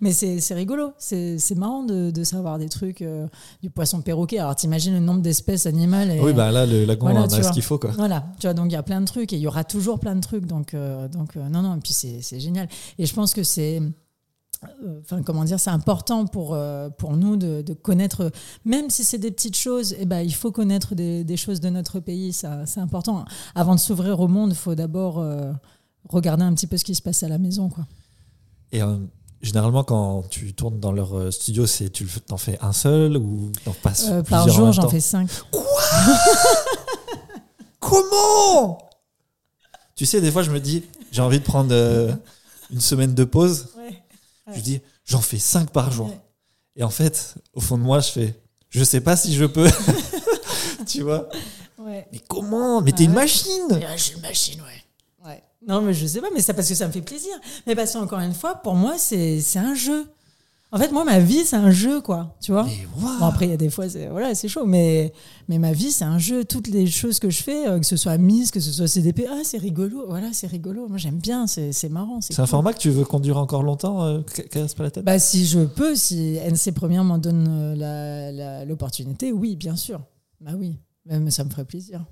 mais 0.00 0.12
c'est 0.12 0.54
rigolo. 0.54 0.92
C'est 0.98 1.38
marrant 1.56 1.82
de, 1.84 2.10
de 2.10 2.24
savoir 2.24 2.58
des 2.58 2.68
trucs. 2.68 3.02
euh, 3.02 3.26
du 3.62 3.70
poisson 3.70 4.00
perroquet. 4.00 4.38
Alors, 4.38 4.54
t'imagines 4.56 4.94
le 4.94 5.00
nombre 5.00 5.20
d'espèces 5.22 5.66
animales. 5.66 6.10
Et, 6.10 6.20
Oui, 6.20 6.32
bah 6.32 6.50
là, 6.50 6.66
le 6.66 6.84
lagon, 6.84 7.06
Voilà, 7.06 7.22
on 7.22 7.24
a 7.32 7.42
ce 7.42 7.52
qu'il 7.52 7.62
faut, 7.62 7.78
quoi. 7.78 7.90
voilà, 7.96 8.24
tu 8.38 8.46
vois, 8.46 8.54
donc 8.54 8.66
il 8.70 8.72
y 8.74 8.76
a 8.76 8.82
plein 8.82 9.00
de 9.00 9.06
trucs 9.06 9.32
et 9.32 9.36
il 9.36 9.42
y 9.42 9.46
aura 9.46 9.64
toujours 9.64 9.98
plein 9.98 10.14
de 10.14 10.20
trucs. 10.20 10.46
Donc, 10.46 10.74
euh, 10.74 11.08
donc 11.08 11.36
euh, 11.36 11.48
non, 11.48 11.62
non, 11.62 11.76
et 11.76 11.80
puis 11.80 11.92
c'est 11.92 12.40
génial. 12.40 12.68
Et 12.98 13.06
je 13.06 13.14
pense 13.14 13.32
que 13.34 13.42
c'est. 13.42 13.80
Enfin, 15.02 15.22
comment 15.22 15.44
dire, 15.44 15.60
c'est 15.60 15.70
important 15.70 16.26
pour, 16.26 16.56
pour 16.98 17.16
nous 17.16 17.36
de, 17.36 17.60
de 17.62 17.74
connaître, 17.74 18.32
même 18.64 18.88
si 18.88 19.04
c'est 19.04 19.18
des 19.18 19.30
petites 19.30 19.56
choses, 19.56 19.94
eh 19.98 20.06
ben, 20.06 20.20
il 20.20 20.34
faut 20.34 20.50
connaître 20.50 20.94
des, 20.94 21.24
des 21.24 21.36
choses 21.36 21.60
de 21.60 21.68
notre 21.68 22.00
pays, 22.00 22.32
c'est 22.32 22.80
important. 22.80 23.24
Avant 23.54 23.74
de 23.74 23.80
s'ouvrir 23.80 24.18
au 24.18 24.28
monde, 24.28 24.52
il 24.52 24.56
faut 24.56 24.74
d'abord 24.74 25.22
regarder 26.08 26.42
un 26.44 26.54
petit 26.54 26.66
peu 26.66 26.78
ce 26.78 26.84
qui 26.84 26.94
se 26.94 27.02
passe 27.02 27.22
à 27.22 27.28
la 27.28 27.36
maison. 27.38 27.68
Quoi. 27.68 27.84
Et 28.72 28.82
euh, 28.82 28.96
généralement, 29.42 29.84
quand 29.84 30.22
tu 30.28 30.54
tournes 30.54 30.80
dans 30.80 30.92
leur 30.92 31.16
euh, 31.16 31.30
studio, 31.30 31.66
c'est 31.66 31.90
tu 31.90 32.06
t'en 32.26 32.36
fais 32.36 32.58
un 32.60 32.72
seul 32.72 33.16
ou 33.16 33.50
t'en 33.64 33.72
passes 33.72 34.06
Euh, 34.08 34.22
par 34.22 34.48
jour, 34.48 34.72
j'en 34.72 34.88
fais 34.88 35.00
cinq. 35.00 35.28
Comment? 37.80 38.78
Tu 39.94 40.06
sais, 40.06 40.20
des 40.20 40.30
fois, 40.30 40.42
je 40.42 40.50
me 40.50 40.60
dis, 40.60 40.84
j'ai 41.12 41.22
envie 41.22 41.38
de 41.38 41.44
prendre 41.44 41.72
euh, 41.72 42.12
une 42.70 42.80
semaine 42.80 43.14
de 43.14 43.24
pause. 43.24 43.68
Je 44.54 44.60
dis, 44.60 44.80
j'en 45.04 45.20
fais 45.20 45.38
5 45.38 45.70
par 45.70 45.90
jour. 45.90 46.08
Ouais. 46.08 46.20
Et 46.76 46.84
en 46.84 46.90
fait, 46.90 47.34
au 47.52 47.60
fond 47.60 47.78
de 47.78 47.82
moi, 47.82 48.00
je 48.00 48.10
fais, 48.10 48.34
je 48.70 48.84
sais 48.84 49.00
pas 49.00 49.16
si 49.16 49.34
je 49.34 49.44
peux. 49.44 49.68
tu 50.86 51.02
vois? 51.02 51.28
Mais 51.78 52.06
comment? 52.28 52.80
Mais 52.80 52.92
t'es 52.92 53.04
une 53.04 53.10
Ouais. 53.10 53.16
machine 53.22 53.80
je 53.96 54.02
suis 54.02 54.14
une 54.16 54.22
machine, 54.22 54.60
ouais. 54.60 54.84
Non, 55.66 55.80
mais 55.82 55.92
je 55.92 56.06
sais 56.06 56.20
pas, 56.20 56.28
mais 56.32 56.40
c'est 56.40 56.54
parce 56.54 56.68
que 56.68 56.74
ça 56.74 56.86
me 56.86 56.92
fait 56.92 57.02
plaisir. 57.02 57.32
Mais 57.66 57.74
parce 57.74 57.92
qu'encore 57.92 58.20
une 58.20 58.34
fois, 58.34 58.54
pour 58.54 58.74
moi, 58.74 58.94
c'est 58.98 59.40
c'est 59.40 59.58
un 59.58 59.74
jeu. 59.74 60.06
En 60.72 60.78
fait, 60.78 60.90
moi, 60.90 61.04
ma 61.04 61.20
vie, 61.20 61.44
c'est 61.44 61.56
un 61.56 61.70
jeu, 61.70 62.00
quoi. 62.00 62.34
Tu 62.40 62.50
vois 62.50 62.64
waouh 63.00 63.18
Bon, 63.20 63.26
après, 63.26 63.46
il 63.46 63.50
y 63.50 63.54
a 63.54 63.56
des 63.56 63.70
fois, 63.70 63.88
c'est 63.88 64.08
voilà, 64.08 64.34
c'est 64.34 64.48
chaud, 64.48 64.66
mais, 64.66 65.12
mais 65.48 65.58
ma 65.58 65.72
vie, 65.72 65.92
c'est 65.92 66.04
un 66.04 66.18
jeu. 66.18 66.44
Toutes 66.44 66.66
les 66.68 66.86
choses 66.88 67.20
que 67.20 67.30
je 67.30 67.42
fais, 67.42 67.68
euh, 67.68 67.78
que 67.78 67.86
ce 67.86 67.96
soit 67.96 68.18
Miss, 68.18 68.50
que 68.50 68.58
ce 68.58 68.72
soit 68.72 68.88
CDP, 68.88 69.26
ah, 69.30 69.40
c'est 69.44 69.58
rigolo. 69.58 70.04
Voilà, 70.08 70.32
c'est 70.32 70.48
rigolo. 70.48 70.88
Moi, 70.88 70.98
j'aime 70.98 71.18
bien, 71.18 71.46
c'est 71.46 71.72
c'est 71.72 71.88
marrant. 71.88 72.20
C'est 72.20 72.38
un 72.40 72.46
format 72.46 72.72
que 72.72 72.78
tu 72.78 72.90
veux 72.90 73.04
conduire 73.04 73.38
encore 73.38 73.62
longtemps, 73.62 74.02
euh, 74.02 74.20
casse 74.50 74.74
pas 74.74 74.82
la 74.84 74.90
tête? 74.90 75.04
Bah, 75.04 75.18
si 75.18 75.46
je 75.46 75.60
peux, 75.60 75.94
si 75.94 76.36
NC 76.36 76.72
Première 76.74 77.04
m'en 77.04 77.18
donne 77.18 77.46
euh, 77.48 78.64
l'opportunité, 78.64 79.32
oui, 79.32 79.56
bien 79.56 79.76
sûr. 79.76 80.00
Bah 80.40 80.52
oui, 80.56 80.76
mais 81.06 81.30
ça 81.30 81.44
me 81.44 81.50
ferait 81.50 81.64
plaisir. 81.64 82.04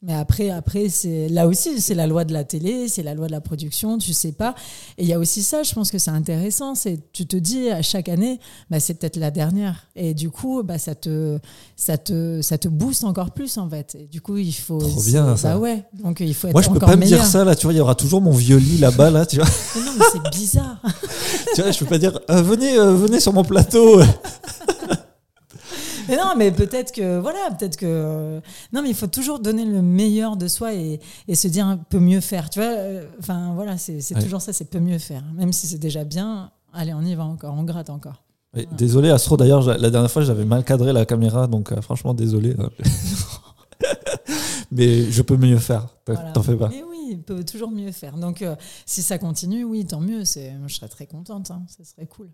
Mais 0.00 0.14
après, 0.14 0.50
après 0.50 0.88
c'est 0.88 1.28
là 1.28 1.48
aussi, 1.48 1.80
c'est 1.80 1.94
la 1.94 2.06
loi 2.06 2.24
de 2.24 2.32
la 2.32 2.44
télé, 2.44 2.86
c'est 2.86 3.02
la 3.02 3.14
loi 3.14 3.26
de 3.26 3.32
la 3.32 3.40
production, 3.40 3.98
tu 3.98 4.12
sais 4.12 4.30
pas. 4.30 4.54
Et 4.96 5.02
il 5.02 5.08
y 5.08 5.12
a 5.12 5.18
aussi 5.18 5.42
ça, 5.42 5.64
je 5.64 5.74
pense 5.74 5.90
que 5.90 5.98
c'est 5.98 6.12
intéressant, 6.12 6.76
c'est 6.76 7.00
tu 7.12 7.26
te 7.26 7.36
dis 7.36 7.68
à 7.68 7.82
chaque 7.82 8.08
année, 8.08 8.38
bah, 8.70 8.78
c'est 8.78 8.94
peut-être 8.94 9.16
la 9.16 9.32
dernière. 9.32 9.88
Et 9.96 10.14
du 10.14 10.30
coup, 10.30 10.62
bah, 10.62 10.78
ça 10.78 10.94
te, 10.94 11.40
ça 11.74 11.98
te, 11.98 12.40
ça 12.42 12.58
te 12.58 12.68
booste 12.68 13.02
encore 13.02 13.32
plus 13.32 13.58
en 13.58 13.68
fait. 13.68 13.96
Et 13.96 14.06
du 14.06 14.20
coup, 14.20 14.36
il 14.36 14.52
faut. 14.52 14.78
Trop 14.78 15.02
bien, 15.02 15.36
ça. 15.36 15.54
Bah 15.54 15.58
ouais, 15.58 15.82
donc 15.92 16.20
il 16.20 16.32
faut 16.32 16.46
être 16.46 16.54
Moi, 16.54 16.62
je 16.62 16.70
peux 16.70 16.78
pas 16.78 16.94
me 16.94 17.04
dire 17.04 17.24
ça, 17.24 17.44
là, 17.44 17.56
tu 17.56 17.66
vois, 17.66 17.72
il 17.72 17.78
y 17.78 17.80
aura 17.80 17.96
toujours 17.96 18.20
mon 18.20 18.30
vieux 18.30 18.58
lit 18.58 18.78
là-bas, 18.78 19.10
là, 19.10 19.26
tu 19.26 19.38
vois. 19.38 19.48
Mais 19.74 19.82
non, 19.82 19.92
mais 19.98 20.04
c'est 20.12 20.38
bizarre. 20.38 20.80
tu 21.56 21.62
vois, 21.62 21.72
je 21.72 21.78
peux 21.80 21.86
pas 21.86 21.98
dire, 21.98 22.20
euh, 22.30 22.40
venez, 22.40 22.78
euh, 22.78 22.94
venez 22.94 23.18
sur 23.18 23.32
mon 23.32 23.42
plateau. 23.42 24.00
Mais 26.08 26.16
non, 26.16 26.34
mais 26.36 26.50
peut-être 26.50 26.92
que 26.92 27.18
voilà, 27.18 27.38
peut-être 27.58 27.76
que 27.76 28.40
non, 28.72 28.82
mais 28.82 28.88
il 28.90 28.94
faut 28.94 29.06
toujours 29.06 29.38
donner 29.40 29.64
le 29.64 29.82
meilleur 29.82 30.36
de 30.36 30.48
soi 30.48 30.74
et, 30.74 31.00
et 31.28 31.34
se 31.34 31.48
dire 31.48 31.66
un 31.66 31.76
peu 31.76 31.98
mieux 31.98 32.20
faire. 32.20 32.48
Tu 32.50 32.60
vois, 32.60 32.68
euh, 32.68 33.06
enfin 33.20 33.52
voilà, 33.54 33.76
c'est 33.78 33.98
Ouais. 34.14 34.22
toujours 34.22 34.40
ça, 34.40 34.52
c'est 34.52 34.64
peu 34.70 34.80
mieux 34.80 34.98
faire. 34.98 35.22
Même 35.34 35.52
si 35.52 35.66
c'est 35.66 35.78
déjà 35.78 36.04
bien, 36.04 36.50
allez, 36.72 36.94
on 36.94 37.02
y 37.02 37.14
va 37.14 37.24
encore, 37.24 37.54
on 37.54 37.62
gratte 37.64 37.90
encore. 37.90 38.22
Désolé, 38.76 39.10
Astro, 39.10 39.36
d'ailleurs, 39.36 39.62
la 39.78 39.90
dernière 39.90 40.10
fois, 40.10 40.22
j'avais 40.22 40.44
mal 40.46 40.64
cadré 40.64 40.92
la 40.92 41.04
caméra, 41.04 41.46
donc 41.46 41.70
euh, 41.70 41.80
franchement, 41.82 42.14
désolé. 42.14 42.56
hein. 42.58 42.70
Mais 44.72 45.10
je 45.10 45.22
peux 45.22 45.36
mieux 45.36 45.58
faire, 45.58 45.86
t'en 46.04 46.14
Voilà. 46.14 46.42
fais 46.42 46.56
pas. 46.56 46.68
Mais 46.68 46.82
oui, 46.88 47.08
il 47.12 47.22
peut 47.22 47.44
toujours 47.44 47.70
mieux 47.70 47.92
faire. 47.92 48.16
Donc 48.16 48.42
euh, 48.42 48.54
si 48.86 49.02
ça 49.02 49.18
continue, 49.18 49.64
oui, 49.64 49.84
tant 49.86 50.00
mieux. 50.00 50.20
Je 50.24 50.74
serais 50.74 50.88
très 50.88 51.06
contente. 51.06 51.50
hein, 51.50 51.62
ça 51.68 51.84
serait 51.84 52.06
cool. 52.06 52.28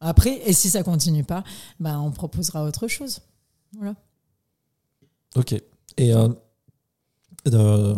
Après, 0.00 0.40
et 0.48 0.52
si 0.52 0.70
ça 0.70 0.82
continue 0.82 1.24
pas, 1.24 1.44
ben 1.78 1.98
on 2.00 2.10
proposera 2.10 2.64
autre 2.64 2.88
chose. 2.88 3.20
Voilà. 3.76 3.94
Ok. 5.36 5.52
Et 5.96 6.14
euh, 6.14 6.28
euh, 7.52 7.94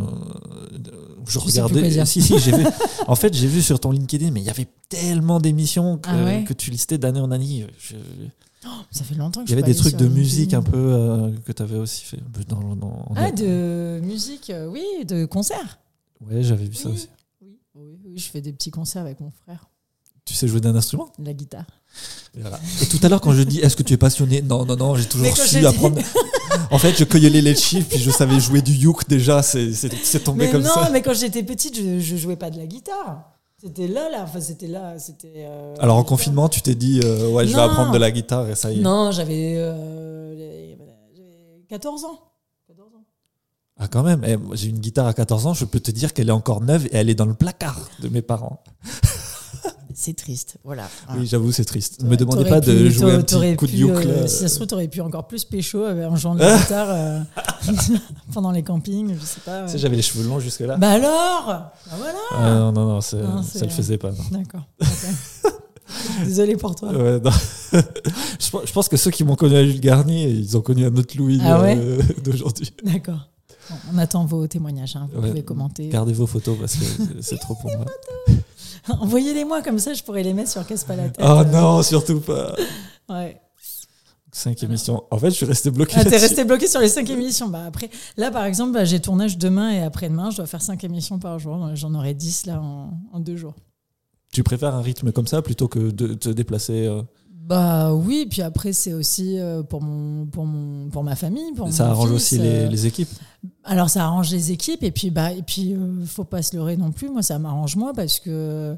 je 1.26 1.38
regardais. 1.38 2.04
Si, 2.06 2.20
si, 2.22 2.38
j'ai 2.38 2.52
vu. 2.56 2.64
En 3.06 3.14
fait, 3.14 3.32
j'ai 3.34 3.46
vu 3.46 3.62
sur 3.62 3.78
ton 3.80 3.90
LinkedIn, 3.92 4.30
mais 4.30 4.40
il 4.40 4.46
y 4.46 4.50
avait 4.50 4.68
tellement 4.88 5.40
d'émissions 5.40 5.98
que, 5.98 6.10
Ah 6.10 6.24
ouais 6.24 6.44
que 6.44 6.52
tu 6.52 6.70
listais 6.70 6.98
d'année 6.98 7.20
en 7.20 7.30
année. 7.30 7.66
Je- 7.78 7.96
Ça 8.90 9.04
fait 9.04 9.14
longtemps 9.14 9.42
que 9.44 9.48
Il 9.48 9.50
y 9.50 9.52
avait 9.54 9.62
des 9.62 9.74
trucs 9.74 9.96
de 9.96 10.06
musique 10.08 10.54
un 10.54 10.62
peu 10.62 10.76
euh, 10.76 11.30
que 11.44 11.52
tu 11.52 11.62
avais 11.62 11.78
aussi 11.78 12.04
fait. 12.04 12.18
Dans, 12.48 12.74
dans- 12.76 13.06
Ah, 13.16 13.30
de 13.32 14.00
musique, 14.02 14.50
euh, 14.50 14.66
oui, 14.68 14.84
de 15.06 15.24
concert. 15.24 15.78
Ouais, 16.20 16.42
j'avais 16.42 16.66
vu 16.66 16.74
ça 16.74 16.88
aussi. 16.88 17.08
Oui, 17.40 17.58
oui, 17.74 17.98
oui, 18.04 18.18
je 18.18 18.28
fais 18.30 18.40
des 18.40 18.52
petits 18.52 18.70
concerts 18.70 19.02
avec 19.02 19.20
mon 19.20 19.30
frère, 19.30 19.68
Tu 20.24 20.34
sais 20.34 20.46
jouer 20.46 20.60
d'un 20.60 20.74
instrument? 20.76 21.10
La 21.18 21.32
guitare. 21.32 21.66
Voilà. 22.40 22.58
Et 22.80 22.86
tout 22.86 22.98
à 23.02 23.08
l'heure, 23.08 23.20
quand 23.20 23.32
je 23.32 23.42
dis 23.42 23.60
est-ce 23.60 23.76
que 23.76 23.82
tu 23.82 23.92
es 23.92 23.96
passionné? 23.98 24.40
Non, 24.42 24.64
non, 24.64 24.76
non, 24.76 24.94
j'ai 24.96 25.04
toujours 25.04 25.36
su 25.36 25.48
j'ai 25.48 25.60
dit- 25.60 25.66
apprendre. 25.66 25.98
en 26.70 26.78
fait, 26.78 26.94
je 26.98 27.04
cueillais 27.04 27.28
les 27.28 27.54
chiffres, 27.54 27.88
puis 27.90 27.98
je 27.98 28.10
savais 28.10 28.40
jouer 28.40 28.62
du 28.62 28.72
uke 28.88 29.06
déjà. 29.08 29.42
C'est 29.42 30.24
tombé 30.24 30.46
Mais 30.46 30.52
comme 30.52 30.62
non, 30.62 30.70
ça. 30.72 30.88
mais 30.90 31.02
quand 31.02 31.12
j'étais 31.14 31.42
petite, 31.42 31.76
je, 31.76 32.00
je 32.00 32.16
jouais 32.16 32.36
pas 32.36 32.50
de 32.50 32.56
la 32.58 32.66
guitare. 32.66 33.28
C'était 33.62 33.86
là, 33.86 34.08
là, 34.10 34.22
enfin 34.24 34.40
c'était 34.40 34.66
là, 34.66 34.98
c'était. 34.98 35.34
euh, 35.46 35.74
Alors 35.78 35.96
en 35.96 36.02
confinement, 36.04 36.48
tu 36.48 36.62
t'es 36.62 36.74
dit 36.74 37.00
euh, 37.04 37.28
ouais, 37.28 37.46
je 37.46 37.50
vais 37.52 37.56
Non. 37.58 37.62
apprendre 37.70 37.92
de 37.92 37.98
la 37.98 38.10
guitare 38.10 38.48
et 38.48 38.56
ça 38.56 38.72
y 38.72 38.78
est. 38.78 38.82
Non, 38.82 39.12
j'avais 39.12 39.54
euh, 39.58 40.34
les- 40.34 40.76
j'avais 41.14 41.62
14 41.68 42.04
ans. 42.04 42.18
14 42.66 42.88
ans. 42.88 43.04
Ah 43.78 43.86
quand 43.86 44.02
même, 44.02 44.24
Eh, 44.26 44.36
j'ai 44.56 44.68
une 44.68 44.80
guitare 44.80 45.06
à 45.06 45.14
14 45.14 45.46
ans, 45.46 45.54
je 45.54 45.64
peux 45.64 45.78
te 45.78 45.92
dire 45.92 46.12
qu'elle 46.12 46.28
est 46.28 46.32
encore 46.32 46.60
neuve 46.60 46.86
et 46.86 46.96
elle 46.96 47.08
est 47.10 47.14
dans 47.14 47.24
le 47.26 47.34
placard 47.34 47.88
de 48.00 48.08
mes 48.08 48.22
parents. 48.22 48.64
C'est 49.94 50.16
triste. 50.16 50.56
Voilà. 50.64 50.88
Oui, 51.14 51.26
j'avoue, 51.26 51.52
c'est 51.52 51.64
triste. 51.64 52.02
Ne 52.02 52.08
me 52.08 52.16
demandez 52.16 52.44
pas 52.48 52.60
de 52.60 52.72
pu- 52.72 52.90
jouer 52.90 53.12
un 53.12 53.22
petit 53.22 53.56
coup 53.56 53.66
de 53.66 53.72
yoke 53.72 54.04
euh. 54.06 54.26
Si 54.26 54.38
ça 54.38 54.48
se 54.48 54.54
trouve, 54.56 54.66
t'aurais 54.66 54.88
pu 54.88 55.00
encore 55.00 55.26
plus 55.26 55.44
pécho 55.44 55.84
euh, 55.84 56.06
en 56.08 56.16
jouant 56.16 56.34
de 56.34 56.40
la 56.40 56.58
guitare 56.58 56.88
euh, 56.90 57.20
pendant 58.32 58.50
les 58.52 58.62
campings, 58.62 59.14
je 59.20 59.24
sais 59.24 59.40
pas. 59.44 59.64
Tu 59.66 59.72
sais, 59.72 59.78
j'avais 59.78 59.96
les 59.96 60.02
cheveux 60.02 60.26
longs 60.28 60.40
jusque 60.40 60.60
là. 60.60 60.76
Bah 60.76 60.90
alors? 60.90 61.44
Bah 61.46 61.72
voilà 61.98 62.18
Ah, 62.32 62.50
non, 62.58 62.72
non, 62.72 62.86
non, 62.86 62.94
Non, 62.94 63.00
ça 63.00 63.16
le 63.62 63.68
faisait 63.68 63.98
pas. 63.98 64.10
non. 64.10 64.38
D'accord. 64.38 64.62
ok. 64.80 65.52
Désolée 66.24 66.56
pour 66.56 66.74
toi. 66.74 66.90
Ouais, 66.92 67.20
je, 68.40 68.72
pense- 68.72 68.88
que 68.88 68.96
ceux 68.96 69.10
qui 69.10 69.24
m'ont 69.24 69.36
connu 69.36 69.56
à 69.56 69.64
Jules 69.64 69.80
Garnier, 69.80 70.28
ils 70.28 70.56
ont 70.56 70.62
connu 70.62 70.86
un 70.86 70.96
autre 70.96 71.16
Louis 71.18 71.38
Ah 71.44 71.60
ouais? 71.60 71.76
euh, 71.78 72.00
d'aujourd'hui. 72.24 72.72
D'accord. 72.82 73.28
On 73.92 73.98
attend 73.98 74.24
vos 74.24 74.46
témoignages, 74.46 74.96
hein. 74.96 75.08
vous 75.12 75.20
Ouais. 75.22 75.28
pouvez 75.28 75.42
commenter. 75.44 75.88
Gardez 75.88 76.12
vos 76.14 76.26
photos 76.26 76.56
parce 76.58 76.74
que 76.76 76.84
c'est- 76.84 77.22
c'est 77.22 77.36
trop 77.38 77.54
pour 77.54 77.70
moi. 77.76 77.84
Envoyez-les-moi 79.00 79.62
comme 79.62 79.78
ça, 79.78 79.94
je 79.94 80.02
pourrais 80.02 80.22
les 80.22 80.32
mettre 80.32 80.50
sur 80.50 80.66
Casse 80.66 80.84
pas 80.84 80.96
la 80.96 81.08
tête. 81.08 81.24
Oh 81.24 81.40
euh, 81.40 81.44
non, 81.44 81.82
surtout 81.82 82.20
pas. 82.20 82.54
Ouais. 83.08 83.38
Cinq 84.34 84.62
émissions. 84.62 85.02
En 85.10 85.18
fait, 85.18 85.28
je 85.30 85.34
suis 85.34 85.44
resté 85.44 85.70
bloqué. 85.70 85.94
Ah, 85.98 86.04
t'es 86.04 86.16
resté 86.16 86.44
bloqué 86.44 86.66
sur 86.66 86.80
les 86.80 86.88
cinq 86.88 87.10
émissions. 87.10 87.48
Bah 87.48 87.64
après, 87.66 87.90
là 88.16 88.30
par 88.30 88.46
exemple, 88.46 88.72
bah, 88.72 88.86
j'ai 88.86 89.00
tournage 89.00 89.36
demain 89.36 89.70
et 89.72 89.82
après-demain, 89.82 90.30
je 90.30 90.38
dois 90.38 90.46
faire 90.46 90.62
cinq 90.62 90.84
émissions 90.84 91.18
par 91.18 91.38
jour. 91.38 91.68
J'en 91.74 91.92
aurai 91.94 92.14
10 92.14 92.46
là 92.46 92.62
en, 92.62 92.98
en 93.12 93.20
deux 93.20 93.36
jours. 93.36 93.54
Tu 94.32 94.42
préfères 94.42 94.74
un 94.74 94.80
rythme 94.80 95.12
comme 95.12 95.26
ça 95.26 95.42
plutôt 95.42 95.68
que 95.68 95.90
de 95.90 96.14
te 96.14 96.30
déplacer 96.30 96.86
euh, 96.86 97.02
Bah 97.30 97.92
oui, 97.92 98.26
puis 98.30 98.40
après 98.40 98.72
c'est 98.72 98.94
aussi 98.94 99.38
euh, 99.38 99.62
pour 99.62 99.82
mon 99.82 100.24
pour 100.24 100.46
mon 100.46 100.88
pour 100.88 101.04
ma 101.04 101.14
famille, 101.16 101.52
pour 101.54 101.70
Ça 101.70 101.84
mon 101.84 101.90
arrange 101.90 102.08
fils, 102.08 102.16
aussi 102.16 102.38
euh, 102.38 102.62
les, 102.64 102.68
les 102.70 102.86
équipes. 102.86 103.10
Alors 103.64 103.90
ça 103.90 104.04
arrange 104.04 104.30
les 104.30 104.52
équipes 104.52 104.84
et 104.84 104.92
puis 104.92 105.10
bah 105.10 105.32
et 105.32 105.42
puis 105.42 105.74
euh, 105.74 106.04
faut 106.06 106.22
pas 106.24 106.42
se 106.42 106.54
leurrer 106.54 106.76
non 106.76 106.92
plus. 106.92 107.08
Moi 107.10 107.22
ça 107.22 107.38
m'arrange 107.40 107.74
moi 107.74 107.92
parce 107.94 108.20
que 108.20 108.76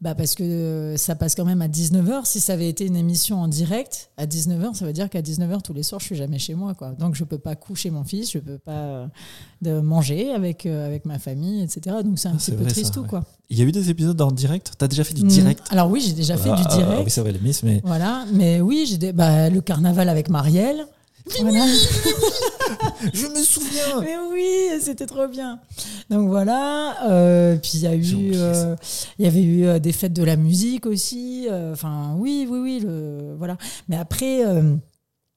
bah 0.00 0.14
parce 0.14 0.34
que 0.34 0.42
euh, 0.42 0.96
ça 0.96 1.14
passe 1.14 1.34
quand 1.34 1.44
même 1.44 1.60
à 1.60 1.68
19h. 1.68 2.24
Si 2.24 2.40
ça 2.40 2.54
avait 2.54 2.68
été 2.68 2.86
une 2.86 2.96
émission 2.96 3.38
en 3.42 3.46
direct 3.48 4.10
à 4.16 4.24
19h, 4.26 4.72
ça 4.74 4.86
veut 4.86 4.94
dire 4.94 5.10
qu'à 5.10 5.20
19h 5.20 5.60
tous 5.62 5.74
les 5.74 5.82
soirs 5.82 6.00
je 6.00 6.06
suis 6.06 6.16
jamais 6.16 6.38
chez 6.38 6.54
moi 6.54 6.72
quoi. 6.74 6.92
Donc 6.98 7.14
je 7.14 7.24
peux 7.24 7.36
pas 7.36 7.56
coucher 7.56 7.90
mon 7.90 8.04
fils, 8.04 8.30
je 8.32 8.38
peux 8.38 8.56
pas 8.58 8.72
euh, 8.72 9.06
de 9.60 9.80
manger 9.80 10.30
avec 10.32 10.64
euh, 10.64 10.86
avec 10.86 11.04
ma 11.04 11.18
famille 11.18 11.62
etc. 11.62 11.96
Donc 12.02 12.18
c'est 12.18 12.28
un 12.28 12.32
Ah, 12.34 12.38
petit 12.38 12.52
peu 12.52 12.62
vrai, 12.62 12.70
triste 12.70 12.86
ça, 12.88 12.92
tout 12.94 13.00
ouais. 13.02 13.08
quoi. 13.08 13.24
Il 13.50 13.58
y 13.58 13.62
a 13.62 13.64
eu 13.66 13.72
des 13.72 13.90
épisodes 13.90 14.20
en 14.20 14.32
direct? 14.32 14.72
T'as 14.78 14.88
déjà 14.88 15.04
fait 15.04 15.14
du 15.14 15.24
Mm. 15.24 15.28
direct? 15.28 15.62
Alors 15.70 15.90
oui 15.90 16.02
j'ai 16.06 16.14
déjà 16.14 16.38
fait 16.38 16.50
Ah, 16.50 16.56
du 16.56 16.62
ah, 16.64 16.76
direct. 16.76 17.02
oui, 17.04 17.10
c'est 17.10 17.20
vrai, 17.20 17.32
les 17.32 17.38
Miss, 17.40 17.62
mais 17.62 17.82
Voilà, 17.84 18.24
mais 18.32 18.60
oui, 18.62 18.86
j'ai 18.88 18.96
des- 18.96 19.12
bah, 19.12 19.50
le 19.50 19.60
carnaval 19.60 20.08
avec 20.08 20.30
Marielle. 20.30 20.86
Voilà. 21.40 21.66
je 23.12 23.26
me 23.26 23.42
souviens 23.42 24.00
Mais 24.00 24.16
oui, 24.32 24.80
c'était 24.80 25.06
trop 25.06 25.26
bien. 25.26 25.58
Donc 26.08 26.28
voilà. 26.28 27.08
euh, 27.10 27.56
puis 27.56 27.72
il 27.74 27.80
y 27.80 27.86
a 27.86 27.94
eu, 27.94 28.30
euh, 28.34 28.76
il 29.18 29.24
y 29.24 29.28
avait 29.28 29.42
eu 29.42 29.66
euh, 29.66 29.78
des 29.78 29.92
fêtes 29.92 30.12
de 30.12 30.22
la 30.22 30.36
musique 30.36 30.86
aussi. 30.86 31.48
Enfin, 31.72 32.14
oui, 32.18 32.46
oui, 32.48 32.58
oui. 32.58 32.80
Le, 32.82 33.34
voilà. 33.38 33.56
Mais 33.88 33.96
après. 33.96 34.44
euh, 34.46 34.76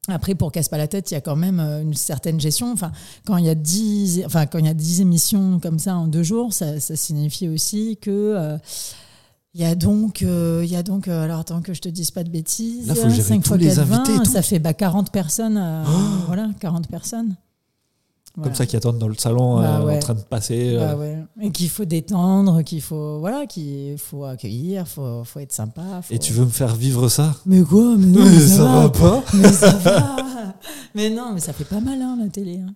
après, 0.07 0.33
pour 0.33 0.51
casse 0.51 0.69
pas 0.69 0.77
la 0.79 0.87
tête, 0.87 1.11
il 1.11 1.13
y 1.13 1.17
a 1.17 1.21
quand 1.21 1.35
même 1.35 1.59
une 1.59 1.93
certaine 1.93 2.39
gestion. 2.39 2.71
Enfin, 2.71 2.91
quand 3.27 3.37
il 3.37 3.45
y 3.45 3.49
a 3.49 3.53
10, 3.53 4.23
enfin, 4.25 4.47
quand 4.47 4.57
il 4.57 4.65
y 4.65 4.69
a 4.69 4.73
10 4.73 5.01
émissions 5.01 5.59
comme 5.59 5.77
ça 5.77 5.95
en 5.97 6.07
deux 6.07 6.23
jours, 6.23 6.51
ça, 6.51 6.79
ça 6.79 6.95
signifie 6.95 7.47
aussi 7.47 7.97
que 8.01 8.57
il 9.59 9.63
y 9.63 9.65
a 9.65 9.75
donc, 9.75 10.21
euh, 10.23 10.61
il 10.63 10.71
y 10.71 10.77
a 10.77 10.83
donc, 10.83 11.09
euh, 11.09 11.23
alors 11.25 11.39
attends 11.41 11.61
que 11.61 11.73
je 11.73 11.81
te 11.81 11.89
dise 11.89 12.11
pas 12.11 12.23
de 12.23 12.29
bêtises. 12.29 12.87
Là, 12.87 12.95
faut 12.95 13.09
gérer 13.09 13.21
5 13.21 13.41
tous 13.41 13.47
fois 13.49 13.57
les 13.57 13.65
4, 13.67 13.79
invités 13.79 14.11
et 14.13 14.17
20, 14.17 14.23
tout. 14.23 14.31
ça 14.31 14.41
fait 14.41 14.57
bah, 14.59 14.73
40 14.73 15.11
personnes. 15.11 15.57
euh, 15.57 15.83
Oh 15.85 16.23
voilà, 16.27 16.49
40 16.61 16.87
personnes. 16.87 17.35
Comme 18.35 18.43
Voilà. 18.43 18.55
ça 18.55 18.65
qui 18.67 18.77
attendent 18.77 18.99
dans 18.99 19.07
le 19.09 19.15
salon 19.15 19.57
Bah 19.59 19.79
euh, 19.81 19.85
ouais. 19.85 19.97
en 19.97 19.99
train 19.99 20.13
de 20.13 20.21
passer. 20.21 20.75
euh, 20.75 20.79
Bah 20.93 20.95
ouais. 20.95 21.17
Et 21.41 21.51
qu'il 21.51 21.67
faut 21.67 21.83
détendre, 21.83 22.61
qu'il 22.63 22.81
faut, 22.81 23.19
voilà, 23.19 23.45
qu'il 23.47 23.97
faut 23.97 24.23
accueillir, 24.23 24.87
faut, 24.87 25.23
faut 25.25 25.39
être 25.39 25.51
sympa. 25.51 26.01
faut- 26.03 26.13
Et 26.13 26.19
tu 26.19 26.31
veux 26.31 26.45
me 26.45 26.49
faire 26.51 26.73
vivre 26.75 27.09
ça? 27.09 27.35
Mais 27.45 27.61
quoi? 27.61 27.95
Mais 27.97 28.05
non, 28.05 28.23
mais 28.25 28.39
ça 28.39 28.63
va 28.63 28.89
pas 28.89 29.23
Mais 29.33 29.51
ça 29.51 29.71
va. 29.71 30.15
Mais 30.95 31.09
non, 31.09 31.33
mais 31.33 31.39
ça 31.39 31.51
fait 31.53 31.63
pas 31.65 31.79
mal, 31.81 32.01
hein, 32.01 32.17
la 32.21 32.29
télé. 32.29 32.59
hein. 32.65 32.73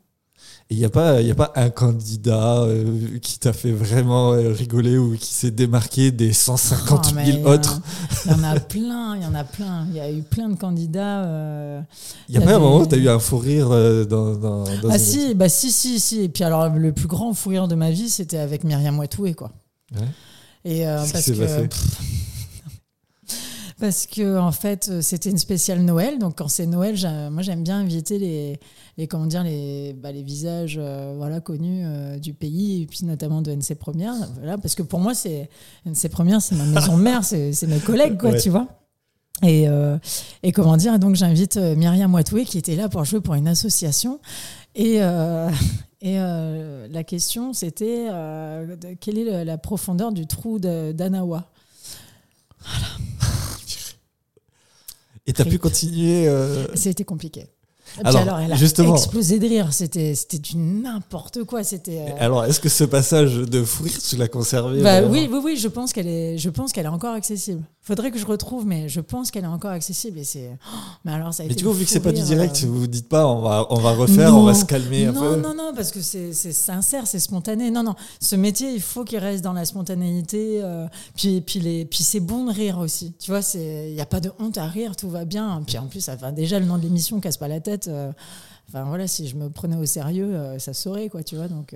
Il 0.74 0.80
n'y 0.80 0.86
a, 0.86 0.90
pas- 0.90 1.22
y 1.22 1.30
a 1.30 1.36
pas 1.36 1.52
un 1.56 1.70
candidat 1.70 2.64
euh, 2.64 3.20
qui 3.22 3.38
t'a 3.38 3.54
fait 3.54 3.72
vraiment 3.72 4.34
euh, 4.34 4.52
rigoler 4.52 4.98
ou 4.98 5.16
qui 5.16 5.32
s'est 5.32 5.52
démarqué 5.52 6.12
des 6.12 6.34
150 6.34 7.06
Oh, 7.10 7.14
mais 7.16 7.26
000 7.26 7.38
il 7.38 7.44
y 7.44 7.46
a- 7.46 7.50
autres? 7.52 7.80
Il 8.26 8.32
y 8.32 8.34
en 8.34 8.44
a 8.44 8.60
plein, 8.60 9.16
il 9.16 9.22
y 9.22 9.26
en 9.26 9.36
a 9.36 9.44
plein. 9.44 9.86
Il 9.92 9.96
y 9.96 10.00
a 10.00 10.12
eu 10.12 10.24
plein 10.24 10.50
de 10.50 10.56
candidats. 10.56 11.26
euh, 11.26 11.82
Il 12.28 12.36
n'y 12.38 12.44
a 12.44 12.46
pas 12.46 12.56
un 12.56 12.60
moment 12.60 12.80
où 12.80 12.88
tu 12.88 12.96
as 12.96 12.98
eu 12.98 13.08
un 13.08 13.20
fou 13.20 13.38
rire 13.38 13.70
dans, 13.70 14.36
dans, 14.36 14.64
dans 14.64 14.90
Ah 14.90 14.98
si, 14.98 15.36
bah 15.36 15.48
si, 15.50 15.72
si, 15.72 16.00
si. 16.00 16.22
Et 16.22 16.30
puis 16.30 16.44
alors, 16.44 16.70
le 16.70 16.92
plus 16.92 17.08
grand 17.08 17.34
fou 17.34 17.50
rire 17.50 17.68
de 17.68 17.76
ma 17.76 17.92
vie, 17.92 18.10
c'était 18.10 18.40
avec 18.40 18.64
Myriam 18.64 18.98
Watoué, 18.98 19.36
quoi. 19.36 19.52
Ouais. 19.96 20.08
Et 20.66 20.88
euh, 20.88 20.98
parce 21.12 21.26
que 21.26 21.32
passé? 21.34 21.70
parce 23.80 24.06
que 24.08 24.38
en 24.38 24.52
fait 24.52 25.02
c'était 25.02 25.30
une 25.30 25.38
spéciale 25.38 25.82
Noël 25.82 26.20
donc 26.20 26.38
quand 26.38 26.48
c'est 26.48 26.66
Noël 26.68 26.96
moi 27.32 27.42
j'aime 27.42 27.64
bien 27.64 27.80
inviter 27.80 28.20
les 28.20 28.60
les 28.98 29.08
comment 29.08 29.26
dire 29.26 29.44
les 29.44 29.94
bah, 29.94 30.12
les 30.12 30.22
visages 30.24 30.78
euh, 30.80 31.14
voilà 31.18 31.40
connus 31.42 31.84
euh, 31.86 32.20
du 32.20 32.34
pays 32.34 32.84
et 32.84 32.86
puis 32.86 33.06
notamment 33.06 33.42
de 33.42 33.52
NC 33.52 33.76
Première 33.80 34.14
voilà 34.36 34.58
parce 34.58 34.76
que 34.76 34.84
pour 34.84 35.00
moi 35.00 35.14
c'est 35.16 35.50
NC 35.86 36.10
Première 36.12 36.42
c'est 36.42 36.56
ma 36.56 36.66
maison 36.66 36.96
mère 36.98 37.24
c'est 37.24 37.52
mes 37.68 37.80
collègues 37.80 38.20
quoi 38.20 38.32
Ouais. 38.32 38.40
tu 38.40 38.50
vois 38.50 38.68
et, 39.42 39.68
euh, 39.68 39.98
et 40.44 40.52
comment 40.54 40.78
dire, 40.78 41.00
donc 41.00 41.16
j'invite 41.16 41.58
Myriam 41.58 42.14
Watoué 42.14 42.46
qui 42.46 42.58
était 42.60 42.76
là 42.76 42.88
pour 42.88 43.04
jouer 43.04 43.20
pour 43.20 43.34
une 43.34 43.48
association. 43.48 44.20
Et, 44.76 44.98
et 46.02 46.16
la 46.18 47.04
question, 47.04 47.52
c'était 47.52 48.08
quelle 49.02 49.18
est 49.18 49.24
le- 49.26 49.44
la 49.44 49.58
profondeur 49.58 50.14
du 50.14 50.28
trou 50.28 50.60
d'Anawa? 50.60 51.52
Et 55.26 55.34
tu 55.34 55.42
as 55.42 55.46
pu 55.46 55.58
continuer. 55.58 56.28
euh, 56.28 56.68
C'était 56.76 57.04
compliqué. 57.06 57.48
Alors, 58.04 58.22
alors, 58.22 58.40
elle 58.40 58.52
a 58.54 58.56
justement- 58.56 58.96
explosé 58.96 59.40
de 59.40 59.48
rire. 59.48 59.72
C'était 59.72 60.16
c'était 60.16 60.40
du 60.40 60.58
n'importe 60.58 61.44
quoi. 61.44 61.64
C'était. 61.64 62.00
euh, 62.00 62.16
Alors, 62.20 62.46
est-ce 62.46 62.60
que 62.60 62.70
ce 62.70 62.84
passage 62.84 63.36
de 63.36 63.64
fou 63.64 63.84
rire, 63.84 63.98
tu 64.08 64.16
l'as 64.16 64.28
conservé 64.28 64.82
Bah, 64.82 65.02
oui, 65.04 65.28
oui, 65.32 65.40
oui, 65.44 65.58
je 65.58 65.68
pense 65.68 65.94
qu'elle 65.94 66.08
est, 66.08 66.38
je 66.38 66.50
pense 66.50 66.72
qu'elle 66.72 66.86
est 66.86 66.90
encore 66.90 67.14
accessible. 67.14 67.62
Faudrait 67.86 68.12
que 68.12 68.18
je 68.18 68.26
retrouve, 68.26 68.66
mais 68.66 68.88
je 68.88 69.02
pense 69.02 69.30
qu'elle 69.30 69.44
est 69.44 69.48
encore 69.48 69.72
accessible. 69.72 70.18
Et 70.18 70.24
c'est, 70.24 70.50
oh, 70.74 70.78
mais 71.04 71.12
alors 71.12 71.34
ça 71.34 71.44
a 71.44 71.46
Mais 71.46 71.52
été 71.52 71.62
du 71.62 71.68
coup, 71.68 71.74
vu 71.74 71.84
que 71.84 71.92
c'est 71.92 72.00
pas 72.00 72.14
du 72.14 72.22
direct, 72.22 72.56
euh, 72.64 72.68
vous 72.68 72.80
vous 72.80 72.88
dites 72.88 73.10
pas, 73.10 73.28
on 73.28 73.42
va, 73.42 73.68
on 73.72 73.76
va 73.76 73.92
refaire, 73.92 74.34
on 74.38 74.44
va 74.44 74.54
se 74.54 74.64
calmer 74.64 75.08
un 75.08 75.12
non, 75.12 75.20
peu. 75.20 75.36
Non, 75.42 75.54
non, 75.54 75.74
parce 75.76 75.92
que 75.92 76.02
c'est 76.02 76.32
c'est 76.32 76.54
sincère, 76.54 77.06
c'est 77.08 77.20
spontané. 77.20 77.72
Non, 77.72 77.84
non, 77.84 77.94
ce 78.22 78.38
métier, 78.38 78.72
il 78.74 78.80
faut 78.82 79.04
qu'il 79.04 79.18
reste 79.20 79.44
dans 79.44 79.52
la 79.52 79.66
spontanéité. 79.66 80.62
euh, 80.64 80.88
puis, 81.18 81.42
puis, 81.42 81.60
les, 81.60 81.84
puis 81.84 82.04
c'est 82.04 82.22
bon 82.22 82.46
de 82.46 82.54
rire 82.54 82.78
aussi. 82.80 83.16
Tu 83.20 83.32
vois, 83.32 83.42
il 83.56 83.94
n'y 83.94 84.00
a 84.02 84.06
pas 84.06 84.22
de 84.22 84.32
honte 84.40 84.58
à 84.58 84.66
rire, 84.66 84.96
tout 84.96 85.10
va 85.10 85.26
bien. 85.26 85.62
Puis 85.68 85.78
en 85.78 85.88
plus, 85.88 86.08
enfin, 86.08 86.32
déjà, 86.32 86.60
le 86.62 86.66
nom 86.66 86.78
de 86.78 86.84
l'émission 86.84 87.20
casse 87.20 87.36
pas 87.36 87.50
la 87.50 87.60
tête. 87.60 87.90
euh, 87.90 88.14
Enfin 88.70 88.86
voilà, 88.86 89.08
si 89.08 89.28
je 89.28 89.36
me 89.36 89.50
prenais 89.50 89.76
au 89.76 89.86
sérieux, 89.86 90.40
ça 90.58 90.74
saurait, 90.74 91.10
quoi, 91.10 91.22
tu 91.22 91.36
vois. 91.36 91.50
Donc. 91.50 91.76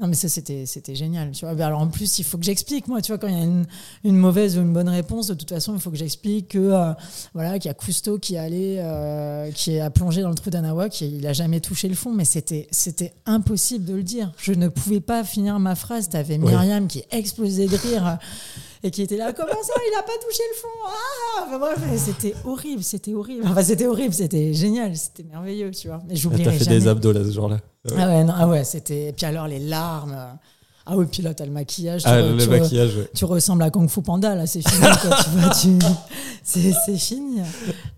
Non, 0.00 0.06
mais 0.06 0.14
ça, 0.14 0.28
c'était, 0.28 0.64
c'était 0.64 0.94
génial. 0.94 1.32
Tu 1.32 1.44
vois. 1.44 1.54
Ben, 1.56 1.66
alors, 1.66 1.80
en 1.80 1.88
plus, 1.88 2.20
il 2.20 2.24
faut 2.24 2.38
que 2.38 2.44
j'explique. 2.44 2.86
Moi, 2.86 3.02
tu 3.02 3.10
vois, 3.10 3.18
quand 3.18 3.26
il 3.26 3.36
y 3.36 3.40
a 3.40 3.44
une, 3.44 3.66
une 4.04 4.16
mauvaise 4.16 4.56
ou 4.56 4.60
une 4.60 4.72
bonne 4.72 4.88
réponse, 4.88 5.26
de 5.26 5.34
toute 5.34 5.48
façon, 5.48 5.74
il 5.74 5.80
faut 5.80 5.90
que 5.90 5.96
j'explique 5.96 6.48
que, 6.48 6.58
euh, 6.58 6.92
voilà, 7.34 7.58
qu'il 7.58 7.68
y 7.68 7.70
a 7.70 7.74
Cousteau 7.74 8.18
qui 8.18 8.36
est 8.36 8.38
allé, 8.38 8.76
euh, 8.78 9.50
qui 9.50 9.80
a 9.80 9.90
plongé 9.90 10.22
dans 10.22 10.28
le 10.28 10.36
trou 10.36 10.50
d'Anawa, 10.50 10.88
qui 10.88 11.08
il 11.08 11.26
a 11.26 11.32
jamais 11.32 11.60
touché 11.60 11.88
le 11.88 11.96
fond. 11.96 12.12
Mais 12.12 12.24
c'était, 12.24 12.68
c'était 12.70 13.12
impossible 13.26 13.84
de 13.84 13.94
le 13.94 14.04
dire. 14.04 14.32
Je 14.38 14.52
ne 14.52 14.68
pouvais 14.68 15.00
pas 15.00 15.24
finir 15.24 15.58
ma 15.58 15.74
phrase. 15.74 16.08
T'avais. 16.08 16.38
Myriam 16.38 16.86
qui 16.86 17.02
explosait 17.10 17.66
de 17.66 17.76
rire. 17.76 18.18
Et 18.82 18.90
qui 18.90 19.02
était 19.02 19.16
là, 19.16 19.32
comment 19.32 19.62
ça, 19.62 19.72
il 19.90 19.98
a 19.98 20.02
pas 20.02 20.12
touché 20.24 20.42
le 20.52 20.56
fond? 20.56 20.68
Ah 20.86 21.44
Enfin, 21.46 21.58
bref, 21.58 21.78
c'était 21.96 22.34
horrible, 22.44 22.82
c'était 22.82 23.14
horrible. 23.14 23.44
Enfin, 23.46 23.62
c'était 23.62 23.86
horrible, 23.86 24.14
c'était 24.14 24.52
génial, 24.54 24.96
c'était 24.96 25.24
merveilleux, 25.24 25.70
tu 25.72 25.88
vois. 25.88 25.98
Mais 26.06 26.12
Ah, 26.12 26.16
j'oublierai 26.16 26.44
T'as 26.52 26.58
fait 26.58 26.64
jamais. 26.64 26.78
des 26.80 26.88
abdos 26.88 27.12
là 27.12 27.24
ce 27.24 27.30
jour-là. 27.32 27.58
Ah 27.96 28.06
ouais, 28.06 28.24
non, 28.24 28.34
ah 28.36 28.46
ouais, 28.48 28.64
c'était. 28.64 29.08
Et 29.08 29.12
puis 29.12 29.26
alors 29.26 29.48
les 29.48 29.58
larmes. 29.58 30.38
Ah 30.90 30.96
oui, 30.96 31.04
puis 31.10 31.22
là 31.22 31.34
t'as 31.34 31.44
le 31.44 31.50
maquillage. 31.52 32.02
tu 32.02 32.08
Ah, 32.08 32.20
le 32.22 32.36
tu 32.38 32.46
re- 32.46 32.60
maquillage, 32.60 32.96
ouais. 32.96 33.10
tu 33.14 33.24
ressembles 33.26 33.62
à 33.62 33.70
Kung 33.70 33.88
Fu 33.90 34.00
Panda, 34.00 34.34
là, 34.34 34.46
c'est 34.46 34.66
fini. 34.66 34.80
quoi, 34.80 35.16
tu 35.22 35.30
vois, 35.30 35.50
tu- 35.54 35.78
C'est 36.42 36.96
fini. 36.96 37.40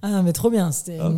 Ah, 0.02 0.22
mais 0.22 0.32
trop 0.32 0.50
bien. 0.50 0.72
C'était 0.72 0.98
Ah, 1.00 1.10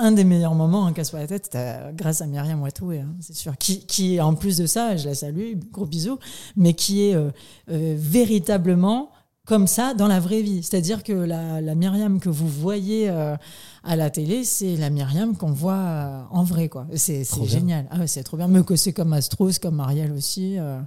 un 0.00 0.12
des 0.12 0.24
meilleurs 0.24 0.54
moments, 0.54 0.86
hein, 0.86 0.92
casse 0.94 1.10
pas 1.10 1.18
la 1.18 1.26
tête, 1.26 1.54
grâce 1.94 2.22
à 2.22 2.26
Myriam 2.26 2.62
Watoué, 2.62 3.00
hein, 3.00 3.14
c'est 3.20 3.36
sûr. 3.36 3.52
Qui, 3.58 3.80
qui, 3.84 4.18
en 4.22 4.34
plus 4.34 4.56
de 4.56 4.64
ça, 4.64 4.96
je 4.96 5.06
la 5.06 5.14
salue, 5.14 5.52
gros 5.70 5.84
bisous, 5.84 6.18
mais 6.56 6.72
qui 6.72 7.02
est 7.10 7.14
euh, 7.14 7.28
euh, 7.70 7.94
véritablement 7.98 9.10
comme 9.46 9.66
ça 9.66 9.94
dans 9.94 10.06
la 10.08 10.20
vraie 10.20 10.42
vie. 10.42 10.62
C'est-à-dire 10.62 11.02
que 11.02 11.12
la, 11.12 11.60
la 11.60 11.74
Myriam 11.74 12.20
que 12.20 12.28
vous 12.28 12.48
voyez 12.48 13.08
euh, 13.10 13.36
à 13.82 13.96
la 13.96 14.08
télé, 14.10 14.44
c'est 14.44 14.76
la 14.76 14.88
Myriam 14.90 15.36
qu'on 15.36 15.52
voit 15.52 15.74
euh, 15.74 16.22
en 16.30 16.44
vrai. 16.44 16.68
quoi. 16.68 16.86
C'est 16.94 17.24
génial. 17.46 17.86
Ah 17.90 17.98
ouais, 17.98 18.06
c'est 18.06 18.22
trop 18.22 18.36
bien. 18.36 18.46
Mais 18.48 18.62
que 18.62 18.76
c'est 18.76 18.92
comme 18.92 19.12
Astros, 19.12 19.58
comme 19.60 19.76
Marielle 19.76 20.12
aussi. 20.12 20.58
euh, 20.58 20.80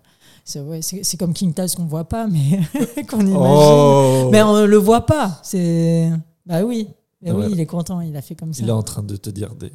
c'est 0.45 0.61
ouais, 0.61 0.79
comme 1.19 1.33
King 1.33 1.53
Taz 1.53 1.75
qu'on 1.75 1.85
voit 1.85 2.05
pas, 2.07 2.27
mais 2.31 2.61
qu'on 3.09 3.19
imagine. 3.21 3.37
Oh 3.37 4.29
Mais 4.31 4.41
on 4.43 4.65
le 4.65 4.77
voit 4.77 5.05
pas. 5.05 5.39
C'est 5.43 6.11
bah 6.45 6.63
oui. 6.63 6.87
Mais 7.21 7.31
Ouais. 7.31 7.45
oui, 7.47 7.51
il 7.53 7.59
est 7.59 7.65
content. 7.65 8.01
Il 8.01 8.15
a 8.15 8.21
fait 8.21 8.35
comme 8.35 8.53
ça. 8.53 8.61
Il 8.61 8.69
est 8.69 8.71
en 8.73 8.83
train 8.83 9.01
de 9.03 9.15
te 9.17 9.29
dire 9.31 9.55
des. 9.55 9.71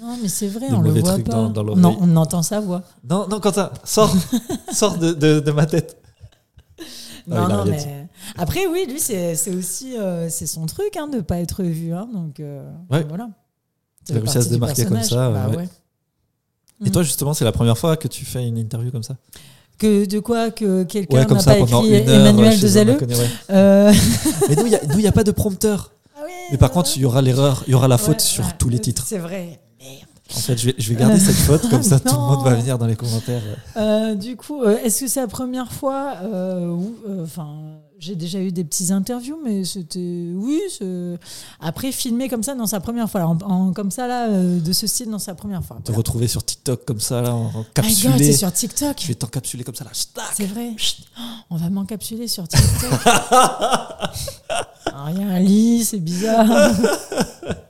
Non, 0.00 0.16
mais 0.22 0.28
c'est 0.28 0.46
vrai, 0.48 0.68
Des 0.68 0.74
on 0.74 0.80
le 0.82 0.90
voit 1.00 1.16
pas. 1.18 1.22
dans- 1.32 1.48
dans 1.50 1.62
on, 1.62 1.64
l'oreille. 1.64 1.84
en- 1.84 1.96
on 2.00 2.16
entend 2.16 2.42
sa 2.42 2.60
voix. 2.60 2.82
Non, 3.08 3.26
non, 3.28 3.40
Quentin, 3.40 3.70
sors 3.84 4.14
Sors 4.72 4.96
de, 4.98 5.12
de, 5.12 5.40
de 5.40 5.50
ma 5.50 5.66
tête. 5.66 5.97
Ah, 7.30 7.46
Non, 7.48 7.48
non, 7.48 7.64
mais. 7.66 8.06
Après, 8.36 8.66
oui, 8.66 8.86
lui, 8.88 9.00
c'est 9.00 9.34
aussi 9.54 9.96
euh, 9.98 10.28
c'est 10.28 10.46
son 10.46 10.66
truc 10.66 10.96
hein, 10.96 11.08
de 11.08 11.20
pas 11.20 11.38
être 11.40 11.62
vu. 11.62 11.92
Hein, 11.94 12.08
donc, 12.12 12.40
euh, 12.40 12.68
Ouais. 12.90 13.04
voilà. 13.08 13.28
Il 14.08 14.16
a 14.16 14.20
réussi 14.20 14.38
à 14.38 14.42
se 14.42 14.48
démarquer 14.48 14.84
comme 14.86 15.02
ça, 15.02 15.30
Bah 15.30 15.48
ouais. 15.50 15.56
ouais. 15.58 15.68
Et 16.86 16.90
toi, 16.90 17.02
justement, 17.02 17.34
c'est 17.34 17.44
la 17.44 17.52
première 17.52 17.76
fois 17.76 17.96
que 17.96 18.08
tu 18.08 18.24
fais 18.24 18.46
une 18.46 18.56
interview 18.56 18.90
comme 18.90 19.02
ça? 19.02 19.16
Que, 19.78 20.06
de 20.06 20.18
quoi? 20.20 20.50
Que 20.50 20.84
quelqu'un 20.84 21.24
n'a 21.24 21.42
pas 21.42 21.58
écrit 21.58 21.72
heure. 21.72 21.84
Emmanuel 22.08 22.52
chez 22.52 22.60
de 22.62 22.66
un 22.66 22.68
Zelleux 22.68 22.92
inconnu, 22.94 23.14
ouais. 23.14 23.28
Euh, 23.50 23.92
Mais 24.48 24.56
nous, 24.56 24.66
il 24.66 24.74
a- 24.74 24.96
n'y 24.96 25.06
a 25.06 25.12
pas 25.12 25.24
de 25.24 25.30
prompteur? 25.30 25.92
Mais 26.50 26.56
par 26.56 26.70
contre, 26.70 26.90
il 26.96 27.02
y 27.02 27.04
aura 27.04 27.20
l'erreur, 27.22 27.62
il 27.66 27.72
y 27.72 27.74
aura 27.74 27.88
la 27.88 27.98
faute 27.98 28.14
ouais, 28.16 28.20
sur 28.20 28.44
ouais, 28.44 28.50
tous 28.58 28.68
les 28.70 28.78
titres. 28.78 29.04
C'est 29.06 29.18
vrai. 29.18 29.60
En 30.30 30.40
fait, 30.40 30.58
je 30.58 30.66
vais, 30.66 30.74
je 30.76 30.88
vais 30.92 30.94
garder 31.00 31.18
cette 31.18 31.36
faute, 31.36 31.68
comme 31.70 31.82
ça 31.82 31.98
tout 31.98 32.14
le 32.14 32.20
monde 32.20 32.44
va 32.44 32.54
venir 32.54 32.76
dans 32.78 32.86
les 32.86 32.96
commentaires. 32.96 33.40
Euh, 33.78 34.14
du 34.14 34.36
coup, 34.36 34.62
euh, 34.62 34.76
est-ce 34.84 35.00
que 35.00 35.08
c'est 35.08 35.20
la 35.20 35.26
première 35.26 35.72
fois 35.72 36.16
euh, 36.22 36.66
où, 36.68 36.94
enfin, 37.22 37.48
j'ai 37.98 38.14
déjà 38.14 38.38
eu 38.38 38.52
des 38.52 38.62
petits 38.62 38.92
interviews, 38.92 39.38
mais 39.42 39.64
c'était, 39.64 40.28
oui, 40.34 40.60
après 41.60 41.92
filmé 41.92 42.28
comme 42.28 42.42
ça, 42.42 42.54
dans 42.54 42.66
sa 42.66 42.78
première 42.80 43.08
fois, 43.10 43.22
en, 43.24 43.38
en- 43.42 43.72
comme 43.72 43.90
ça 43.90 44.06
là, 44.06 44.28
de 44.28 44.72
ce 44.72 44.86
style, 44.86 45.08
dans 45.10 45.18
sa 45.18 45.34
première 45.34 45.64
fois. 45.64 45.76
Te 45.78 45.86
Voilà. 45.86 45.96
retrouver 45.98 46.28
sur 46.28 46.44
TikTok 46.44 46.84
comme 46.84 47.00
ça, 47.00 47.22
là, 47.22 47.32
en 47.34 47.64
capsulé. 47.74 48.18
c'est 48.32 48.32
sur 48.38 48.52
TikTok. 48.52 48.96
Je 49.00 49.08
vais 49.08 49.14
t'encapsuler 49.14 49.64
comme 49.64 49.74
ça, 49.74 49.84
là. 49.84 49.90
C'est 50.34 50.44
vrai. 50.46 50.72
Oh, 51.18 51.22
on 51.50 51.56
va 51.56 51.70
m'encapsuler 51.70 52.28
sur 52.28 52.46
TikTok. 52.46 52.90
Ah, 55.00 55.10
Il 55.12 55.20
y 55.20 55.22
a 55.22 55.28
un 55.28 55.38
lit, 55.38 55.84
c'est 55.84 56.00
bizarre. 56.00 56.46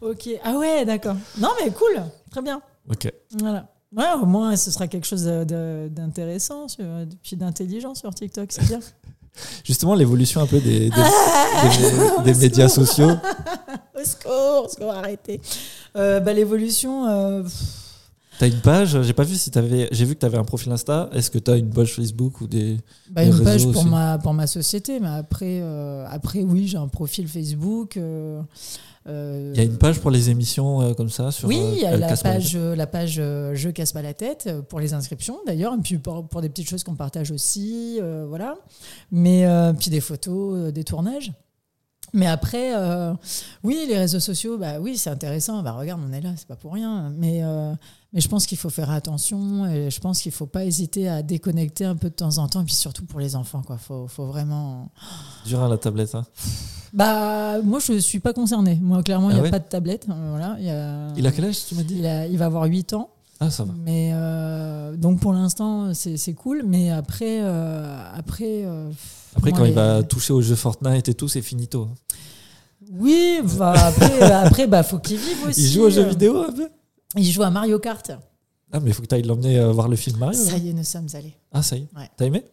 ok. 0.00 0.28
Ah 0.44 0.56
ouais, 0.58 0.84
d'accord. 0.84 1.16
Non, 1.38 1.50
mais 1.62 1.70
cool. 1.70 2.02
Très 2.30 2.42
bien. 2.42 2.60
Ok. 2.90 3.12
Voilà. 3.40 3.68
Ouais, 3.96 4.04
au 4.20 4.26
moins, 4.26 4.54
ce 4.56 4.70
sera 4.70 4.86
quelque 4.86 5.06
chose 5.06 5.24
d'intéressant, 5.24 6.68
sur- 6.68 6.84
puis 7.22 7.36
d'intelligent 7.36 7.94
sur 7.94 8.12
TikTok, 8.14 8.52
c'est 8.52 8.66
bien. 8.66 8.80
Justement, 9.64 9.94
l'évolution 9.94 10.40
un 10.42 10.46
peu 10.46 10.60
des, 10.60 10.90
des, 10.90 10.92
Ah 10.94 11.68
des- 12.24 12.32
des 12.32 12.38
médias 12.40 12.68
sociaux. 12.68 13.10
Au 14.00 14.04
secours, 14.04 14.64
au 14.64 14.68
secours, 14.68 14.92
arrêtez. 14.92 15.40
Euh, 15.96 16.20
bah, 16.20 16.32
L'évolution, 16.32 17.06
euh, 17.08 17.42
T'as 18.38 18.46
une 18.46 18.60
page, 18.60 19.02
j'ai 19.02 19.12
pas 19.12 19.24
vu 19.24 19.34
si 19.34 19.50
t'avais. 19.50 19.88
J'ai 19.90 20.04
vu 20.04 20.14
que 20.14 20.20
t'avais 20.20 20.38
un 20.38 20.44
profil 20.44 20.70
Insta. 20.70 21.08
Est-ce 21.12 21.28
que 21.30 21.38
t'as 21.40 21.56
une 21.58 21.70
page 21.70 21.94
Facebook 21.94 22.40
ou 22.40 22.46
des. 22.46 22.76
bah, 23.10 23.24
Les 23.24 23.30
une 23.36 23.42
page 23.42 23.66
pour 23.72 23.84
ma, 23.84 24.18
pour 24.18 24.32
ma 24.34 24.46
société, 24.46 25.00
mais 25.00 25.08
après, 25.08 25.58
euh, 25.62 26.06
après 26.08 26.42
oui, 26.42 26.68
j'ai 26.68 26.76
un 26.78 26.86
profil 26.86 27.26
Facebook. 27.26 27.98
Euh, 29.08 29.52
Il 29.54 29.58
y 29.58 29.60
a 29.60 29.64
une 29.64 29.78
page 29.78 30.00
pour 30.00 30.10
les 30.10 30.30
émissions 30.30 30.80
euh, 30.80 30.94
comme 30.94 31.10
ça 31.10 31.30
sur. 31.30 31.48
Oui, 31.48 31.58
euh, 31.58 31.72
il 31.74 31.80
y 31.80 31.86
a 31.86 31.96
la 31.96 32.10
la 32.10 32.16
page, 32.16 32.56
la 32.56 32.86
page 32.86 33.16
euh, 33.18 33.54
Je 33.54 33.70
casse 33.70 33.92
pas 33.92 34.02
la 34.02 34.14
tête 34.14 34.50
pour 34.68 34.80
les 34.80 34.94
inscriptions 34.94 35.38
d'ailleurs, 35.46 35.74
et 35.74 35.78
puis 35.78 35.98
pour, 35.98 36.26
pour 36.26 36.40
des 36.40 36.48
petites 36.48 36.68
choses 36.68 36.84
qu'on 36.84 36.94
partage 36.94 37.30
aussi, 37.30 38.00
voilà. 38.28 38.56
Mais 39.10 39.46
puis 39.78 39.90
des 39.90 40.00
photos, 40.00 40.72
des 40.72 40.84
tournages. 40.84 41.32
Mais 42.14 42.26
après, 42.26 42.74
euh, 42.74 43.12
oui, 43.62 43.84
les 43.88 43.98
réseaux 43.98 44.20
sociaux, 44.20 44.56
bah 44.58 44.80
oui, 44.80 44.96
c'est 44.96 45.10
intéressant. 45.10 45.62
Bah 45.62 45.72
regarde, 45.72 46.00
on 46.08 46.12
est 46.12 46.20
là, 46.20 46.30
c'est 46.36 46.48
pas 46.48 46.56
pour 46.56 46.72
rien. 46.72 47.12
Mais 47.16 47.40
euh, 47.42 47.74
mais 48.12 48.20
je 48.20 48.28
pense 48.28 48.46
qu'il 48.46 48.56
faut 48.58 48.70
faire 48.70 48.90
attention 48.90 49.66
et 49.66 49.90
je 49.90 50.00
pense 50.00 50.22
qu'il 50.22 50.32
faut 50.32 50.46
pas 50.46 50.64
hésiter 50.64 51.08
à 51.08 51.22
déconnecter 51.22 51.84
un 51.84 51.96
peu 51.96 52.08
de 52.08 52.14
temps 52.14 52.38
en 52.38 52.48
temps, 52.48 52.62
et 52.62 52.64
puis 52.64 52.74
surtout 52.74 53.04
pour 53.04 53.20
les 53.20 53.36
enfants, 53.36 53.62
quoi. 53.62 53.76
Faut 53.76 54.06
faut 54.08 54.26
vraiment. 54.26 54.90
Dur 55.46 55.62
à 55.62 55.68
la 55.68 55.76
tablette. 55.76 56.14
hein. 56.14 56.24
Bah 56.94 57.60
moi, 57.62 57.80
je 57.80 57.98
suis 57.98 58.20
pas 58.20 58.32
concernée. 58.32 58.78
Moi, 58.80 59.02
clairement, 59.02 59.28
il 59.30 59.32
Ah 59.32 59.34
n'y 59.34 59.40
a 59.40 59.42
ouais 59.44 59.50
pas 59.50 59.58
de 59.58 59.64
tablette. 59.68 60.06
euh, 60.08 60.28
voilà, 60.30 60.56
il 60.58 60.64
y 60.66 60.70
a. 60.70 61.08
Il 61.16 61.26
a 61.26 61.32
quel 61.32 61.44
âge, 61.46 61.66
tu 61.66 61.74
m'as 61.74 61.82
dit? 61.82 61.96
Il, 61.98 62.06
a- 62.06 62.26
il 62.26 62.38
va 62.38 62.46
avoir 62.46 62.64
8 62.64 62.92
ans. 62.94 63.10
Ah, 63.40 63.50
ça 63.50 63.62
va. 63.64 63.72
Mais 63.84 64.10
euh, 64.14 64.96
donc 64.96 65.20
pour 65.20 65.32
l'instant, 65.32 65.92
c'est 65.94 66.16
c'est 66.16 66.32
cool. 66.34 66.62
Mais 66.66 66.90
après, 66.90 67.38
euh, 67.42 68.02
après, 68.16 68.64
euh, 68.64 68.90
Après, 69.36 69.52
quand 69.52 69.64
il 69.64 69.72
va 69.74 70.02
toucher 70.02 70.32
au 70.32 70.40
jeu 70.42 70.54
Fortnite 70.56 71.08
et 71.08 71.14
tout, 71.14 71.28
c'est 71.28 71.42
finito. 71.42 71.88
oui, 72.92 73.40
bah, 73.56 73.72
après, 73.72 74.22
après, 74.32 74.66
bah 74.66 74.82
faut 74.82 74.98
qu'il 74.98 75.16
vive 75.18 75.46
aussi. 75.48 75.62
Il 75.62 75.68
joue 75.72 75.82
aux 75.82 75.90
jeux 75.90 76.08
vidéo 76.08 76.38
un 76.42 76.52
peu? 76.52 76.68
Il 77.16 77.30
joue 77.30 77.42
à 77.42 77.50
Mario 77.50 77.78
Kart. 77.78 78.10
Ah, 78.72 78.80
mais 78.80 78.90
il 78.90 78.94
faut 78.94 79.02
que 79.02 79.06
tu 79.06 79.14
ailles 79.14 79.22
l'emmener 79.22 79.58
euh, 79.58 79.72
voir 79.72 79.88
le 79.88 79.96
film 79.96 80.18
Mario. 80.18 80.38
Ça 80.38 80.52
là. 80.52 80.58
y 80.58 80.68
est, 80.70 80.72
nous 80.74 80.84
sommes 80.84 81.06
allés. 81.14 81.34
Ah, 81.52 81.62
ça 81.62 81.76
y 81.76 81.80
est. 81.80 81.88
Ouais. 81.96 82.08
T'as 82.16 82.26
aimé? 82.26 82.44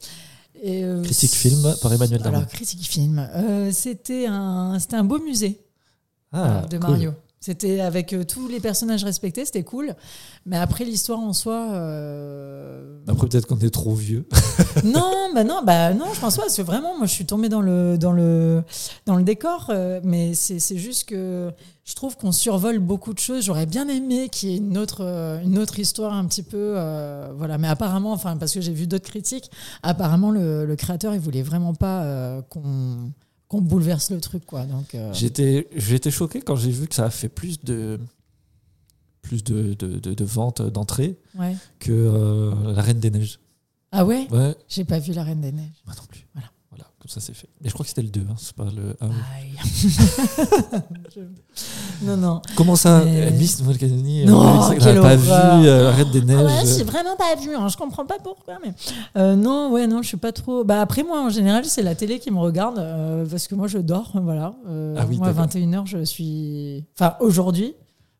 Et, 0.63 0.83
euh, 0.85 1.03
Critique 1.03 1.33
film 1.33 1.75
par 1.81 1.91
Emmanuel 1.91 2.21
Darmon. 2.21 2.37
Alors 2.37 2.49
critique 2.49 2.87
film. 2.87 3.19
Euh, 3.35 3.69
c'était 3.73 4.25
un, 4.27 4.77
un 4.93 5.03
beau 5.03 5.19
musée 5.19 5.59
Ah, 6.31 6.61
de 6.69 6.77
cool. 6.77 6.89
Mario. 6.89 7.11
C'était 7.45 7.79
avec 7.79 8.11
euh, 8.13 8.23
tous 8.23 8.47
les 8.47 8.59
personnages 8.59 9.03
respectés, 9.03 9.45
c'était 9.45 9.61
cool. 9.61 9.93
Mais 10.47 10.57
après 10.57 10.83
l'histoire 10.83 11.19
en 11.19 11.31
soi, 11.31 11.73
euh, 11.73 12.97
Après, 13.07 13.27
peut-être 13.27 13.45
qu'on 13.45 13.59
est 13.59 13.69
trop 13.69 13.93
vieux. 13.93 14.25
non, 14.83 15.29
bah 15.31 15.43
non, 15.43 15.61
bah 15.63 15.93
non, 15.93 16.05
je 16.11 16.19
pense 16.19 16.37
pas. 16.37 16.41
Parce 16.41 16.57
que 16.57 16.63
vraiment, 16.63 16.97
moi, 16.97 17.05
je 17.05 17.11
suis 17.11 17.27
tombée 17.27 17.47
dans 17.47 17.61
le 17.61 17.99
dans 17.99 18.13
le 18.13 18.63
dans 19.05 19.15
le 19.15 19.21
décor, 19.21 19.67
euh, 19.69 19.99
mais 20.03 20.33
c'est 20.33 20.57
c'est 20.57 20.77
juste 20.77 21.07
que 21.07 21.51
je 21.83 21.93
trouve 21.93 22.17
qu'on 22.17 22.31
survole 22.31 22.79
beaucoup 22.79 23.13
de 23.13 23.19
choses. 23.19 23.45
J'aurais 23.45 23.67
bien 23.67 23.87
aimé 23.87 24.27
qu'il 24.29 24.49
y 24.49 24.53
ait 24.55 24.57
une 24.57 24.77
autre 24.77 25.01
euh, 25.01 25.39
une 25.43 25.59
autre 25.59 25.77
histoire 25.77 26.13
un 26.13 26.25
petit 26.25 26.41
peu, 26.41 26.73
euh, 26.75 27.31
voilà. 27.37 27.59
Mais 27.59 27.67
apparemment, 27.67 28.11
enfin, 28.11 28.37
parce 28.37 28.55
que 28.55 28.59
j'ai 28.61 28.73
vu 28.73 28.87
d'autres 28.87 29.07
critiques, 29.07 29.51
apparemment 29.83 30.31
le, 30.31 30.65
le 30.65 30.75
créateur, 30.75 31.13
il 31.13 31.19
voulait 31.19 31.43
vraiment 31.43 31.75
pas 31.75 32.03
euh, 32.03 32.41
qu'on 32.49 33.11
qu'on 33.47 33.61
bouleverse 33.61 34.11
le 34.11 34.19
truc, 34.21 34.45
quoi. 34.45 34.65
Donc 34.65 34.95
euh, 34.95 35.13
J'étais 35.13 35.67
été 35.71 36.11
choqué 36.11 36.41
quand 36.41 36.55
j'ai 36.55 36.71
vu 36.71 36.87
que 36.87 36.95
ça 36.95 37.05
a 37.05 37.09
fait 37.09 37.29
plus 37.29 37.63
de 37.63 37.99
plus 39.21 39.43
de, 39.43 39.73
de, 39.73 39.97
de, 39.97 40.13
de 40.13 40.23
ventes 40.25 40.61
d'entrées 40.61 41.17
ouais. 41.35 41.55
que 41.79 41.91
euh, 41.91 42.73
La 42.73 42.81
Reine 42.83 42.99
des 42.99 43.09
Neiges. 43.09 43.39
Ah 43.91 44.05
ouais, 44.05 44.27
Ouais, 44.31 44.55
j'ai 44.67 44.83
pas 44.85 44.99
vu 44.99 45.13
la 45.13 45.23
Reine 45.23 45.41
des 45.41 45.51
Neiges. 45.51 45.81
moi 45.85 45.95
non 45.97 46.05
plus. 46.07 46.27
Voilà. 46.33 46.49
Comme 47.05 47.11
ça 47.11 47.19
c'est 47.21 47.35
fait. 47.35 47.47
Mais 47.61 47.69
je 47.69 47.73
crois 47.75 47.83
que 47.83 47.89
c'était 47.89 48.01
le 48.01 48.07
2, 48.09 48.21
hein, 48.21 48.33
c'est 48.35 48.55
pas 48.55 48.63
le 48.65 48.97
1. 48.99 49.09
Aïe. 49.09 49.53
Non, 52.01 52.17
non. 52.17 52.41
Comment 52.57 52.75
ça 52.75 53.03
Mais- 53.05 53.27
euh, 53.27 53.31
Miss 53.31 53.59
Nouvelle-Calédonie 53.61 54.23
euh, 54.23 54.25
Non, 54.25 54.69
quelle 54.77 54.95
n'a 54.95 55.01
pas 55.01 55.15
vu 55.15 55.29
euh, 55.31 55.91
Reine 55.91 56.11
des 56.11 56.21
Neiges 56.21 56.37
Ah 56.41 56.43
ouais, 56.43 56.67
euh, 56.69 56.75
j'ai 56.77 56.83
vraiment 56.83 57.15
pas 57.15 57.35
vu. 57.35 57.55
Hein. 57.55 57.67
Je 57.69 57.77
comprends 57.77 58.05
pas 58.05 58.17
pourquoi. 58.21 58.55
Mais 58.63 58.73
Euh, 59.15 59.35
non, 59.35 59.71
ouais, 59.71 59.87
non, 59.87 60.01
je 60.01 60.07
suis 60.09 60.17
pas 60.17 60.31
trop. 60.33 60.63
Bah 60.65 60.81
après 60.81 61.03
moi, 61.03 61.21
en 61.23 61.29
général, 61.29 61.63
c'est 61.63 61.83
la 61.83 61.95
télé 61.95 62.19
qui 62.19 62.31
me 62.31 62.39
regarde 62.39 62.77
euh, 62.79 63.25
parce 63.25 63.47
que 63.47 63.55
moi, 63.55 63.67
je 63.67 63.77
dors. 63.77 64.11
Voilà. 64.15 64.55
Euh, 64.67 64.95
Ah 64.99 65.05
oui, 65.07 65.17
moi, 65.17 65.27
à 65.27 65.29
d'accord. 65.31 65.43
21 65.45 65.83
h 65.83 65.85
je 65.85 66.03
suis. 66.03 66.83
Enfin, 66.99 67.15
aujourd'hui. 67.21 67.75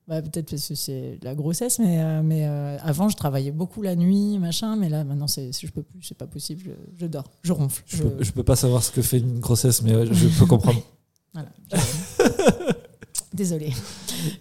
Bah, 0.08 0.22
peut-être 0.22 0.52
parce 0.52 0.68
que 0.68 0.76
c'est 0.76 1.18
la 1.24 1.34
grossesse, 1.34 1.80
mais, 1.80 2.00
euh, 2.00 2.22
mais 2.24 2.46
euh, 2.48 2.78
avant 2.84 3.10
je 3.10 3.16
travaillais 3.18 3.50
beaucoup 3.52 3.82
la 3.82 3.96
nuit, 3.96 4.38
machin, 4.38 4.76
mais 4.76 4.88
là 4.88 5.04
maintenant 5.04 5.28
c'est, 5.28 5.50
je 5.52 5.72
peux 5.72 5.82
plus, 5.82 6.04
c'est 6.04 6.18
pas 6.18 6.28
possible, 6.28 6.62
je, 6.64 6.72
je 7.02 7.06
dors, 7.08 7.24
je 7.42 7.52
ronfle. 7.52 7.82
je, 7.88 7.98
je- 7.98 8.04
peux, 8.04 8.24
je 8.24 8.32
peux 8.32 8.44
pas 8.44 8.56
savoir 8.56 8.84
ce 8.84 8.92
que 8.92 9.02
fait 9.02 9.18
une 9.18 9.40
grossesse, 9.40 9.82
mais 9.82 10.06
je 10.06 10.28
peux 10.40 10.46
comprendre. 10.46 10.82
Voilà. 11.34 11.50
Désolée. 13.34 13.74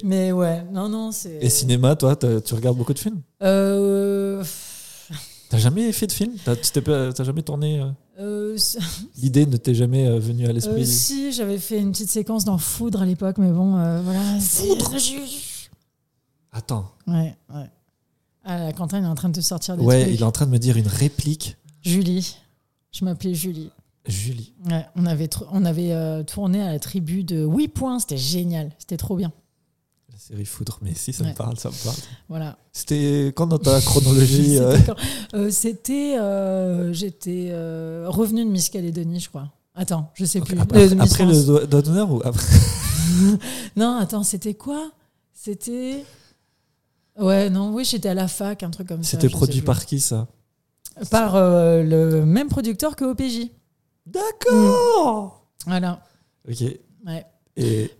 Mais 0.04 0.30
ouais, 0.30 0.62
non, 0.72 0.88
non, 0.88 1.10
c'est. 1.10 1.38
Et 1.40 1.48
cinéma, 1.50 1.96
toi, 1.96 2.14
tu 2.14 2.54
regardes 2.54 2.76
beaucoup 2.78 2.94
de 2.94 2.98
films? 3.00 3.20
Euh, 3.42 4.44
T'as 5.48 5.58
jamais 5.58 5.90
fait 5.92 6.06
de 6.06 6.12
film? 6.12 6.32
T'as 6.44 7.24
jamais 7.24 7.42
tourné 7.42 7.80
euh, 7.80 7.86
euh, 8.20 8.56
L'idée 9.20 9.46
ne 9.46 9.56
t'est 9.56 9.74
jamais 9.74 10.18
venue 10.20 10.46
à 10.46 10.52
l'esprit? 10.52 10.82
Euh, 10.82 10.86
si, 10.86 11.32
j'avais 11.32 11.58
fait 11.58 11.78
une 11.80 11.90
petite 11.90 12.10
séquence 12.10 12.44
dans 12.44 12.58
Foudre 12.58 13.02
à 13.02 13.06
l'époque, 13.06 13.38
mais 13.38 13.50
bon, 13.50 13.76
euh, 13.76 14.00
voilà. 14.02 14.20
Foudre? 14.38 14.92
Attends. 16.56 16.90
Ouais, 17.06 17.36
ouais. 17.52 17.70
Ah, 18.44 18.72
Quentin, 18.72 19.00
il 19.00 19.04
est 19.04 19.08
en 19.08 19.14
train 19.14 19.28
de 19.28 19.34
te 19.34 19.40
sortir 19.40 19.76
des 19.76 19.82
Ouais, 19.84 20.02
trucs. 20.02 20.14
il 20.14 20.20
est 20.20 20.24
en 20.24 20.32
train 20.32 20.46
de 20.46 20.50
me 20.50 20.58
dire 20.58 20.76
une 20.76 20.86
réplique. 20.86 21.56
Julie. 21.82 22.36
Je 22.92 23.04
m'appelais 23.04 23.34
Julie. 23.34 23.70
Julie. 24.06 24.52
Ouais, 24.70 24.86
on 24.96 25.04
avait, 25.06 25.28
on 25.50 25.64
avait 25.64 25.92
euh, 25.92 26.22
tourné 26.22 26.62
à 26.62 26.70
la 26.72 26.78
tribu 26.78 27.24
de 27.24 27.44
8 27.44 27.68
points, 27.68 27.98
c'était 27.98 28.16
génial, 28.18 28.70
c'était 28.78 28.96
trop 28.98 29.16
bien. 29.16 29.32
La 30.12 30.18
série 30.18 30.44
Foudre. 30.44 30.78
Mais 30.82 30.94
si, 30.94 31.12
ça 31.12 31.24
me 31.24 31.32
parle, 31.34 31.58
ça 31.58 31.70
me 31.70 31.84
parle. 31.84 31.96
Voilà. 32.28 32.56
C'était 32.72 33.32
quand 33.34 33.46
dans 33.48 33.58
ta 33.58 33.80
chronologie 33.84 34.58
C'était 35.50 36.16
Euh, 36.18 36.22
euh, 36.22 36.92
J'étais 36.92 37.50
revenue 38.06 38.44
de 38.44 38.50
Miss 38.50 38.68
Calédonie, 38.68 39.18
je 39.20 39.28
crois. 39.28 39.50
Attends, 39.74 40.10
je 40.14 40.24
sais 40.24 40.40
plus. 40.40 40.56
Après, 40.60 40.84
Miss 40.84 40.92
après 40.92 41.24
France. 41.24 41.36
le 41.48 41.66
doigt 41.66 41.82
d'honneur 41.82 42.12
ou 42.12 42.20
après 42.24 42.46
Non, 43.76 43.96
attends, 43.96 44.22
c'était 44.22 44.54
quoi? 44.54 44.90
C'était. 45.32 46.04
Ouais, 47.18 47.48
non, 47.50 47.72
oui, 47.72 47.84
j'étais 47.84 48.08
à 48.08 48.14
la 48.14 48.28
fac, 48.28 48.62
un 48.62 48.70
truc 48.70 48.88
comme 48.88 49.02
ça. 49.04 49.10
C'était 49.12 49.28
produit 49.28 49.62
par 49.62 49.86
qui 49.86 50.00
ça? 50.00 50.26
Par 51.10 51.34
euh, 51.36 51.82
le 51.82 52.24
même 52.24 52.48
producteur 52.48 52.96
que 52.96 53.04
OPJ. 53.04 53.50
D'accord 54.06 55.46
Voilà. 55.66 56.00
Ok. 56.48 56.60
Ouais. 57.06 57.24
Et, 57.56 57.90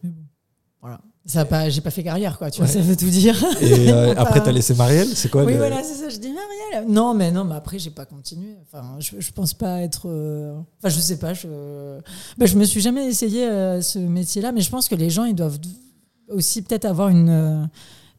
Voilà. 0.80 1.00
Ça 1.26 1.46
pas, 1.46 1.70
j'ai 1.70 1.80
pas 1.80 1.90
fait 1.90 2.02
carrière, 2.02 2.36
quoi. 2.36 2.50
Tu 2.50 2.58
vois, 2.60 2.68
ça 2.68 2.80
veut 2.80 2.96
tout 2.96 3.08
dire. 3.08 3.42
et 3.62 3.90
euh, 3.90 4.14
après, 4.18 4.42
t'as 4.42 4.52
laissé 4.52 4.74
Marielle 4.74 5.08
C'est 5.08 5.30
quoi 5.30 5.42
oui, 5.44 5.52
le- 5.52 5.58
voilà, 5.58 5.82
c'est 5.82 5.94
ça. 5.94 6.10
Je 6.10 6.18
dis 6.18 6.30
Marielle. 6.30 6.90
Non, 6.92 7.14
mais 7.14 7.30
non, 7.32 7.44
mais 7.44 7.54
après, 7.54 7.78
j'ai 7.78 7.90
pas 7.90 8.04
continué. 8.04 8.56
Enfin, 8.62 8.96
je, 8.98 9.18
je 9.18 9.32
pense 9.32 9.54
pas 9.54 9.80
être. 9.80 10.02
euh, 10.06 10.58
Enfin, 10.78 10.90
je 10.94 11.00
sais 11.00 11.18
pas. 11.18 11.32
Je, 11.32 11.48
ben, 12.36 12.46
je 12.46 12.56
me 12.58 12.64
suis 12.64 12.82
jamais 12.82 13.06
essayé 13.06 13.48
euh, 13.48 13.80
ce 13.80 13.98
métier-là, 13.98 14.52
mais 14.52 14.60
je 14.60 14.68
pense 14.70 14.86
que 14.88 14.94
les 14.94 15.08
gens, 15.08 15.24
ils 15.24 15.34
doivent 15.34 15.58
aussi 16.28 16.60
peut-être 16.60 16.84
avoir 16.84 17.08
une. 17.08 17.70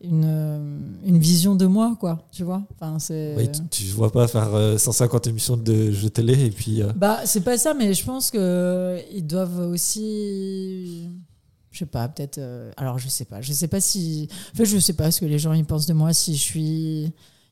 Euh, 0.03 0.07
une, 0.07 0.23
euh, 0.25 0.79
une 1.05 1.17
vision 1.17 1.55
de 1.55 1.65
moi, 1.65 1.95
quoi. 1.99 2.27
Tu 2.31 2.43
vois 2.43 2.63
enfin. 2.79 2.97
Oui, 3.37 3.49
tu, 3.51 3.83
tu 3.85 3.91
vois 3.91 4.11
pas 4.11 4.27
faire 4.27 4.53
euh, 4.53 4.77
150 4.77 5.27
émissions 5.27 5.57
de 5.57 5.91
jeux 5.91 6.09
télé 6.09 6.45
et 6.45 6.51
puis. 6.51 6.81
euh, 6.81 6.91
Bah, 6.95 7.21
c'est 7.25 7.41
pas 7.41 7.57
ça, 7.57 7.73
mais 7.73 7.93
je 7.93 8.03
pense 8.05 8.31
que 8.31 8.99
ils 9.13 9.25
doivent 9.25 9.59
aussi. 9.71 11.09
Je 11.71 11.79
sais 11.79 11.85
pas, 11.85 12.07
peut-être. 12.07 12.37
euh, 12.37 12.71
alors, 12.77 12.99
je 12.99 13.09
sais 13.09 13.25
pas. 13.25 13.41
Je 13.41 13.51
sais 13.51 13.67
pas 13.67 13.81
si. 13.81 14.29
En 14.53 14.57
fait, 14.57 14.65
je 14.65 14.77
sais 14.79 14.93
pas 14.93 15.11
ce 15.11 15.19
que 15.21 15.25
les 15.25 15.39
gens 15.39 15.53
ils 15.53 15.65
pensent 15.65 15.87
de 15.87 15.93
moi. 15.93 16.13
Si 16.13 16.35
je 16.35 16.41
suis. 16.41 17.03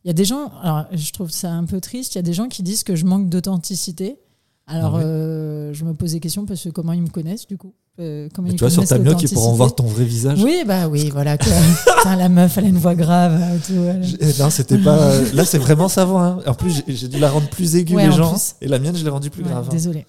Il 0.06 0.08
y 0.08 0.10
a 0.10 0.14
des 0.14 0.26
gens. 0.26 0.52
Alors, 0.62 0.86
je 0.91 1.12
trouve 1.12 1.30
ça 1.30 1.52
un 1.52 1.66
peu 1.66 1.80
triste. 1.82 2.16
Il 2.16 2.18
y 2.18 2.20
a 2.20 2.24
des 2.24 2.34
gens 2.34 2.48
qui 2.48 2.64
disent 2.64 2.84
que 2.84 2.96
je 2.96 3.06
manque 3.06 3.30
d'authenticité. 3.30 4.18
Alors, 4.66 4.95
Ah 4.95 4.97
ouais 4.99 5.03
euh, 5.03 5.74
je 5.74 5.84
me 5.84 5.93
pose 5.93 6.14
des 6.14 6.20
questions 6.22 6.45
parce 6.45 6.64
que 6.64 6.70
comment 6.70 6.93
ils 6.93 7.01
me 7.01 7.09
connaissent, 7.09 7.45
du 7.47 7.57
coup 7.57 7.74
Euh, 7.99 8.30
comment 8.34 8.47
mais 8.47 8.53
ils 8.53 8.57
tu 8.57 8.64
vois, 8.64 8.70
sur 8.72 8.88
ta 8.88 8.97
mioc, 8.97 9.22
ils 9.22 9.30
pourront 9.30 9.51
voir 9.53 9.76
ton 9.76 9.86
vrai 9.86 10.05
visage. 10.05 10.41
Oui, 10.41 10.64
bah 10.66 10.88
oui, 10.88 11.09
voilà. 11.11 11.38
que- 11.38 11.43
Putain, 11.97 12.16
la 12.16 12.30
meuf, 12.30 12.57
elle 12.57 12.66
a 12.66 12.68
une 12.70 12.78
voix 12.78 12.95
grave. 12.95 13.39
Tout, 13.68 13.74
elle- 13.74 14.03
eh, 14.22 14.41
Non, 14.41 14.49
c'était 14.49 14.78
pas. 14.78 14.97
euh, 15.01 15.32
Là, 15.34 15.43
c'est 15.45 15.57
vraiment 15.57 15.89
savant. 15.89 16.22
hein. 16.24 16.39
En 16.47 16.53
plus, 16.53 16.82
j'ai- 16.88 17.07
dû 17.09 17.20
la 17.20 17.30
rendre 17.30 17.49
plus 17.49 17.76
aiguë, 17.76 17.95
Ouais, 17.95 18.03
les 18.07 18.14
en 18.14 18.18
gens. 18.18 18.30
plus. 18.32 18.55
Et 18.61 18.68
la 18.70 18.80
mienne, 18.80 18.95
je 18.95 19.03
l'ai 19.03 19.09
rendue 19.09 19.30
plus 19.30 19.43
Ouais, 19.43 19.49
grave. 19.49 19.66
hein. 19.68 19.72
Désolée. 19.72 20.05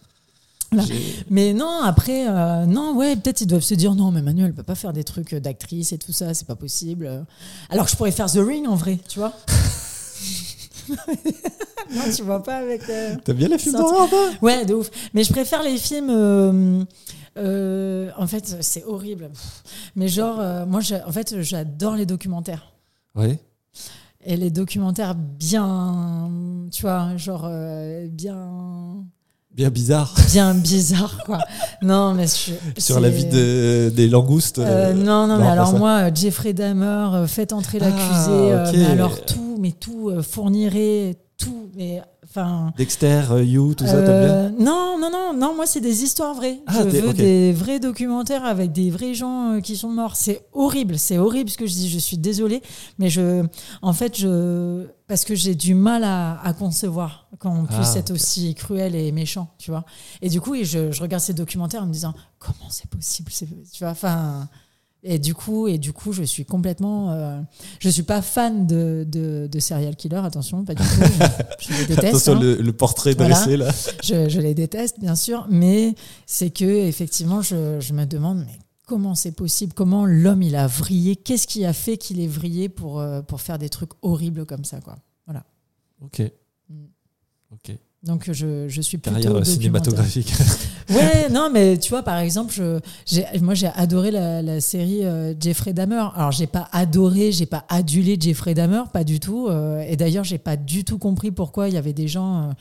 Voilà. 0.73 0.89
Mais 1.31 1.53
non, 1.53 1.83
après, 1.85 2.27
euh, 2.29 2.65
non, 2.67 2.97
ouais, 2.97 3.15
peut-être 3.17 3.41
ils 3.43 3.47
doivent 3.47 3.63
se 3.63 3.75
dire 3.75 3.95
non, 3.95 4.11
mais 4.13 4.23
Manuel 4.23 4.53
peut 4.55 4.63
pas 4.65 4.75
faire 4.75 4.93
des 4.93 5.05
trucs 5.05 5.35
d'actrice 5.35 5.93
et 5.93 5.99
tout 5.99 6.13
ça, 6.13 6.33
c'est 6.35 6.47
pas 6.47 6.57
possible. 6.57 7.25
Alors 7.71 7.85
que 7.87 7.91
je 7.93 7.97
pourrais 7.97 8.11
faire 8.13 8.27
The 8.31 8.39
Ring 8.39 8.67
en 8.69 8.75
vrai, 8.77 8.99
tu 9.09 9.19
vois. 9.19 9.33
non, 11.95 12.03
tu 12.15 12.23
vois 12.23 12.43
pas 12.43 12.57
avec. 12.57 12.89
euh, 12.89 13.17
T'aimes 13.25 13.37
bien 13.37 13.49
les 13.49 13.59
films 13.59 13.77
d'horreur, 13.77 14.09
toi? 14.09 14.31
Ouais, 14.43 14.65
de 14.65 14.75
ouf. 14.75 14.91
Mais 15.15 15.25
je 15.25 15.33
préfère 15.33 15.63
les 15.63 15.77
films. 15.77 16.11
euh, 16.11 16.85
euh, 17.37 18.11
en 18.17 18.27
fait, 18.27 18.57
c'est 18.61 18.85
horrible. 18.85 19.31
Mais 19.97 20.09
genre, 20.09 20.39
euh, 20.41 20.67
moi, 20.67 20.81
en 21.07 21.13
fait, 21.13 21.41
j'adore 21.43 21.97
les 21.97 22.07
documentaires. 22.07 22.73
Oui. 23.15 23.39
Et 24.27 24.37
les 24.37 24.51
documentaires 24.51 25.15
bien, 25.15 26.31
tu 26.73 26.83
vois, 26.83 27.17
genre 27.17 27.43
euh, 27.47 28.07
bien, 28.09 28.49
Bien 29.55 29.71
bizarre. 29.71 30.15
bien 30.33 30.55
bizarre, 30.55 31.19
quoi. 31.27 31.39
Non, 31.83 32.15
mais 32.15 32.27
je- 32.27 32.81
Sur 32.81 32.99
la 33.01 33.11
vie 33.11 33.27
de- 33.27 33.93
des 33.95 34.09
langoustes. 34.09 34.59
Euh, 34.59 34.91
euh, 34.91 34.93
non, 34.95 35.27
non, 35.27 35.37
non, 35.37 35.39
mais 35.41 35.47
alors 35.49 35.75
moi, 35.79 36.05
euh, 36.05 36.11
Jeffrey 36.15 36.55
Dahmer, 36.55 37.09
euh, 37.15 37.27
faites 37.27 37.53
entrer 37.53 37.79
l'accusé, 37.79 38.01
Ah, 38.01 38.65
euh, 38.65 38.69
ok. 38.71 38.77
mais 38.79 38.87
alors 38.87 39.25
tout, 39.27 39.44
mais 39.65 39.73
tout, 39.73 40.11
euh, 40.11 40.21
fournirait 40.23 41.17
tout, 41.39 41.71
mais 41.75 42.03
enfin. 42.23 42.71
Dexter, 42.77 43.23
euh, 43.31 43.43
You, 43.43 43.75
tout 43.75 43.87
ça, 43.87 43.95
t'aimes 43.95 44.05
bien 44.05 44.35
euh, 44.35 44.51
non, 44.51 44.99
non, 45.01 45.11
non, 45.11 45.33
non, 45.33 45.57
moi 45.57 45.67
c'est 45.67 45.81
des 45.81 46.05
histoires 46.05 46.35
vraies. 46.35 46.61
Ah, 46.67 46.83
je 46.85 46.99
veux 47.01 47.15
des 47.15 47.51
vrais 47.55 47.81
documentaires 47.81 48.45
avec 48.45 48.73
des 48.73 48.91
vrais 48.91 49.15
gens 49.15 49.61
qui 49.63 49.79
sont 49.79 49.89
morts. 49.89 50.17
C'est 50.17 50.43
horrible, 50.53 50.99
c'est 50.99 51.17
horrible 51.17 51.49
ce 51.49 51.57
que 51.57 51.67
je 51.67 51.73
dis. 51.73 51.89
Je 51.89 51.99
suis 51.99 52.19
désolée, 52.19 52.61
mais 52.99 53.09
je, 53.09 53.43
en 53.81 53.95
fait, 53.95 54.19
je, 54.19 54.85
parce 55.07 55.25
que 55.25 55.35
j'ai 55.35 55.55
du 55.55 55.75
mal 55.75 56.05
à, 56.05 56.39
à 56.43 56.53
concevoir 56.53 57.27
qu'on 57.39 57.65
puisse 57.65 57.93
Ah, 57.95 58.01
être 58.01 58.11
aussi 58.13 58.55
cruel 58.55 58.95
et 58.95 59.11
méchant, 59.11 59.49
tu 59.57 59.71
vois. 59.71 59.87
Et 60.21 60.29
du 60.29 60.43
coup, 60.43 60.55
et 60.55 60.65
je, 60.67 60.93
je 60.93 61.01
regarde 61.01 61.23
ces 61.23 61.33
documentaires 61.35 61.85
en 61.85 61.87
me 61.87 61.93
disant 61.93 62.13
comment 62.39 62.69
c'est 62.69 62.91
possible, 62.91 63.31
tu 63.73 63.83
vois. 63.83 63.93
Enfin, 63.93 64.47
et 65.05 65.19
du 65.19 65.35
coup, 65.35 65.69
et 65.69 65.79
du 65.79 65.93
coup, 65.93 66.13
je 66.13 66.23
suis 66.23 66.45
complètement, 66.45 67.13
euh, 67.13 67.41
je 67.79 67.89
suis 67.89 68.03
pas 68.03 68.23
fan 68.23 68.67
de, 68.67 69.05
de, 69.07 69.49
de 69.51 69.61
serial 69.61 69.95
killer. 69.97 70.17
Attention, 70.25 70.65
pas 70.65 70.75
du 70.75 70.83
tout. 70.83 70.89
je 71.61 71.73
les 71.73 71.87
déteste. 71.87 72.05
Attention, 72.09 72.33
hein. 72.37 72.41
le, 72.41 72.55
le 72.57 72.73
portrait 72.73 73.15
Voilà. 73.15 73.35
dressé, 73.35 73.57
là. 73.57 73.71
Je, 74.03 74.29
je 74.29 74.41
les 74.41 74.55
déteste, 74.55 74.99
bien 75.01 75.15
sûr, 75.15 75.47
mais 75.51 75.95
c'est 76.27 76.51
que 76.51 76.65
effectivement, 76.65 77.43
je, 77.43 77.79
je 77.81 77.93
me 77.93 78.07
demande, 78.07 78.39
mais 78.39 78.59
comment 78.87 79.15
c'est 79.15 79.33
possible? 79.33 79.73
Comment 79.75 80.07
l'homme 80.07 80.43
il 80.43 80.57
a 80.57 80.67
vrillé? 80.67 81.17
Qu'est-ce 81.17 81.47
qui 81.47 81.65
a 81.65 81.73
fait 81.73 81.97
qu'il 81.99 82.21
ait 82.21 82.27
vrillé 82.27 82.69
pour, 82.69 83.01
euh, 83.01 83.21
pour 83.23 83.41
faire 83.41 83.59
des 83.59 83.69
trucs 83.69 83.93
horribles 84.03 84.47
comme 84.47 84.65
ça, 84.65 84.81
quoi? 84.81 84.97
Ok. 86.01 86.21
Mm. 86.69 86.85
Ok. 87.53 87.79
Donc 88.05 88.31
je, 88.31 88.69
je 88.69 88.81
suis 88.83 88.99
plutôt 88.99 89.17
Carrière 89.17 89.37
euh, 89.41 89.45
cinématographique. 89.45 90.33
Ouais, 90.91 91.31
non, 91.31 91.49
mais 91.51 91.79
tu 91.79 91.89
vois, 91.89 92.03
par 92.03 92.19
exemple, 92.19 92.53
je, 92.53 92.79
j'ai, 93.07 93.25
moi 93.41 93.55
j'ai 93.55 93.69
adoré 93.75 94.11
la, 94.11 94.43
la 94.43 94.61
série 94.61 95.03
euh, 95.07 95.33
Jeffrey 95.41 95.73
Dahmer. 95.73 96.05
Alors 96.15 96.31
j'ai 96.31 96.47
pas 96.47 96.69
adoré, 96.73 97.33
j'ai 97.33 97.47
pas 97.47 97.65
adulé 97.71 98.19
Jeffrey 98.21 98.53
Dahmer, 98.53 98.83
pas 98.93 99.03
du 99.03 99.19
tout. 99.19 99.47
euh, 99.49 99.83
et 99.89 99.97
d'ailleurs, 99.97 100.25
j'ai 100.25 100.37
pas 100.37 100.57
du 100.57 100.85
tout 100.85 100.99
compris 100.99 101.31
pourquoi 101.31 101.69
il 101.69 101.75
y 101.75 101.79
avait 101.79 101.95
des 101.95 102.07
gens 102.07 102.51
euh, 102.51 102.53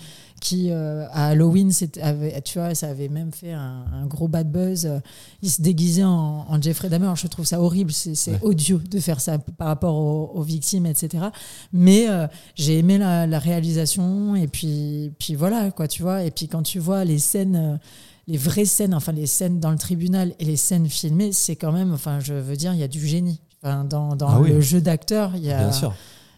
qui 0.44 0.72
euh, 0.72 1.06
à 1.14 1.28
Halloween, 1.30 1.72
avaient- 2.02 2.42
tu 2.42 2.60
vois, 2.60 2.76
ça 2.76 2.90
avait 2.90 3.08
même 3.08 3.32
fait 3.32 3.54
un, 3.54 3.86
un 3.94 4.06
gros 4.06 4.28
bad 4.28 4.52
buzz. 4.52 4.86
euh, 4.86 5.00
ils 5.42 5.50
se 5.50 5.62
déguisaient 5.62 6.04
en, 6.04 6.46
en 6.50 6.62
Jeffrey 6.62 6.90
Dahmer. 6.90 7.06
Alors, 7.06 7.16
je 7.16 7.28
trouve 7.28 7.46
ça 7.46 7.62
horrible, 7.62 7.92
c'est, 7.94 8.32
Ouais. 8.32 8.40
odieux 8.42 8.80
de 8.92 9.00
faire 9.00 9.22
ça 9.22 9.38
par 9.38 9.68
rapport 9.68 9.96
aux, 9.96 10.32
aux 10.36 10.42
victimes, 10.44 10.86
etc. 10.86 11.26
Mais 11.72 12.10
euh, 12.10 12.28
j'ai 12.56 12.78
aimé 12.80 12.98
la, 12.98 13.26
la 13.26 13.40
réalisation 13.40 14.36
et 14.36 14.48
puis, 14.48 15.14
puis 15.18 15.36
voilà, 15.36 15.72
quoi, 15.72 15.88
tu 15.88 16.02
vois. 16.04 16.24
Et 16.24 16.32
puis 16.32 16.48
quand 16.48 16.64
tu 16.64 16.80
vois 16.80 17.06
les 17.06 17.20
scènes. 17.20 17.80
les 18.28 18.38
vraies 18.38 18.66
scènes, 18.66 18.94
enfin 18.94 19.12
les 19.12 19.28
scènes 19.28 19.60
dans 19.60 19.72
le 19.72 19.78
tribunal 19.78 20.34
et 20.40 20.46
les 20.46 20.56
scènes 20.58 20.88
filmées, 20.90 21.32
c'est 21.34 21.56
quand 21.58 21.72
même, 21.74 21.92
enfin 21.94 22.20
je 22.22 22.34
veux 22.34 22.56
dire, 22.56 22.74
il 22.74 22.80
y 22.80 22.84
a 22.84 22.88
du 22.88 23.06
génie. 23.06 23.42
Enfin, 23.62 23.86
dans 23.86 24.16
dans 24.16 24.28
Ah 24.30 24.40
oui. 24.42 24.50
le 24.50 24.62
jeu 24.62 24.82
d'acteur, 24.82 25.32
il 25.36 25.44
y 25.46 25.52
a, 25.52 25.58
Bien 25.60 25.72
sûr. 25.72 25.94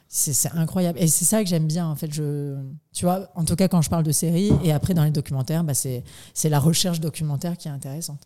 C'est 0.08 0.52
incroyable. 0.54 1.00
Et 1.02 1.08
c'est 1.08 1.26
ça 1.26 1.44
que 1.44 1.50
j'aime 1.50 1.68
bien, 1.68 1.88
en 1.88 1.96
fait. 1.96 2.12
Je, 2.14 2.56
tu 2.94 3.06
vois, 3.06 3.30
en 3.36 3.44
tout 3.44 3.56
cas 3.56 3.68
quand 3.68 3.82
je 3.82 3.90
parle 3.90 4.04
de 4.04 4.12
séries 4.12 4.52
et 4.64 4.72
après 4.72 4.94
dans 4.94 5.04
les 5.04 5.12
documentaires, 5.12 5.64
bah, 5.64 5.74
c'est 5.74 6.04
c'est 6.34 6.50
la 6.50 6.60
recherche 6.60 7.00
documentaire 7.00 7.58
qui 7.58 7.68
est 7.68 7.72
intéressante. 7.72 8.22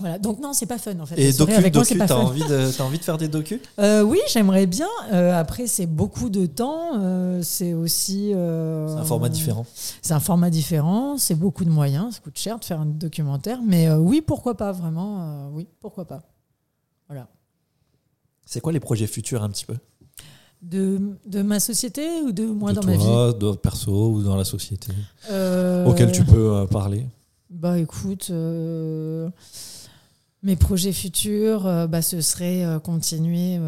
Voilà. 0.00 0.18
Donc 0.20 0.38
non, 0.38 0.52
c'est 0.52 0.66
pas 0.66 0.78
fun 0.78 0.96
en 1.00 1.06
fait. 1.06 1.18
Et 1.18 1.32
docu, 1.32 1.52
avec 1.54 1.72
docu, 1.72 1.98
pas 1.98 2.06
t'as 2.06 2.14
fun. 2.14 2.22
envie, 2.22 2.44
de, 2.44 2.70
t'as 2.70 2.84
envie 2.84 2.98
de 2.98 3.02
faire 3.02 3.18
des 3.18 3.26
docus 3.26 3.60
Euh, 3.80 4.02
oui, 4.02 4.20
j'aimerais 4.28 4.66
bien. 4.66 4.86
Euh, 5.12 5.36
après, 5.36 5.66
c'est 5.66 5.86
beaucoup 5.86 6.30
de 6.30 6.46
temps. 6.46 7.00
euh, 7.00 7.42
c'est 7.42 7.74
aussi. 7.74 8.28
C'est 8.30 8.34
un 9.00 9.04
format 9.04 9.28
différent. 9.28 9.66
C'est 10.00 10.14
un 10.14 10.20
format 10.20 10.50
différent. 10.50 11.18
C'est 11.18 11.34
beaucoup 11.34 11.64
de 11.64 11.70
moyens. 11.70 12.14
Ça 12.14 12.20
coûte 12.20 12.38
cher 12.38 12.60
de 12.60 12.64
faire 12.64 12.80
un 12.80 12.86
documentaire. 12.86 13.58
Mais 13.66 13.90
oui, 13.90 14.20
pourquoi 14.20 14.56
pas, 14.56 14.70
vraiment. 14.70 15.48
oui, 15.52 15.66
pourquoi 15.80 16.04
pas. 16.06 16.22
C'est 18.46 18.60
quoi 18.60 18.72
les 18.72 18.80
projets 18.80 19.06
futurs 19.06 19.42
un 19.42 19.50
petit 19.50 19.66
peu? 19.66 19.76
De, 20.60 20.98
de 21.24 21.42
ma 21.42 21.60
société 21.60 22.20
ou 22.26 22.32
de 22.32 22.44
moi 22.44 22.70
De 22.70 22.76
dans 22.76 22.80
toi, 22.82 22.90
ma 22.90 22.96
vie? 22.96 23.38
de 23.38 23.52
perso 23.56 24.10
ou 24.10 24.22
dans 24.22 24.34
la 24.36 24.44
société 24.44 24.92
Euh, 25.30 25.84
Auquel 25.86 26.10
tu 26.10 26.24
peux 26.24 26.52
euh, 26.56 26.66
parler 26.66 27.06
Bah 27.48 27.78
écoute, 27.78 28.28
euh, 28.30 29.30
mes 30.42 30.56
projets 30.56 30.92
futurs, 30.92 31.62
bah, 31.88 32.02
ce 32.02 32.20
serait 32.20 32.64
continuer, 32.82 33.58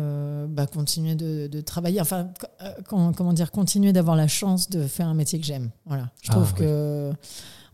bah, 0.49 0.67
continuer 0.67 1.15
de, 1.15 1.47
de 1.49 1.61
travailler, 1.61 2.01
enfin, 2.01 2.29
co- 2.41 2.67
com- 2.89 3.13
comment 3.17 3.33
dire, 3.33 3.51
continuer 3.53 3.93
d'avoir 3.93 4.17
la 4.17 4.29
chance 4.29 4.69
de 4.69 4.83
faire 4.87 5.07
un 5.09 5.15
métier 5.15 5.39
que 5.41 5.47
j'aime. 5.47 5.71
Voilà. 5.87 6.11
Je 6.23 6.29
Ah, 6.31 6.35
trouve 6.35 6.53
oui. 6.55 6.59
que, 6.61 7.13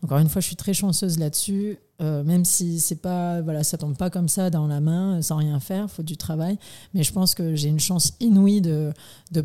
encore 0.03 0.19
une 0.19 0.29
fois, 0.29 0.41
je 0.41 0.47
suis 0.47 0.55
très 0.55 0.73
chanceuse 0.73 1.17
là-dessus, 1.17 1.79
euh, 2.01 2.23
même 2.23 2.45
si 2.45 2.79
c'est 2.79 3.01
pas, 3.01 3.41
voilà, 3.41 3.63
ça 3.63 3.77
tombe 3.77 3.97
pas 3.97 4.11
comme 4.11 4.27
ça 4.27 4.51
dans 4.51 4.67
la 4.67 4.79
main, 4.79 5.21
sans 5.23 5.37
rien 5.37 5.59
faire, 5.59 5.89
faut 5.89 6.03
du 6.03 6.17
travail. 6.17 6.59
Mais 6.93 7.01
je 7.01 7.11
pense 7.11 7.33
que 7.33 7.55
j'ai 7.55 7.69
une 7.69 7.79
chance 7.79 8.13
inouïe 8.19 8.61
de, 8.61 8.93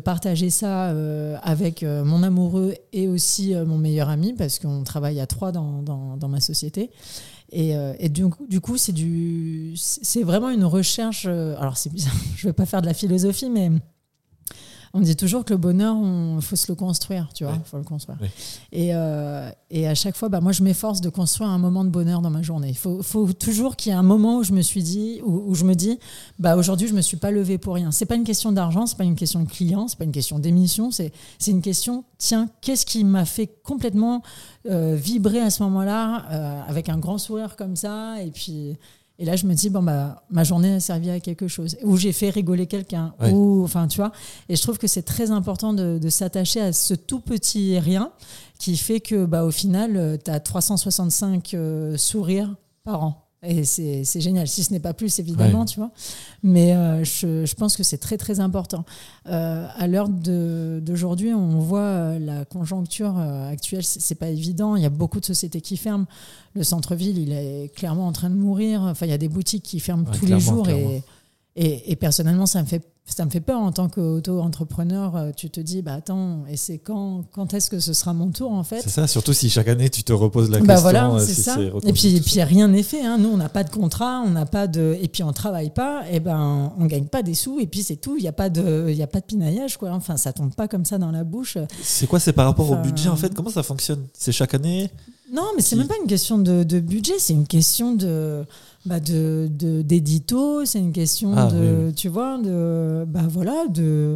partager 0.03 0.49
ça 0.51 0.89
euh, 0.89 1.37
avec 1.41 1.81
euh, 1.81 2.03
mon 2.03 2.21
amoureux 2.21 2.75
et 2.91 3.07
aussi 3.07 3.55
mon 3.55 3.77
meilleur 3.79 4.09
ami, 4.09 4.33
parce 4.33 4.59
qu'on 4.59 4.83
travaille 4.83 5.19
à 5.19 5.25
trois 5.25 5.51
dans, 5.51 5.81
dans, 5.81 6.17
dans 6.17 6.27
ma 6.27 6.39
société. 6.39 6.91
Et, 7.51 7.73
et 7.99 8.09
du 8.09 8.25
du 8.49 8.61
coup 8.61 8.77
c'est 8.77 8.93
du, 8.93 9.73
c'est 9.75 10.23
vraiment 10.23 10.49
une 10.49 10.65
recherche. 10.65 11.27
alors 11.27 11.77
c'est 11.77 11.93
bizarre, 11.93 12.15
je 12.35 12.47
vais 12.47 12.53
pas 12.53 12.65
faire 12.65 12.81
de 12.81 12.87
la 12.87 12.95
philosophie, 12.95 13.49
mais 13.49 13.69
on 14.95 15.01
dit 15.01 15.15
toujours 15.15 15.43
que 15.43 15.53
le 15.53 15.57
bonheur, 15.57 15.95
il 16.35 16.41
faut 16.41 16.55
se 16.55 16.71
le 16.71 16.75
construire, 16.75 17.29
tu 17.33 17.43
vois, 17.45 17.53
Ouais. 17.53 17.59
faut 17.65 17.77
le 17.77 17.83
construire. 17.83 18.17
Ouais. 18.21 18.29
Et, 18.71 18.89
euh, 18.93 19.49
et 19.71 19.87
à 19.87 19.95
chaque 19.95 20.15
fois, 20.15 20.29
bah, 20.29 20.39
moi, 20.39 20.51
je 20.51 20.61
m'efforce 20.61 21.01
de 21.01 21.09
construire 21.09 21.49
un 21.49 21.57
moment 21.57 21.83
de 21.83 21.89
bonheur 21.89 22.21
dans 22.21 22.29
ma 22.29 22.43
journée. 22.43 22.69
Il 22.69 22.77
faut, 22.77 23.01
faut 23.01 23.33
toujours 23.33 23.75
qu'il 23.75 23.91
y 23.91 23.95
ait 23.95 23.97
un 23.97 24.03
moment 24.03 24.37
où 24.37 24.43
je 24.43 24.53
me 24.53 24.61
suis 24.61 24.83
dit, 24.83 25.19
où, 25.25 25.45
où 25.49 25.55
je 25.55 25.63
me 25.63 25.73
dis, 25.73 25.97
bah, 26.37 26.55
aujourd'hui, 26.57 26.87
je 26.87 26.93
me 26.93 27.01
suis 27.01 27.17
pas 27.17 27.31
levé 27.31 27.57
pour 27.57 27.73
rien. 27.73 27.91
C'est 27.91 28.05
pas 28.05 28.15
une 28.15 28.23
question 28.23 28.51
d'argent, 28.51 28.85
c'est 28.85 28.97
pas 28.97 29.03
une 29.03 29.15
question 29.15 29.41
de 29.41 29.49
client, 29.49 29.87
c'est 29.87 29.97
pas 29.97 30.03
une 30.05 30.11
question 30.11 30.37
d'émission, 30.37 30.91
c'est, 30.91 31.11
c'est 31.39 31.49
une 31.51 31.61
question, 31.63 32.03
tiens, 32.19 32.47
qu'est-ce 32.61 32.85
qui 32.85 33.03
m'a 33.03 33.25
fait 33.25 33.47
complètement 33.63 34.21
euh, 34.69 34.95
vibrer 34.95 35.39
à 35.39 35.49
ce 35.49 35.63
moment-là, 35.63 36.25
euh, 36.31 36.61
avec 36.67 36.89
un 36.89 36.99
grand 36.99 37.17
sourire 37.17 37.55
comme 37.55 37.75
ça, 37.75 38.21
et 38.21 38.29
puis. 38.29 38.77
Et 39.23 39.25
là, 39.25 39.37
je 39.37 39.47
me 39.47 39.53
dis, 39.53 39.69
bon, 39.69 39.81
bah, 39.81 40.21
ma 40.29 40.43
journée 40.43 40.73
a 40.73 40.79
servi 40.81 41.09
à 41.09 41.21
quelque 41.21 41.47
chose. 41.47 41.77
Ou 41.83 41.95
j'ai 41.95 42.11
fait 42.11 42.29
rigoler 42.29 42.67
quelqu'un. 42.67 43.13
Ou, 43.31 43.63
enfin, 43.63 43.87
tu 43.87 43.95
vois. 43.95 44.11
Et 44.49 44.57
je 44.57 44.61
trouve 44.61 44.77
que 44.77 44.85
c'est 44.85 45.03
très 45.03 45.31
important 45.31 45.71
de, 45.71 45.97
de 45.97 46.09
s'attacher 46.09 46.59
à 46.59 46.73
ce 46.73 46.93
tout 46.93 47.21
petit 47.21 47.79
rien 47.79 48.11
qui 48.59 48.75
fait 48.75 48.99
que, 48.99 49.23
bah, 49.23 49.45
au 49.45 49.51
final, 49.51 50.19
tu 50.25 50.29
as 50.29 50.41
365 50.41 51.53
euh, 51.53 51.95
sourires 51.95 52.53
par 52.83 53.01
an. 53.01 53.22
Et 53.45 53.65
c'est 53.65 54.21
génial. 54.21 54.47
Si 54.47 54.63
ce 54.63 54.71
n'est 54.71 54.79
pas 54.79 54.93
plus, 54.93 55.19
évidemment, 55.19 55.59
Ouais. 55.61 55.65
tu 55.65 55.77
vois. 55.79 55.91
Mais 56.43 56.73
euh, 56.73 57.03
je, 57.03 57.45
je 57.45 57.55
pense 57.55 57.75
que 57.75 57.83
c'est 57.83 57.97
très, 57.97 58.15
très 58.17 58.39
important. 58.39 58.85
Euh, 59.27 59.67
à 59.75 59.87
l'heure 59.87 60.07
d'aujourd'hui, 60.07 61.33
on 61.33 61.59
voit 61.59 61.79
euh, 61.81 62.19
la 62.19 62.45
conjoncture 62.45 63.17
actuelle, 63.17 63.83
c'est 63.83 64.15
pas 64.15 64.29
évident. 64.29 64.75
Il 64.75 64.83
y 64.83 64.85
a 64.85 64.89
beaucoup 64.89 65.19
de 65.19 65.25
sociétés 65.25 65.61
qui 65.61 65.75
ferment. 65.77 66.05
Le 66.53 66.63
centre-ville, 66.63 67.17
il 67.17 67.31
est 67.33 67.71
clairement 67.75 68.07
en 68.07 68.11
train 68.13 68.29
de 68.29 68.35
mourir. 68.35 68.81
Enfin, 68.83 69.05
il 69.05 69.09
y 69.09 69.13
a 69.13 69.17
des 69.17 69.27
boutiques 69.29 69.63
qui 69.63 69.79
ferment 69.79 70.05
Ouais, 70.05 70.17
tous 70.17 70.25
les 70.25 70.39
jours. 70.39 70.69
Et, 70.69 71.01
et, 71.55 71.91
et 71.91 71.95
personnellement, 71.95 72.45
ça 72.45 72.61
me 72.61 72.67
fait 72.67 72.81
ça 73.05 73.25
me 73.25 73.29
fait 73.29 73.41
peur 73.41 73.59
en 73.59 73.71
tant 73.71 73.89
qu'auto-entrepreneur. 73.89 75.15
euh, 75.15 75.31
Tu 75.35 75.49
te 75.49 75.59
dis, 75.59 75.81
bah 75.81 75.95
attends, 75.95 76.45
et 76.49 76.57
c'est 76.57 76.77
quand, 76.77 77.23
quand 77.33 77.53
est-ce 77.53 77.69
que 77.69 77.79
ce 77.79 77.93
sera 77.93 78.13
mon 78.13 78.29
tour 78.31 78.51
en 78.51 78.63
fait? 78.63 78.81
C'est 78.81 78.89
ça, 78.89 79.07
surtout 79.07 79.33
si 79.33 79.49
chaque 79.49 79.67
année 79.67 79.89
tu 79.89 80.03
te 80.03 80.13
reposes 80.13 80.49
la 80.49 80.59
bah 80.59 80.65
question. 80.75 80.81
voilà, 80.81 81.11
euh, 81.11 81.19
c'est 81.19 81.33
si 81.33 81.43
ça. 81.43 81.57
Et 81.85 81.93
puis, 81.93 82.15
et 82.15 82.21
puis 82.21 82.41
rien 82.41 82.67
n'est 82.69 82.81
fait. 82.83 83.05
Hein. 83.05 83.17
Nous, 83.17 83.29
on 83.29 83.37
n'a 83.37 83.49
pas 83.49 83.63
de 83.63 83.69
contrat, 83.69 84.21
on 84.25 84.29
n'a 84.31 84.45
pas 84.45 84.67
de, 84.67 84.97
et 85.01 85.07
puis 85.07 85.21
on 85.23 85.33
travaille 85.33 85.69
pas. 85.69 86.03
Et 86.11 86.19
ben, 86.19 86.71
on 86.79 86.85
gagne 86.85 87.05
pas 87.05 87.23
des 87.23 87.33
sous. 87.35 87.59
Et 87.59 87.67
puis 87.67 87.83
c'est 87.83 87.97
tout. 87.97 88.15
Il 88.17 88.21
n'y 88.21 88.27
a 88.27 88.31
pas 88.33 88.49
de, 88.49 88.87
il 88.89 89.01
a 89.01 89.07
pas 89.07 89.19
de 89.19 89.25
pinaillage 89.25 89.77
quoi. 89.77 89.91
Enfin, 89.91 90.17
ça 90.17 90.31
tombe 90.33 90.53
pas 90.53 90.67
comme 90.67 90.85
ça 90.85 90.97
dans 90.97 91.11
la 91.11 91.23
bouche. 91.23 91.57
C'est 91.81 92.07
quoi 92.07 92.19
C'est 92.19 92.33
par 92.33 92.45
rapport 92.45 92.71
au 92.71 92.77
budget 92.77 93.09
en 93.09 93.15
fait? 93.17 93.33
Comment 93.33 93.49
ça 93.49 93.63
fonctionne? 93.63 94.05
C'est 94.13 94.31
chaque 94.31 94.53
année? 94.53 94.89
Non, 95.31 95.47
mais 95.55 95.61
c'est 95.63 95.75
même 95.75 95.87
pas 95.87 95.95
une 95.99 96.07
question 96.07 96.37
de, 96.37 96.63
de 96.63 96.79
budget, 96.79 97.15
c'est 97.17 97.33
une 97.33 97.47
question 97.47 97.95
de 97.95 98.45
bah 98.85 98.99
de 98.99 99.47
de- 99.49 99.81
d'édito, 99.81 100.65
c'est 100.65 100.79
une 100.79 100.91
question 100.91 101.33
Ah, 101.35 101.47
de 101.47 101.85
oui, 101.87 101.93
tu 101.93 102.09
vois 102.09 102.37
de 102.37 103.05
bah 103.07 103.25
voilà 103.29 103.65
de 103.69 104.15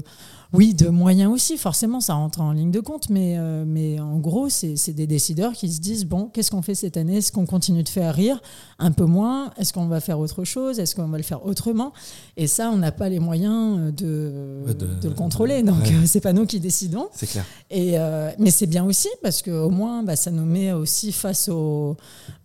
oui 0.53 0.73
de 0.73 0.89
moyens 0.89 1.31
aussi 1.31 1.57
forcément 1.57 1.99
ça 1.99 2.13
rentre 2.13 2.41
en 2.41 2.51
ligne 2.53 2.71
de 2.71 2.79
compte 2.79 3.09
mais 3.09 3.35
euh, 3.37 3.63
mais 3.67 3.99
en 3.99 4.17
gros 4.17 4.49
c'est 4.49 4.75
c'est 4.77 4.93
des 4.93 5.07
décideurs 5.07 5.53
qui 5.53 5.71
se 5.71 5.79
disent 5.81 6.05
bon 6.05 6.29
qu'est-ce 6.33 6.51
qu'on 6.51 6.61
fait 6.61 6.75
cette 6.75 6.97
année? 6.97 7.17
Est-ce 7.17 7.31
qu'on 7.31 7.45
continue 7.45 7.83
de 7.83 7.89
faire 7.89 8.13
rire 8.15 8.41
un 8.79 8.91
peu 8.91 9.05
moins? 9.05 9.51
Est-ce 9.57 9.73
qu'on 9.73 9.87
va 9.87 9.99
faire 9.99 10.19
autre 10.19 10.43
chose? 10.43 10.79
Est-ce 10.79 10.95
qu'on 10.95 11.07
va 11.07 11.17
le 11.17 11.23
faire 11.23 11.45
autrement? 11.45 11.91
Et 12.37 12.47
ça 12.47 12.69
on 12.73 12.77
n'a 12.77 12.91
pas 12.91 13.09
les 13.09 13.19
moyens 13.19 13.93
de 13.93 14.63
Ouais, 14.65 14.73
de- 14.73 14.85
de, 15.01 15.09
le 15.09 15.13
contrôler 15.15 15.63
donc 15.63 15.83
ouais. 15.83 15.93
euh, 15.93 16.05
c'est 16.05 16.21
pas 16.21 16.33
nous 16.33 16.45
qui 16.45 16.59
décidons 16.59 17.07
C'est 17.13 17.27
clair. 17.27 17.45
et 17.69 17.99
euh, 17.99 18.31
mais 18.39 18.51
c'est 18.51 18.67
bien 18.67 18.85
aussi 18.85 19.09
parce 19.21 19.41
que 19.41 19.51
au 19.51 19.69
moins 19.69 20.03
bah, 20.03 20.15
ça 20.15 20.31
nous 20.31 20.45
met 20.45 20.71
aussi 20.73 21.11
face 21.11 21.49
au 21.49 21.95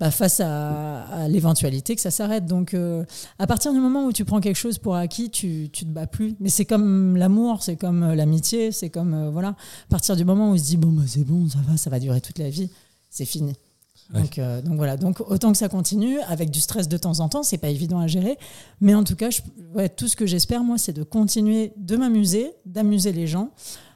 bah, 0.01 0.11
face 0.11 0.41
à, 0.41 1.03
à 1.05 1.29
l'éventualité 1.29 1.95
que 1.95 2.01
ça 2.01 2.11
s'arrête. 2.11 2.47
Donc 2.47 2.75
euh, 2.75 3.05
à 3.39 3.47
partir 3.47 3.73
du 3.73 3.79
moment 3.79 4.07
où 4.07 4.13
tu 4.13 4.25
prends 4.25 4.41
quelque 4.41 4.57
chose 4.57 4.79
pour 4.79 4.95
acquis, 4.97 5.31
tu 5.31 5.69
tu 5.73 5.85
te 5.85 5.91
bats 5.91 6.07
plus. 6.07 6.35
Mais 6.41 6.49
c'est 6.49 6.65
comme 6.65 7.17
l'amour, 7.17 7.63
c'est 7.63 7.77
comme 7.77 7.92
euh, 8.03 8.15
l'amitié, 8.15 8.73
c'est 8.73 8.91
comme 8.91 9.13
euh, 9.15 9.31
voilà. 9.31 9.49
À 9.49 9.55
partir 9.91 10.17
du 10.17 10.25
moment 10.25 10.51
où 10.51 10.55
on 10.55 10.57
se 10.59 10.63
dit 10.63 10.77
bon 10.77 10.89
bah, 10.93 11.03
c'est 11.07 11.25
bon, 11.25 11.49
ça 11.49 11.59
va, 11.69 11.77
ça 11.77 11.91
va 11.91 11.99
durer 11.99 12.21
toute 12.21 12.39
la 12.39 12.49
vie, 12.49 12.71
c'est 13.11 13.25
fini. 13.27 13.55
Ouais. 14.15 14.21
Donc, 14.23 14.39
euh, 14.39 14.61
donc 14.63 14.77
voilà, 14.77 14.97
donc 14.97 15.21
autant 15.31 15.53
que 15.53 15.59
ça 15.59 15.69
continue, 15.69 16.19
avec 16.29 16.51
du 16.51 16.61
stress 16.61 16.89
de 16.89 16.97
temps 16.97 17.21
en 17.21 17.29
temps, 17.29 17.43
c'est 17.43 17.57
pas 17.59 17.69
évident 17.69 17.99
à 17.99 18.07
gérer, 18.07 18.37
mais 18.81 18.95
en 18.95 19.05
tout 19.05 19.17
cas, 19.17 19.31
je- 19.31 19.41
ouais, 19.75 19.89
tout 19.89 20.07
ce 20.09 20.17
que 20.17 20.27
j'espère 20.27 20.65
moi, 20.65 20.77
c'est 20.79 20.93
de 20.93 21.03
continuer 21.03 21.73
de 21.77 21.97
m'amuser, 21.97 22.53
d'amuser 22.67 23.13
les 23.13 23.27
gens, 23.27 23.51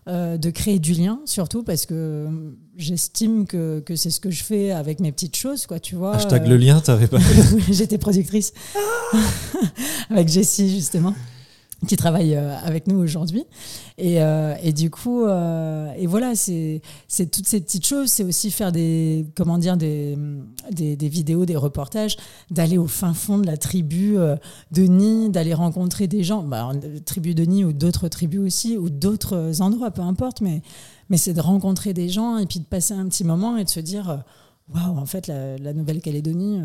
euh, 0.08 0.38
de 0.38 0.50
créer 0.50 0.78
du 0.78 0.92
lien 0.94 1.18
surtout 1.24 1.64
parce 1.64 1.84
que 1.84 2.28
j'estime 2.76 3.44
que, 3.44 3.80
que 3.80 3.96
c'est 3.96 4.10
ce 4.10 4.20
que 4.20 4.30
je 4.30 4.44
fais 4.44 4.70
avec 4.70 5.00
mes 5.00 5.10
petites 5.12 5.36
choses, 5.36 5.66
quoi, 5.66 5.80
tu 5.80 5.96
vois. 5.96 6.14
Hashtag 6.14 6.44
euh, 6.44 6.50
le 6.50 6.56
lien, 6.56 6.80
t'avais 6.80 7.08
pas. 7.08 7.18
J'étais 7.70 7.98
productrice 7.98 8.52
avec 10.10 10.28
Jessie, 10.28 10.70
justement, 10.70 11.14
qui 11.86 11.96
travaille 11.96 12.34
euh, 12.34 12.56
avec 12.58 12.86
nous 12.86 12.98
aujourd'hui. 12.98 13.44
Et, 13.98 14.22
euh, 14.22 14.54
et 14.62 14.72
du 14.72 14.90
coup, 14.90 15.24
euh, 15.24 15.92
et 15.96 16.06
voilà, 16.06 16.34
c'est 16.34 16.82
toutes 17.08 17.46
ces 17.46 17.60
petites 17.60 17.86
choses. 17.86 18.08
C'est 18.08 18.24
aussi 18.24 18.50
faire 18.50 18.72
des, 18.72 19.26
comment 19.36 19.58
dire, 19.58 19.76
des, 19.76 20.16
des, 20.70 21.08
vidéos, 21.08 21.46
des 21.46 21.56
reportages, 21.56 22.16
d'aller 22.50 22.78
au 22.78 22.86
fin 22.86 23.14
fond 23.14 23.38
de 23.38 23.46
la 23.46 23.56
tribu 23.56 24.16
de 24.72 24.82
Nid, 24.82 25.30
d'aller 25.30 25.54
rencontrer 25.54 26.08
des 26.08 26.22
gens, 26.22 26.42
bah, 26.42 26.72
tribu 27.04 27.34
de 27.34 27.44
Nid 27.44 27.64
ou 27.64 27.72
d'autres 27.72 28.08
tribus 28.08 28.40
aussi, 28.40 28.76
ou 28.76 28.90
d'autres 28.90 29.62
endroits, 29.62 29.90
peu 29.90 30.02
importe, 30.02 30.40
mais, 30.40 30.62
mais 31.08 31.16
c'est 31.16 31.32
de 31.32 31.40
rencontrer 31.40 31.94
des 31.94 32.08
gens 32.08 32.38
et 32.38 32.46
puis 32.46 32.60
de 32.60 32.64
passer 32.64 32.94
un 32.94 33.06
petit 33.08 33.24
moment 33.24 33.56
et 33.56 33.64
de 33.64 33.70
se 33.70 33.80
dire, 33.80 34.24
waouh, 34.74 34.98
en 34.98 35.06
fait, 35.06 35.26
la, 35.26 35.56
la 35.58 35.72
Nouvelle-Calédonie, 35.72 36.60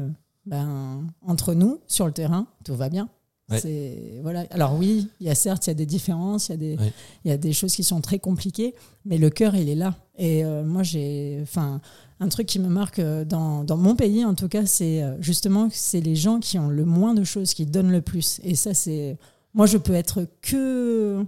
ben, 0.45 1.07
entre 1.26 1.53
nous, 1.53 1.80
sur 1.88 2.06
le 2.06 2.11
terrain, 2.11 2.48
tout 2.65 2.76
va 2.76 2.89
bien. 2.89 3.10
Ouais. 3.52 3.60
C'est 3.60 4.19
voilà. 4.23 4.45
Alors 4.52 4.76
oui, 4.78 5.07
il 5.19 5.28
y 5.28 5.30
a 5.30 5.36
certes, 5.36 5.68
il 5.68 5.69
y 5.69 5.72
a 5.72 5.76
des 5.76 5.86
différences, 5.86 6.49
il 6.49 6.52
y 6.52 6.53
a 6.53 6.57
des, 6.57 6.78
Ouais. 6.78 6.94
il 7.26 7.30
y 7.30 7.32
a 7.34 7.38
des 7.38 7.53
choses 7.53 7.76
qui 7.76 7.84
sont 7.84 8.02
très 8.02 8.18
compliquées, 8.19 8.73
mais 9.06 9.18
le 9.18 9.30
cœur, 9.30 9.56
il 9.56 9.69
est 9.69 9.76
là. 9.76 9.95
Et 10.18 10.44
euh, 10.45 10.64
moi, 10.64 10.84
j'ai, 10.84 11.40
enfin, 11.44 11.82
un 12.19 12.30
truc 12.30 12.48
qui 12.48 12.60
me 12.60 12.68
marque 12.69 12.99
euh, 12.99 13.26
dans, 13.26 13.64
dans 13.64 13.78
mon 13.78 13.95
pays, 13.95 14.23
en 14.26 14.36
tout 14.36 14.48
cas, 14.48 14.65
c'est 14.65 15.02
euh, 15.03 15.19
justement 15.22 15.68
que 15.69 15.76
c'est 15.76 16.02
les 16.02 16.15
gens 16.15 16.40
qui 16.40 16.57
ont 16.60 16.69
le 16.69 16.86
moins 16.86 17.14
de 17.14 17.23
choses, 17.23 17.53
qui 17.53 17.65
donnent 17.65 17.91
le 17.91 18.02
plus. 18.02 18.40
Et 18.44 18.56
ça, 18.56 18.73
c'est, 18.73 19.18
moi, 19.53 19.65
je 19.65 19.78
peux 19.78 19.94
être 19.94 20.28
que, 20.41 21.26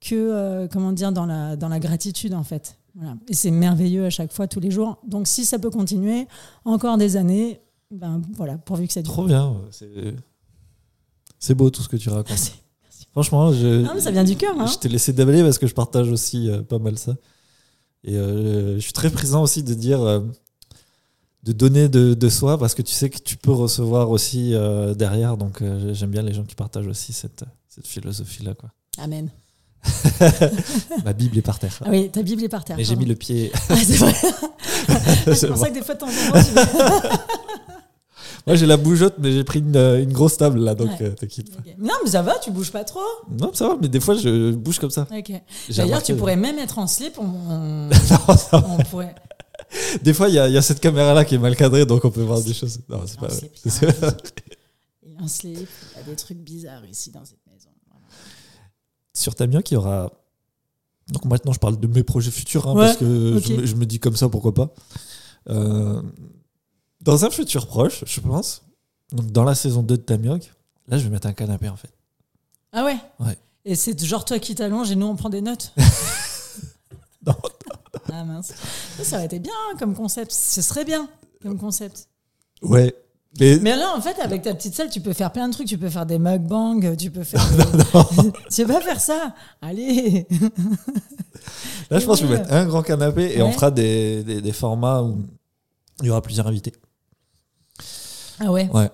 que, 0.00 0.14
euh, 0.14 0.68
comment 0.70 0.92
dire, 0.92 1.12
dans 1.12 1.26
la, 1.26 1.56
dans 1.56 1.68
la 1.68 1.78
gratitude, 1.80 2.34
en 2.34 2.42
fait. 2.44 2.76
Voilà. 2.96 3.16
Et 3.28 3.34
c'est 3.34 3.50
merveilleux 3.50 4.04
à 4.06 4.10
chaque 4.10 4.32
fois, 4.32 4.46
tous 4.48 4.60
les 4.60 4.70
jours. 4.70 4.98
Donc, 5.06 5.26
si 5.28 5.44
ça 5.44 5.58
peut 5.58 5.70
continuer 5.70 6.26
encore 6.64 6.96
des 6.98 7.16
années, 7.16 7.60
ben 7.90 8.20
voilà, 8.34 8.56
pourvu 8.58 8.86
que 8.86 8.92
ça 8.92 9.02
dure. 9.02 9.12
Trop 9.12 9.26
bien. 9.26 9.54
C'est 9.70 10.14
c'est 11.44 11.54
beau 11.54 11.68
tout 11.68 11.82
ce 11.82 11.88
que 11.88 11.96
tu 11.96 12.08
racontes. 12.08 12.30
Merci. 12.30 12.52
Franchement, 13.12 13.52
je, 13.52 13.82
Non, 13.82 13.94
mais 13.94 14.00
ça 14.00 14.10
vient 14.10 14.24
du 14.24 14.34
cœur, 14.34 14.58
hein. 14.58 14.66
je 14.66 14.78
t'ai 14.78 14.88
laissé 14.88 15.12
déballer 15.12 15.42
parce 15.42 15.58
que 15.58 15.66
je 15.66 15.74
partage 15.74 16.10
aussi 16.10 16.48
euh, 16.48 16.62
pas 16.62 16.78
mal 16.78 16.96
ça. 16.96 17.14
Et 18.02 18.16
euh, 18.16 18.76
je 18.76 18.80
suis 18.80 18.94
très 18.94 19.10
présent 19.10 19.42
aussi 19.42 19.62
de 19.62 19.74
dire, 19.74 20.00
euh, 20.00 20.20
de 21.42 21.52
donner 21.52 21.90
de, 21.90 22.14
de 22.14 22.28
soi 22.30 22.56
parce 22.58 22.74
que 22.74 22.80
tu 22.80 22.94
sais 22.94 23.10
que 23.10 23.18
tu 23.18 23.36
peux 23.36 23.52
recevoir 23.52 24.10
aussi 24.10 24.54
derrière. 24.96 25.36
Donc 25.36 25.62
j'aime 25.92 26.10
bien 26.10 26.22
les 26.22 26.32
gens 26.32 26.44
qui 26.44 26.54
partagent 26.54 26.86
aussi 26.86 27.12
cette, 27.12 27.44
cette 27.68 27.86
philosophie-là. 27.86 28.54
Quoi. 28.54 28.70
Amen. 28.98 29.30
Ma 31.04 31.12
Bible 31.12 31.38
est 31.38 31.42
par 31.42 31.58
terre. 31.58 31.78
Ah 31.84 31.90
oui, 31.90 32.10
ta 32.10 32.22
Bible 32.22 32.42
est 32.42 32.48
par 32.48 32.64
terre. 32.64 32.76
Mais 32.78 32.84
j'ai 32.84 32.96
mis 32.96 33.04
le 33.04 33.16
pied. 33.16 33.52
Ah, 33.68 33.76
c'est 33.76 33.96
vrai. 33.96 34.14
c'est 35.34 35.48
pour 35.48 35.58
ça 35.58 35.68
que 35.68 35.74
des 35.74 35.82
fois, 35.82 35.94
de 35.94 36.00
temps 36.00 36.06
en 36.06 36.42
temps, 36.42 37.24
Moi 38.46 38.56
j'ai 38.56 38.66
la 38.66 38.76
bougeotte, 38.76 39.14
mais 39.18 39.32
j'ai 39.32 39.44
pris 39.44 39.60
une, 39.60 39.74
euh, 39.76 40.02
une 40.02 40.12
grosse 40.12 40.36
table 40.36 40.58
là, 40.60 40.74
donc 40.74 40.90
Ouais. 41.00 41.06
euh, 41.06 41.10
t'inquiète 41.12 41.50
pas. 41.54 41.62
Non, 41.78 41.94
mais 42.04 42.10
ça 42.10 42.20
va, 42.22 42.38
tu 42.38 42.50
bouges 42.50 42.70
pas 42.72 42.84
trop. 42.84 43.00
Non, 43.30 43.50
ça 43.54 43.68
va, 43.68 43.76
mais 43.80 43.88
des 43.88 44.00
fois 44.00 44.14
je 44.16 44.52
bouge 44.52 44.78
comme 44.78 44.90
ça. 44.90 45.06
D'ailleurs, 45.76 46.02
tu 46.02 46.14
pourrais 46.14 46.36
même 46.36 46.58
être 46.58 46.78
en 46.78 46.86
slip. 46.86 47.14
On, 47.18 47.22
on- 47.24 47.88
Non, 48.52 48.76
on 48.78 48.82
pourrait. 48.84 49.14
Des 50.02 50.12
fois, 50.14 50.28
il 50.28 50.32
y, 50.32 50.36
y 50.36 50.56
a 50.56 50.62
cette 50.62 50.78
caméra-là 50.80 51.24
qui 51.24 51.34
est 51.34 51.38
mal 51.38 51.56
cadrée, 51.56 51.84
donc 51.86 52.04
on 52.04 52.10
peut 52.10 52.22
voir 52.22 52.40
des 52.42 52.54
choses. 52.54 52.78
Non, 52.88 53.00
c'est 53.06 53.18
pas 53.18 53.28
vrai. 53.28 53.50
Il 55.06 55.12
y 55.12 55.16
a 55.16 55.22
un 55.22 55.28
slip. 55.28 55.56
Il 55.92 55.98
y 55.98 56.00
a 56.00 56.02
des 56.04 56.16
trucs 56.16 56.38
bizarres 56.38 56.84
ici 56.86 57.10
dans 57.10 57.24
cette 57.24 57.38
maison. 57.50 57.68
Sur 59.16 59.34
il 59.40 59.72
y 59.72 59.76
aura. 59.76 60.10
Donc 61.08 61.24
maintenant, 61.24 61.52
je 61.52 61.58
parle 61.58 61.78
de 61.78 61.86
mes 61.86 62.02
projets 62.02 62.30
futurs, 62.30 62.66
hein, 62.68 62.74
Ouais, 62.74 62.86
parce 62.86 62.96
que 62.96 63.38
je, 63.44 63.52
me, 63.52 63.66
je 63.66 63.74
me 63.76 63.86
dis 63.86 64.00
comme 64.00 64.16
ça, 64.16 64.28
pourquoi 64.28 64.54
pas. 64.54 64.72
Euh, 65.50 66.02
dans 67.04 67.24
un 67.24 67.30
futur 67.30 67.66
proche, 67.66 68.02
je 68.06 68.20
pense, 68.20 68.62
donc 69.12 69.30
dans 69.30 69.44
la 69.44 69.54
saison 69.54 69.82
2 69.82 69.96
de 69.96 70.02
Tamioc, 70.02 70.52
là, 70.88 70.98
je 70.98 71.04
vais 71.04 71.10
mettre 71.10 71.26
un 71.26 71.32
canapé 71.32 71.68
en 71.68 71.76
fait. 71.76 71.90
Ah 72.72 72.84
ouais. 72.84 72.96
Ouais. 73.20 73.38
Et 73.64 73.76
c'est 73.76 74.02
genre 74.04 74.24
toi 74.24 74.38
qui 74.38 74.54
t'allonges 74.54 74.90
et 74.90 74.96
nous 74.96 75.06
on 75.06 75.16
prend 75.16 75.30
des 75.30 75.40
notes. 75.40 75.72
Non. 77.26 77.34
Ah 78.12 78.22
mince. 78.24 78.52
Ça, 78.98 79.04
ça 79.04 79.16
aurait 79.16 79.24
été 79.26 79.38
bien 79.38 79.52
comme 79.78 79.94
concept. 79.94 80.30
Ce 80.30 80.60
serait 80.60 80.84
bien 80.84 81.08
comme 81.42 81.58
concept. 81.58 82.08
Ouais. 82.60 82.94
Mais, 83.40 83.58
Mais 83.62 83.76
là, 83.76 83.94
en 83.96 84.00
fait, 84.02 84.20
avec 84.20 84.42
ta 84.42 84.54
petite 84.54 84.74
salle, 84.74 84.90
tu 84.90 85.00
peux 85.00 85.14
faire 85.14 85.32
plein 85.32 85.48
de 85.48 85.54
trucs. 85.54 85.66
Tu 85.66 85.78
peux 85.78 85.88
faire 85.88 86.04
des 86.04 86.18
mukbangs, 86.18 86.94
tu 86.96 87.10
peux 87.10 87.24
faire. 87.24 87.42
des- 87.56 88.32
tu 88.54 88.62
veux 88.62 88.74
pas 88.74 88.80
faire 88.82 89.00
ça 89.00 89.34
Allez 89.62 90.26
là, 91.90 91.98
je 91.98 92.04
pense 92.06 92.20
que 92.20 92.26
je 92.26 92.32
vais 92.32 92.38
mettre 92.38 92.52
un 92.52 92.66
grand 92.66 92.82
canapé 92.82 93.32
et 93.36 93.42
on 93.42 93.50
fera 93.52 93.70
des, 93.70 94.22
des, 94.22 94.40
des 94.42 94.52
formats 94.52 95.02
où 95.02 95.24
il 96.02 96.06
y 96.06 96.10
aura 96.10 96.20
plusieurs 96.22 96.46
invités. 96.46 96.72
Ah 98.40 98.50
ouais. 98.52 98.68
Ouais. 98.72 98.90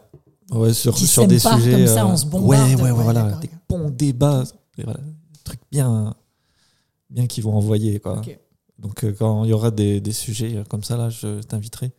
Ouais, 0.53 0.73
sur, 0.73 0.95
Qui 0.95 1.07
sur 1.07 1.27
des 1.29 1.39
pas, 1.39 1.57
sujets. 1.57 1.71
comme 1.73 1.87
ça, 1.87 2.05
euh, 2.05 2.09
on 2.09 2.17
se 2.17 2.27
bombarde. 2.27 2.49
Ouais, 2.69 2.75
ouais, 2.75 2.83
ouais, 2.83 2.91
Ouais, 2.91 3.03
voilà. 3.05 3.23
Des 3.41 3.51
bons 3.69 3.89
débats. 3.91 4.43
Voilà, 4.83 4.99
des 4.99 5.41
trucs 5.45 5.61
bien, 5.71 6.15
bien 7.11 7.27
qu'ils 7.27 7.45
vont 7.45 7.55
envoyer, 7.57 8.01
quoi. 8.01 8.21
Donc, 8.79 9.05
euh, 9.05 9.15
quand 9.17 9.45
il 9.45 9.51
y 9.51 9.53
aura 9.53 9.71
des, 9.71 10.01
des 10.01 10.13
sujets 10.13 10.57
euh, 10.57 10.65
comme 10.69 10.83
ça, 10.83 10.97
là, 10.97 11.09
je 11.11 11.41
t'inviterai. 11.43 11.93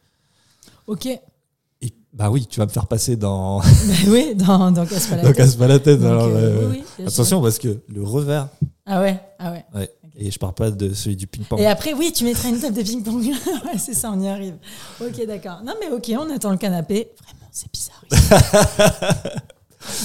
Ok. 0.87 1.05
Et 1.05 1.93
bah 2.11 2.29
oui, 2.29 2.45
tu 2.47 2.59
vas 2.59 2.65
me 2.65 2.71
faire 2.71 2.87
passer 2.87 3.15
dans. 3.15 3.59
Bah 3.61 3.65
oui, 4.09 4.35
dans, 4.35 4.71
dans 4.71 4.85
Casse 4.85 5.07
pas 5.07 5.15
la 5.17 5.21
tête. 5.23 5.35
casse 5.35 5.55
pas 5.55 5.67
la 5.67 5.79
tête. 5.79 5.99
Donc, 5.99 6.09
alors, 6.11 6.25
euh, 6.27 6.59
oui, 6.59 6.65
oui, 6.71 6.83
bien 6.97 7.09
sûr. 7.09 7.21
attention, 7.21 7.41
parce 7.41 7.57
que 7.59 7.79
le 7.87 8.03
revers. 8.03 8.49
Ah 8.85 8.99
ouais, 8.99 9.19
ah 9.39 9.51
ouais. 9.51 9.65
Ouais. 9.73 9.89
Et 10.17 10.29
je 10.29 10.37
parle 10.37 10.53
pas 10.53 10.69
de 10.71 10.93
celui 10.93 11.15
du 11.15 11.25
ping-pong. 11.27 11.59
Et 11.59 11.65
après, 11.67 11.93
oui, 11.93 12.11
tu 12.13 12.23
mettras 12.25 12.49
une 12.49 12.59
table 12.59 12.75
de 12.75 12.81
ping-pong. 12.83 13.23
ouais, 13.25 13.77
c'est 13.79 13.93
ça, 13.93 14.11
on 14.13 14.19
y 14.21 14.27
arrive. 14.27 14.55
Ok, 14.99 15.25
d'accord. 15.25 15.61
Non, 15.65 15.73
mais 15.79 15.89
ok, 15.89 16.11
on 16.19 16.29
attend 16.35 16.51
le 16.51 16.57
canapé. 16.57 17.09
Vraiment, 17.23 17.49
c'est 17.51 17.71
bizarre. 17.71 18.03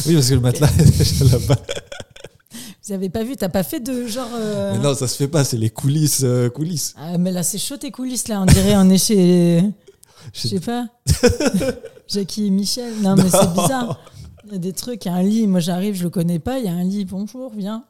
Oui, 0.07 0.15
parce 0.15 0.28
que 0.31 0.35
le 0.35 0.41
matelas 0.41 0.69
est 0.78 0.99
déjà 0.99 1.24
là-bas. 1.37 1.57
Vous 2.83 2.93
avez 2.95 3.11
pas 3.11 3.24
vu, 3.24 3.37
t'as 3.37 3.51
pas 3.51 3.62
fait 3.62 3.78
de 3.81 4.07
genre. 4.07 4.28
euh, 4.35 4.73
Mais 4.73 4.78
non, 4.78 4.95
ça 4.95 5.07
se 5.07 5.16
fait 5.16 5.28
pas, 5.28 5.45
c'est 5.45 5.59
les 5.59 5.69
coulisses. 5.69 6.23
euh, 6.24 6.49
coulisses. 6.49 6.95
Ah, 6.97 7.19
mais 7.19 7.31
là, 7.31 7.43
c'est 7.43 7.59
chaud 7.59 7.77
tes 7.77 7.91
coulisses, 7.91 8.28
là. 8.28 8.41
On 8.41 8.47
dirait 8.47 8.74
on 8.77 8.89
est 8.89 8.97
chez. 8.97 9.62
Je 10.33 10.49
sais 10.49 10.61
pas. 10.61 10.87
Jackie 12.09 12.47
et 12.47 12.51
Michel. 12.51 12.95
Non, 13.03 13.16
mais 13.16 13.28
c'est 13.28 13.53
bizarre. 13.53 14.01
Il 14.47 14.53
y 14.53 14.57
a 14.57 14.59
des 14.59 14.73
trucs, 14.73 15.05
il 15.05 15.09
y 15.09 15.11
a 15.11 15.15
un 15.15 15.23
lit. 15.23 15.47
Moi, 15.47 15.61
j'arrive, 15.61 15.95
je 15.95 16.05
le 16.05 16.11
connais 16.11 16.39
pas. 16.39 16.59
Il 16.59 16.65
y 16.65 16.69
a 16.69 16.73
un 16.73 16.85
lit. 16.85 17.05
Bonjour, 17.05 17.53
viens. 17.55 17.85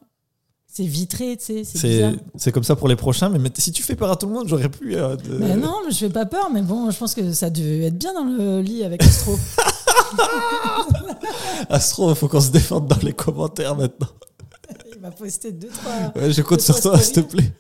C'est 0.77 0.85
vitré, 0.85 1.39
tu 1.39 1.45
sais. 1.47 1.65
C'est 1.65 1.89
bizarre. 1.89 2.13
C'est 2.35 2.41
c'est 2.45 2.53
comme 2.53 2.63
ça 2.63 2.77
pour 2.77 2.87
les 2.87 2.97
prochains, 2.97 3.31
mais, 3.31 3.39
mais 3.39 3.49
si 3.57 3.73
tu 3.73 3.83
fais 3.83 3.97
peur 3.97 4.11
à 4.11 4.17
tout 4.17 4.27
le 4.27 4.35
monde, 4.35 4.47
j'aurais 4.47 4.69
pu. 4.69 4.95
euh, 4.95 5.17
de- 5.17 5.39
Mais 5.39 5.57
non, 5.57 5.73
mais 5.87 5.91
je 5.91 5.97
fais 5.97 6.11
pas 6.11 6.27
peur. 6.27 6.51
Mais 6.53 6.61
bon, 6.61 6.91
je 6.91 6.99
pense 6.99 7.15
que 7.15 7.33
ça 7.33 7.49
devait 7.49 7.85
être 7.87 7.97
bien 7.97 8.13
dans 8.13 8.25
le 8.25 8.61
lit 8.61 8.85
avec 8.85 9.03
Astro. 9.03 9.39
Astro, 11.71 12.11
il 12.11 12.15
faut 12.17 12.29
qu'on 12.29 12.43
se 12.43 12.51
défende 12.51 12.89
dans 12.89 12.99
les 13.03 13.15
commentaires 13.15 13.75
maintenant. 13.75 14.09
il 14.95 15.01
m'a 15.01 15.11
posté 15.11 15.51
deux, 15.51 15.69
trois. 15.69 16.13
Ouais, 16.23 16.31
je 16.31 16.43
compte 16.43 16.59
Deux, 16.59 16.65
sur 16.65 16.79
toi, 16.79 16.99
s'il 16.99 17.15
te 17.15 17.21
plaît. 17.21 17.51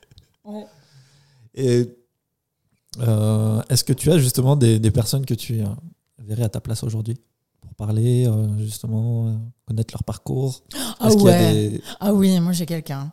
Ouais. 0.44 0.66
Et 1.54 1.86
euh, 3.00 3.62
est-ce 3.70 3.82
que 3.84 3.94
tu 3.94 4.12
as 4.12 4.18
justement 4.18 4.56
des, 4.56 4.78
des 4.78 4.90
personnes 4.90 5.24
que 5.24 5.32
tu 5.34 5.62
euh, 5.62 5.66
verrais 6.18 6.42
à 6.44 6.48
ta 6.50 6.60
place 6.60 6.84
aujourd'hui? 6.84 7.16
Parler, 7.76 8.26
euh, 8.26 8.58
justement, 8.58 9.28
euh, 9.28 9.32
connaître 9.66 9.92
leur 9.94 10.04
parcours 10.04 10.62
Ah 11.00 11.12
ouais. 11.12 11.52
des- 11.52 11.80
Ah 12.00 12.12
oui, 12.14 12.38
moi 12.40 12.52
j'ai 12.52 12.66
quelqu'un. 12.66 13.12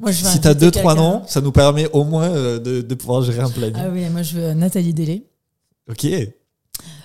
Moi, 0.00 0.10
je 0.10 0.24
vais 0.24 0.30
Si 0.30 0.40
tu 0.40 0.48
as 0.48 0.54
deux, 0.54 0.70
trois 0.70 0.94
noms, 0.94 1.22
ça 1.26 1.40
nous 1.40 1.52
permet 1.52 1.88
au 1.92 2.02
moins 2.04 2.28
euh, 2.28 2.58
de, 2.58 2.80
de 2.82 2.94
pouvoir 2.94 3.22
gérer 3.22 3.40
un 3.40 3.50
planning. 3.50 3.76
Ah 3.78 3.88
oui, 3.92 4.08
moi 4.08 4.22
je 4.22 4.36
veux 4.38 4.52
Nathalie 4.54 4.92
Délé. 4.94 5.26
Ok. 5.88 6.06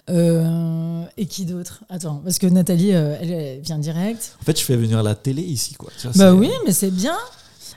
Euh, 0.10 1.04
et 1.18 1.26
qui 1.28 1.46
d'autre? 1.46 1.84
Attends, 1.90 2.22
parce 2.24 2.40
que 2.40 2.48
Nathalie, 2.48 2.94
euh, 2.94 3.16
elle, 3.22 3.62
vient 3.62 3.78
direct. 3.78 4.36
En 4.42 4.44
fait, 4.44 4.58
je 4.60 4.64
fais 4.66 4.76
venir 4.76 5.04
la 5.04 5.14
télé 5.16 5.42
ici, 5.44 5.76
quoi. 5.76 5.92
Bah 6.16 6.34
oui, 6.34 6.50
mais 6.66 6.72
c'est 6.72 6.90
bien. 6.92 7.18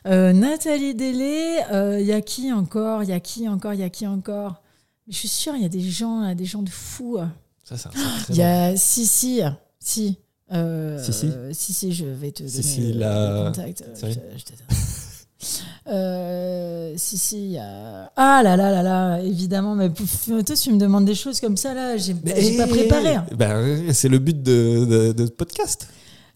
Euh, 0.07 0.33
Nathalie 0.33 0.95
Délé, 0.95 1.59
il 2.01 2.07
y 2.07 2.13
a 2.13 2.21
qui 2.23 2.51
encore? 2.53 3.03
Il 3.03 3.11
y 3.11 3.13
a 3.13 3.21
qui 3.21 3.49
encore? 3.49 3.75
Il 3.75 3.81
y 3.81 3.85
a 3.85 3.91
qui 3.91 4.07
encore? 4.07 4.63
Je 5.09 5.17
suis 5.17 5.29
sûre, 5.29 5.53
il 5.57 5.63
y 5.63 5.67
a 5.67 5.69
des 5.69 5.81
gens, 5.83 6.35
des 6.35 6.45
gens 6.45 6.63
de 6.63 6.71
fous. 6.71 7.19
Ça, 7.65 7.77
c'est 7.77 7.89
Il 8.31 8.37
y 8.37 8.43
a 8.43 8.77
si, 8.77 9.07
si, 9.07 9.41
si. 9.79 10.19
Euh, 10.53 11.03
Si, 11.03 11.13
si. 11.13 11.27
euh, 11.27 11.51
si, 11.55 11.73
si, 11.73 11.93
je 11.93 12.05
vais 12.05 12.31
te 12.33 12.43
donner 12.43 12.53
Si, 12.53 12.63
si, 12.63 12.93
le, 12.93 12.99
la- 13.01 13.39
le 13.39 13.45
contact. 13.47 13.83
Euh, 13.83 13.95
je- 14.03 14.39
je 14.39 14.45
te 14.45 14.51
donne. 14.53 14.69
Si, 16.99 17.19
si, 17.19 17.37
il 17.47 17.51
y 17.53 17.59
a... 17.59 18.13
Ah 18.17 18.43
là 18.45 18.57
là 18.57 18.71
là 18.71 18.83
là, 18.83 19.21
évidemment, 19.23 19.75
mais 19.75 19.91
toi, 19.91 20.43
tu 20.57 20.73
me 20.73 20.79
demandes 20.79 21.05
des 21.07 21.15
choses 21.15 21.41
comme 21.41 21.57
ça, 21.57 21.73
là, 21.75 21.97
j'ai 21.97 22.15
j'ai 22.37 22.57
pas 22.59 22.67
préparé. 22.67 23.15
hein. 23.17 23.27
Ben, 23.37 23.93
c'est 23.93 24.09
le 24.09 24.19
but 24.19 24.41
de, 24.43 24.85
de, 24.85 25.13
de 25.13 25.27
ce 25.27 25.31
podcast. 25.31 25.89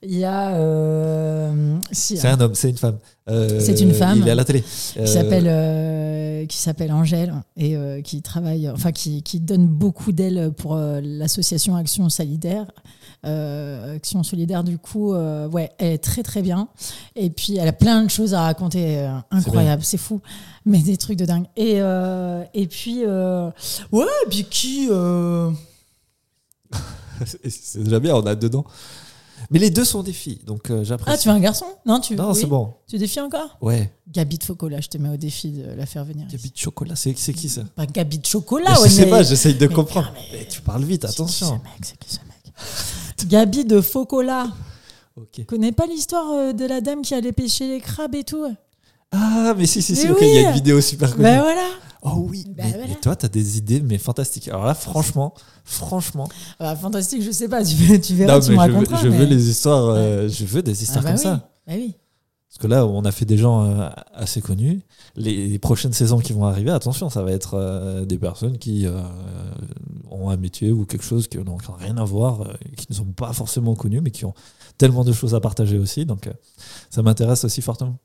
Il 0.08 0.18
y 0.18 0.24
a... 0.24 0.54
euh, 0.54 1.78
si, 1.90 2.16
C'est 2.16 2.28
un 2.28 2.40
homme, 2.40 2.54
c'est 2.54 2.70
une 2.70 2.76
femme. 2.76 2.98
Euh, 3.28 3.60
C'est 3.60 3.80
une 3.80 3.92
femme. 3.92 4.18
Il 4.20 4.28
est 4.28 4.30
à 4.30 4.34
la 4.34 4.44
télé. 4.44 4.62
qui 4.62 5.06
s'appelle 5.06 5.46
euh, 5.48 6.46
qui 6.46 6.56
s'appelle 6.56 6.92
Angèle 6.92 7.34
et 7.56 7.76
qui 8.04 8.22
travaille 8.22 8.70
enfin 8.70 8.92
qui, 8.92 9.22
qui 9.22 9.40
donne 9.40 9.66
beaucoup 9.66 10.12
d'ailes 10.12 10.52
pour 10.56 10.76
l'association 10.76 11.74
Action 11.74 12.08
Solidaire 12.08 12.66
Action 13.24 14.22
Solidaire 14.22 14.62
du 14.62 14.78
coup 14.78 15.12
ouais 15.14 15.70
elle 15.78 15.94
est 15.94 15.98
très 15.98 16.22
très 16.22 16.42
bien 16.42 16.68
et 17.16 17.30
puis 17.30 17.56
elle 17.56 17.66
a 17.66 17.72
plein 17.72 18.04
de 18.04 18.10
choses 18.10 18.32
à 18.34 18.42
raconter 18.42 19.10
incroyable 19.32 19.82
c'est 19.82 19.96
fou 19.98 20.20
mais 20.64 20.78
des 20.78 20.96
trucs 20.96 21.18
de 21.18 21.24
dingue 21.24 21.46
et 21.56 21.78
et 22.54 22.66
puis 22.68 23.04
ouais 23.06 24.06
et 24.24 24.28
puis 24.28 24.44
qui 24.44 24.88
C'est 27.24 27.82
déjà 27.82 28.00
bien, 28.00 28.14
on 28.14 28.26
a 28.26 28.34
dedans. 28.34 28.64
Mais 29.50 29.58
les 29.58 29.70
deux 29.70 29.84
sont 29.84 30.02
des 30.02 30.12
filles, 30.12 30.40
donc 30.44 30.70
euh, 30.70 30.80
ah 30.80 30.84
j'apprécie. 30.84 31.22
tu 31.22 31.28
veux 31.28 31.34
un 31.34 31.40
garçon? 31.40 31.66
Non 31.84 32.00
tu 32.00 32.16
Non, 32.16 32.30
oui 32.32 32.38
c'est 32.40 32.46
bon. 32.46 32.74
tu 32.88 32.98
défies 32.98 33.20
encore? 33.20 33.56
Ouais. 33.60 33.92
Gabi 34.08 34.38
de 34.38 34.44
Focola 34.44 34.80
je 34.80 34.88
te 34.88 34.98
mets 34.98 35.08
au 35.10 35.16
défi 35.16 35.50
de 35.50 35.70
la 35.72 35.86
faire 35.86 36.04
venir 36.04 36.26
Gabi 36.26 36.36
ici. 36.44 36.52
de 36.52 36.58
chocolat, 36.58 36.96
c'est 36.96 37.12
qui 37.14 37.48
ça? 37.48 37.62
Pas 37.74 37.86
Gabi 37.86 38.18
de 38.18 38.26
chocolat 38.26 38.74
Je 38.76 38.80
ouais, 38.82 38.88
sais 38.88 39.04
mais- 39.04 39.10
pas, 39.10 39.22
j'essaye 39.22 39.54
de 39.54 39.66
mais- 39.66 39.74
comprendre. 39.74 40.08
non, 40.08 40.20
mais- 40.32 40.38
Mais 40.40 40.46
tu 40.48 40.60
parles 40.62 40.84
vite, 40.84 41.02
C'est 41.06 41.14
qui 41.14 41.22
attention. 41.22 41.46
ce 41.46 41.52
mec, 41.52 41.62
c'est 41.82 41.98
qui 41.98 42.10
ce 42.14 42.18
mec? 42.20 43.28
Gabi 43.28 43.64
de 43.64 43.80
Focola. 43.80 44.48
Ok. 45.16 45.44
Connais 45.46 45.72
pas 45.72 45.86
l'histoire 45.86 46.30
euh, 46.32 46.52
de 46.52 46.64
la 46.66 46.80
dame 46.80 47.02
qui 47.02 47.14
allait 47.14 47.32
pêcher 47.32 47.66
les 47.68 47.80
crabes 47.80 48.14
et 48.14 48.24
tout? 48.24 48.46
Ah, 49.12 49.54
mais 49.56 49.66
si, 49.66 49.82
si, 49.82 49.94
si, 49.96 50.06
Mais 50.06 50.12
ok, 50.12 50.18
il 50.22 50.34
y 50.34 50.38
a 50.38 50.48
une 50.50 50.54
vidéo 50.54 50.80
super 50.80 51.10
connue. 51.10 51.22
Ben 51.22 51.40
voilà. 51.40 51.66
Oh 52.02 52.26
oui, 52.28 52.44
Bah 52.48 52.62
mais, 52.64 52.70
voilà. 52.72 52.86
mais 52.88 52.94
toi, 52.96 53.16
t'as 53.16 53.28
des 53.28 53.58
idées, 53.58 53.80
mais 53.80 53.98
fantastiques. 53.98 54.48
Alors 54.48 54.64
là, 54.64 54.74
franchement, 54.74 55.34
franchement, 55.64 56.28
Ah, 56.60 56.76
fantastique, 56.76 57.22
je 57.22 57.30
sais 57.32 57.48
pas, 57.48 57.64
tu, 57.64 57.74
veux- 57.74 58.00
tu 58.00 58.14
verras, 58.14 58.34
non, 58.34 58.40
tu 58.40 58.50
me 58.52 58.56
je, 58.56 58.60
veux, 58.60 58.72
raconteras. 58.74 59.02
je 59.02 59.08
mais- 59.08 59.18
veux 59.18 59.24
les 59.24 59.48
histoires, 59.48 59.86
euh, 59.88 60.28
je 60.28 60.44
veux 60.44 60.62
des 60.62 60.70
Ah 60.78 60.82
histoires 60.82 61.02
bah 61.04 61.10
comme 61.10 61.18
oui. 61.18 61.22
ça. 61.22 61.50
Bah 61.66 61.72
oui. 61.76 61.94
Parce 62.48 62.58
que 62.58 62.66
là, 62.68 62.86
on 62.86 63.04
a 63.04 63.10
fait 63.12 63.24
des 63.24 63.36
gens 63.36 63.64
euh, 63.64 63.88
assez 64.14 64.40
connus. 64.40 64.80
Les, 65.16 65.48
les 65.48 65.58
prochaines 65.58 65.92
saisons 65.92 66.20
qui 66.20 66.32
vont 66.32 66.44
arriver, 66.46 66.70
attention, 66.70 67.10
ça 67.10 67.22
va 67.22 67.32
être 67.32 67.54
euh, 67.54 68.04
des 68.04 68.18
personnes 68.18 68.56
qui 68.58 68.86
ont 70.10 70.30
un 70.30 70.36
métier 70.36 70.70
ou 70.72 70.86
quelque 70.86 71.04
chose 71.04 71.26
qui 71.28 71.38
n'ont 71.38 71.58
rien 71.78 71.96
à 71.96 72.04
voir, 72.04 72.56
qui 72.76 72.86
ne 72.90 72.94
sont 72.94 73.04
pas 73.06 73.32
forcément 73.32 73.74
connus, 73.74 74.00
mais 74.00 74.10
qui 74.10 74.24
ont 74.24 74.34
tellement 74.78 75.02
de 75.04 75.12
choses 75.12 75.34
à 75.34 75.40
partager 75.40 75.76
aussi. 75.78 76.06
Donc, 76.06 76.30
ça 76.88 77.02
m'intéresse 77.02 77.44
aussi 77.44 77.62
fortement. 77.62 77.98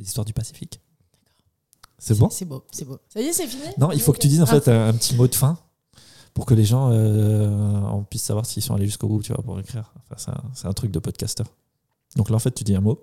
Les 0.00 0.06
histoires 0.06 0.24
du 0.24 0.32
Pacifique. 0.32 0.80
C'est 1.98 2.16
bon 2.18 2.30
C'est 2.30 2.46
beau, 2.46 2.64
c'est 2.72 2.86
beau. 2.86 2.98
Ça 3.12 3.20
y 3.20 3.26
est, 3.26 3.32
c'est 3.34 3.46
fini 3.46 3.62
Non, 3.76 3.92
il 3.92 4.00
faut 4.00 4.12
que 4.12 4.18
tu 4.18 4.28
dises 4.28 4.40
en 4.40 4.46
Ah. 4.46 4.58
fait 4.60 4.68
un, 4.68 4.88
un 4.88 4.92
petit 4.94 5.14
mot 5.14 5.28
de 5.28 5.34
fin 5.34 5.58
pour 6.32 6.46
que 6.46 6.54
les 6.54 6.64
gens 6.64 6.88
euh, 6.90 7.80
on 7.92 8.02
puisse 8.04 8.22
savoir 8.22 8.46
s'ils 8.46 8.62
sont 8.62 8.74
allés 8.74 8.86
jusqu'au 8.86 9.06
bout, 9.08 9.20
tu 9.22 9.32
vois, 9.34 9.42
pour 9.42 9.60
écrire. 9.60 9.92
Enfin, 9.98 10.14
c'est 10.16 10.30
un, 10.30 10.42
c'est 10.54 10.66
un 10.68 10.72
truc 10.72 10.90
de 10.90 10.98
podcasteur. 10.98 11.46
Donc 12.16 12.30
là, 12.30 12.36
en 12.36 12.38
fait, 12.38 12.52
tu 12.52 12.64
dis 12.64 12.74
un 12.74 12.80
mot 12.80 13.02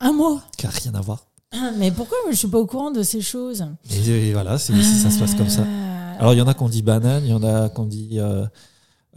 Un 0.00 0.12
mot. 0.12 0.40
qui 0.58 0.66
n'a 0.66 0.72
rien 0.72 0.94
à 0.96 1.00
voir. 1.00 1.26
Ah, 1.52 1.70
Mais 1.78 1.92
pourquoi 1.92 2.18
je 2.30 2.34
suis 2.36 2.48
pas 2.48 2.58
au 2.58 2.66
courant 2.66 2.90
de 2.90 3.04
ces 3.04 3.20
choses 3.20 3.64
Et, 3.90 4.08
et 4.30 4.32
voilà, 4.32 4.58
c'est 4.58 4.72
ici, 4.72 4.98
ça 4.98 5.10
se 5.12 5.20
passe 5.20 5.34
comme 5.36 5.48
ça. 5.48 5.62
Ah. 5.64 6.16
Alors, 6.18 6.32
il 6.34 6.38
y 6.38 6.42
en 6.42 6.48
a 6.48 6.54
qu'on 6.54 6.68
dit 6.68 6.82
banane, 6.82 7.22
il 7.24 7.30
y 7.30 7.32
en 7.34 7.44
a 7.44 7.68
qu'on 7.68 7.86
dit 7.86 8.18
euh, 8.18 8.44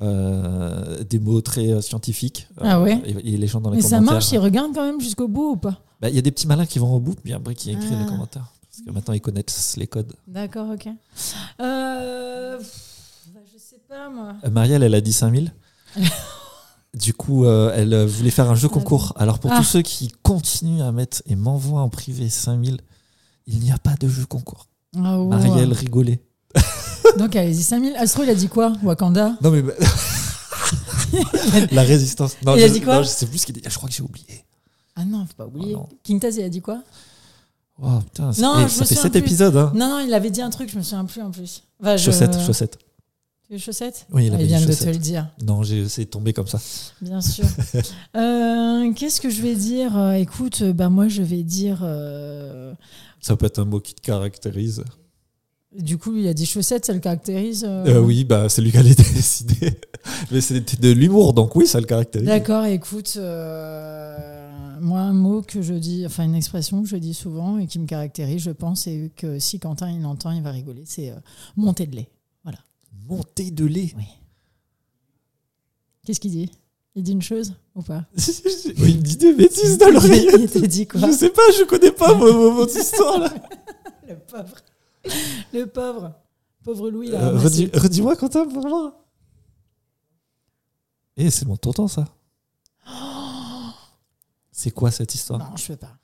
euh, 0.02 1.04
des 1.04 1.18
mots 1.18 1.42
très 1.42 1.72
euh, 1.72 1.82
scientifiques. 1.82 2.48
Ah 2.62 2.80
ouais 2.82 3.02
et, 3.06 3.34
et 3.34 3.38
les 3.38 3.48
gens 3.48 3.60
dans 3.62 3.72
les 3.72 3.78
Mais 3.78 3.82
ça 3.82 4.02
marche, 4.02 4.32
ils 4.32 4.38
regardent 4.38 4.76
quand 4.76 4.86
même 4.86 5.02
jusqu'au 5.02 5.28
bout 5.28 5.54
ou 5.54 5.58
pas? 5.58 5.82
Bah, 6.02 6.10
Il 6.10 6.16
y 6.16 6.20
a 6.20 6.22
des 6.22 6.32
petits 6.32 6.48
malins 6.48 6.66
qui 6.66 6.80
vont 6.80 6.94
au 6.94 7.00
bout, 7.00 7.16
puis 7.16 7.34
après 7.34 7.56
qui 7.56 7.72
écrivent 7.72 7.96
Ah. 7.98 8.02
les 8.04 8.06
commentaires. 8.10 8.52
Parce 8.70 8.84
que 8.86 8.92
maintenant, 8.92 9.14
ils 9.14 9.22
connaissent 9.22 9.76
les 9.78 9.88
codes. 9.88 10.14
D'accord, 10.28 10.70
ok. 10.70 10.88
Euh... 11.60 12.58
bah, 12.58 13.40
je 13.52 13.58
sais 13.60 13.82
pas 13.90 14.10
moi. 14.10 14.36
Euh, 14.46 14.50
Marielle, 14.52 14.84
elle 14.84 14.94
a 14.96 15.02
dit 15.02 15.14
5000. 15.14 15.54
du 16.94 17.14
coup, 17.14 17.46
euh, 17.46 17.72
elle 17.76 17.94
euh, 17.94 18.06
voulait 18.06 18.30
faire 18.32 18.50
un 18.50 18.56
jeu 18.56 18.70
concours. 18.70 19.14
Alors, 19.18 19.40
pour 19.40 19.52
Ah. 19.52 19.58
tous 19.58 19.64
ceux 19.64 19.82
qui 19.82 20.12
continuent 20.24 20.82
à 20.84 20.92
mettre 20.92 21.22
et 21.26 21.36
m'envoient 21.36 21.82
en 21.82 21.90
privé 21.90 22.30
5000, 22.30 22.80
il 23.48 23.60
n'y 23.60 23.72
a 23.72 23.78
pas 23.80 23.96
de 24.00 24.08
jeu 24.08 24.26
concours. 24.26 24.68
Ah, 24.96 25.20
ouais. 25.20 25.28
Marielle 25.36 25.74
rigolait. 25.74 26.22
Donc 27.18 27.36
allez-y, 27.36 27.64
5000. 27.64 27.96
Astro, 27.96 28.24
il 28.24 28.30
a 28.30 28.36
dit 28.36 28.48
quoi 28.48 28.74
Wakanda? 28.84 29.38
Non, 29.42 29.50
mais. 29.52 29.64
La 31.72 31.82
résistance. 31.84 32.36
Non, 32.46 32.56
Il 32.56 32.64
a 32.64 32.70
dit 32.70 32.82
quoi? 32.82 32.98
non, 32.98 33.04
je 33.04 33.08
sais 33.08 33.26
plus 33.26 33.40
ce 33.40 33.46
qu'il 33.46 33.56
dit. 33.56 33.62
Je 33.68 33.76
crois 33.76 33.90
que 33.90 33.96
j'ai 33.96 34.04
oublié. 34.04 34.44
Ah 35.00 35.06
non, 35.06 35.26
faut 35.26 35.34
pas 35.38 35.46
oublier. 35.46 35.74
Oh 35.76 35.80
non. 35.80 35.90
King 36.04 36.20
Taz, 36.20 36.36
il 36.38 36.44
a 36.44 36.50
dit 36.50 36.62
quoi? 36.62 36.82
Oh 37.82 38.00
putain, 38.04 38.34
c'est- 38.34 38.42
Non, 38.42 38.54
ça 38.56 38.68
fait 38.68 38.96
souviens 38.96 39.02
7 39.04 39.12
plus. 39.12 39.20
épisodes. 39.20 39.56
Hein. 39.56 39.72
Non, 39.76 39.88
non, 39.90 40.00
il 40.00 40.14
avait 40.14 40.32
dit 40.32 40.42
un 40.42 40.50
truc, 40.50 40.70
je 40.72 40.78
me 40.78 40.82
souviens 40.82 41.06
plus 41.06 41.22
en 41.22 41.30
plus. 41.32 41.64
Enfin, 41.80 41.96
je- 41.96 42.04
Chaussettes, 42.06 42.40
chaussettes. 42.46 42.78
Veux 43.50 43.58
chaussettes 43.60 44.08
Oui, 44.12 44.26
il 44.26 44.32
Ah, 44.32 44.36
avait 44.36 44.44
dit 44.44 44.50
vient 44.56 44.66
de 44.66 44.74
te 44.74 44.86
le 44.90 44.98
dire, 44.98 45.30
Non, 45.46 45.64
j'ai- 45.64 45.88
c'est 45.88 46.06
tombé 46.06 46.34
comme 46.34 46.48
ça. 46.48 46.60
bien 47.02 47.22
sûr. 47.22 47.46
Euh, 48.18 48.92
Qu'est-ce 48.94 49.22
que 49.22 49.30
je 49.30 49.42
vais 49.42 49.56
dire 49.56 49.96
Euh, 49.98 50.12
Écoute, 50.14 50.64
bah, 50.64 50.90
moi, 50.90 51.08
je 51.08 51.22
vais 51.22 51.44
dire. 51.44 51.80
euh, 51.84 52.74
Ça 53.22 53.36
peut 53.38 53.46
être 53.46 53.60
un 53.60 53.66
mot 53.66 53.80
qui 53.80 53.94
te 53.94 54.02
caractérise. 54.02 54.84
Du 55.78 55.98
coup, 55.98 56.16
il 56.16 56.28
a 56.28 56.34
dit 56.34 56.46
chaussettes, 56.46 56.86
ça 56.86 56.94
le 56.94 57.00
caractérise 57.00 57.64
euh, 57.68 58.00
oui, 58.00 58.24
bah, 58.24 58.50
c'est 58.50 58.62
lui 58.62 58.72
qui 58.72 58.78
allait 58.78 58.96
décider. 58.96 59.80
Mais 60.32 60.42
c'était 60.42 60.78
de 60.78 60.92
l'humour, 60.92 61.34
donc 61.34 61.56
oui, 61.56 61.68
ça 61.68 61.80
le 61.80 61.86
caractérise. 61.86 62.28
D'accord, 62.28 62.66
écoute, 62.66 63.18
moi, 64.82 65.00
un 65.02 65.14
mot 65.14 65.42
que 65.42 65.62
je 65.62 65.74
dis, 65.74 66.06
enfin, 66.06 66.24
une 66.26 66.36
expression 66.36 66.82
que 66.82 66.88
je 66.90 66.98
dis 66.98 67.14
souvent 67.14 67.58
et 67.58 67.68
qui 67.68 67.80
me 67.80 67.86
caractérise, 67.88 68.42
je 68.42 68.52
pense, 68.52 68.88
et 68.88 69.12
que 69.16 69.40
si 69.40 69.60
Quentin 69.60 69.90
il 69.92 70.02
l'entend, 70.02 70.32
il 70.32 70.42
va 70.44 70.52
rigoler, 70.52 70.84
c'est 70.86 71.12
euh, 71.12 71.16
monter 71.56 71.86
de 71.88 71.96
lait. 71.96 72.10
Montée 73.08 73.52
de 73.52 73.64
lait. 73.66 73.94
Oui. 73.96 74.04
Qu'est-ce 76.06 76.20
qu'il 76.20 76.32
dit? 76.32 76.52
Il 76.96 77.04
dit 77.04 77.14
une 77.14 77.22
chose 77.22 77.54
ou 77.76 77.82
pas? 77.82 78.04
Il 78.18 78.98
me 78.98 79.02
dit 79.02 79.16
des 79.18 79.34
bêtises 79.34 79.78
dans 79.78 79.90
l'oreille. 79.90 80.28
Il 80.38 80.50
te 80.50 80.66
dit 80.66 80.88
quoi? 80.88 81.00
Je 81.00 81.12
sais 81.16 81.30
pas, 81.30 81.42
je 81.58 81.64
connais 81.64 81.92
pas 81.92 82.14
votre 82.14 82.76
histoire 82.78 83.20
là. 83.20 83.34
Le 84.10 84.16
pauvre. 84.18 84.56
Le 85.54 85.66
pauvre. 85.68 86.14
Pauvre 86.64 86.90
Louis, 86.90 87.10
là. 87.12 87.30
Euh, 87.30 87.38
redis- 87.38 87.70
Redis-moi, 87.74 88.16
Quentin, 88.18 88.46
pour 88.48 88.68
moi. 88.68 89.06
Eh, 91.16 91.30
c'est 91.30 91.46
mon 91.46 91.56
tonton, 91.56 91.88
ça. 91.88 92.06
C'est 94.60 94.72
quoi 94.72 94.90
cette 94.90 95.14
histoire 95.14 95.38
Non, 95.40 95.56
je 95.56 95.68
peux 95.68 95.76
pas. 95.76 95.96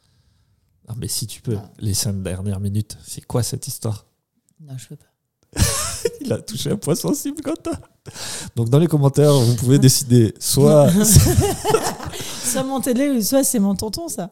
Non, 0.88 0.94
mais 1.00 1.08
si 1.08 1.26
tu 1.26 1.42
peux, 1.42 1.56
Non. 1.56 1.64
les 1.80 1.96
cinq 1.96 2.22
dernières 2.22 2.60
minutes, 2.60 3.00
c'est 3.04 3.22
quoi 3.26 3.42
cette 3.42 3.66
histoire 3.68 4.06
Non, 4.60 4.78
je 4.78 4.90
peux 4.90 4.96
pas. 4.96 5.60
Il 6.22 6.32
a 6.32 6.38
touché 6.38 6.70
un 6.70 6.76
point 6.78 6.94
sensible, 6.94 7.42
Quentin. 7.42 7.72
Donc, 8.56 8.70
dans 8.70 8.78
les 8.78 8.86
commentaires, 8.88 9.34
vous 9.34 9.56
pouvez 9.56 9.80
décider 9.80 10.36
soit. 10.40 10.88
Soit 12.46 12.64
mon 12.64 12.80
télé 12.80 13.10
ou 13.10 13.20
soit 13.24 13.44
c'est 13.44 13.58
mon 13.58 13.74
tonton, 13.74 14.08
ça. 14.08 14.30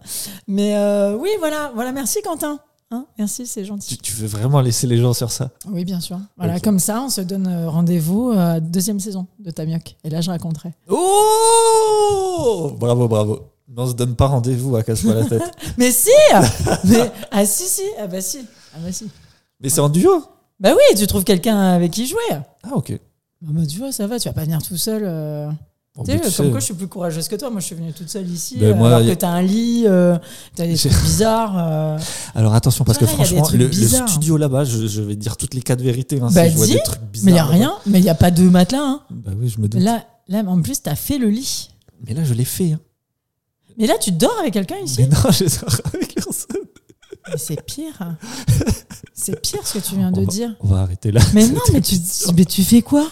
Mais 0.48 0.76
euh, 0.76 1.16
oui, 1.18 1.30
voilà. 1.40 1.72
Voilà, 1.74 1.92
merci 1.92 2.22
Quentin. 2.22 2.60
Hein 2.92 3.08
merci, 3.18 3.48
c'est 3.48 3.66
gentil. 3.66 3.98
tu, 3.98 4.04
tu 4.04 4.12
veux 4.14 4.28
vraiment 4.28 4.62
laisser 4.62 4.86
les 4.86 4.98
gens 4.98 5.14
sur 5.14 5.32
ça 5.32 5.50
Oui, 5.68 5.84
bien 5.86 6.00
sûr. 6.00 6.20
Voilà, 6.38 6.60
comme 6.60 6.78
ça, 6.78 7.02
on 7.02 7.10
se 7.10 7.22
donne 7.22 7.48
euh, 7.48 7.70
rendez-vous 7.70 8.30
à 8.32 8.36
la 8.36 8.60
deuxième 8.60 9.00
saison 9.00 9.26
de 9.40 9.50
Tamioc. 9.50 9.96
Et 10.04 10.12
là, 10.12 10.22
je 10.22 10.30
raconterai. 10.30 10.74
Oh 10.90 12.76
Bravo, 12.78 13.08
bravo. 13.08 13.51
Mais 13.74 13.82
on 13.82 13.88
se 13.88 13.94
donne 13.94 14.16
pas 14.16 14.28
rendez-vous 14.28 14.76
à 14.76 14.84
casse-toi 14.84 15.14
la 15.14 15.26
tête. 15.26 15.42
Mais 15.78 15.92
si 15.92 16.10
Mais 16.84 17.12
ah 17.32 17.46
si 17.46 17.64
si 17.64 17.84
ah 18.00 18.08
bah 18.08 18.20
si 18.22 18.40
ah 18.76 18.78
bah 18.84 18.92
si. 18.92 19.08
Mais 19.62 19.70
c'est 19.70 19.80
en 19.80 19.90
duo? 19.90 20.24
Bah 20.60 20.72
oui, 20.76 20.98
tu 20.98 21.08
trouves 21.08 21.24
quelqu'un 21.24 21.58
avec 21.58 21.92
qui 21.92 22.06
jouer. 22.06 22.20
Ah, 22.32 22.74
ok. 22.74 22.92
Bah, 23.42 23.50
bah, 23.54 23.66
tu 23.66 23.78
vois, 23.80 23.92
ça 23.92 24.08
va. 24.08 24.20
Tu 24.20 24.28
vas 24.28 24.34
pas 24.34 24.44
venir 24.44 24.62
tout 24.62 24.78
seul. 24.78 25.04
euh, 25.06 25.50
Bon, 25.96 26.04
Tu 26.04 26.12
sais, 26.12 26.18
bah, 26.18 26.24
tu 26.30 26.36
comme 26.36 26.46
sais, 26.46 26.52
quoi 26.52 26.60
je 26.60 26.66
suis 26.66 26.74
plus 26.74 26.88
courageuse 26.88 27.28
que 27.28 27.36
toi. 27.36 27.50
Moi, 27.50 27.60
je 27.62 27.66
suis 27.66 27.76
venue 27.76 27.92
toute 27.94 28.10
seule 28.10 28.30
ici. 28.30 28.58
Ben, 28.58 28.72
euh, 28.72 28.76
moi, 28.76 28.88
alors 28.90 29.02
y 29.02 29.08
que 29.08 29.14
t'as 29.14 29.30
un 29.30 29.42
lit, 29.42 29.84
euh, 29.88 30.18
t'as 30.56 30.66
des 30.68 30.76
trucs 30.78 30.92
bizarres. 31.02 31.56
euh. 31.58 31.98
Alors 32.36 32.54
attention, 32.54 32.84
parce 32.86 32.98
que 32.98 33.06
Ouais, 33.06 33.12
il 33.14 33.18
y 33.18 33.22
a 33.22 33.24
des 33.24 33.26
franchement, 33.30 33.46
trucs 33.46 33.60
le, 33.60 33.66
le 33.66 33.70
bizarres. 33.72 34.08
studio 34.10 34.38
là-bas, 34.38 34.64
je, 34.64 34.88
je 34.88 35.02
vais 35.02 35.16
dire 35.16 35.36
toutes 35.38 35.54
les 35.54 35.62
quatre 35.62 35.82
vérités. 35.82 36.20
Hein, 36.22 36.30
Bah, 36.32 36.46
si 36.46 36.52
je 36.52 36.58
vois 36.58 36.66
dis, 36.68 36.74
des 36.74 36.84
trucs 36.84 37.02
bizarres. 37.02 37.26
Mais 37.26 37.32
il 37.32 37.36
y 37.36 37.40
a 37.40 37.46
rien. 37.46 37.74
Mais 37.88 38.00
il 38.00 38.06
y 38.06 38.10
a 38.10 38.16
pas 38.16 38.32
de 38.32 38.44
matelas. 38.44 38.80
Hein. 38.84 39.02
Bah 39.10 39.32
oui, 39.38 39.50
je 39.50 39.60
me 39.60 39.68
doute. 39.68 39.82
Là, 39.82 40.06
là, 40.28 40.44
en 40.48 40.62
plus, 40.62 40.82
t'as 40.82 40.96
fait 40.96 41.18
le 41.18 41.30
lit. 41.30 41.72
Mais 42.08 42.14
là, 42.14 42.24
je 42.24 42.34
l'ai 42.34 42.46
fait. 42.46 42.74
hein. 42.74 42.80
Mais 43.82 43.88
là, 43.88 43.98
tu 44.00 44.12
dors 44.12 44.38
avec 44.40 44.54
quelqu'un 44.54 44.78
ici 44.78 44.98
Mais 45.02 45.08
non, 45.08 45.32
je 45.32 45.60
dors 45.60 45.80
avec 45.92 46.14
personne. 46.14 46.58
Mais 47.28 47.38
C'est 47.38 47.66
pire. 47.66 48.16
C'est 49.16 49.42
pire 49.42 49.66
ce 49.66 49.80
que 49.80 49.84
tu 49.84 49.96
viens 49.96 50.12
de 50.12 50.22
va- 50.22 50.26
dire. 50.28 50.56
On 50.60 50.68
va 50.68 50.82
arrêter 50.82 51.12
là. 51.12 51.20
Mais 51.34 51.48
non, 51.48 51.60
mais 51.74 51.82
tu, 51.82 51.96
mais 52.38 52.46
tu 52.46 52.64
fais 52.64 52.84
quoi? 52.84 53.10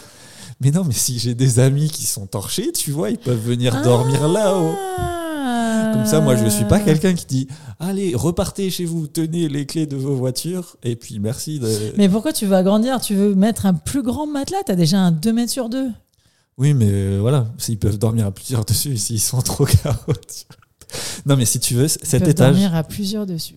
Mais 0.60 0.70
non, 0.70 0.84
mais 0.84 0.94
si 0.94 1.18
j'ai 1.18 1.34
des 1.34 1.58
amis 1.58 1.90
qui 1.90 2.04
sont 2.04 2.26
torchés, 2.26 2.70
tu 2.70 2.92
vois, 2.92 3.10
ils 3.10 3.18
peuvent 3.18 3.40
venir 3.44 3.82
dormir 3.82 4.28
là-haut. 4.28 4.74
Ah. 4.96 5.90
Comme 5.92 6.06
ça, 6.06 6.20
moi, 6.20 6.36
je 6.36 6.46
suis 6.48 6.66
pas 6.66 6.78
quelqu'un 6.78 7.14
qui 7.14 7.26
dit 7.26 7.48
Allez, 7.80 8.14
repartez 8.14 8.70
chez 8.70 8.84
vous, 8.84 9.08
tenez 9.08 9.48
les 9.48 9.66
clés 9.66 9.86
de 9.86 9.96
vos 9.96 10.14
voitures, 10.14 10.76
et 10.84 10.94
puis 10.94 11.18
merci. 11.18 11.58
De... 11.58 11.68
Mais 11.96 12.08
pourquoi 12.08 12.32
tu 12.32 12.46
veux 12.46 12.54
agrandir 12.54 13.00
Tu 13.00 13.16
veux 13.16 13.34
mettre 13.34 13.66
un 13.66 13.74
plus 13.74 14.02
grand 14.02 14.28
matelas? 14.28 14.62
T'as 14.66 14.76
déjà 14.76 14.98
un 14.98 15.10
2 15.10 15.32
mètres 15.32 15.50
sur 15.50 15.68
2. 15.68 15.88
Oui, 16.58 16.74
mais 16.74 16.90
euh, 16.90 17.18
voilà, 17.22 17.46
s'ils 17.56 17.78
peuvent 17.78 17.98
dormir 17.98 18.26
à 18.26 18.30
plusieurs 18.32 18.66
dessus, 18.66 18.98
s'ils 18.98 19.18
sont 19.18 19.40
trop 19.40 19.64
chaotiques. 19.64 20.46
Non, 21.26 21.36
mais 21.36 21.44
si 21.44 21.60
tu 21.60 21.74
veux, 21.74 21.88
cet 21.88 22.26
étage, 22.26 22.52
dormir 22.52 22.74
à 22.74 22.82
plusieurs 22.82 23.26
dessus. 23.26 23.56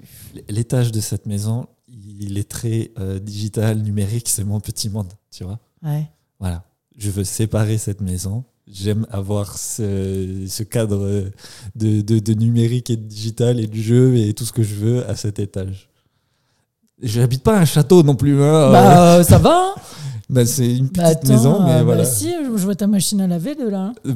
l'étage 0.49 0.91
de 0.91 0.99
cette 0.99 1.25
maison, 1.25 1.67
il 1.89 2.37
est 2.37 2.49
très 2.49 2.91
euh, 2.99 3.19
digital, 3.19 3.79
numérique, 3.81 4.29
c'est 4.29 4.43
mon 4.43 4.59
petit 4.59 4.89
monde, 4.89 5.11
tu 5.31 5.43
vois. 5.43 5.59
Ouais. 5.83 6.09
Voilà. 6.39 6.63
Je 6.97 7.09
veux 7.09 7.23
séparer 7.23 7.77
cette 7.77 8.01
maison. 8.01 8.43
J'aime 8.71 9.05
avoir 9.11 9.57
ce, 9.57 10.45
ce 10.47 10.63
cadre 10.63 11.25
de, 11.75 12.01
de, 12.01 12.19
de 12.19 12.33
numérique 12.33 12.89
et 12.89 12.95
de 12.97 13.03
digital 13.05 13.59
et 13.59 13.67
du 13.67 13.81
jeu 13.81 14.15
et 14.17 14.33
tout 14.33 14.45
ce 14.45 14.51
que 14.53 14.63
je 14.63 14.75
veux 14.75 15.09
à 15.09 15.15
cet 15.15 15.39
étage. 15.39 15.89
Je 17.01 17.19
n'habite 17.19 17.43
pas 17.43 17.57
un 17.59 17.65
château 17.65 18.03
non 18.03 18.15
plus. 18.15 18.35
hein. 18.41 18.71
Bah, 18.71 19.17
euh, 19.17 19.23
ça 19.23 19.37
va. 19.37 19.73
hein 19.75 19.81
Bah, 20.29 20.45
c'est 20.45 20.77
une 20.77 20.87
petite 20.87 20.97
Bah, 21.03 21.07
attends, 21.09 21.27
maison, 21.27 21.65
mais 21.65 21.71
euh, 21.73 21.83
voilà. 21.83 22.03
Bah, 22.03 22.09
si, 22.09 22.31
je 22.31 22.57
je 22.57 22.63
vois 22.63 22.75
ta 22.75 22.87
machine 22.87 23.19
à 23.21 23.27
laver 23.27 23.55
de 23.55 23.67
là. 23.67 23.91
hein. 24.07 24.15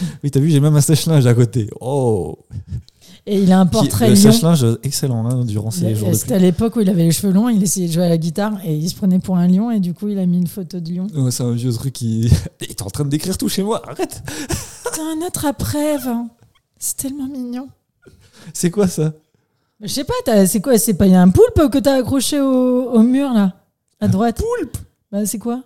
Oui, 0.24 0.30
t'as 0.30 0.40
vu, 0.40 0.50
j'ai 0.50 0.60
même 0.60 0.76
un 0.76 0.80
sèche-linge 0.80 1.26
à 1.26 1.34
côté. 1.34 1.68
Oh 1.80 2.38
Et 3.26 3.40
il 3.40 3.52
a 3.52 3.60
un 3.60 3.66
portrait 3.66 4.10
Le 4.10 4.16
sèche-linge, 4.16 4.66
excellent 4.82 5.26
hein, 5.28 5.44
durant 5.44 5.70
ces 5.70 5.94
jours 5.94 6.14
C'était 6.14 6.34
à 6.34 6.38
l'époque 6.38 6.76
où 6.76 6.80
il 6.80 6.88
avait 6.90 7.04
les 7.04 7.12
cheveux 7.12 7.32
longs, 7.32 7.48
il 7.48 7.62
essayait 7.62 7.88
de 7.88 7.92
jouer 7.92 8.04
à 8.04 8.08
la 8.08 8.18
guitare 8.18 8.58
et 8.64 8.74
il 8.74 8.88
se 8.88 8.94
prenait 8.94 9.18
pour 9.18 9.36
un 9.36 9.46
lion 9.46 9.70
et 9.70 9.80
du 9.80 9.94
coup 9.94 10.08
il 10.08 10.18
a 10.18 10.26
mis 10.26 10.38
une 10.38 10.46
photo 10.46 10.80
de 10.80 10.92
lion. 10.92 11.06
C'est 11.30 11.42
un 11.42 11.52
vieux 11.52 11.72
truc 11.72 11.92
qui. 11.92 12.30
Il 12.60 12.70
est 12.70 12.82
en 12.82 12.90
train 12.90 13.04
de 13.04 13.10
décrire 13.10 13.36
tout 13.38 13.48
chez 13.48 13.62
moi, 13.62 13.82
arrête 13.88 14.22
C'est 14.92 15.00
un 15.00 15.26
autre 15.26 15.46
après 15.46 15.96
hein. 16.06 16.28
C'est 16.78 16.96
tellement 16.96 17.26
mignon. 17.26 17.68
C'est 18.52 18.70
quoi 18.70 18.88
ça? 18.88 19.12
Je 19.80 19.88
sais 19.88 20.04
pas, 20.04 20.46
c'est 20.46 20.60
quoi 20.60 20.76
C'est 20.78 20.94
pas 20.94 21.06
il 21.06 21.12
y 21.12 21.14
a 21.14 21.22
un 21.22 21.28
poulpe 21.28 21.70
que 21.70 21.78
t'as 21.78 21.96
accroché 21.96 22.40
au, 22.40 22.90
au 22.90 23.02
mur 23.02 23.32
là 23.32 23.54
À 24.00 24.08
droite? 24.08 24.38
Poulpe? 24.38 24.76
Bah 25.12 25.24
c'est 25.24 25.38
quoi? 25.38 25.62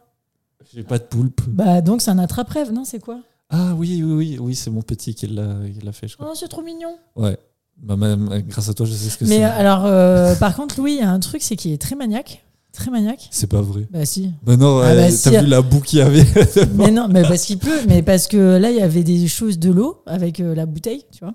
J'ai 0.74 0.82
pas 0.82 0.98
de 0.98 1.04
poulpe. 1.04 1.40
Bah 1.48 1.80
donc 1.80 2.00
c'est 2.02 2.10
un 2.10 2.18
attrape-rêve, 2.18 2.72
non 2.72 2.84
C'est 2.84 2.98
quoi? 3.00 3.20
Ah 3.54 3.74
oui, 3.76 4.02
oui, 4.02 4.12
oui, 4.12 4.38
oui 4.40 4.54
c'est 4.56 4.70
mon 4.70 4.82
petit 4.82 5.14
qui 5.14 5.26
l'a 5.26 5.56
qui 5.78 5.84
l'a 5.84 5.92
fait, 5.92 6.08
je 6.08 6.16
crois. 6.16 6.28
Oh 6.30 6.34
c'est 6.34 6.48
trop 6.48 6.62
mignon 6.62 6.96
Ouais. 7.16 7.38
Bah, 7.82 7.96
même, 7.96 8.28
grâce 8.48 8.68
à 8.68 8.74
toi, 8.74 8.86
je 8.86 8.92
sais 8.92 9.10
ce 9.10 9.18
que 9.18 9.24
Mais 9.24 9.36
c'est. 9.38 9.44
euh, 9.44 9.50
alors 9.58 9.84
euh, 9.86 10.34
par 10.36 10.54
contre 10.56 10.78
Louis, 10.80 10.92
il 10.94 10.98
y 10.98 11.02
a 11.02 11.10
un 11.10 11.20
truc, 11.20 11.42
c'est 11.42 11.56
qu'il 11.56 11.72
est 11.72 11.80
très 11.80 11.94
maniaque. 11.96 12.44
Très 12.72 12.90
maniaque. 12.90 13.28
C'est 13.30 13.48
pas 13.48 13.60
vrai. 13.60 13.86
Bah 13.90 14.06
si. 14.06 14.30
Bah 14.42 14.56
non, 14.56 14.78
Ah 14.78 14.86
euh, 14.92 14.94
bah 14.96 15.08
t'as 15.22 15.30
si. 15.30 15.36
vu 15.36 15.46
la 15.46 15.60
boue 15.60 15.80
qu'il 15.80 15.98
y 15.98 16.02
avait 16.02 16.24
Mais 16.74 16.90
non, 16.90 17.06
mais 17.08 17.20
parce 17.22 17.42
qu'il 17.44 17.58
pleut, 17.58 17.80
mais 17.86 18.02
parce 18.02 18.26
que 18.28 18.56
là, 18.56 18.70
il 18.70 18.76
y 18.78 18.80
avait 18.80 19.02
des 19.04 19.28
choses 19.28 19.58
de 19.58 19.70
l'eau 19.70 20.02
avec 20.06 20.40
euh, 20.40 20.54
la 20.54 20.64
bouteille, 20.64 21.04
tu 21.12 21.18
vois. 21.24 21.34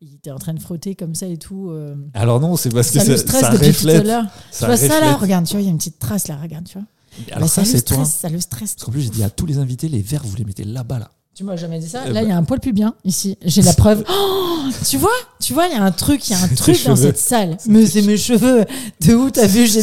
Il 0.00 0.14
était 0.14 0.30
en 0.30 0.38
train 0.38 0.54
de 0.54 0.60
frotter 0.60 0.94
comme 0.94 1.14
ça 1.14 1.26
et 1.26 1.36
tout. 1.36 1.68
euh. 1.70 1.94
Alors 2.14 2.40
non, 2.40 2.56
c'est 2.56 2.70
parce 2.72 2.90
que 2.90 2.98
ça 3.00 3.04
ça, 3.04 3.10
le 3.12 3.16
stresse 3.18 3.40
ça 3.42 3.50
depuis 3.52 3.72
tout 3.72 3.88
à 3.88 3.92
reflète. 3.92 4.06
l'heure. 4.06 4.24
Tu 4.24 4.30
Ça 4.52 4.66
vois 4.66 4.76
ça 4.78 4.88
là, 4.88 4.94
reflète. 5.08 5.16
regarde, 5.20 5.44
tu 5.46 5.52
vois, 5.52 5.60
il 5.60 5.64
y 5.64 5.68
a 5.68 5.70
une 5.70 5.76
petite 5.78 5.98
trace 5.98 6.28
là, 6.28 6.36
regarde, 6.40 6.64
tu 6.66 6.78
vois. 6.78 6.86
Alors 7.32 7.40
Bah, 7.42 7.48
ça, 7.48 7.60
le 7.60 7.66
c'est 7.66 7.82
toi. 7.82 7.96
stresse, 8.04 8.14
ça 8.14 8.28
le 8.30 8.40
stresse. 8.40 8.74
Parce 8.74 8.84
qu'en 8.86 8.92
plus, 8.92 9.02
j'ai 9.02 9.10
dit 9.10 9.22
à 9.22 9.28
tous 9.28 9.44
les 9.44 9.58
invités, 9.58 9.88
les 9.88 10.00
verres, 10.00 10.22
vous 10.24 10.36
les 10.36 10.44
mettez 10.46 10.64
là-bas, 10.64 10.98
là. 11.00 11.10
Tu 11.34 11.44
m'as 11.44 11.56
jamais 11.56 11.78
dit 11.78 11.88
ça. 11.88 12.02
Eh 12.06 12.12
Là, 12.12 12.20
il 12.22 12.24
ben- 12.24 12.30
y 12.30 12.32
a 12.32 12.36
un 12.36 12.42
poil 12.42 12.60
pubien 12.60 12.94
ici. 13.04 13.38
J'ai 13.44 13.62
la 13.62 13.72
preuve. 13.72 14.04
Oh, 14.62 14.68
tu 14.86 14.98
vois, 14.98 15.10
tu 15.40 15.54
vois, 15.54 15.66
il 15.68 15.72
y 15.72 15.76
a 15.76 15.82
un 15.82 15.90
truc, 15.90 16.28
il 16.28 16.32
y 16.32 16.34
a 16.34 16.42
un 16.42 16.48
truc 16.48 16.84
dans 16.84 16.94
cette 16.94 17.16
salle. 17.18 17.56
Mais 17.66 17.86
c'est 17.86 18.02
mes 18.02 18.18
cheveux. 18.18 18.64
De 19.00 19.14
où 19.14 19.30
t'as 19.30 19.46
vu 19.46 19.66
J'ai 19.66 19.80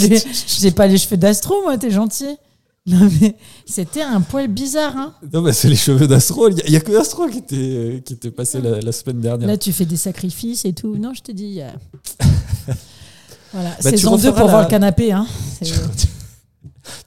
les- 0.62 0.72
pas 0.72 0.86
les 0.86 0.98
cheveux 1.00 1.18
d'Astro, 1.18 1.56
moi. 1.64 1.78
T'es 1.80 1.90
gentil. 1.90 2.38
Non 2.86 3.10
mais 3.20 3.36
c'était 3.66 4.04
un 4.04 4.22
poil 4.22 4.48
bizarre. 4.48 4.96
Hein. 4.96 5.14
Non, 5.34 5.42
bah, 5.42 5.52
c'est 5.52 5.68
les 5.68 5.76
cheveux 5.76 6.08
d'Astro. 6.08 6.48
Il 6.50 6.58
y, 6.58 6.62
a- 6.62 6.66
il 6.68 6.74
y 6.74 6.76
a 6.76 6.80
que 6.80 6.96
Astro 6.96 7.28
qui 7.28 7.40
était, 7.40 8.02
qui 8.06 8.14
était 8.14 8.32
passé 8.32 8.62
la, 8.62 8.80
la 8.80 8.92
semaine 8.92 9.20
dernière. 9.20 9.48
Là, 9.48 9.58
tu 9.58 9.74
fais 9.74 9.84
des 9.86 9.98
sacrifices 9.98 10.64
et 10.64 10.74
tout. 10.74 10.96
Non, 10.96 11.14
je 11.14 11.22
te 11.24 11.32
dis. 11.32 11.60
euh, 11.60 11.70
voilà, 13.52 13.70
Bah, 13.84 13.92
tu 13.92 13.98
saison 13.98 14.12
2 14.12 14.16
referas 14.18 14.32
pour 14.34 14.46
la- 14.46 14.52
voir 14.52 14.62
le 14.64 14.70
canapé. 14.70 15.12
Hein. 15.12 15.26
Tu, 15.66 15.74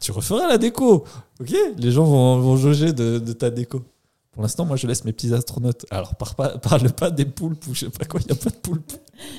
tu 0.01 0.13
referas 0.13 0.47
la 0.49 0.59
déco. 0.59 1.05
Ok 1.41 1.55
Les 1.79 1.91
gens 1.93 2.05
vont, 2.05 2.41
vont 2.41 2.57
jauger 2.57 2.93
de, 2.93 3.19
de 3.19 3.33
ta 3.33 3.49
déco. 3.49 3.83
Pour 4.33 4.43
l'instant, 4.43 4.65
moi, 4.65 4.77
je 4.77 4.87
laisse 4.87 5.05
mes 5.05 5.13
petits 5.13 5.35
astronautes. 5.35 5.87
Alors, 5.91 6.15
parle 6.15 6.93
pas, 6.93 7.11
des 7.11 7.25
poulpes 7.25 7.67
ou 7.67 7.75
je 7.75 7.87
sais 7.87 7.91
pas 7.91 8.05
quoi. 8.05 8.21
Il 8.21 8.27
n'y 8.27 8.39
a 8.39 8.43
pas 8.43 8.51
de 8.51 8.55
poulpes. 8.57 8.93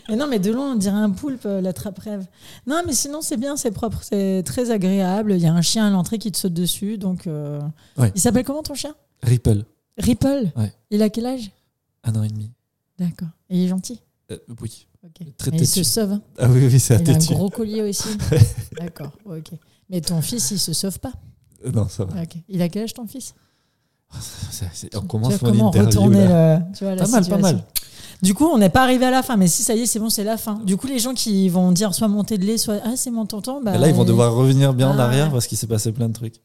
Mais 0.09 0.15
non, 0.17 0.27
mais 0.27 0.37
de 0.39 0.51
loin, 0.51 0.73
on 0.73 0.75
dirait 0.75 0.95
un 0.97 1.09
poulpe, 1.11 1.45
euh, 1.45 1.61
la 1.61 1.71
trappe 1.71 1.97
rêve. 1.99 2.25
Non, 2.67 2.81
mais 2.85 2.93
sinon, 2.93 3.21
c'est 3.21 3.37
bien, 3.37 3.55
c'est 3.55 3.71
propre, 3.71 3.99
c'est 4.03 4.43
très 4.45 4.69
agréable. 4.69 5.31
Il 5.33 5.39
y 5.41 5.47
a 5.47 5.53
un 5.53 5.61
chien 5.61 5.87
à 5.87 5.89
l'entrée 5.89 6.17
qui 6.19 6.31
te 6.31 6.37
saute 6.37 6.53
dessus. 6.53 6.97
Donc, 6.97 7.25
euh, 7.25 7.59
Ouais. 7.97 8.11
il 8.15 8.21
s'appelle 8.21 8.43
comment 8.43 8.63
ton 8.63 8.73
chien? 8.75 8.93
Ripple. 9.23 9.63
Ripple? 9.97 10.51
Ouais. 10.57 10.73
Il 10.89 11.01
a 11.01 11.09
quel 11.09 11.25
âge? 11.25 11.51
Un 12.03 12.13
an 12.15 12.23
et 12.23 12.29
demi. 12.29 12.51
D'accord. 12.99 13.29
Et 13.49 13.57
il 13.59 13.65
est 13.65 13.69
gentil? 13.69 14.01
Euh, 14.31 14.37
oui. 14.61 14.87
Ok. 15.03 15.25
Très 15.37 15.51
Mais 15.51 15.57
il 15.59 15.67
se 15.67 15.83
sauve. 15.83 16.11
hein. 16.11 16.21
Ah 16.37 16.47
oui, 16.49 16.67
oui, 16.67 16.79
c'est 16.79 16.99
Il 17.01 17.09
a 17.09 17.13
un 17.15 17.17
gros 17.17 17.49
collier 17.49 17.81
aussi. 17.81 18.09
D'accord. 18.79 19.11
Ok. 19.25 19.51
Mais 19.89 20.01
ton 20.01 20.21
fils, 20.21 20.51
il 20.51 20.59
se 20.59 20.73
sauve 20.73 20.99
pas? 20.99 21.13
Euh, 21.65 21.71
Non, 21.71 21.87
ça 21.87 22.05
va. 22.05 22.21
Ok. 22.21 22.35
Il 22.49 22.61
a 22.61 22.69
quel 22.69 22.83
âge 22.83 22.93
ton 22.93 23.07
fils? 23.07 23.33
On 24.13 25.01
Tu 25.01 25.07
commence 25.07 25.33
vois 25.35 25.49
mon 25.51 25.57
comment 25.57 25.69
interview. 25.69 25.89
retourner 25.89 26.27
là. 26.27 26.59
le, 26.59 26.63
tu 26.77 26.83
vois, 26.83 26.95
la 26.95 27.03
Pas 27.03 27.09
mal, 27.09 27.27
pas 27.27 27.37
mal. 27.37 27.63
Du 28.21 28.33
coup, 28.35 28.45
on 28.45 28.57
n'est 28.59 28.69
pas 28.69 28.83
arrivé 28.83 29.05
à 29.05 29.11
la 29.11 29.23
fin, 29.23 29.35
mais 29.35 29.47
si 29.47 29.63
ça 29.63 29.73
y 29.73 29.81
est, 29.81 29.85
c'est 29.87 29.97
bon, 29.99 30.09
c'est 30.09 30.23
la 30.23 30.37
fin. 30.37 30.59
Du 30.63 30.77
coup, 30.77 30.85
les 30.85 30.99
gens 30.99 31.13
qui 31.15 31.49
vont 31.49 31.71
dire 31.71 31.95
soit 31.95 32.07
monter 32.07 32.37
de 32.37 32.45
lait, 32.45 32.57
soit 32.59 32.79
ah 32.83 32.91
c'est 32.95 33.09
mon 33.09 33.25
tonton, 33.25 33.61
bah 33.63 33.77
là, 33.77 33.87
ils 33.87 33.95
vont 33.95 34.03
devoir 34.05 34.33
revenir 34.35 34.73
bien 34.75 34.89
en 34.91 34.99
Ah, 34.99 35.05
arrière 35.05 35.25
ouais. 35.27 35.31
parce 35.31 35.47
qu'il 35.47 35.57
s'est 35.57 35.65
passé 35.67 35.91
plein 35.91 36.07
de 36.07 36.13
trucs. 36.13 36.35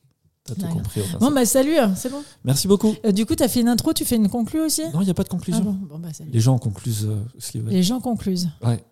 T'as 0.45 0.55
tout 0.55 0.67
compris. 0.69 1.03
Bon 1.21 1.33
bah 1.33 1.45
salut, 1.45 1.77
hein, 1.77 1.93
c'est 1.97 2.09
bon. 2.11 2.23
Merci 2.45 2.69
beaucoup. 2.69 2.95
Euh, 3.05 3.11
du 3.13 3.27
coup, 3.27 3.35
t'as 3.35 3.49
fait 3.49 3.61
une 3.61 3.69
intro, 3.69 3.93
tu 3.93 4.05
fais 4.05 4.15
une 4.17 4.29
conclue 4.29 4.61
aussi 4.61 4.83
Non, 4.95 5.01
il 5.01 5.05
n'y 5.05 5.11
a 5.11 5.15
pas 5.15 5.25
de 5.25 5.29
Ah 5.29 5.35
conclusion. 5.35 5.61
bon, 5.65 5.73
bon 5.73 5.99
bah. 5.99 6.09
Les 6.33 6.41
gens 6.41 6.57
conclusent 6.59 7.07
euh, 7.11 7.17
ce 7.39 7.51
qu'ils 7.51 7.63
veulent. 7.63 7.73
Les 7.73 7.83
gens 7.83 8.01
conclusent. 8.01 8.49
Ouais. 8.65 8.83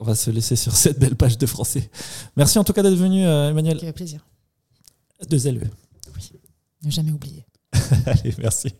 On 0.00 0.04
va 0.04 0.14
se 0.16 0.30
laisser 0.30 0.56
sur 0.56 0.72
cette 0.74 0.98
belle 0.98 1.14
page 1.16 1.36
de 1.38 1.46
français. 1.46 1.90
Merci 2.36 2.58
en 2.58 2.64
tout 2.64 2.72
cas 2.72 2.82
d'être 2.82 2.94
venu, 2.96 3.24
euh, 3.26 3.50
Emmanuel. 3.50 3.76
Avec 3.80 3.94
plaisir. 3.94 4.24
Deux 5.30 5.48
LE. 5.48 5.60
Ne 6.82 6.90
jamais 6.90 7.12
oublier. 7.12 7.46
Allez, 8.06 8.34
merci. 8.38 8.74